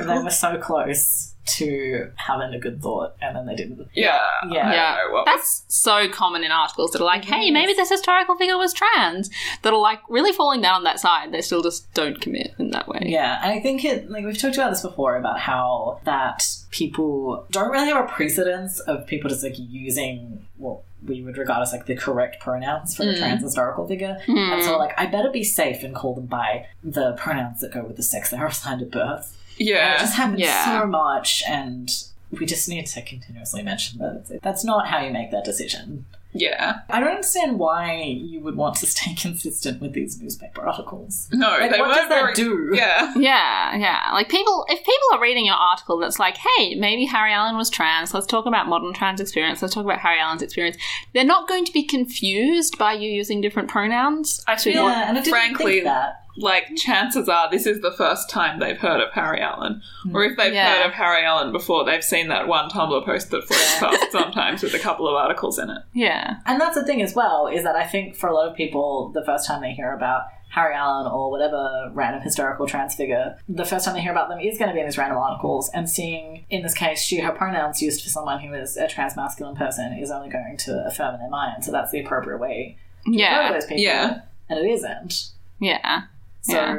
And 0.00 0.10
they 0.10 0.24
were 0.24 0.30
so 0.30 0.58
close 0.58 1.29
to 1.56 2.10
having 2.16 2.54
a 2.54 2.58
good 2.58 2.80
thought, 2.82 3.14
and 3.20 3.34
then 3.36 3.46
they 3.46 3.54
didn't. 3.54 3.86
Yeah. 3.94 4.18
Yeah. 4.50 4.72
Yeah, 4.72 4.96
don't 5.10 5.24
that's 5.26 5.64
so 5.68 6.08
common 6.08 6.44
in 6.44 6.50
articles 6.52 6.90
that 6.92 7.00
are 7.00 7.04
like, 7.04 7.24
"Hey, 7.24 7.50
maybe 7.50 7.72
this 7.74 7.88
historical 7.90 8.36
figure 8.36 8.56
was 8.58 8.72
trans." 8.72 9.30
That 9.62 9.72
are 9.72 9.78
like 9.80 10.00
really 10.08 10.32
falling 10.32 10.60
down 10.60 10.74
on 10.76 10.84
that 10.84 11.00
side. 11.00 11.32
They 11.32 11.40
still 11.40 11.62
just 11.62 11.92
don't 11.94 12.20
commit 12.20 12.54
in 12.58 12.70
that 12.70 12.88
way. 12.88 13.00
Yeah, 13.06 13.40
and 13.42 13.50
I 13.52 13.60
think 13.60 13.84
it 13.84 14.10
like 14.10 14.24
we've 14.24 14.38
talked 14.38 14.56
about 14.56 14.70
this 14.70 14.82
before 14.82 15.16
about 15.16 15.38
how 15.40 16.00
that 16.04 16.46
people 16.70 17.46
don't 17.50 17.70
really 17.70 17.88
have 17.88 18.04
a 18.04 18.08
precedence 18.08 18.78
of 18.80 19.06
people 19.06 19.28
just 19.28 19.42
like 19.42 19.54
using 19.58 20.46
what 20.56 20.80
we 21.06 21.22
would 21.22 21.36
regard 21.38 21.62
as 21.62 21.72
like 21.72 21.86
the 21.86 21.96
correct 21.96 22.40
pronouns 22.40 22.94
for 22.94 23.04
a 23.04 23.06
Mm. 23.06 23.18
trans 23.18 23.42
historical 23.42 23.86
figure. 23.88 24.18
Hmm. 24.26 24.36
And 24.36 24.62
so 24.62 24.76
like 24.78 24.92
I 24.98 25.06
better 25.06 25.30
be 25.30 25.42
safe 25.42 25.82
and 25.82 25.94
call 25.94 26.14
them 26.14 26.26
by 26.26 26.66
the 26.84 27.12
pronouns 27.14 27.60
that 27.62 27.72
go 27.72 27.82
with 27.82 27.96
the 27.96 28.02
sex 28.02 28.30
they 28.30 28.36
are 28.36 28.46
assigned 28.46 28.82
at 28.82 28.90
birth. 28.90 29.36
And 29.60 29.94
it 29.94 29.98
just 30.00 30.16
happens 30.16 30.40
Yeah. 30.40 30.80
so 30.80 30.86
much 30.86 31.42
and 31.48 31.90
we 32.30 32.46
just 32.46 32.68
need 32.68 32.86
to 32.86 33.02
continuously 33.02 33.62
mention 33.62 33.98
that 33.98 34.40
that's 34.42 34.64
not 34.64 34.86
how 34.88 35.04
you 35.04 35.10
make 35.12 35.30
that 35.32 35.44
decision. 35.44 36.06
Yeah. 36.32 36.82
I 36.88 37.00
don't 37.00 37.08
understand 37.08 37.58
why 37.58 38.02
you 38.04 38.38
would 38.38 38.54
want 38.54 38.76
to 38.76 38.86
stay 38.94 39.14
consistent 39.14 39.80
with 39.82 39.94
these 39.94 40.20
newspaper 40.22 40.64
articles. 40.64 41.28
No, 41.32 41.50
Like, 41.50 41.72
they 41.72 41.80
what 41.80 41.88
weren't 41.88 41.94
does 42.02 42.08
that 42.08 42.22
very. 42.22 42.34
do? 42.34 42.70
Yeah. 42.72 43.12
Yeah, 43.16 43.76
yeah. 43.76 44.10
Like 44.12 44.28
people, 44.28 44.64
if 44.68 44.78
people 44.78 45.08
are 45.12 45.20
reading 45.20 45.44
your 45.44 45.56
article 45.56 45.98
that's 45.98 46.20
like, 46.20 46.36
hey, 46.36 46.76
maybe 46.76 47.04
Harry 47.06 47.32
Allen 47.32 47.56
was 47.56 47.68
trans, 47.68 48.14
let's 48.14 48.26
talk 48.28 48.46
about 48.46 48.68
modern 48.68 48.92
trans 48.94 49.20
experience, 49.20 49.60
let's 49.60 49.74
talk 49.74 49.84
about 49.84 49.98
Harry 49.98 50.20
Allen's 50.20 50.42
experience, 50.42 50.76
they're 51.14 51.24
not 51.24 51.48
going 51.48 51.64
to 51.64 51.72
be 51.72 51.82
confused 51.82 52.78
by 52.78 52.92
you 52.92 53.10
using 53.10 53.40
different 53.40 53.68
pronouns. 53.68 54.42
I 54.46 54.54
feel, 54.56 54.84
Yeah, 54.84 55.08
and 55.08 55.18
I 55.18 55.22
didn't 55.22 55.32
frankly, 55.32 55.72
think 55.72 55.84
that. 55.84 56.22
Like 56.36 56.76
chances 56.76 57.28
are 57.28 57.50
this 57.50 57.66
is 57.66 57.80
the 57.80 57.92
first 57.92 58.30
time 58.30 58.60
they've 58.60 58.78
heard 58.78 59.00
of 59.00 59.12
Harry 59.12 59.40
Allen. 59.40 59.82
Hmm. 60.04 60.16
Or 60.16 60.24
if 60.24 60.36
they've 60.36 60.52
Yeah. 60.54 60.74
heard 60.76 60.86
of 60.86 60.92
Harry 60.94 61.24
Allen 61.24 61.52
before, 61.52 61.84
they've 61.84 62.04
seen 62.04 62.28
that 62.28 62.46
one 62.48 62.68
Tumblr 62.70 63.04
post 63.04 63.30
that 63.30 63.44
floats 63.44 63.78
past 63.78 64.10
sometimes 64.12 64.62
with 64.62 64.74
a 64.74 64.78
couple 64.78 65.08
of 65.08 65.14
articles 65.14 65.58
in 65.58 65.70
it. 65.70 65.82
Yeah. 65.92 66.36
And 66.46 66.60
that's 66.60 66.76
the 66.76 66.84
thing 66.84 67.02
as 67.02 67.14
well, 67.14 67.46
is 67.46 67.62
that 67.64 67.76
I 67.76 67.84
think 67.86 68.16
for 68.16 68.28
a 68.28 68.34
lot 68.34 68.48
of 68.48 68.56
people, 68.56 69.10
the 69.12 69.24
first 69.24 69.46
time 69.46 69.60
they 69.60 69.72
hear 69.72 69.92
about 69.92 70.22
Harry 70.50 70.74
Allen 70.74 71.06
or 71.06 71.30
whatever 71.30 71.90
random 71.94 72.22
historical 72.22 72.66
trans 72.66 72.94
figure, 72.96 73.36
the 73.48 73.64
first 73.64 73.84
time 73.84 73.94
they 73.94 74.00
hear 74.00 74.10
about 74.10 74.28
them 74.28 74.40
is 74.40 74.58
going 74.58 74.68
to 74.68 74.74
be 74.74 74.80
in 74.80 74.86
these 74.86 74.98
random 74.98 75.16
articles. 75.18 75.70
And 75.74 75.88
seeing, 75.88 76.44
in 76.50 76.62
this 76.62 76.74
case, 76.74 77.00
she, 77.02 77.20
her 77.20 77.30
pronouns 77.30 77.80
used 77.80 78.02
for 78.02 78.08
someone 78.08 78.40
who 78.40 78.52
is 78.54 78.76
a 78.76 78.88
trans 78.88 79.14
masculine 79.14 79.54
person 79.54 79.92
is 79.92 80.10
only 80.10 80.28
going 80.28 80.56
to 80.58 80.84
affirm 80.86 81.14
in 81.14 81.20
their 81.20 81.30
mind. 81.30 81.64
So 81.64 81.70
that's 81.70 81.92
the 81.92 82.00
appropriate 82.00 82.38
way 82.40 82.78
to 83.04 83.10
refer 83.10 83.16
to 83.16 83.22
Yeah. 83.22 83.52
those 83.52 83.64
people. 83.66 83.82
Yeah. 83.82 84.20
And 84.48 84.58
it 84.58 84.68
isn't. 84.68 85.28
Yeah. 85.60 86.02
So. 86.42 86.52
Yeah. 86.52 86.76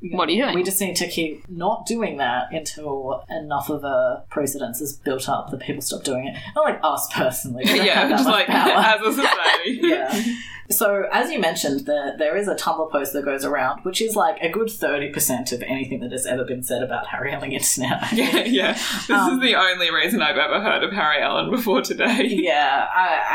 you 0.00 0.10
know, 0.10 0.16
What 0.16 0.28
are 0.28 0.32
you 0.32 0.42
doing? 0.44 0.54
We 0.54 0.62
just 0.62 0.80
need 0.80 0.94
to 0.96 1.08
keep 1.08 1.48
not 1.48 1.84
doing 1.86 2.18
that 2.18 2.52
until 2.52 3.24
enough 3.30 3.68
of 3.68 3.82
a 3.84 4.24
precedence 4.30 4.80
is 4.80 4.92
built 4.92 5.28
up 5.28 5.50
that 5.50 5.60
people 5.60 5.82
stop 5.82 6.04
doing 6.04 6.26
it. 6.28 6.36
Not 6.54 6.64
like 6.64 6.80
us 6.82 7.08
personally. 7.12 7.64
Yeah, 7.68 8.08
just 8.08 8.26
like 8.26 8.46
power. 8.46 8.70
as 8.76 9.00
a 9.02 9.12
society. 9.12 9.80
yeah. 9.82 10.22
So, 10.70 11.04
as 11.10 11.30
you 11.32 11.40
mentioned, 11.40 11.86
there, 11.86 12.14
there 12.18 12.36
is 12.36 12.46
a 12.46 12.54
Tumblr 12.54 12.90
post 12.92 13.14
that 13.14 13.24
goes 13.24 13.42
around, 13.44 13.84
which 13.84 14.02
is 14.02 14.14
like 14.14 14.36
a 14.42 14.50
good 14.50 14.68
30% 14.68 15.50
of 15.52 15.62
anything 15.62 16.00
that 16.00 16.12
has 16.12 16.26
ever 16.26 16.44
been 16.44 16.62
said 16.62 16.82
about 16.82 17.06
Harry 17.06 17.32
on 17.34 17.40
the 17.40 17.54
internet. 17.56 18.12
Yeah, 18.12 18.44
yeah. 18.44 18.72
This 18.74 19.10
Um, 19.10 19.40
is 19.40 19.40
the 19.40 19.54
only 19.56 19.90
reason 19.90 20.20
I've 20.20 20.36
ever 20.36 20.60
heard 20.60 20.82
of 20.84 20.92
Harry 20.92 21.22
Allen 21.22 21.50
before 21.50 21.80
today. 21.80 22.24
yeah, 22.24 22.86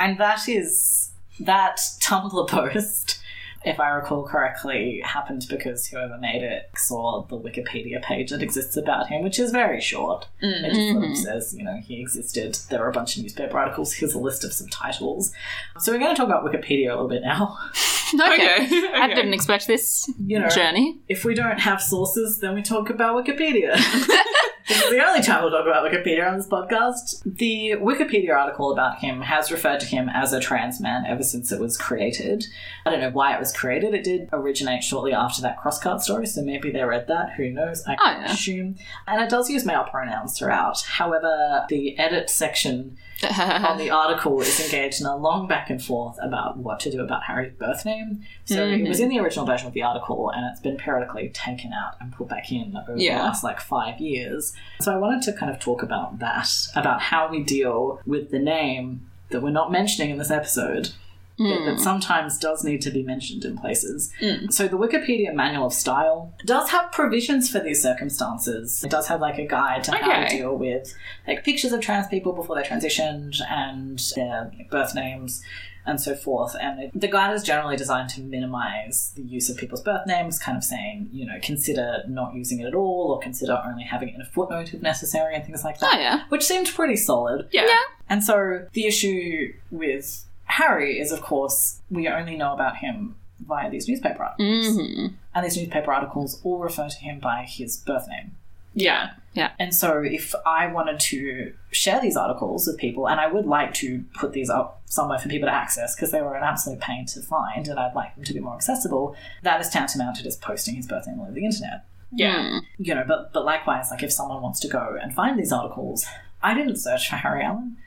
and 0.05 0.20
that 0.20 0.47
is 0.47 1.11
that 1.39 1.80
Tumblr 2.01 2.47
post, 2.47 3.20
if 3.66 3.80
I 3.80 3.89
recall 3.89 4.24
correctly, 4.24 5.01
happened 5.03 5.45
because 5.49 5.88
whoever 5.88 6.18
made 6.18 6.43
it 6.43 6.70
saw 6.76 7.26
the 7.30 7.38
Wikipedia 7.39 8.01
page 8.01 8.30
that 8.32 8.41
exists 8.43 8.78
about 8.78 9.07
him, 9.07 9.24
which 9.24 9.39
is 9.39 9.51
very 9.51 9.80
short. 9.82 10.28
Mm. 10.43 10.64
It 10.64 10.74
just 10.74 10.91
sort 10.91 11.03
of 11.11 11.18
says, 11.18 11.55
you 11.57 11.64
know, 11.64 11.78
he 11.86 12.01
existed. 12.01 12.57
There 12.70 12.84
are 12.84 12.89
a 12.89 12.93
bunch 12.93 13.16
of 13.18 13.24
newspaper 13.24 13.57
articles. 13.57 13.93
Here's 13.93 14.14
a 14.14 14.20
list 14.20 14.43
of 14.43 14.53
some 14.53 14.68
titles. 14.68 15.32
So 15.80 15.91
we're 15.91 15.99
going 15.99 16.16
to 16.16 16.18
talk 16.18 16.28
about 16.28 16.43
Wikipedia 16.45 16.88
a 16.88 16.93
little 16.93 17.07
bit 17.09 17.22
now. 17.24 17.57
Okay. 18.14 18.66
Okay. 18.66 18.91
I 18.93 19.07
didn't 19.07 19.34
expect 19.34 19.66
this 19.66 20.07
You 20.24 20.38
know, 20.38 20.47
journey. 20.47 20.99
if 21.09 21.26
we 21.26 21.34
don't 21.34 21.59
have 21.59 21.82
sources, 21.82 22.38
then 22.39 22.53
we 22.53 22.61
talk 22.61 22.91
about 22.91 23.26
Wikipedia. 23.26 23.74
this 24.68 24.82
is 24.84 24.89
the 24.91 25.05
only 25.05 25.22
time 25.22 25.43
we'll 25.43 25.51
talk 25.51 25.66
about 25.68 25.84
Wikipedia 25.91 26.30
on 26.30 26.38
this 26.38 26.47
podcast. 26.47 27.22
The 27.26 27.74
Wikipedia 27.82 28.34
article 28.36 28.72
about 28.72 28.99
him 28.99 29.22
has 29.22 29.51
referred 29.51 29.80
to 29.82 29.86
him 29.86 30.09
as 30.09 30.32
a 30.34 30.39
trans 30.39 30.80
man 30.80 31.05
ever 31.05 31.24
since 31.24 31.51
it 31.51 31.59
was 31.59 31.78
created. 31.78 32.45
I 32.86 32.91
don't 32.91 33.01
know 33.01 33.09
why 33.09 33.36
it 33.36 33.39
was 33.39 33.51
created. 33.51 33.93
It 33.93 34.03
did 34.03 34.30
originate 34.32 34.84
shortly 34.84 35.14
after 35.14 35.41
that 35.41 35.57
crosscut 35.59 36.01
story, 36.01 36.26
so 36.28 36.41
maybe 36.41 36.72
they 36.72 36.84
read 36.84 37.07
that. 37.07 37.34
Who 37.34 37.49
knows? 37.49 37.84
I 37.88 37.93
Oh, 37.93 37.97
yeah. 38.22 38.32
assume. 38.32 38.76
And 39.07 39.22
it 39.22 39.30
does 39.30 39.49
use 39.49 39.66
male 39.66 39.84
pronouns 39.89 40.38
throughout. 40.38 40.82
However, 40.82 41.66
the 41.70 41.97
edit 41.99 42.30
section 42.30 42.97
on 43.39 43.78
the 43.78 43.89
article 43.89 44.39
is 44.41 44.59
engaged 44.59 45.01
in 45.01 45.07
a 45.07 45.15
long 45.15 45.47
back 45.47 45.69
and 45.69 45.84
forth 45.84 46.17
about 46.21 46.57
what 46.57 46.80
to 46.82 46.91
do 46.91 47.01
about 47.01 47.24
Harry's 47.24 47.53
birth 47.53 47.86
name. 47.86 48.24
So 48.45 48.55
it 48.55 48.78
mm-hmm. 48.78 48.88
was 48.88 48.99
in 48.99 49.09
the 49.09 49.19
original 49.19 49.45
version 49.45 49.67
of 49.67 49.74
the 49.74 49.84
article 49.84 50.30
and 50.30 50.45
it's 50.51 50.59
been 50.59 50.78
periodically 50.78 51.30
taken 51.30 51.74
out 51.74 51.95
and 51.99 52.11
put 52.13 52.28
back 52.28 52.51
in 52.51 52.76
over 52.76 52.97
Yeah. 52.97 53.17
the 53.17 53.24
last 53.24 53.43
like 53.43 53.59
five 53.59 53.99
years. 53.99 54.53
So 54.82 54.93
I 54.93 54.97
wanted 54.97 55.24
to 55.24 55.34
kind 55.34 55.51
of 55.51 55.59
talk 55.59 55.84
about 55.84 56.19
that, 56.19 56.49
about 56.76 57.01
how 57.01 57.30
we 57.30 57.43
deal 57.43 58.01
with 58.05 58.32
the 58.32 58.39
name 58.39 59.09
that 59.30 59.41
we're 59.41 59.51
not 59.51 59.71
mentioning 59.71 60.11
in 60.11 60.17
this 60.17 60.32
episode. 60.32 60.89
But 61.38 61.65
that 61.65 61.73
hmm. 61.75 61.79
sometimes 61.79 62.38
does 62.38 62.63
need 62.63 62.81
to 62.81 62.91
be 62.91 63.01
mentioned 63.01 63.43
in 63.43 63.57
places. 63.57 64.11
Hmm. 64.19 64.49
So 64.49 64.67
the 64.67 64.77
Wikipedia 64.77 65.34
Manual 65.34 65.67
of 65.67 65.73
Style 65.73 66.34
does 66.45 66.69
have 66.69 66.91
provisions 66.91 67.49
for 67.49 67.59
these 67.59 67.81
circumstances. 67.81 68.84
It 68.84 68.91
does 68.91 69.07
have 69.07 69.19
like 69.19 69.39
a 69.39 69.47
guide 69.47 69.84
to 69.86 69.91
how 69.91 70.23
to 70.23 70.29
deal 70.29 70.55
with 70.55 70.93
like 71.27 71.43
pictures 71.43 71.71
of 71.71 71.81
trans 71.81 72.07
people 72.07 72.34
before 72.34 72.55
they 72.55 72.61
transitioned 72.61 73.41
and 73.49 73.99
their 74.15 74.51
birth 74.69 74.93
names 74.93 75.41
and 75.86 75.99
so 75.99 76.15
forth. 76.15 76.55
And 76.59 76.84
it, 76.84 76.91
the 76.93 77.07
guide 77.07 77.34
is 77.34 77.43
generally 77.43 77.75
designed 77.75 78.09
to 78.11 78.21
minimize 78.21 79.11
the 79.15 79.23
use 79.23 79.49
of 79.49 79.57
people's 79.57 79.81
birth 79.81 80.05
names, 80.07 80.39
kind 80.39 80.57
of 80.57 80.63
saying, 80.63 81.09
you 81.11 81.25
know, 81.25 81.38
consider 81.41 82.03
not 82.07 82.34
using 82.34 82.59
it 82.59 82.65
at 82.65 82.73
all 82.73 83.11
or 83.11 83.19
consider 83.19 83.61
only 83.65 83.84
having 83.84 84.09
it 84.09 84.15
in 84.15 84.21
a 84.21 84.25
footnote 84.25 84.73
if 84.73 84.81
necessary 84.81 85.36
and 85.36 85.45
things 85.45 85.63
like 85.63 85.79
that. 85.79 85.95
Oh, 85.95 85.99
yeah. 85.99 86.23
Which 86.29 86.43
seemed 86.43 86.67
pretty 86.67 86.95
solid. 86.95 87.47
Yeah. 87.51 87.65
Yeah. 87.65 87.81
And 88.09 88.23
so 88.23 88.67
the 88.73 88.86
issue 88.86 89.53
with 89.71 90.25
Harry 90.57 90.99
is, 90.99 91.11
of 91.11 91.21
course, 91.21 91.81
we 91.89 92.07
only 92.07 92.35
know 92.35 92.53
about 92.53 92.77
him 92.77 93.15
via 93.39 93.69
these 93.71 93.87
newspaper 93.87 94.23
articles. 94.23 94.75
hmm 94.77 95.07
And 95.33 95.45
these 95.45 95.57
newspaper 95.57 95.91
articles 95.91 96.39
all 96.43 96.59
refer 96.59 96.89
to 96.89 96.97
him 96.97 97.19
by 97.19 97.45
his 97.47 97.77
birth 97.77 98.07
name. 98.07 98.35
Yeah. 98.75 99.11
Yeah. 99.33 99.51
And 99.59 99.73
so 99.73 100.03
if 100.03 100.35
I 100.45 100.67
wanted 100.67 100.99
to 100.99 101.53
share 101.71 101.99
these 101.99 102.15
articles 102.15 102.67
with 102.67 102.77
people, 102.77 103.07
and 103.07 103.19
I 103.19 103.27
would 103.27 103.47
like 103.47 103.73
to 103.75 104.03
put 104.13 104.33
these 104.33 104.49
up 104.49 104.81
somewhere 104.85 105.17
for 105.17 105.27
people 105.27 105.47
to 105.47 105.53
access 105.53 105.95
because 105.95 106.11
they 106.11 106.21
were 106.21 106.35
an 106.35 106.43
absolute 106.43 106.79
pain 106.79 107.07
to 107.07 107.21
find 107.21 107.67
and 107.67 107.79
I'd 107.79 107.95
like 107.95 108.15
them 108.15 108.23
to 108.23 108.33
be 108.33 108.39
more 108.39 108.55
accessible, 108.55 109.15
that 109.41 109.59
is 109.59 109.69
tantamount 109.69 110.17
to 110.17 110.23
just 110.23 110.39
posting 110.41 110.75
his 110.75 110.85
birth 110.85 111.07
name 111.07 111.19
all 111.19 111.25
over 111.25 111.33
the 111.33 111.45
internet. 111.45 111.85
Yeah. 112.11 112.59
You 112.77 112.93
know, 112.93 113.03
but 113.07 113.33
but 113.33 113.43
likewise, 113.43 113.89
like 113.89 114.03
if 114.03 114.11
someone 114.11 114.43
wants 114.43 114.59
to 114.59 114.67
go 114.67 114.97
and 115.01 115.15
find 115.15 115.39
these 115.39 115.51
articles, 115.51 116.05
I 116.43 116.53
didn't 116.53 116.75
search 116.75 117.09
for 117.09 117.15
Harry 117.15 117.43
Allen 117.43 117.77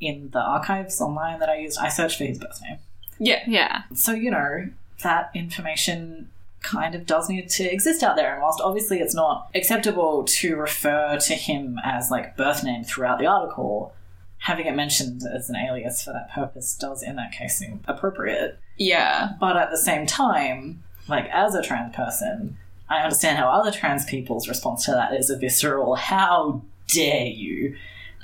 in 0.00 0.30
the 0.32 0.40
archives 0.40 1.00
online 1.00 1.38
that 1.40 1.48
I 1.48 1.58
used. 1.58 1.78
I 1.78 1.88
searched 1.88 2.18
for 2.18 2.24
his 2.24 2.38
birth 2.38 2.60
name. 2.62 2.78
Yeah. 3.18 3.42
Yeah. 3.46 3.82
So, 3.94 4.12
you 4.12 4.30
know, 4.30 4.68
that 5.02 5.30
information 5.34 6.30
kind 6.62 6.94
of 6.94 7.06
does 7.06 7.28
need 7.28 7.48
to 7.48 7.64
exist 7.64 8.02
out 8.02 8.16
there. 8.16 8.32
And 8.32 8.42
whilst 8.42 8.60
obviously 8.60 8.98
it's 8.98 9.14
not 9.14 9.48
acceptable 9.54 10.24
to 10.24 10.56
refer 10.56 11.16
to 11.18 11.34
him 11.34 11.78
as 11.84 12.10
like 12.10 12.36
birth 12.36 12.64
name 12.64 12.82
throughout 12.84 13.18
the 13.18 13.26
article, 13.26 13.94
having 14.38 14.66
it 14.66 14.74
mentioned 14.74 15.22
as 15.32 15.48
an 15.48 15.56
alias 15.56 16.02
for 16.02 16.12
that 16.12 16.30
purpose 16.32 16.76
does 16.76 17.02
in 17.02 17.16
that 17.16 17.32
case 17.32 17.56
seem 17.56 17.80
appropriate. 17.86 18.58
Yeah. 18.76 19.32
But 19.40 19.56
at 19.56 19.70
the 19.70 19.78
same 19.78 20.06
time, 20.06 20.82
like 21.08 21.28
as 21.32 21.54
a 21.54 21.62
trans 21.62 21.94
person, 21.94 22.56
I 22.88 23.02
understand 23.02 23.38
how 23.38 23.48
other 23.48 23.70
trans 23.70 24.04
people's 24.04 24.48
response 24.48 24.84
to 24.86 24.92
that 24.92 25.14
is 25.14 25.30
a 25.30 25.36
visceral, 25.36 25.94
how 25.94 26.62
dare 26.88 27.26
you? 27.26 27.76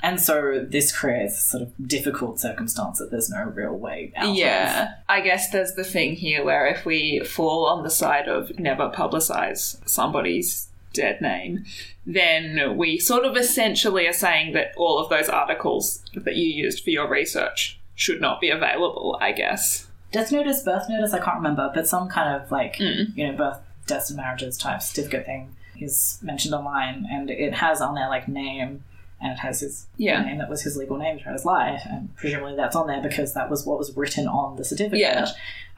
And 0.03 0.19
so 0.21 0.63
this 0.67 0.95
creates 0.95 1.37
a 1.37 1.41
sort 1.41 1.63
of 1.63 1.87
difficult 1.87 2.39
circumstance 2.39 2.99
that 2.99 3.09
there's 3.09 3.29
no 3.29 3.43
real 3.45 3.73
way 3.73 4.11
out 4.17 4.29
of. 4.31 4.35
Yeah. 4.35 4.95
I 5.07 5.21
guess 5.21 5.49
there's 5.49 5.73
the 5.75 5.85
thing 5.85 6.15
here 6.15 6.43
where 6.43 6.67
if 6.67 6.85
we 6.85 7.21
fall 7.21 7.65
on 7.65 7.83
the 7.83 7.89
side 7.89 8.27
of 8.27 8.59
never 8.59 8.89
publicize 8.89 9.77
somebody's 9.87 10.67
dead 10.91 11.21
name, 11.21 11.63
then 12.05 12.77
we 12.77 12.99
sort 12.99 13.23
of 13.25 13.37
essentially 13.37 14.05
are 14.05 14.13
saying 14.13 14.53
that 14.53 14.73
all 14.75 14.99
of 14.99 15.09
those 15.09 15.29
articles 15.29 16.03
that 16.13 16.35
you 16.35 16.47
used 16.47 16.83
for 16.83 16.89
your 16.89 17.07
research 17.09 17.79
should 17.95 18.19
not 18.19 18.41
be 18.41 18.49
available, 18.49 19.17
I 19.21 19.31
guess. 19.31 19.87
death 20.11 20.31
notice, 20.31 20.61
birth 20.63 20.87
notice, 20.89 21.13
I 21.13 21.19
can't 21.19 21.37
remember, 21.37 21.71
but 21.73 21.87
some 21.87 22.09
kind 22.09 22.39
of 22.39 22.51
like, 22.51 22.75
Mm. 22.75 23.15
you 23.15 23.25
know, 23.27 23.37
birth, 23.37 23.59
deaths 23.87 24.09
and 24.09 24.17
marriages 24.17 24.57
type 24.57 24.81
certificate 24.81 25.25
thing 25.25 25.55
is 25.79 26.19
mentioned 26.21 26.53
online 26.53 27.07
and 27.09 27.29
it 27.31 27.53
has 27.55 27.81
on 27.81 27.95
there 27.95 28.09
like 28.09 28.27
name 28.27 28.83
and 29.23 29.31
it 29.31 29.39
has 29.39 29.61
his 29.61 29.87
Yeah. 29.97 30.21
name 30.21 30.37
that 30.37 30.49
was 30.49 30.61
his 30.61 30.77
legal 30.77 30.97
name 30.97 31.17
throughout 31.17 31.33
his 31.33 31.45
life 31.45 31.81
and 31.89 32.15
presumably 32.15 32.55
that's 32.55 32.75
on 32.75 32.87
there 32.87 33.01
because 33.01 33.33
that 33.33 33.49
was 33.49 33.65
what 33.65 33.79
was 33.79 33.95
written 33.95 34.27
on 34.27 34.57
the 34.57 34.63
certificate. 34.65 34.99
Yeah. 34.99 35.25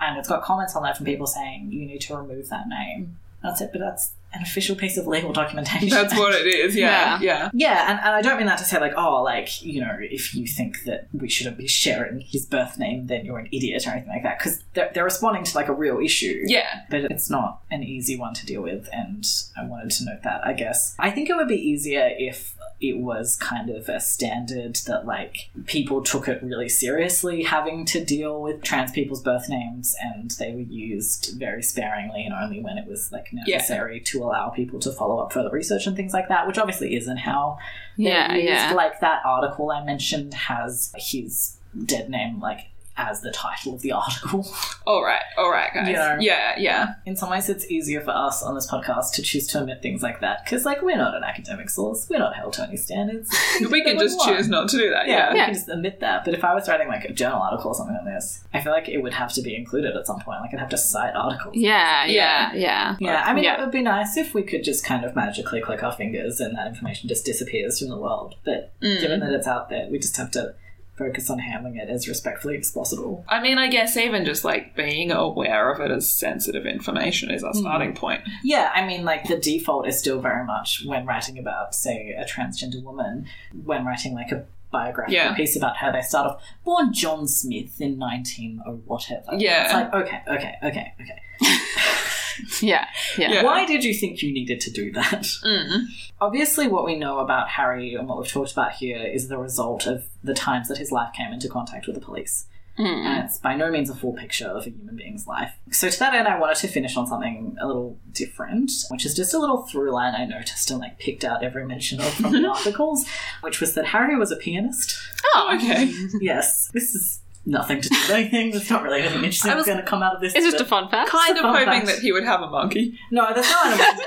And 0.02 0.18
it's 0.18 0.28
got 0.28 0.44
comments 0.44 0.76
on 0.76 0.84
there 0.84 0.94
from 0.96 1.06
people 1.06 1.28
saying 1.28 1.72
you 1.72 1.86
need 1.86 2.02
to 2.02 2.18
remove 2.18 2.50
that 2.50 2.68
name. 2.68 3.18
That's 3.44 3.62
it, 3.62 3.70
but 3.72 3.80
that's 3.80 4.14
an 4.34 4.42
official 4.42 4.76
piece 4.76 4.98
of 4.98 5.06
legal 5.06 5.32
documentation. 5.32 5.90
That's 5.90 6.18
what 6.18 6.34
it 6.34 6.48
is, 6.48 6.76
yeah. 6.76 7.20
Yeah. 7.22 7.50
Yeah, 7.54 7.92
and, 7.92 8.00
and 8.00 8.10
I 8.16 8.22
don't 8.24 8.38
mean 8.38 8.48
that 8.48 8.58
to 8.58 8.64
say 8.66 8.80
like, 8.80 8.94
oh, 8.98 9.22
like, 9.22 9.64
you 9.64 9.80
know, 9.82 9.96
if 10.00 10.34
you 10.34 10.48
think 10.48 10.84
that 10.86 11.08
we 11.14 11.30
shouldn't 11.30 11.58
be 11.58 11.68
sharing 11.68 12.22
his 12.22 12.46
birth 12.48 12.80
name, 12.80 13.06
then 13.06 13.24
you're 13.24 13.38
an 13.38 13.48
idiot 13.52 13.86
or 13.86 13.92
anything 13.92 14.10
like 14.10 14.24
that. 14.24 14.40
Because 14.40 14.64
they're, 14.74 14.90
they're 14.96 15.04
responding 15.04 15.44
to 15.44 15.56
like 15.56 15.68
a 15.68 15.74
real 15.74 16.00
issue. 16.00 16.42
Yeah. 16.48 16.82
But 16.90 17.02
it's 17.12 17.30
not 17.30 17.62
an 17.70 17.84
easy 17.84 18.18
one 18.18 18.34
to 18.34 18.46
deal 18.48 18.64
with, 18.64 18.90
and 18.92 19.24
I 19.56 19.64
wanted 19.66 19.92
to 19.92 20.06
note 20.06 20.24
that, 20.24 20.46
I 20.46 20.54
guess. 20.54 20.96
I 20.98 21.12
think 21.12 21.30
it 21.30 21.36
would 21.36 21.48
be 21.48 21.56
easier 21.62 22.10
if 22.18 22.56
it 22.90 22.98
was 22.98 23.36
kind 23.36 23.70
of 23.70 23.88
a 23.90 24.00
standard 24.00 24.76
that 24.88 25.06
like 25.06 25.50
people 25.66 26.02
took 26.04 26.28
it 26.28 26.42
really 26.44 26.70
seriously 26.70 27.44
having 27.44 27.86
to 27.86 28.04
deal 28.04 28.42
with 28.42 28.62
trans 28.64 28.92
people's 28.92 29.22
birth 29.22 29.48
names 29.50 29.96
and 30.02 30.32
they 30.40 30.52
were 30.52 30.60
used 30.62 31.34
very 31.38 31.62
sparingly 31.64 32.24
and 32.26 32.34
only 32.34 32.60
when 32.62 32.78
it 32.78 32.88
was 32.88 33.12
like 33.12 33.28
Yeah. 33.32 33.58
necessary 33.58 34.00
to 34.02 34.24
allow 34.24 34.50
people 34.50 34.80
to 34.80 34.92
follow 34.92 35.20
up 35.20 35.34
further 35.34 35.50
research 35.52 35.88
and 35.88 35.96
things 35.96 36.14
like 36.14 36.28
that 36.30 36.48
which 36.48 36.58
obviously 36.58 36.96
isn't 36.96 37.18
how 37.18 37.58
Yeah, 37.98 38.34
used. 38.34 38.46
yeah. 38.48 38.74
like 38.74 39.00
that 39.00 39.22
article 39.26 39.72
i 39.72 39.84
mentioned 39.84 40.34
has 40.34 40.94
his 40.98 41.58
dead 41.86 42.10
name 42.10 42.40
like 42.40 42.62
as 42.98 43.22
the 43.22 43.32
title 43.32 43.74
of 43.74 43.82
the 43.82 43.92
article. 43.92 44.48
All 44.88 45.04
right, 45.04 45.22
all 45.38 45.50
right, 45.52 45.74
guys. 45.74 45.90
Yeah. 45.90 46.18
Yeah, 46.20 46.54
yeah. 46.58 46.94
In 47.06 47.16
some 47.16 47.30
ways, 47.30 47.50
it's 47.50 47.70
easier 47.70 48.02
for 48.02 48.12
us 48.12 48.42
on 48.44 48.56
this 48.56 48.70
podcast 48.70 49.14
to 49.16 49.22
choose 49.22 49.48
to 49.48 49.62
omit 49.62 49.82
things 49.82 50.02
like 50.02 50.22
that 50.22 50.44
because, 50.46 50.64
like, 50.66 50.82
we're 50.82 50.96
not 50.98 51.16
an 51.16 51.24
academic 51.24 51.70
source. 51.70 52.08
We're 52.10 52.20
not 52.20 52.36
held 52.36 52.54
to 52.54 52.64
any 52.64 52.78
standards. 52.78 53.36
We 53.72 53.84
can 53.84 53.98
just 53.98 54.20
choose 54.26 54.48
not 54.48 54.70
to 54.70 54.78
do 54.78 54.90
that. 54.92 55.08
Yeah, 55.08 55.14
Yeah. 55.28 55.34
we 55.34 55.40
can 55.40 55.54
just 55.54 55.70
omit 55.70 56.00
that. 56.02 56.24
But 56.26 56.34
if 56.36 56.44
I 56.44 56.54
was 56.54 56.68
writing 56.70 56.88
like 56.88 57.04
a 57.06 57.12
journal 57.14 57.42
article 57.42 57.72
or 57.72 57.76
something 57.76 57.96
like 57.96 58.06
this, 58.06 58.44
I 58.54 58.62
feel 58.62 58.72
like 58.72 58.88
it 58.90 59.00
would 59.00 59.14
have 59.14 59.34
to 59.34 59.42
be 59.42 59.56
included 59.56 59.96
at 59.96 60.06
some 60.08 60.20
point. 60.22 60.40
Like 60.42 60.54
I'd 60.54 60.60
have 60.60 60.70
to 60.70 60.78
cite 60.78 61.16
articles. 61.16 61.56
Yeah, 61.56 62.06
yeah, 62.06 62.54
yeah. 62.54 62.96
Yeah, 63.00 63.24
I 63.26 63.34
mean, 63.34 63.44
Yeah. 63.44 63.56
it 63.58 63.62
would 63.62 63.72
be 63.72 63.82
nice 63.82 64.18
if 64.18 64.34
we 64.34 64.44
could 64.44 64.64
just 64.64 64.86
kind 64.86 65.04
of 65.04 65.16
magically 65.16 65.62
click 65.62 65.84
our 65.84 65.92
fingers 65.92 66.40
and 66.40 66.56
that 66.58 66.68
information 66.68 67.10
just 67.10 67.26
disappears 67.26 67.80
from 67.80 67.90
the 67.90 67.98
world. 67.98 68.36
But 68.46 68.72
Mm. 68.82 69.00
given 69.02 69.20
that 69.22 69.32
it's 69.34 69.48
out 69.48 69.70
there, 69.70 69.88
we 69.90 70.00
just 70.00 70.16
have 70.18 70.32
to 70.32 70.54
focus 70.98 71.30
on 71.30 71.40
handling 71.40 71.76
it 71.76 71.90
as 71.90 72.08
respectfully 72.08 72.58
as 72.58 72.72
possible. 72.72 73.26
I 73.28 73.42
mean, 73.42 73.58
I 73.58 73.68
guess 73.68 73.98
even 73.98 74.26
just 74.26 74.46
like 74.46 74.76
being 74.76 75.12
aware 75.12 75.72
of 75.72 75.82
it 75.82 75.92
as 75.92 76.10
sensitive 76.10 76.66
information 76.66 77.32
is 77.32 77.44
our 77.44 77.52
hmm. 77.52 77.60
starting 77.60 77.94
point. 77.94 78.22
Yeah, 78.44 78.72
I 78.74 78.86
mean, 78.86 79.04
like 79.04 79.28
the 79.28 79.38
default 79.38 79.88
is 79.88 80.00
still 80.00 80.22
very 80.22 80.46
much 80.46 80.84
when 80.86 81.06
writing 81.06 81.38
about, 81.38 81.76
say, 81.76 82.16
a 82.18 82.26
transgender 82.26 82.82
woman, 82.82 83.28
when 83.64 83.86
writing 83.86 84.14
like 84.14 84.32
a 84.32 84.46
biographical 84.72 85.14
Yeah. 85.14 85.36
piece 85.36 85.56
about 85.56 85.78
her, 85.78 85.92
they 85.92 86.02
start 86.02 86.32
off 86.32 86.44
born 86.64 86.94
John 86.94 87.28
Smith 87.28 87.80
in 87.80 87.98
19 87.98 88.62
or 88.66 88.74
whatever. 88.74 89.32
Yeah. 89.38 89.66
It's 89.66 89.74
like, 89.74 89.94
okay, 89.94 90.22
okay, 90.28 90.56
okay, 90.64 90.94
okay. 91.02 91.22
Yeah, 92.62 92.88
yeah. 93.18 93.32
Yeah. 93.32 93.44
Why 93.44 93.66
did 93.66 93.84
you 93.84 93.94
think 93.94 94.22
you 94.22 94.32
needed 94.34 94.60
to 94.62 94.72
do 94.72 94.92
that? 94.94 95.24
Mm. 95.44 95.86
Obviously, 96.22 96.68
what 96.68 96.86
we 96.86 96.96
know 96.98 97.20
about 97.20 97.50
Harry 97.50 97.94
and 97.96 98.08
what 98.08 98.18
we've 98.18 98.32
talked 98.32 98.52
about 98.52 98.74
here 98.74 99.04
is 99.04 99.28
the 99.28 99.38
result 99.38 99.86
of 99.86 100.08
the 100.24 100.34
times 100.34 100.68
that 100.70 100.78
his 100.78 100.92
life 100.92 101.14
came 101.14 101.32
into 101.34 101.50
contact 101.50 101.88
with 101.88 101.96
the 101.96 102.02
police. 102.02 102.46
Mm. 102.80 103.06
And 103.06 103.24
it's 103.24 103.38
by 103.38 103.56
no 103.56 103.72
means 103.72 103.90
a 103.90 103.96
full 103.96 104.12
picture 104.14 104.48
of 104.48 104.68
a 104.68 104.70
human 104.70 104.98
being's 104.98 105.26
life. 105.28 105.54
So, 105.72 105.90
to 105.90 106.00
that 106.00 106.14
end, 106.14 106.28
I 106.28 106.38
wanted 106.38 106.58
to 106.58 106.68
finish 106.68 106.98
on 106.98 107.08
something 107.08 107.56
a 107.62 107.68
little 107.68 107.98
different, 108.12 108.70
which 108.90 109.06
is 109.06 109.14
just 109.16 109.34
a 109.34 109.40
little 109.40 109.62
through 109.66 109.92
line 109.92 110.14
I 110.14 110.26
noticed 110.26 110.70
and 110.72 110.82
like 110.82 111.00
picked 111.00 111.24
out 111.24 111.42
every 111.44 111.66
mention 111.66 112.02
of 112.02 112.14
from 112.14 112.34
the 112.34 112.46
articles, 112.56 113.06
which 113.42 113.62
was 113.62 113.76
that 113.76 113.86
Harry 113.86 114.18
was 114.18 114.32
a 114.32 114.36
pianist. 114.36 114.98
Oh, 115.36 115.54
Okay. 115.56 115.92
Yes, 116.20 116.70
this 116.74 116.94
is 116.94 117.22
nothing 117.46 117.82
to 117.82 117.90
do 117.90 117.96
with 117.96 118.10
anything. 118.12 118.52
There's 118.52 118.70
not 118.70 118.84
really 118.84 119.02
anything 119.02 119.18
interesting 119.24 119.52
I 119.52 119.56
was- 119.56 119.66
going 119.66 119.78
to 119.78 119.84
come 119.84 120.02
out 120.04 120.16
of 120.16 120.22
this. 120.22 120.34
It's 120.36 120.46
just 120.46 120.62
a 120.62 120.66
fun 120.66 120.90
fact. 120.90 121.10
Kind 121.10 121.38
of 121.38 121.46
hoping 121.46 121.66
fact. 121.66 121.86
that 121.88 122.00
he 122.00 122.12
would 122.12 122.24
have 122.24 122.42
a 122.42 122.50
monkey. 122.50 122.98
No, 123.12 123.34
there's 123.34 123.50
no 123.50 123.62
animals. 123.66 124.02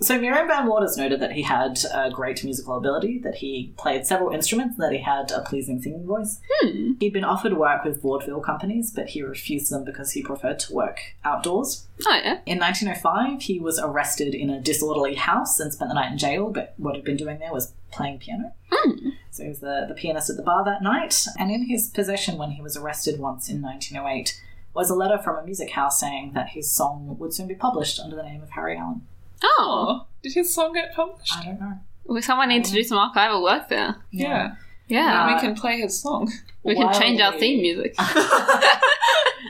so 0.00 0.18
Miriam 0.20 0.48
Van 0.48 0.66
Waters 0.66 0.96
noted 0.96 1.20
that 1.20 1.32
he 1.32 1.42
had 1.42 1.78
a 1.92 2.10
great 2.10 2.42
musical 2.44 2.76
ability, 2.76 3.20
that 3.24 3.36
he 3.36 3.72
played 3.76 4.06
several 4.06 4.30
instruments, 4.34 4.76
and 4.76 4.84
that 4.84 4.92
he 4.96 5.02
had 5.02 5.30
a 5.30 5.40
pleasing 5.42 5.80
singing 5.80 6.06
voice. 6.06 6.40
Hmm. 6.60 6.92
He'd 7.00 7.12
been 7.12 7.24
offered 7.24 7.56
work 7.56 7.84
with 7.84 8.02
vaudeville 8.02 8.40
companies, 8.40 8.92
but 8.94 9.08
he 9.10 9.22
refused 9.22 9.70
them 9.70 9.84
because 9.84 10.12
he 10.12 10.22
preferred 10.22 10.58
to 10.60 10.72
work 10.74 11.00
outdoors. 11.24 11.86
Oh, 12.06 12.14
yeah. 12.22 12.40
In 12.46 12.58
1905, 12.58 13.42
he 13.42 13.60
was 13.60 13.78
arrested 13.78 14.34
in 14.34 14.50
a 14.50 14.60
disorderly 14.60 15.14
house 15.14 15.60
and 15.60 15.72
spent 15.72 15.90
the 15.90 15.94
night 15.94 16.10
in 16.12 16.18
jail, 16.18 16.50
but 16.50 16.74
what 16.76 16.96
he'd 16.96 17.04
been 17.04 17.16
doing 17.16 17.38
there 17.38 17.52
was 17.52 17.72
playing 17.94 18.18
piano. 18.18 18.52
Hmm. 18.70 19.10
So 19.30 19.42
he 19.42 19.48
was 19.48 19.60
the, 19.60 19.86
the 19.88 19.94
pianist 19.94 20.30
at 20.30 20.36
the 20.36 20.42
bar 20.42 20.64
that 20.64 20.82
night, 20.82 21.26
and 21.38 21.50
in 21.50 21.66
his 21.68 21.88
possession 21.88 22.38
when 22.38 22.52
he 22.52 22.62
was 22.62 22.76
arrested 22.76 23.18
once 23.18 23.48
in 23.48 23.62
1908 23.62 24.40
was 24.74 24.90
a 24.90 24.94
letter 24.94 25.18
from 25.18 25.36
a 25.36 25.44
music 25.44 25.70
house 25.70 26.00
saying 26.00 26.32
that 26.34 26.50
his 26.50 26.70
song 26.72 27.16
would 27.18 27.32
soon 27.32 27.46
be 27.46 27.54
published 27.54 28.00
under 28.00 28.16
the 28.16 28.22
name 28.22 28.42
of 28.42 28.50
Harry 28.50 28.76
Allen. 28.76 29.02
Oh. 29.42 30.06
Did 30.22 30.34
his 30.34 30.52
song 30.52 30.72
get 30.74 30.94
published? 30.94 31.36
I 31.36 31.44
don't 31.44 31.60
know. 31.60 31.78
Well, 32.04 32.20
someone 32.22 32.48
needs 32.48 32.68
to 32.70 32.74
do 32.74 32.82
some 32.82 32.98
archival 32.98 33.42
work 33.42 33.68
there. 33.68 33.96
Yeah. 34.10 34.56
Yeah. 34.88 35.34
we 35.34 35.40
can 35.40 35.54
play 35.54 35.80
his 35.80 35.98
song. 36.00 36.30
we 36.62 36.74
can 36.74 36.86
While 36.86 37.00
change 37.00 37.20
our 37.20 37.38
theme 37.38 37.62
music. 37.62 37.94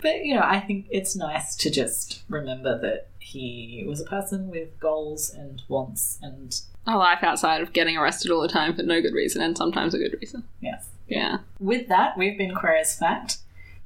But 0.03 0.25
you 0.25 0.35
know, 0.35 0.43
I 0.45 0.61
think 0.61 0.87
it's 0.91 1.15
nice 1.17 1.55
to 1.57 1.71
just 1.71 2.23
remember 2.29 2.79
that 2.81 3.09
he 3.19 3.85
was 3.87 4.01
a 4.01 4.05
person 4.05 4.49
with 4.51 4.79
goals 4.79 5.31
and 5.31 5.63
wants, 5.69 6.19
and 6.23 6.61
A 6.87 6.97
life 6.97 7.23
outside 7.23 7.63
of 7.63 7.73
getting 7.73 7.97
arrested 7.97 8.31
all 8.31 8.43
the 8.43 8.49
time 8.49 8.75
for 8.75 8.83
no 8.83 9.01
good 9.01 9.15
reason 9.15 9.43
and 9.43 9.57
sometimes 9.57 9.95
a 9.95 9.99
good 9.99 10.17
reason. 10.21 10.45
yes. 10.61 10.89
Yeah. 11.07 11.39
With 11.61 11.89
that, 11.89 12.17
we've 12.17 12.39
been 12.39 12.55
Queer 12.55 12.77
as 12.77 12.99
Fact. 12.99 13.39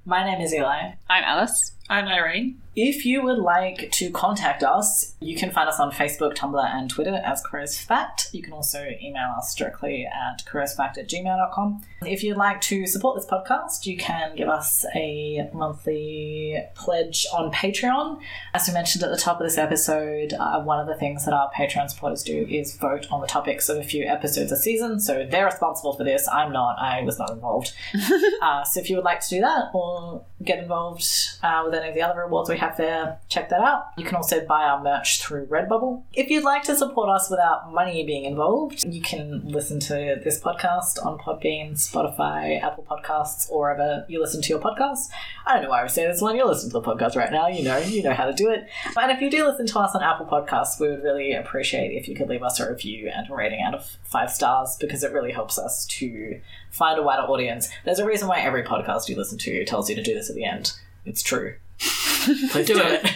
My 0.04 0.24
name 0.24 0.40
is 0.40 0.54
Eli. 0.54 0.92
I'm 1.10 1.24
Alice. 1.24 1.72
I'm 1.90 2.06
Irene. 2.06 2.60
If 2.80 3.04
you 3.04 3.22
would 3.22 3.38
like 3.38 3.90
to 3.92 4.10
contact 4.10 4.62
us, 4.62 5.16
you 5.18 5.36
can 5.36 5.50
find 5.50 5.68
us 5.68 5.80
on 5.80 5.90
Facebook, 5.90 6.34
Tumblr, 6.36 6.64
and 6.64 6.88
Twitter 6.88 7.20
as 7.24 7.42
QueerAsFact. 7.42 8.32
You 8.32 8.40
can 8.40 8.52
also 8.52 8.86
email 9.02 9.34
us 9.36 9.52
directly 9.52 10.06
at 10.06 10.44
queerasfact 10.44 10.96
at 10.96 11.08
gmail.com. 11.08 11.82
If 12.02 12.22
you'd 12.22 12.36
like 12.36 12.60
to 12.62 12.86
support 12.86 13.16
this 13.16 13.26
podcast, 13.26 13.84
you 13.84 13.96
can 13.96 14.36
give 14.36 14.48
us 14.48 14.86
a 14.94 15.50
monthly 15.52 16.62
pledge 16.76 17.26
on 17.34 17.50
Patreon. 17.50 18.20
As 18.54 18.68
we 18.68 18.74
mentioned 18.74 19.02
at 19.02 19.10
the 19.10 19.16
top 19.16 19.40
of 19.40 19.46
this 19.46 19.58
episode, 19.58 20.34
uh, 20.34 20.60
one 20.60 20.78
of 20.78 20.86
the 20.86 20.94
things 20.94 21.24
that 21.24 21.34
our 21.34 21.50
Patreon 21.50 21.90
supporters 21.90 22.22
do 22.22 22.46
is 22.48 22.76
vote 22.76 23.08
on 23.10 23.20
the 23.20 23.26
topics 23.26 23.68
of 23.68 23.78
a 23.78 23.82
few 23.82 24.04
episodes 24.04 24.52
a 24.52 24.56
season. 24.56 25.00
So 25.00 25.26
they're 25.28 25.46
responsible 25.46 25.94
for 25.94 26.04
this. 26.04 26.28
I'm 26.28 26.52
not. 26.52 26.78
I 26.78 27.02
was 27.02 27.18
not 27.18 27.30
involved. 27.30 27.72
Uh, 28.40 28.62
so 28.62 28.78
if 28.78 28.88
you 28.88 28.96
would 28.96 29.04
like 29.04 29.20
to 29.20 29.28
do 29.28 29.40
that 29.40 29.70
or 29.74 30.24
get 30.44 30.58
involved 30.58 31.04
uh, 31.42 31.62
with 31.64 31.74
any 31.78 31.88
of 31.88 31.94
the 31.94 32.02
other 32.02 32.20
rewards 32.20 32.50
we 32.50 32.58
have 32.58 32.76
there, 32.76 33.18
check 33.28 33.48
that 33.50 33.60
out. 33.60 33.86
You 33.96 34.04
can 34.04 34.16
also 34.16 34.44
buy 34.44 34.64
our 34.64 34.82
merch 34.82 35.22
through 35.22 35.46
Redbubble. 35.46 36.02
If 36.12 36.30
you'd 36.30 36.44
like 36.44 36.62
to 36.64 36.76
support 36.76 37.08
us 37.08 37.30
without 37.30 37.72
money 37.72 38.04
being 38.04 38.24
involved, 38.24 38.84
you 38.84 39.00
can 39.00 39.48
listen 39.48 39.80
to 39.80 40.20
this 40.22 40.40
podcast 40.40 41.04
on 41.04 41.18
Podbean, 41.18 41.72
Spotify, 41.72 42.62
Apple 42.62 42.84
Podcasts, 42.88 43.50
or 43.50 43.60
wherever 43.60 44.04
you 44.08 44.20
listen 44.20 44.42
to 44.42 44.48
your 44.48 44.60
podcasts. 44.60 45.08
I 45.46 45.54
don't 45.54 45.64
know 45.64 45.70
why 45.70 45.82
I 45.82 45.86
say 45.86 46.06
this 46.06 46.20
one. 46.20 46.36
You're 46.36 46.46
listening 46.46 46.72
to 46.72 46.80
the 46.80 46.82
podcast 46.82 47.16
right 47.16 47.30
now. 47.30 47.48
You 47.48 47.64
know, 47.64 47.78
you 47.78 48.02
know 48.02 48.14
how 48.14 48.26
to 48.26 48.32
do 48.32 48.50
it. 48.50 48.68
And 48.96 49.10
if 49.10 49.20
you 49.20 49.30
do 49.30 49.46
listen 49.46 49.66
to 49.66 49.78
us 49.78 49.94
on 49.94 50.02
Apple 50.02 50.26
Podcasts, 50.26 50.80
we 50.80 50.88
would 50.88 51.02
really 51.02 51.32
appreciate 51.32 51.92
if 51.92 52.08
you 52.08 52.14
could 52.14 52.28
leave 52.28 52.42
us 52.42 52.60
a 52.60 52.68
review 52.68 53.10
and 53.14 53.28
a 53.30 53.34
rating 53.34 53.62
out 53.62 53.74
of 53.74 53.96
five 54.04 54.30
stars 54.30 54.76
because 54.80 55.02
it 55.02 55.12
really 55.12 55.32
helps 55.32 55.58
us 55.58 55.86
to 55.86 56.40
find 56.70 56.98
a 56.98 57.02
wider 57.02 57.22
audience. 57.22 57.68
There's 57.84 57.98
a 57.98 58.06
reason 58.06 58.28
why 58.28 58.40
every 58.40 58.62
podcast 58.62 59.08
you 59.08 59.16
listen 59.16 59.38
to 59.38 59.64
tells 59.64 59.88
you 59.88 59.96
to 59.96 60.02
do 60.02 60.14
this 60.14 60.30
at 60.30 60.36
the 60.36 60.44
end. 60.44 60.72
It's 61.04 61.22
true. 61.22 61.54
Please 61.78 62.66
do, 62.66 62.78
it. 62.78 63.10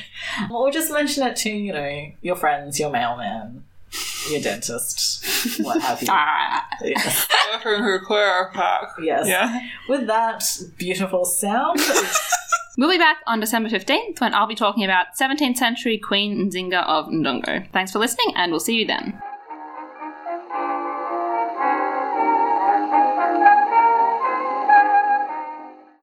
Or 0.51 0.71
just 0.71 0.93
mention 0.93 1.27
it 1.27 1.37
to, 1.37 1.51
you 1.51 1.73
know, 1.73 2.13
your 2.23 2.37
friends, 2.37 2.79
your 2.81 2.91
mailman, 2.91 3.65
your 4.31 4.41
dentist, 4.41 5.25
what 5.63 5.83
have 5.83 6.01
you. 6.01 6.09
Ah. 6.11 6.67
Yes. 6.83 7.29
Her 7.63 7.99
clear 8.05 8.51
pack. 8.55 8.89
yes. 9.03 9.27
Yeah. 9.29 9.69
With 9.89 10.07
that 10.07 10.45
beautiful 10.79 11.25
sound, 11.25 11.81
We'll 12.79 12.91
be 12.91 12.97
back 12.97 13.19
on 13.27 13.39
December 13.39 13.69
15th 13.69 14.21
when 14.23 14.35
I'll 14.35 14.47
be 14.47 14.55
talking 14.55 14.83
about 14.83 15.09
17th 15.21 15.59
century 15.59 15.99
Queen 15.99 16.51
Nzinga 16.51 16.83
of 16.87 17.07
Ndongo. 17.09 17.71
Thanks 17.71 17.93
for 17.93 17.99
listening, 17.99 18.33
and 18.35 18.51
we'll 18.51 18.61
see 18.61 18.77
you 18.79 18.87
then. 18.87 19.21